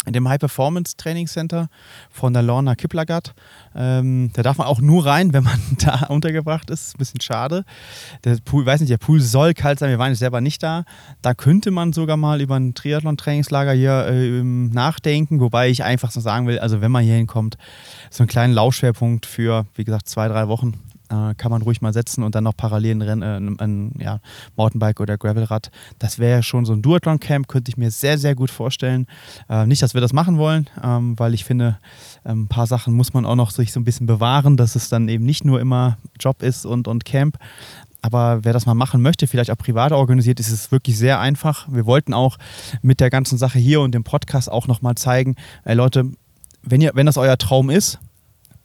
in 0.06 0.14
dem 0.14 0.28
High 0.28 0.39
Performance 0.39 0.95
Training 0.97 1.28
Center 1.28 1.70
von 2.10 2.34
der 2.34 2.41
Lorna 2.41 2.76
Kiplagat. 2.76 3.34
Ähm, 3.76 4.32
da 4.34 4.43
darf 4.43 4.58
man 4.58 4.68
auch 4.68 4.82
nur 4.82 5.06
rein, 5.06 5.34
wenn 5.34 5.43
man 5.43 5.60
da 5.80 6.08
untergebracht 6.08 6.70
ist. 6.70 6.95
Ein 6.95 6.97
bisschen 6.99 7.22
schade. 7.22 7.64
Der 8.24 8.38
Pool, 8.43 8.66
weiß 8.66 8.82
nicht, 8.82 8.91
der 8.91 8.97
Pool 8.97 9.22
soll 9.22 9.54
kalt 9.54 9.80
sein, 9.80 9.89
wir 9.89 9.99
waren 9.99 10.10
jetzt 10.10 10.20
selber 10.20 10.41
nicht 10.41 10.62
da. 10.62 10.84
Da 11.22 11.34
könnte 11.34 11.72
man 11.72 11.93
sogar 11.93 12.18
mal 12.18 12.41
über 12.41 12.56
ein 12.56 12.74
Triathlon-Trainingslager 12.74 13.74
hier 13.74 14.08
äh, 14.08 14.43
nachdenken, 14.43 15.39
wobei 15.39 15.70
ich 15.70 15.84
einfach 15.84 16.12
so 16.12 16.20
sagen 16.20 16.47
will, 16.47 16.60
also 16.60 16.82
wenn 16.82 16.91
man 16.91 17.04
hier 17.04 17.16
hinkommt, 17.16 17.58
so 18.10 18.24
einen 18.24 18.30
kleinen 18.30 18.54
Laufschwerpunkt 18.54 19.26
für, 19.26 19.66
wie 19.76 19.84
gesagt, 19.84 20.08
zwei, 20.08 20.28
drei 20.28 20.47
Wochen 20.47 20.80
äh, 21.14 21.36
kann 21.36 21.51
man 21.51 21.61
ruhig 21.61 21.82
mal 21.82 21.93
setzen 21.93 22.24
und 22.24 22.36
dann 22.36 22.43
noch 22.43 22.57
parallel 22.57 22.95
ein, 22.95 23.01
Rennen, 23.01 23.57
äh, 23.57 23.64
ein 23.64 23.91
ja, 23.99 24.20
Mountainbike 24.55 24.99
oder 24.99 25.18
Gravelrad. 25.18 25.70
Das 25.99 26.20
wäre 26.20 26.43
schon 26.43 26.66
so 26.66 26.74
ein 26.74 26.82
Duathlon-Camp, 26.82 27.47
könnte 27.47 27.70
ich 27.70 27.78
mir 27.78 27.91
sehr, 27.91 28.18
sehr 28.18 28.36
gut 28.36 28.51
vorstellen. 28.51 29.07
Äh, 29.49 29.66
nicht, 29.66 29.82
dass 29.82 29.93
wir 29.93 30.01
das 30.01 30.14
machen 30.14 30.38
wollen, 30.38 30.70
ähm, 30.84 31.18
weil 31.20 31.34
ich 31.34 31.45
finde, 31.45 31.78
ähm, 32.26 32.43
ein 32.43 32.47
paar 32.47 32.68
Sachen 32.68 32.93
muss 32.93 33.14
man 33.14 33.26
auch 33.26 33.36
noch 33.36 33.51
sich 33.51 33.72
so 33.72 33.80
ein 33.80 33.84
bisschen 33.84 34.07
bewahren, 34.07 34.57
dass 34.57 34.76
es 34.76 34.89
dann 34.89 35.07
eben 35.07 35.26
nicht 35.26 35.45
nur 35.45 35.59
immer 35.61 35.97
Job 36.20 36.41
ist 36.41 36.66
und, 36.66 36.88
und 36.88 37.05
Camp. 37.05 37.38
Aber 38.01 38.43
wer 38.43 38.51
das 38.51 38.66
mal 38.66 38.74
machen 38.74 39.01
möchte, 39.01 39.28
vielleicht 39.28 39.49
auch 39.49 39.57
privat 39.57 39.93
organisiert, 39.93 40.39
ist 40.41 40.51
es 40.51 40.72
wirklich 40.74 40.97
sehr 40.97 41.22
einfach. 41.22 41.68
Wir 41.72 41.86
wollten 41.86 42.14
auch 42.14 42.38
mit 42.82 42.99
der 42.99 43.09
ganzen 43.09 43.38
Sache 43.38 43.59
hier 43.59 43.80
und 43.80 43.95
dem 43.95 44.03
Podcast 44.03 44.51
auch 44.51 44.68
nochmal 44.68 44.95
zeigen, 44.95 45.36
Leute, 45.64 46.11
wenn, 46.64 46.82
ihr, 46.82 46.91
wenn 46.95 47.05
das 47.05 47.18
euer 47.18 47.38
Traum 47.38 47.70
ist, 47.70 47.99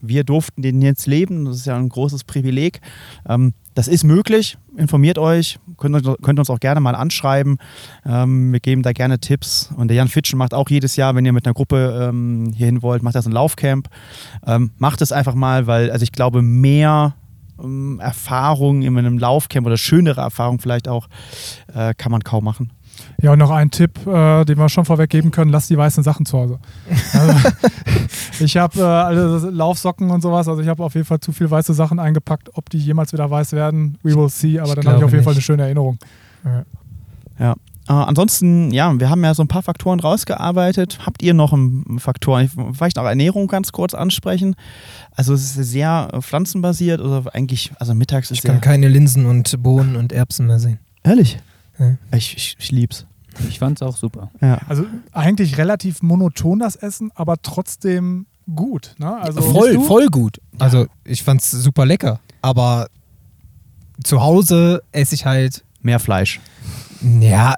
wir 0.00 0.24
durften 0.24 0.62
den 0.62 0.80
jetzt 0.82 1.06
leben, 1.06 1.44
das 1.44 1.56
ist 1.56 1.66
ja 1.66 1.76
ein 1.76 1.88
großes 1.88 2.24
Privileg. 2.24 2.80
Ähm, 3.28 3.54
das 3.74 3.86
ist 3.86 4.02
möglich, 4.02 4.58
informiert 4.76 5.18
euch, 5.18 5.60
könnt, 5.76 6.04
könnt 6.22 6.38
uns 6.38 6.50
auch 6.50 6.58
gerne 6.58 6.80
mal 6.80 6.96
anschreiben. 6.96 7.58
Ähm, 8.04 8.52
wir 8.52 8.60
geben 8.60 8.82
da 8.82 8.92
gerne 8.92 9.20
Tipps. 9.20 9.70
Und 9.76 9.88
der 9.88 9.96
Jan 9.96 10.08
Fitschen 10.08 10.38
macht 10.38 10.52
auch 10.52 10.68
jedes 10.68 10.96
Jahr, 10.96 11.14
wenn 11.14 11.24
ihr 11.24 11.32
mit 11.32 11.46
einer 11.46 11.54
Gruppe 11.54 12.08
ähm, 12.08 12.52
hierhin 12.56 12.82
wollt, 12.82 13.02
macht 13.02 13.14
das 13.14 13.26
ein 13.26 13.32
Laufcamp. 13.32 13.88
Ähm, 14.46 14.72
macht 14.78 15.00
es 15.00 15.12
einfach 15.12 15.34
mal, 15.34 15.66
weil 15.68 15.90
also 15.90 16.02
ich 16.02 16.10
glaube, 16.10 16.42
mehr 16.42 17.14
ähm, 17.62 18.00
Erfahrung 18.00 18.82
in 18.82 18.98
einem 18.98 19.18
Laufcamp 19.18 19.66
oder 19.66 19.76
schönere 19.76 20.22
Erfahrung 20.22 20.58
vielleicht 20.58 20.88
auch, 20.88 21.08
äh, 21.72 21.94
kann 21.94 22.10
man 22.10 22.22
kaum 22.22 22.44
machen. 22.44 22.72
Ja, 23.20 23.32
und 23.32 23.38
noch 23.38 23.50
ein 23.50 23.70
Tipp, 23.70 24.06
äh, 24.06 24.44
den 24.44 24.58
wir 24.58 24.68
schon 24.68 24.84
vorweg 24.84 25.10
geben 25.10 25.30
können: 25.30 25.50
Lass 25.50 25.66
die 25.66 25.76
weißen 25.76 26.02
Sachen 26.02 26.26
zu 26.26 26.38
Hause. 26.38 26.58
Also, 27.12 27.48
ich 28.40 28.56
habe 28.56 28.80
äh, 28.80 28.82
alle 28.82 29.50
Laufsocken 29.50 30.10
und 30.10 30.20
sowas, 30.20 30.48
also 30.48 30.62
ich 30.62 30.68
habe 30.68 30.84
auf 30.84 30.94
jeden 30.94 31.06
Fall 31.06 31.20
zu 31.20 31.32
viele 31.32 31.50
weiße 31.50 31.74
Sachen 31.74 31.98
eingepackt. 31.98 32.50
Ob 32.54 32.70
die 32.70 32.78
jemals 32.78 33.12
wieder 33.12 33.30
weiß 33.30 33.52
werden, 33.52 33.98
we 34.02 34.14
will 34.14 34.28
see, 34.28 34.58
aber 34.58 34.74
dann 34.74 34.86
habe 34.86 34.98
ich 34.98 35.04
auf 35.04 35.10
jeden 35.10 35.18
nicht. 35.18 35.24
Fall 35.24 35.34
eine 35.34 35.42
schöne 35.42 35.62
Erinnerung. 35.64 35.98
Ja. 36.44 36.64
ja. 37.38 37.54
Äh, 37.88 37.92
ansonsten, 37.92 38.70
ja, 38.70 38.98
wir 39.00 39.08
haben 39.08 39.24
ja 39.24 39.32
so 39.34 39.42
ein 39.42 39.48
paar 39.48 39.62
Faktoren 39.62 39.98
rausgearbeitet. 40.00 41.00
Habt 41.06 41.22
ihr 41.22 41.32
noch 41.32 41.52
einen 41.52 41.98
Faktor? 41.98 42.44
Vielleicht 42.74 42.96
noch 42.96 43.04
Ernährung 43.04 43.48
ganz 43.48 43.72
kurz 43.72 43.94
ansprechen. 43.94 44.56
Also 45.12 45.32
es 45.32 45.56
ist 45.56 45.70
sehr 45.70 46.10
äh, 46.12 46.20
pflanzenbasiert 46.20 47.00
oder 47.00 47.24
eigentlich, 47.34 47.72
also 47.78 47.94
mittags 47.94 48.30
ist 48.30 48.38
Ich 48.38 48.42
kann 48.44 48.60
keine 48.60 48.88
Linsen 48.88 49.26
und 49.26 49.62
Bohnen 49.62 49.96
und 49.96 50.12
Erbsen 50.12 50.46
mehr 50.46 50.58
sehen. 50.58 50.78
Ehrlich? 51.02 51.38
Ich, 52.12 52.36
ich, 52.36 52.56
ich 52.58 52.70
lieb's. 52.70 53.06
Ich 53.48 53.58
fand's 53.58 53.82
auch 53.82 53.96
super. 53.96 54.30
Ja. 54.40 54.58
Also 54.68 54.84
eigentlich 55.12 55.58
relativ 55.58 56.02
monoton 56.02 56.58
das 56.58 56.76
Essen, 56.76 57.12
aber 57.14 57.36
trotzdem 57.42 58.26
gut. 58.54 58.94
Ne? 58.98 59.16
Also 59.16 59.40
voll, 59.40 59.78
voll 59.80 60.06
gut. 60.08 60.40
Also 60.58 60.86
ich 61.04 61.22
fand's 61.22 61.50
super 61.50 61.86
lecker. 61.86 62.20
Aber 62.42 62.88
zu 64.02 64.22
Hause 64.22 64.82
esse 64.92 65.14
ich 65.14 65.24
halt 65.26 65.64
mehr 65.82 66.00
Fleisch. 66.00 66.40
Ja, 67.20 67.54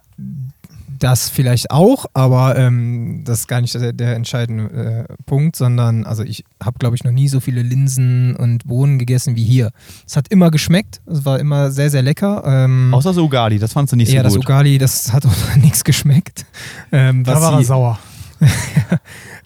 das 1.02 1.28
vielleicht 1.28 1.70
auch, 1.70 2.06
aber 2.14 2.56
ähm, 2.56 3.22
das 3.24 3.40
ist 3.40 3.48
gar 3.48 3.60
nicht 3.60 3.74
der, 3.74 3.92
der 3.92 4.14
entscheidende 4.14 5.06
äh, 5.08 5.14
Punkt, 5.24 5.56
sondern 5.56 6.04
also 6.04 6.22
ich 6.22 6.44
habe, 6.62 6.78
glaube 6.78 6.96
ich, 6.96 7.04
noch 7.04 7.10
nie 7.10 7.28
so 7.28 7.40
viele 7.40 7.62
Linsen 7.62 8.36
und 8.36 8.66
Bohnen 8.66 8.98
gegessen 8.98 9.36
wie 9.36 9.44
hier. 9.44 9.70
Es 10.06 10.16
hat 10.16 10.28
immer 10.28 10.50
geschmeckt, 10.50 11.00
es 11.06 11.24
war 11.24 11.38
immer 11.38 11.70
sehr, 11.70 11.90
sehr 11.90 12.02
lecker. 12.02 12.42
Ähm, 12.46 12.92
Außer 12.94 13.10
das 13.10 13.18
Ugali, 13.18 13.58
das 13.58 13.72
fandst 13.72 13.92
du 13.92 13.96
nicht 13.96 14.08
so 14.08 14.14
ja, 14.14 14.22
gut. 14.22 14.30
Ja, 14.30 14.36
das 14.36 14.44
Ugali, 14.44 14.78
das 14.78 15.12
hat 15.12 15.26
auch 15.26 15.56
nichts 15.56 15.84
geschmeckt. 15.84 16.46
Ähm, 16.92 17.24
da 17.24 17.40
war 17.40 17.54
er 17.54 17.64
sauer. 17.64 17.98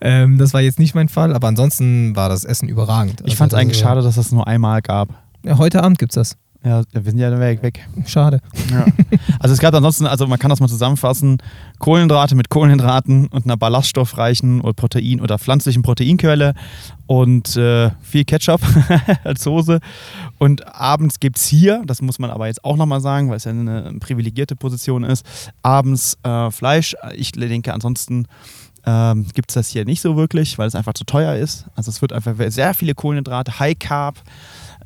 ähm, 0.01 0.39
das 0.39 0.55
war 0.55 0.61
jetzt 0.61 0.79
nicht 0.79 0.95
mein 0.95 1.09
Fall, 1.09 1.35
aber 1.35 1.49
ansonsten 1.49 2.15
war 2.15 2.29
das 2.29 2.45
Essen 2.45 2.69
überragend. 2.69 3.21
Ich 3.21 3.27
also, 3.27 3.37
fand 3.37 3.53
es 3.53 3.59
eigentlich 3.59 3.79
also, 3.79 3.89
schade, 3.89 4.03
dass 4.03 4.17
es 4.17 4.27
das 4.27 4.33
nur 4.33 4.47
einmal 4.47 4.83
gab. 4.83 5.09
Ja, 5.45 5.59
heute 5.59 5.83
Abend 5.83 5.99
gibt 5.99 6.13
es 6.13 6.15
das. 6.15 6.37
Ja, 6.65 6.83
wir 6.93 7.03
sind 7.03 7.19
ja 7.19 7.39
weg. 7.39 7.63
weg. 7.63 7.87
Schade. 8.07 8.41
Ja. 8.71 8.87
Also 9.39 9.53
es 9.53 9.61
gab 9.61 9.75
ansonsten, 9.75 10.07
also 10.07 10.27
man 10.27 10.39
kann 10.39 10.49
das 10.49 10.61
mal 10.61 10.69
zusammenfassen, 10.69 11.37
Kohlenhydrate 11.79 12.35
mit 12.35 12.49
Kohlenhydraten 12.49 13.27
und 13.27 13.45
einer 13.45 13.59
ballaststoffreichen 13.59 14.63
oder 14.63 14.73
Protein- 14.73 15.21
oder 15.21 15.39
pflanzlichen 15.39 15.83
Proteinquelle 15.83 16.55
und 17.07 17.55
äh, 17.57 17.91
viel 18.01 18.25
Ketchup 18.25 18.63
als 19.25 19.45
Soße. 19.45 19.81
Und 20.39 20.67
abends 20.75 21.21
gibt 21.21 21.37
es 21.37 21.47
hier, 21.47 21.83
das 21.85 22.01
muss 22.01 22.19
man 22.19 22.31
aber 22.31 22.47
jetzt 22.47 22.65
auch 22.65 22.77
nochmal 22.77 23.03
sagen, 23.03 23.29
weil 23.29 23.37
es 23.37 23.45
ja 23.45 23.51
eine 23.51 23.97
privilegierte 24.01 24.57
Position 24.57 25.05
ist, 25.05 25.27
abends 25.63 26.17
äh, 26.23 26.51
Fleisch. 26.51 26.97
Ich 27.15 27.33
denke 27.33 27.75
ansonsten 27.75 28.27
ähm, 28.87 29.27
gibt 29.35 29.51
es 29.51 29.55
das 29.55 29.69
hier 29.69 29.85
nicht 29.85 30.01
so 30.01 30.17
wirklich, 30.17 30.59
weil 30.59 30.69
es 30.69 30.75
einfach 30.75 30.95
zu 30.95 31.05
teuer 31.05 31.37
ist. 31.37 31.67
Also 31.75 31.91
es 31.91 32.01
wird 32.03 32.13
einfach 32.13 32.35
sehr 32.49 32.75
viele 32.75 32.95
Kohlenhydrate, 32.95 33.59
High 33.59 33.79
Carb 33.79 34.23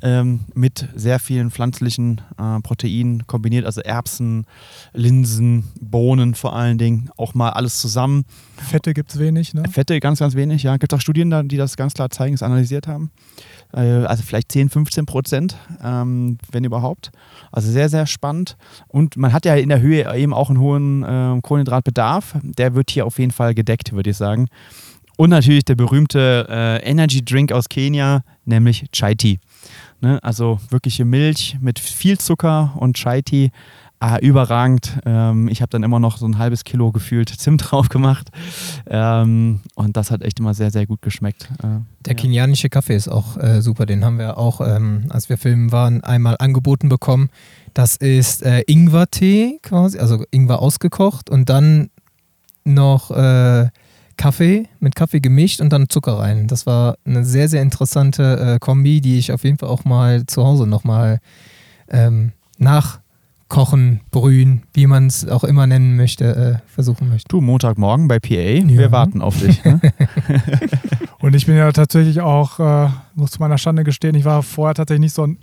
ähm, 0.01 0.41
mit 0.53 0.87
sehr 0.95 1.19
vielen 1.19 1.51
pflanzlichen 1.51 2.21
äh, 2.37 2.59
Proteinen 2.61 3.27
kombiniert, 3.27 3.65
also 3.65 3.81
Erbsen, 3.81 4.45
Linsen, 4.93 5.65
Bohnen 5.79 6.35
vor 6.35 6.55
allen 6.55 6.77
Dingen, 6.77 7.09
auch 7.17 7.33
mal 7.33 7.49
alles 7.49 7.79
zusammen. 7.79 8.25
Fette 8.57 8.93
gibt 8.93 9.11
es 9.11 9.19
wenig, 9.19 9.53
ne? 9.53 9.63
Fette 9.71 9.99
ganz, 9.99 10.19
ganz 10.19 10.35
wenig, 10.35 10.63
ja. 10.63 10.77
Gibt 10.77 10.93
auch 10.93 11.01
Studien, 11.01 11.47
die 11.47 11.57
das 11.57 11.77
ganz 11.77 11.93
klar 11.93 12.09
zeigen, 12.09 12.33
es 12.33 12.43
analysiert 12.43 12.87
haben. 12.87 13.11
Äh, 13.73 13.79
also 13.79 14.23
vielleicht 14.23 14.51
10, 14.51 14.69
15 14.69 15.05
Prozent, 15.05 15.57
ähm, 15.83 16.37
wenn 16.51 16.63
überhaupt. 16.63 17.11
Also 17.51 17.71
sehr, 17.71 17.89
sehr 17.89 18.05
spannend. 18.05 18.57
Und 18.87 19.17
man 19.17 19.33
hat 19.33 19.45
ja 19.45 19.55
in 19.55 19.69
der 19.69 19.81
Höhe 19.81 20.13
eben 20.15 20.33
auch 20.33 20.49
einen 20.49 20.59
hohen 20.59 21.03
äh, 21.03 21.39
Kohlenhydratbedarf. 21.41 22.35
Der 22.43 22.75
wird 22.75 22.91
hier 22.91 23.05
auf 23.05 23.19
jeden 23.19 23.31
Fall 23.31 23.53
gedeckt, 23.53 23.91
würde 23.93 24.09
ich 24.09 24.17
sagen. 24.17 24.47
Und 25.17 25.31
natürlich 25.31 25.65
der 25.65 25.75
berühmte 25.75 26.47
äh, 26.49 26.89
Energy 26.89 27.23
Drink 27.23 27.51
aus 27.51 27.67
Kenia, 27.67 28.23
nämlich 28.45 28.85
Chai 28.93 29.15
Tea. 29.15 29.39
Ne? 30.01 30.19
Also 30.23 30.59
wirkliche 30.69 31.05
Milch 31.05 31.57
mit 31.61 31.79
viel 31.79 32.17
Zucker 32.17 32.73
und 32.77 32.95
Chai 32.95 33.21
Tea. 33.21 33.51
Ah, 34.01 34.17
überragend. 34.19 34.97
Ähm, 35.05 35.49
ich 35.49 35.61
habe 35.61 35.71
dann 35.71 35.83
immer 35.83 35.99
noch 35.99 36.17
so 36.17 36.25
ein 36.25 36.37
halbes 36.37 36.63
Kilo 36.63 36.93
gefühlt 36.93 37.27
Zimt 37.29 37.61
drauf 37.69 37.89
gemacht. 37.89 38.29
Ähm, 38.87 39.59
und 39.75 39.97
das 39.97 40.09
hat 40.09 40.21
echt 40.21 40.39
immer 40.39 40.53
sehr, 40.53 40.71
sehr 40.71 40.87
gut 40.87 41.01
geschmeckt. 41.01 41.49
Äh, 41.61 41.81
Der 42.05 42.13
ja. 42.13 42.13
kenianische 42.13 42.69
Kaffee 42.69 42.95
ist 42.95 43.09
auch 43.09 43.35
äh, 43.35 43.61
super. 43.61 43.85
Den 43.85 44.05
haben 44.05 44.17
wir 44.17 44.37
auch, 44.37 44.61
ähm, 44.61 45.07
als 45.09 45.27
wir 45.27 45.37
filmen 45.37 45.73
waren, 45.73 46.01
einmal 46.01 46.37
angeboten 46.39 46.87
bekommen. 46.87 47.29
Das 47.73 47.97
ist 47.97 48.41
äh, 48.43 48.63
Ingwer-Tee 48.67 49.59
quasi, 49.61 49.99
also 49.99 50.23
Ingwer 50.31 50.61
ausgekocht 50.61 51.29
und 51.29 51.49
dann 51.49 51.89
noch 52.63 53.11
äh, 53.11 53.67
Kaffee, 54.19 54.67
mit 54.81 54.95
Kaffee 54.95 55.21
gemischt 55.21 55.61
und 55.61 55.71
dann 55.71 55.87
Zucker 55.87 56.19
rein. 56.19 56.47
Das 56.47 56.65
war 56.65 56.97
eine 57.05 57.23
sehr, 57.23 57.47
sehr 57.47 57.61
interessante 57.61 58.55
äh, 58.55 58.59
Kombi, 58.59 58.99
die 58.99 59.17
ich 59.17 59.31
auf 59.31 59.45
jeden 59.45 59.57
Fall 59.57 59.69
auch 59.69 59.85
mal 59.85 60.25
zu 60.25 60.43
Hause 60.43 60.67
nochmal 60.67 61.21
ähm, 61.87 62.33
nachkochen, 62.57 64.01
brühen, 64.11 64.63
wie 64.73 64.87
man 64.87 65.07
es 65.07 65.25
auch 65.25 65.45
immer 65.45 65.67
nennen 65.67 65.95
möchte, 65.95 66.35
äh, 66.35 66.57
versuchen 66.69 67.07
möchte. 67.07 67.29
Du, 67.29 67.39
Montagmorgen 67.39 68.09
bei 68.09 68.19
PA, 68.19 68.33
ja. 68.33 68.67
wir 68.67 68.91
warten 68.91 69.21
auf 69.21 69.39
dich. 69.39 69.63
Ne? 69.63 69.79
und 71.19 71.33
ich 71.33 71.45
bin 71.45 71.55
ja 71.55 71.71
tatsächlich 71.71 72.19
auch, 72.19 72.59
äh, 72.59 72.89
muss 73.15 73.31
zu 73.31 73.39
meiner 73.39 73.57
Schande 73.57 73.85
gestehen, 73.85 74.15
ich 74.15 74.25
war 74.25 74.43
vorher 74.43 74.75
tatsächlich 74.75 74.99
nicht 74.99 75.15
so 75.15 75.27
ein 75.27 75.37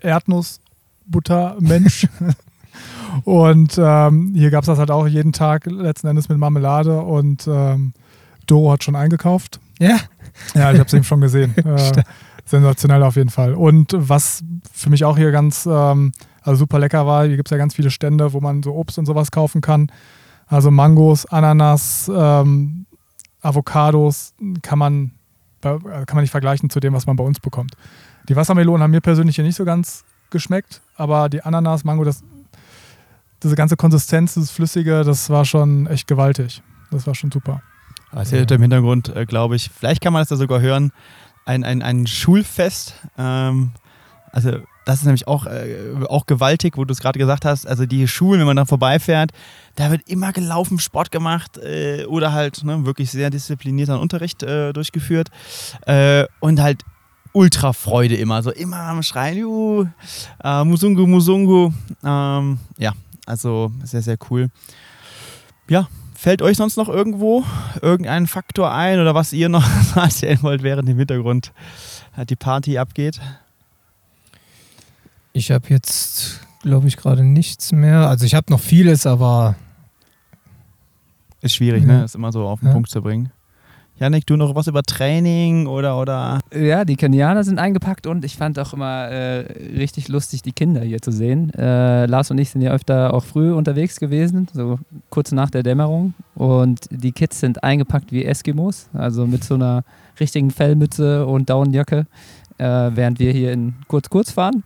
Erdnussbutter-Mensch. 0.00 2.08
Und 3.24 3.74
ähm, 3.76 4.32
hier 4.34 4.50
gab 4.50 4.62
es 4.62 4.68
das 4.68 4.78
halt 4.78 4.90
auch 4.90 5.06
jeden 5.06 5.32
Tag 5.32 5.66
letzten 5.66 6.06
Endes 6.06 6.30
mit 6.30 6.38
Marmelade 6.38 7.02
und 7.02 7.46
ähm, 7.46 7.92
Doro 8.46 8.72
hat 8.72 8.84
schon 8.84 8.96
eingekauft. 8.96 9.60
Ja. 9.78 9.98
Ja, 10.54 10.72
ich 10.72 10.78
habe 10.78 10.86
es 10.86 10.94
eben 10.94 11.04
schon 11.04 11.20
gesehen. 11.20 11.54
Äh, 11.64 12.02
sensationell 12.44 13.02
auf 13.04 13.16
jeden 13.16 13.30
Fall. 13.30 13.54
Und 13.54 13.94
was 13.96 14.42
für 14.72 14.90
mich 14.90 15.04
auch 15.04 15.16
hier 15.16 15.30
ganz 15.30 15.64
ähm, 15.64 16.12
also 16.42 16.58
super 16.58 16.78
lecker 16.78 17.06
war, 17.06 17.24
hier 17.26 17.36
gibt 17.36 17.48
es 17.48 17.50
ja 17.50 17.56
ganz 17.56 17.74
viele 17.74 17.90
Stände, 17.90 18.32
wo 18.32 18.40
man 18.40 18.62
so 18.62 18.74
Obst 18.74 18.98
und 18.98 19.06
sowas 19.06 19.30
kaufen 19.30 19.60
kann. 19.60 19.90
Also 20.46 20.70
Mangos, 20.70 21.24
Ananas, 21.26 22.10
ähm, 22.14 22.86
Avocados 23.40 24.34
kann 24.62 24.78
man, 24.78 25.12
äh, 25.62 25.78
kann 25.78 26.14
man 26.14 26.22
nicht 26.22 26.30
vergleichen 26.30 26.68
zu 26.68 26.80
dem, 26.80 26.94
was 26.94 27.06
man 27.06 27.16
bei 27.16 27.24
uns 27.24 27.40
bekommt. 27.40 27.74
Die 28.28 28.36
Wassermelonen 28.36 28.82
haben 28.82 28.90
mir 28.90 29.00
persönlich 29.00 29.36
hier 29.36 29.44
nicht 29.44 29.56
so 29.56 29.64
ganz 29.64 30.04
geschmeckt, 30.30 30.80
aber 30.96 31.28
die 31.28 31.42
Ananas, 31.42 31.84
Mango, 31.84 32.04
das, 32.04 32.22
diese 33.42 33.54
ganze 33.54 33.76
Konsistenz, 33.76 34.34
das 34.34 34.50
Flüssige, 34.50 35.04
das 35.04 35.30
war 35.30 35.44
schon 35.44 35.86
echt 35.86 36.06
gewaltig. 36.06 36.62
Das 36.90 37.06
war 37.06 37.14
schon 37.14 37.30
super. 37.30 37.62
Also 38.12 38.36
ja. 38.36 38.44
im 38.44 38.60
Hintergrund, 38.60 39.14
äh, 39.14 39.26
glaube 39.26 39.56
ich, 39.56 39.70
vielleicht 39.74 40.00
kann 40.00 40.12
man 40.12 40.20
das 40.20 40.28
da 40.28 40.36
sogar 40.36 40.60
hören, 40.60 40.92
ein, 41.44 41.64
ein, 41.64 41.82
ein 41.82 42.06
Schulfest. 42.06 42.94
Ähm, 43.18 43.72
also 44.30 44.58
das 44.84 44.98
ist 44.98 45.04
nämlich 45.04 45.28
auch, 45.28 45.46
äh, 45.46 45.94
auch 46.08 46.26
gewaltig, 46.26 46.76
wo 46.76 46.84
du 46.84 46.92
es 46.92 47.00
gerade 47.00 47.18
gesagt 47.18 47.44
hast. 47.44 47.66
Also 47.66 47.86
die 47.86 48.08
Schulen, 48.08 48.40
wenn 48.40 48.46
man 48.46 48.56
da 48.56 48.64
vorbeifährt, 48.64 49.30
da 49.76 49.90
wird 49.90 50.08
immer 50.08 50.32
gelaufen, 50.32 50.78
Sport 50.78 51.10
gemacht 51.10 51.56
äh, 51.58 52.04
oder 52.06 52.32
halt 52.32 52.64
ne, 52.64 52.84
wirklich 52.84 53.10
sehr 53.10 53.30
disziplinierter 53.30 54.00
Unterricht 54.00 54.42
äh, 54.42 54.72
durchgeführt. 54.72 55.28
Äh, 55.86 56.24
und 56.40 56.60
halt 56.60 56.84
ultra 57.32 57.72
Freude 57.72 58.16
immer. 58.16 58.42
So 58.42 58.50
immer 58.50 58.80
am 58.80 59.02
Schreien, 59.02 59.38
juhu, 59.38 59.86
äh, 60.42 60.64
Musungu, 60.64 61.06
Musungu. 61.06 61.72
Ähm, 62.04 62.58
ja, 62.78 62.92
also 63.26 63.72
sehr, 63.84 64.02
sehr 64.02 64.18
cool. 64.30 64.50
Ja, 65.68 65.88
Fällt 66.22 66.40
euch 66.40 66.56
sonst 66.56 66.76
noch 66.76 66.88
irgendwo 66.88 67.42
irgendein 67.80 68.28
Faktor 68.28 68.72
ein 68.72 69.00
oder 69.00 69.12
was 69.12 69.32
ihr 69.32 69.48
noch 69.48 69.66
erzählen 69.96 70.40
wollt, 70.42 70.62
während 70.62 70.88
im 70.88 70.96
Hintergrund 70.96 71.52
die 72.30 72.36
Party 72.36 72.78
abgeht? 72.78 73.20
Ich 75.32 75.50
habe 75.50 75.66
jetzt, 75.70 76.38
glaube 76.62 76.86
ich, 76.86 76.96
gerade 76.96 77.24
nichts 77.24 77.72
mehr. 77.72 78.08
Also 78.08 78.24
ich 78.24 78.36
habe 78.36 78.52
noch 78.52 78.60
vieles, 78.60 79.04
aber. 79.04 79.56
Ist 81.40 81.56
schwierig, 81.56 81.84
ne? 81.84 82.04
Ist 82.04 82.14
immer 82.14 82.30
so 82.30 82.46
auf 82.46 82.60
den 82.60 82.68
ja. 82.68 82.72
Punkt 82.72 82.88
zu 82.88 83.02
bringen. 83.02 83.32
Janik, 84.02 84.26
du 84.26 84.36
noch 84.36 84.56
was 84.56 84.66
über 84.66 84.82
Training 84.82 85.68
oder 85.68 85.96
oder? 85.96 86.40
Ja, 86.52 86.84
die 86.84 86.96
Kenianer 86.96 87.44
sind 87.44 87.60
eingepackt 87.60 88.08
und 88.08 88.24
ich 88.24 88.36
fand 88.36 88.58
auch 88.58 88.72
immer 88.72 89.06
äh, 89.08 89.46
richtig 89.78 90.08
lustig, 90.08 90.42
die 90.42 90.50
Kinder 90.50 90.80
hier 90.80 91.00
zu 91.00 91.12
sehen. 91.12 91.54
Äh, 91.54 92.06
Lars 92.06 92.28
und 92.32 92.38
ich 92.38 92.50
sind 92.50 92.62
ja 92.62 92.72
öfter 92.72 93.14
auch 93.14 93.22
früh 93.22 93.52
unterwegs 93.52 94.00
gewesen, 94.00 94.48
so 94.52 94.80
kurz 95.08 95.30
nach 95.30 95.50
der 95.50 95.62
Dämmerung. 95.62 96.14
Und 96.34 96.80
die 96.90 97.12
Kids 97.12 97.38
sind 97.38 97.62
eingepackt 97.62 98.10
wie 98.10 98.24
Eskimos, 98.24 98.88
also 98.92 99.24
mit 99.24 99.44
so 99.44 99.54
einer 99.54 99.84
richtigen 100.18 100.50
Fellmütze 100.50 101.24
und 101.24 101.48
Daunenjacke, 101.48 102.06
äh, 102.58 102.64
während 102.64 103.20
wir 103.20 103.30
hier 103.30 103.52
in 103.52 103.74
kurz 103.86 104.10
kurz 104.10 104.32
fahren. 104.32 104.64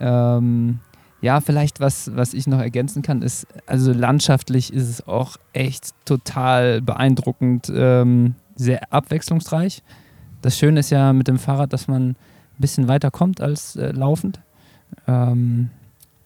Ähm, 0.00 0.78
ja, 1.20 1.42
vielleicht 1.42 1.80
was, 1.80 2.16
was 2.16 2.32
ich 2.32 2.46
noch 2.46 2.60
ergänzen 2.60 3.02
kann, 3.02 3.20
ist, 3.20 3.46
also 3.66 3.92
landschaftlich 3.92 4.72
ist 4.72 4.88
es 4.88 5.06
auch 5.06 5.36
echt 5.52 5.90
total 6.06 6.80
beeindruckend, 6.80 7.70
ähm, 7.74 8.34
sehr 8.56 8.92
abwechslungsreich. 8.92 9.82
Das 10.42 10.58
Schöne 10.58 10.80
ist 10.80 10.90
ja 10.90 11.12
mit 11.12 11.28
dem 11.28 11.38
Fahrrad, 11.38 11.72
dass 11.72 11.88
man 11.88 12.10
ein 12.10 12.16
bisschen 12.58 12.88
weiter 12.88 13.10
kommt 13.10 13.40
als 13.40 13.76
äh, 13.76 13.92
laufend. 13.92 14.40
Ähm, 15.06 15.70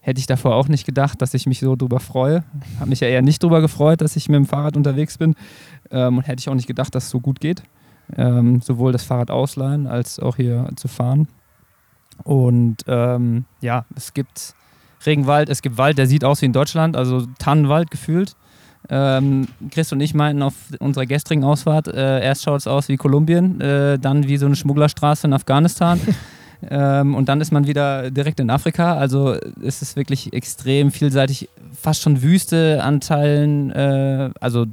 hätte 0.00 0.20
ich 0.20 0.26
davor 0.26 0.54
auch 0.54 0.68
nicht 0.68 0.86
gedacht, 0.86 1.20
dass 1.20 1.34
ich 1.34 1.46
mich 1.46 1.60
so 1.60 1.76
drüber 1.76 2.00
freue. 2.00 2.44
Habe 2.78 2.90
mich 2.90 3.00
ja 3.00 3.08
eher 3.08 3.22
nicht 3.22 3.42
drüber 3.42 3.60
gefreut, 3.60 4.00
dass 4.00 4.16
ich 4.16 4.28
mit 4.28 4.36
dem 4.36 4.46
Fahrrad 4.46 4.76
unterwegs 4.76 5.18
bin. 5.18 5.34
Ähm, 5.90 6.18
und 6.18 6.26
hätte 6.26 6.40
ich 6.40 6.48
auch 6.48 6.54
nicht 6.54 6.66
gedacht, 6.66 6.94
dass 6.94 7.04
es 7.04 7.10
so 7.10 7.20
gut 7.20 7.40
geht. 7.40 7.62
Ähm, 8.16 8.60
sowohl 8.60 8.92
das 8.92 9.04
Fahrrad 9.04 9.30
ausleihen 9.30 9.86
als 9.86 10.18
auch 10.18 10.36
hier 10.36 10.68
zu 10.76 10.88
fahren. 10.88 11.28
Und 12.24 12.78
ähm, 12.86 13.44
ja, 13.60 13.84
es 13.94 14.12
gibt 14.12 14.54
Regenwald, 15.06 15.48
es 15.48 15.62
gibt 15.62 15.78
Wald, 15.78 15.98
der 15.98 16.06
sieht 16.06 16.24
aus 16.24 16.42
wie 16.42 16.46
in 16.46 16.52
Deutschland, 16.52 16.96
also 16.96 17.26
Tannenwald 17.38 17.90
gefühlt. 17.90 18.36
Ähm, 18.92 19.46
Chris 19.70 19.92
und 19.92 20.00
ich 20.00 20.14
meinten 20.14 20.42
auf 20.42 20.54
unserer 20.80 21.06
gestrigen 21.06 21.44
Ausfahrt, 21.44 21.86
äh, 21.86 22.22
erst 22.22 22.42
schaut 22.42 22.60
es 22.60 22.66
aus 22.66 22.88
wie 22.88 22.96
Kolumbien, 22.96 23.60
äh, 23.60 23.98
dann 24.00 24.26
wie 24.26 24.36
so 24.36 24.46
eine 24.46 24.56
Schmugglerstraße 24.56 25.28
in 25.28 25.32
Afghanistan. 25.32 26.00
ähm, 26.70 27.14
und 27.14 27.28
dann 27.28 27.40
ist 27.40 27.52
man 27.52 27.68
wieder 27.68 28.10
direkt 28.10 28.40
in 28.40 28.50
Afrika. 28.50 28.96
Also 28.96 29.36
es 29.62 29.80
ist 29.80 29.94
wirklich 29.94 30.32
extrem 30.32 30.90
vielseitig, 30.90 31.48
fast 31.80 32.02
schon 32.02 32.20
Wüste 32.20 32.82
an 32.82 33.00
Teilen, 33.00 33.70
äh, 33.70 34.30
also 34.40 34.66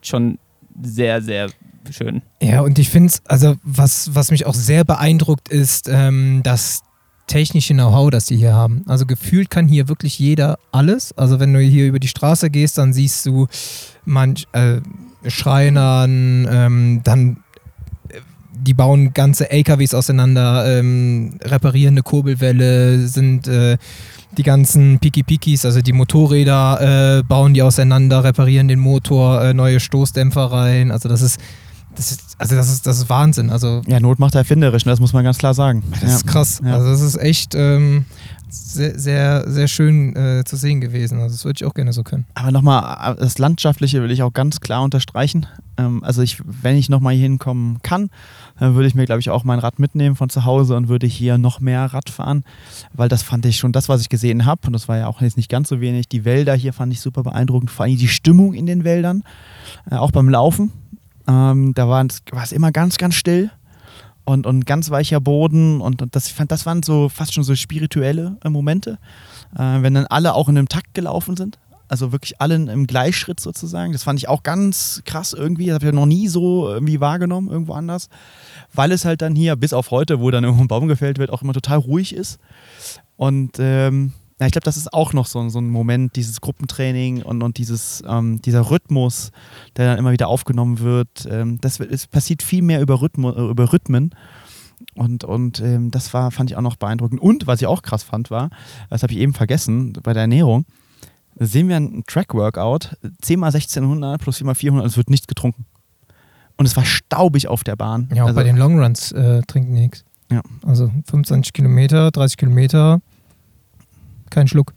schon 0.00 0.38
sehr, 0.82 1.20
sehr 1.20 1.48
schön. 1.90 2.22
Ja, 2.40 2.62
und 2.62 2.78
ich 2.78 2.88
finde 2.88 3.08
es, 3.08 3.22
also 3.26 3.56
was, 3.62 4.14
was 4.14 4.30
mich 4.30 4.46
auch 4.46 4.54
sehr 4.54 4.84
beeindruckt 4.84 5.50
ist, 5.50 5.88
ähm, 5.88 6.40
dass 6.42 6.82
technische 7.26 7.74
Know-how, 7.74 8.10
das 8.10 8.26
die 8.26 8.36
hier 8.36 8.52
haben. 8.52 8.82
Also 8.86 9.06
gefühlt 9.06 9.50
kann 9.50 9.66
hier 9.66 9.88
wirklich 9.88 10.18
jeder 10.18 10.58
alles. 10.72 11.16
Also 11.16 11.40
wenn 11.40 11.52
du 11.52 11.60
hier 11.60 11.86
über 11.86 11.98
die 11.98 12.08
Straße 12.08 12.50
gehst, 12.50 12.78
dann 12.78 12.92
siehst 12.92 13.26
du 13.26 13.46
manch 14.04 14.46
äh, 14.52 14.80
Schreinern, 15.26 16.46
ähm, 16.50 17.00
dann 17.02 17.38
äh, 18.08 18.20
die 18.52 18.74
bauen 18.74 19.14
ganze 19.14 19.50
LKWs 19.50 19.94
auseinander, 19.94 20.78
ähm, 20.78 21.38
reparieren 21.42 21.94
eine 21.94 22.02
Kurbelwelle, 22.02 23.06
sind 23.08 23.48
äh, 23.48 23.78
die 24.36 24.42
ganzen 24.42 24.98
Piki-Pikis, 24.98 25.64
also 25.64 25.80
die 25.80 25.92
Motorräder, 25.92 27.18
äh, 27.18 27.22
bauen 27.22 27.54
die 27.54 27.62
auseinander, 27.62 28.24
reparieren 28.24 28.68
den 28.68 28.80
Motor, 28.80 29.42
äh, 29.42 29.54
neue 29.54 29.80
Stoßdämpfer 29.80 30.44
rein. 30.44 30.90
Also 30.90 31.08
das 31.08 31.22
ist 31.22 31.40
das 31.96 32.10
ist, 32.10 32.36
also 32.38 32.56
das 32.56 32.70
ist, 32.70 32.86
das 32.86 32.98
ist 32.98 33.08
Wahnsinn. 33.08 33.50
Also, 33.50 33.82
ja, 33.86 34.00
Not 34.00 34.18
macht 34.18 34.34
erfinderisch, 34.34 34.84
ne? 34.84 34.92
das 34.92 35.00
muss 35.00 35.12
man 35.12 35.24
ganz 35.24 35.38
klar 35.38 35.54
sagen. 35.54 35.82
Das 35.90 36.02
ja. 36.02 36.08
ist 36.08 36.26
krass. 36.26 36.60
Ja. 36.64 36.74
Also 36.74 36.90
das 36.90 37.00
ist 37.00 37.16
echt 37.16 37.54
ähm, 37.54 38.04
sehr, 38.48 38.98
sehr, 38.98 39.50
sehr 39.50 39.68
schön 39.68 40.14
äh, 40.16 40.44
zu 40.44 40.56
sehen 40.56 40.80
gewesen. 40.80 41.20
Also 41.20 41.34
das 41.34 41.44
würde 41.44 41.58
ich 41.58 41.64
auch 41.64 41.74
gerne 41.74 41.92
so 41.92 42.02
können. 42.02 42.26
Aber 42.34 42.50
nochmal, 42.50 43.16
das 43.18 43.38
Landschaftliche 43.38 44.02
will 44.02 44.10
ich 44.10 44.22
auch 44.22 44.32
ganz 44.32 44.60
klar 44.60 44.82
unterstreichen. 44.82 45.46
Ähm, 45.76 46.02
also 46.02 46.22
ich, 46.22 46.42
wenn 46.44 46.76
ich 46.76 46.88
nochmal 46.88 47.14
hier 47.14 47.22
hinkommen 47.22 47.78
kann, 47.82 48.10
dann 48.58 48.74
würde 48.74 48.88
ich 48.88 48.94
mir, 48.94 49.04
glaube 49.04 49.20
ich, 49.20 49.30
auch 49.30 49.44
mein 49.44 49.58
Rad 49.58 49.78
mitnehmen 49.78 50.16
von 50.16 50.30
zu 50.30 50.44
Hause 50.44 50.76
und 50.76 50.88
würde 50.88 51.06
hier 51.06 51.38
noch 51.38 51.60
mehr 51.60 51.86
Rad 51.86 52.10
fahren, 52.10 52.44
weil 52.92 53.08
das 53.08 53.22
fand 53.22 53.46
ich 53.46 53.56
schon 53.56 53.72
das, 53.72 53.88
was 53.88 54.00
ich 54.00 54.08
gesehen 54.08 54.44
habe. 54.44 54.66
Und 54.66 54.72
das 54.72 54.88
war 54.88 54.96
ja 54.96 55.06
auch 55.06 55.20
jetzt 55.20 55.36
nicht 55.36 55.48
ganz 55.48 55.68
so 55.68 55.80
wenig. 55.80 56.08
Die 56.08 56.24
Wälder 56.24 56.54
hier 56.54 56.72
fand 56.72 56.92
ich 56.92 57.00
super 57.00 57.22
beeindruckend, 57.22 57.70
vor 57.70 57.84
allem 57.84 57.96
die 57.96 58.08
Stimmung 58.08 58.54
in 58.54 58.66
den 58.66 58.84
Wäldern, 58.84 59.22
äh, 59.90 59.96
auch 59.96 60.10
beim 60.10 60.28
Laufen 60.28 60.72
ähm, 61.26 61.74
da 61.74 61.88
war 61.88 62.04
es 62.06 62.52
immer 62.52 62.72
ganz, 62.72 62.98
ganz 62.98 63.14
still 63.14 63.50
und, 64.24 64.46
und 64.46 64.66
ganz 64.66 64.90
weicher 64.90 65.20
Boden 65.20 65.80
und, 65.80 66.02
das, 66.14 66.26
ich 66.26 66.34
fand, 66.34 66.50
das 66.50 66.66
waren 66.66 66.82
so 66.82 67.08
fast 67.08 67.34
schon 67.34 67.44
so 67.44 67.54
spirituelle 67.54 68.36
äh, 68.42 68.50
Momente, 68.50 68.98
äh, 69.54 69.82
wenn 69.82 69.94
dann 69.94 70.06
alle 70.06 70.34
auch 70.34 70.48
in 70.48 70.58
einem 70.58 70.68
Takt 70.68 70.94
gelaufen 70.94 71.36
sind. 71.36 71.58
Also 71.86 72.12
wirklich 72.12 72.40
alle 72.40 72.54
im 72.54 72.86
Gleichschritt 72.86 73.40
sozusagen. 73.40 73.92
Das 73.92 74.04
fand 74.04 74.18
ich 74.18 74.26
auch 74.26 74.42
ganz 74.42 75.02
krass 75.04 75.34
irgendwie. 75.34 75.66
Das 75.66 75.74
habe 75.74 75.86
ich 75.86 75.92
noch 75.92 76.06
nie 76.06 76.28
so 76.28 76.68
irgendwie 76.68 76.98
wahrgenommen, 76.98 77.50
irgendwo 77.50 77.74
anders. 77.74 78.08
Weil 78.72 78.90
es 78.90 79.04
halt 79.04 79.20
dann 79.20 79.36
hier, 79.36 79.54
bis 79.54 79.74
auf 79.74 79.90
heute, 79.90 80.18
wo 80.18 80.30
dann 80.30 80.44
irgendwo 80.44 80.64
ein 80.64 80.68
Baum 80.68 80.88
gefällt 80.88 81.18
wird, 81.18 81.30
auch 81.30 81.42
immer 81.42 81.52
total 81.52 81.78
ruhig 81.78 82.14
ist. 82.14 82.40
Und 83.16 83.58
ähm, 83.58 84.14
ja, 84.40 84.46
ich 84.46 84.52
glaube, 84.52 84.64
das 84.64 84.76
ist 84.76 84.92
auch 84.92 85.12
noch 85.12 85.26
so, 85.26 85.48
so 85.48 85.60
ein 85.60 85.70
Moment, 85.70 86.16
dieses 86.16 86.40
Gruppentraining 86.40 87.22
und, 87.22 87.42
und 87.42 87.56
dieses, 87.58 88.02
ähm, 88.06 88.42
dieser 88.42 88.70
Rhythmus, 88.70 89.30
der 89.76 89.86
dann 89.86 89.98
immer 89.98 90.10
wieder 90.10 90.28
aufgenommen 90.28 90.80
wird. 90.80 91.26
Ähm, 91.30 91.58
das, 91.60 91.78
es 91.78 92.08
passiert 92.08 92.42
viel 92.42 92.62
mehr 92.62 92.80
über, 92.80 93.00
Rhythmo, 93.00 93.30
äh, 93.30 93.50
über 93.50 93.72
Rhythmen. 93.72 94.10
Und, 94.94 95.22
und 95.22 95.60
ähm, 95.60 95.92
das 95.92 96.12
war, 96.14 96.32
fand 96.32 96.50
ich 96.50 96.56
auch 96.56 96.62
noch 96.62 96.76
beeindruckend. 96.76 97.20
Und 97.20 97.46
was 97.46 97.60
ich 97.60 97.68
auch 97.68 97.82
krass 97.82 98.02
fand, 98.02 98.30
war, 98.30 98.50
das 98.90 99.04
habe 99.04 99.12
ich 99.12 99.20
eben 99.20 99.34
vergessen, 99.34 99.92
bei 100.02 100.12
der 100.12 100.22
Ernährung, 100.22 100.66
sehen 101.36 101.68
wir 101.68 101.76
ein 101.76 102.02
Track-Workout, 102.06 102.96
10 103.22 103.38
x 103.38 103.54
1600 103.54 104.20
plus 104.20 104.38
4 104.38 104.48
x 104.48 104.58
400, 104.58 104.86
es 104.86 104.96
wird 104.96 105.10
nichts 105.10 105.28
getrunken. 105.28 105.64
Und 106.56 106.66
es 106.66 106.76
war 106.76 106.84
staubig 106.84 107.48
auf 107.48 107.64
der 107.64 107.76
Bahn. 107.76 108.08
Ja, 108.14 108.22
auch 108.24 108.28
also, 108.28 108.36
bei 108.36 108.44
den 108.44 108.56
Longruns 108.56 109.12
äh, 109.12 109.42
trinken 109.42 109.72
nichts. 109.72 110.04
Ja. 110.30 110.42
Also 110.64 110.90
25 111.06 111.52
Kilometer, 111.52 112.10
30 112.10 112.36
Kilometer, 112.36 113.00
kein 114.30 114.48
Schluck. 114.48 114.72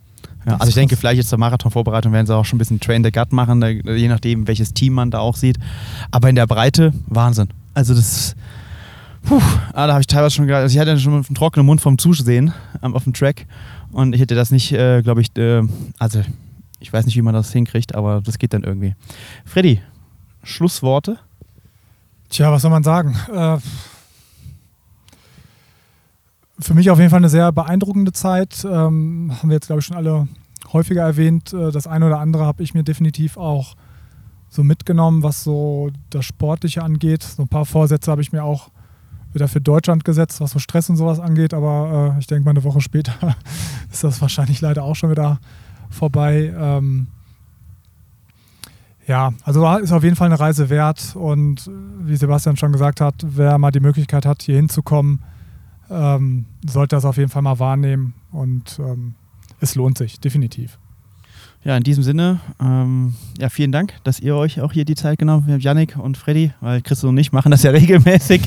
Ja, 0.45 0.55
also 0.55 0.69
ich 0.69 0.75
denke, 0.75 0.95
vielleicht 0.95 1.17
jetzt 1.17 1.29
zur 1.29 1.39
Marathonvorbereitung 1.39 2.13
werden 2.13 2.25
sie 2.25 2.33
auch 2.33 2.45
schon 2.45 2.55
ein 2.55 2.59
bisschen 2.59 2.79
Train 2.79 3.03
the 3.03 3.11
Gut 3.11 3.33
machen, 3.33 3.61
je 3.61 4.07
nachdem, 4.07 4.47
welches 4.47 4.73
Team 4.73 4.93
man 4.93 5.11
da 5.11 5.19
auch 5.19 5.35
sieht. 5.35 5.57
Aber 6.09 6.29
in 6.29 6.35
der 6.35 6.47
Breite, 6.47 6.93
Wahnsinn. 7.07 7.49
Also 7.73 7.93
das, 7.93 8.33
puh, 9.23 9.41
ah, 9.73 9.87
da 9.87 9.93
habe 9.93 10.01
ich 10.01 10.07
teilweise 10.07 10.35
schon 10.35 10.47
gedacht, 10.47 10.61
also 10.61 10.73
ich 10.73 10.79
hatte 10.79 10.97
schon 10.99 11.13
einen 11.13 11.35
trockenen 11.35 11.65
Mund 11.65 11.81
vom 11.81 11.97
Zusehen 11.97 12.53
ähm, 12.81 12.95
auf 12.95 13.03
dem 13.03 13.13
Track 13.13 13.45
und 13.91 14.15
ich 14.15 14.21
hätte 14.21 14.35
das 14.35 14.51
nicht, 14.51 14.71
äh, 14.71 15.01
glaube 15.01 15.21
ich, 15.21 15.35
äh, 15.37 15.63
also 15.99 16.21
ich 16.79 16.93
weiß 16.93 17.05
nicht, 17.05 17.17
wie 17.17 17.21
man 17.21 17.33
das 17.33 17.51
hinkriegt, 17.51 17.93
aber 17.93 18.21
das 18.21 18.39
geht 18.39 18.53
dann 18.53 18.63
irgendwie. 18.63 18.95
Freddy, 19.43 19.81
Schlussworte? 20.43 21.17
Tja, 22.29 22.51
was 22.51 22.61
soll 22.61 22.71
man 22.71 22.83
sagen? 22.83 23.17
Äh, 23.33 23.57
für 26.59 26.73
mich 26.73 26.89
auf 26.89 26.97
jeden 26.97 27.09
Fall 27.09 27.17
eine 27.17 27.29
sehr 27.29 27.51
beeindruckende 27.51 28.11
Zeit. 28.11 28.65
Ähm, 28.65 29.31
haben 29.37 29.49
wir 29.49 29.55
jetzt, 29.55 29.67
glaube 29.67 29.79
ich, 29.79 29.85
schon 29.85 29.97
alle 29.97 30.27
häufiger 30.73 31.03
erwähnt. 31.03 31.53
Äh, 31.53 31.71
das 31.71 31.87
eine 31.87 32.07
oder 32.07 32.19
andere 32.19 32.45
habe 32.45 32.63
ich 32.63 32.73
mir 32.73 32.83
definitiv 32.83 33.37
auch 33.37 33.75
so 34.49 34.63
mitgenommen, 34.63 35.23
was 35.23 35.43
so 35.43 35.91
das 36.09 36.25
Sportliche 36.25 36.83
angeht. 36.83 37.23
So 37.23 37.43
ein 37.43 37.47
paar 37.47 37.65
Vorsätze 37.65 38.09
habe 38.09 38.21
ich 38.21 38.31
mir 38.31 38.43
auch 38.43 38.69
wieder 39.33 39.47
für 39.47 39.61
Deutschland 39.61 40.03
gesetzt, 40.03 40.41
was 40.41 40.51
so 40.51 40.59
Stress 40.59 40.89
und 40.89 40.97
sowas 40.97 41.19
angeht. 41.19 41.53
Aber 41.53 42.15
äh, 42.15 42.19
ich 42.19 42.27
denke 42.27 42.45
mal, 42.45 42.51
eine 42.51 42.63
Woche 42.63 42.81
später 42.81 43.13
ist 43.91 44.03
das 44.03 44.21
wahrscheinlich 44.21 44.61
leider 44.61 44.83
auch 44.83 44.95
schon 44.95 45.11
wieder 45.11 45.39
vorbei. 45.89 46.53
Ähm, 46.57 47.07
ja, 49.05 49.31
also 49.43 49.65
ist 49.77 49.93
auf 49.93 50.03
jeden 50.03 50.15
Fall 50.15 50.27
eine 50.27 50.39
Reise 50.39 50.69
wert. 50.69 51.15
Und 51.15 51.69
wie 51.99 52.15
Sebastian 52.15 52.57
schon 52.57 52.71
gesagt 52.71 52.99
hat, 52.99 53.15
wer 53.23 53.57
mal 53.57 53.71
die 53.71 53.79
Möglichkeit 53.79 54.25
hat, 54.25 54.41
hier 54.41 54.55
hinzukommen, 54.55 55.23
ähm, 55.89 56.45
sollte 56.67 56.95
das 56.95 57.05
auf 57.05 57.17
jeden 57.17 57.29
Fall 57.29 57.41
mal 57.41 57.59
wahrnehmen 57.59 58.13
und 58.31 58.79
ähm, 58.79 59.15
es 59.59 59.75
lohnt 59.75 59.97
sich, 59.97 60.19
definitiv. 60.19 60.77
Ja, 61.67 61.75
in 61.75 61.83
diesem 61.83 62.01
Sinne, 62.01 62.39
ähm, 62.61 63.13
ja, 63.37 63.49
vielen 63.49 63.73
Dank, 63.73 63.95
dass 64.05 64.21
ihr 64.21 64.37
euch 64.37 64.61
auch 64.61 64.71
hier 64.71 64.85
die 64.85 64.95
Zeit 64.95 65.19
genommen 65.19 65.47
habt, 65.51 65.61
Yannick 65.61 65.97
und 65.97 66.15
Freddy, 66.15 66.53
weil 66.61 66.81
Christoph 66.81 67.09
und 67.09 67.17
ich 67.17 67.33
machen 67.33 67.51
das 67.51 67.61
ja 67.63 67.71
regelmäßig. 67.71 68.41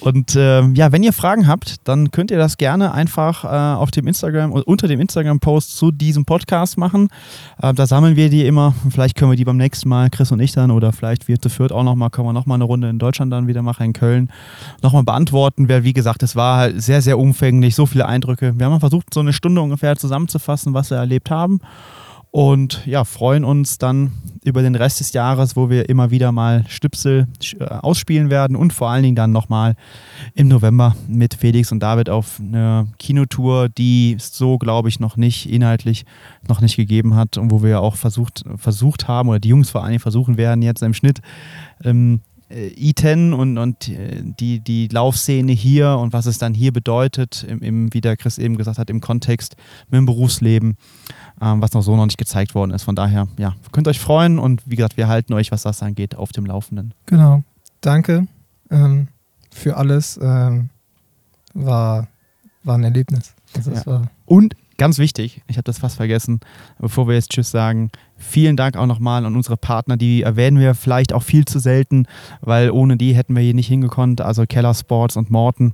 Und 0.00 0.34
ähm, 0.36 0.74
ja, 0.74 0.90
wenn 0.90 1.04
ihr 1.04 1.12
Fragen 1.12 1.46
habt, 1.46 1.76
dann 1.86 2.10
könnt 2.10 2.32
ihr 2.32 2.38
das 2.38 2.56
gerne 2.56 2.92
einfach 2.92 3.44
äh, 3.44 3.78
auf 3.78 3.92
dem 3.92 4.08
Instagram 4.08 4.50
oder 4.50 4.66
unter 4.66 4.88
dem 4.88 4.98
Instagram-Post 4.98 5.76
zu 5.76 5.92
diesem 5.92 6.24
Podcast 6.24 6.76
machen. 6.76 7.10
Äh, 7.62 7.72
da 7.72 7.86
sammeln 7.86 8.16
wir 8.16 8.30
die 8.30 8.44
immer. 8.44 8.74
Vielleicht 8.90 9.14
können 9.14 9.30
wir 9.30 9.36
die 9.36 9.44
beim 9.44 9.56
nächsten 9.56 9.88
Mal, 9.88 10.10
Chris 10.10 10.32
und 10.32 10.40
ich 10.40 10.50
dann, 10.50 10.72
oder 10.72 10.92
vielleicht 10.92 11.28
wir 11.28 11.40
zu 11.40 11.50
Fürth 11.50 11.70
auch 11.70 11.84
nochmal, 11.84 12.10
können 12.10 12.26
wir 12.26 12.32
nochmal 12.32 12.56
eine 12.56 12.64
Runde 12.64 12.88
in 12.88 12.98
Deutschland 12.98 13.32
dann 13.32 13.46
wieder 13.46 13.62
machen, 13.62 13.84
in 13.84 13.92
Köln, 13.92 14.28
nochmal 14.82 15.04
beantworten. 15.04 15.68
Weil, 15.68 15.84
wie 15.84 15.92
gesagt, 15.92 16.24
es 16.24 16.34
war 16.34 16.56
halt 16.56 16.82
sehr, 16.82 17.00
sehr 17.00 17.16
umfänglich, 17.16 17.76
so 17.76 17.86
viele 17.86 18.06
Eindrücke. 18.06 18.58
Wir 18.58 18.66
haben 18.66 18.80
versucht, 18.80 19.14
so 19.14 19.20
eine 19.20 19.32
Stunde 19.32 19.60
ungefähr 19.60 19.94
zusammenzufassen, 19.94 20.74
was 20.74 20.90
wir 20.90 20.96
erlebt 20.96 21.30
haben. 21.30 21.60
Und 22.32 22.86
ja, 22.86 23.04
freuen 23.04 23.44
uns 23.44 23.78
dann 23.78 24.12
über 24.44 24.62
den 24.62 24.76
Rest 24.76 25.00
des 25.00 25.12
Jahres, 25.12 25.56
wo 25.56 25.68
wir 25.68 25.88
immer 25.88 26.10
wieder 26.12 26.30
mal 26.30 26.64
Stüpsel 26.68 27.26
äh, 27.58 27.64
ausspielen 27.64 28.30
werden 28.30 28.56
und 28.56 28.72
vor 28.72 28.88
allen 28.88 29.02
Dingen 29.02 29.16
dann 29.16 29.32
nochmal 29.32 29.74
im 30.34 30.46
November 30.46 30.94
mit 31.08 31.34
Felix 31.34 31.72
und 31.72 31.80
David 31.80 32.08
auf 32.08 32.40
eine 32.40 32.86
Kinotour, 32.98 33.68
die 33.68 34.14
es 34.16 34.36
so, 34.36 34.58
glaube 34.58 34.88
ich, 34.88 35.00
noch 35.00 35.16
nicht 35.16 35.50
inhaltlich 35.50 36.04
noch 36.48 36.60
nicht 36.60 36.76
gegeben 36.76 37.16
hat 37.16 37.36
und 37.36 37.50
wo 37.50 37.62
wir 37.62 37.80
auch 37.80 37.96
versucht, 37.96 38.44
versucht 38.56 39.08
haben 39.08 39.28
oder 39.28 39.40
die 39.40 39.48
Jungs 39.48 39.70
vor 39.70 39.82
allen 39.82 39.90
Dingen 39.90 40.00
versuchen 40.00 40.36
werden, 40.36 40.62
jetzt 40.62 40.82
im 40.82 40.94
Schnitt 40.94 41.18
ähm, 41.82 42.20
E10 42.50 43.32
und, 43.32 43.58
und 43.58 43.88
äh, 43.88 44.22
die, 44.22 44.60
die 44.60 44.88
Laufszene 44.88 45.52
hier 45.52 45.96
und 45.98 46.12
was 46.12 46.26
es 46.26 46.38
dann 46.38 46.54
hier 46.54 46.72
bedeutet, 46.72 47.44
im, 47.48 47.60
im, 47.60 47.94
wie 47.94 48.00
der 48.00 48.16
Chris 48.16 48.38
eben 48.38 48.56
gesagt 48.56 48.78
hat, 48.78 48.90
im 48.90 49.00
Kontext 49.00 49.56
mit 49.88 49.98
dem 49.98 50.06
Berufsleben, 50.06 50.76
ähm, 51.40 51.62
was 51.62 51.72
noch 51.72 51.82
so 51.82 51.96
noch 51.96 52.06
nicht 52.06 52.18
gezeigt 52.18 52.54
worden 52.54 52.72
ist. 52.72 52.82
Von 52.82 52.96
daher, 52.96 53.28
ja, 53.38 53.54
könnt 53.72 53.88
euch 53.88 54.00
freuen 54.00 54.38
und 54.38 54.62
wie 54.66 54.76
gesagt, 54.76 54.96
wir 54.96 55.08
halten 55.08 55.32
euch, 55.32 55.52
was 55.52 55.62
das 55.62 55.82
angeht, 55.82 56.16
auf 56.16 56.32
dem 56.32 56.46
Laufenden. 56.46 56.94
Genau. 57.06 57.42
Danke 57.80 58.26
ähm, 58.70 59.08
für 59.50 59.76
alles. 59.76 60.18
Ähm, 60.22 60.70
war, 61.54 62.08
war 62.62 62.76
ein 62.76 62.84
Erlebnis. 62.84 63.34
Also 63.54 63.72
ja. 63.72 64.02
und 64.26 64.54
ganz 64.80 64.98
wichtig, 64.98 65.42
ich 65.46 65.58
habe 65.58 65.64
das 65.64 65.78
fast 65.78 65.96
vergessen, 65.96 66.40
bevor 66.78 67.06
wir 67.06 67.14
jetzt 67.14 67.32
Tschüss 67.32 67.50
sagen, 67.50 67.90
Vielen 68.22 68.56
Dank 68.56 68.76
auch 68.76 68.86
nochmal 68.86 69.24
an 69.24 69.34
unsere 69.34 69.56
Partner, 69.56 69.96
die 69.96 70.22
erwähnen 70.22 70.58
wir 70.60 70.74
vielleicht 70.74 71.14
auch 71.14 71.22
viel 71.22 71.46
zu 71.46 71.58
selten, 71.58 72.06
weil 72.42 72.70
ohne 72.70 72.98
die 72.98 73.14
hätten 73.14 73.34
wir 73.34 73.42
hier 73.42 73.54
nicht 73.54 73.66
hingekonnt. 73.66 74.20
Also 74.20 74.44
Keller 74.46 74.74
Sports 74.74 75.16
und 75.16 75.30
Morten. 75.30 75.72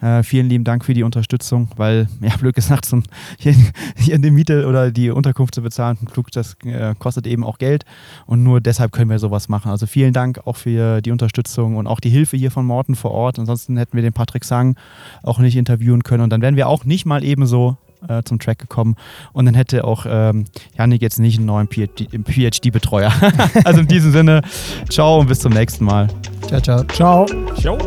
Äh, 0.00 0.22
vielen 0.22 0.48
lieben 0.48 0.62
Dank 0.62 0.84
für 0.84 0.94
die 0.94 1.02
Unterstützung, 1.02 1.68
weil, 1.76 2.08
ja, 2.20 2.36
blöd 2.36 2.54
gesagt, 2.54 2.84
so 2.84 3.02
hier, 3.38 3.54
hier 3.96 4.16
die 4.18 4.30
Miete 4.30 4.68
oder 4.68 4.92
die 4.92 5.10
Unterkunft 5.10 5.56
zu 5.56 5.60
bezahlen, 5.60 5.98
Flug, 6.10 6.30
das 6.30 6.56
äh, 6.64 6.94
kostet 6.96 7.26
eben 7.26 7.42
auch 7.42 7.58
Geld 7.58 7.84
und 8.26 8.44
nur 8.44 8.60
deshalb 8.60 8.92
können 8.92 9.10
wir 9.10 9.18
sowas 9.18 9.48
machen. 9.48 9.72
Also 9.72 9.86
vielen 9.86 10.12
Dank 10.12 10.40
auch 10.46 10.56
für 10.56 11.02
die 11.02 11.10
Unterstützung 11.10 11.76
und 11.76 11.88
auch 11.88 11.98
die 11.98 12.10
Hilfe 12.10 12.36
hier 12.36 12.52
von 12.52 12.64
Morten 12.64 12.94
vor 12.94 13.10
Ort. 13.10 13.40
Ansonsten 13.40 13.76
hätten 13.76 13.96
wir 13.96 14.02
den 14.02 14.12
Patrick 14.12 14.44
Sang 14.44 14.76
auch 15.24 15.40
nicht 15.40 15.56
interviewen 15.56 16.04
können 16.04 16.22
und 16.22 16.30
dann 16.30 16.42
wären 16.42 16.54
wir 16.54 16.68
auch 16.68 16.84
nicht 16.84 17.06
mal 17.06 17.24
ebenso 17.24 17.76
äh, 18.08 18.22
zum 18.24 18.38
Track 18.38 18.58
gekommen. 18.58 18.96
Und 19.32 19.46
dann 19.46 19.54
hätte 19.54 19.84
auch 19.84 20.06
ähm, 20.08 20.44
Janik 20.76 21.02
jetzt 21.02 21.18
nicht 21.18 21.38
einen 21.38 21.46
neuen 21.46 21.68
PhD-Betreuer. 21.68 23.12
also 23.64 23.80
in 23.80 23.88
diesem 23.88 24.12
Sinne, 24.12 24.42
ciao 24.88 25.18
und 25.18 25.28
bis 25.28 25.40
zum 25.40 25.52
nächsten 25.52 25.84
Mal. 25.84 26.08
Ciao, 26.46 26.60
ciao. 26.60 26.84
Ciao. 26.84 27.26
Ciao. 27.56 27.78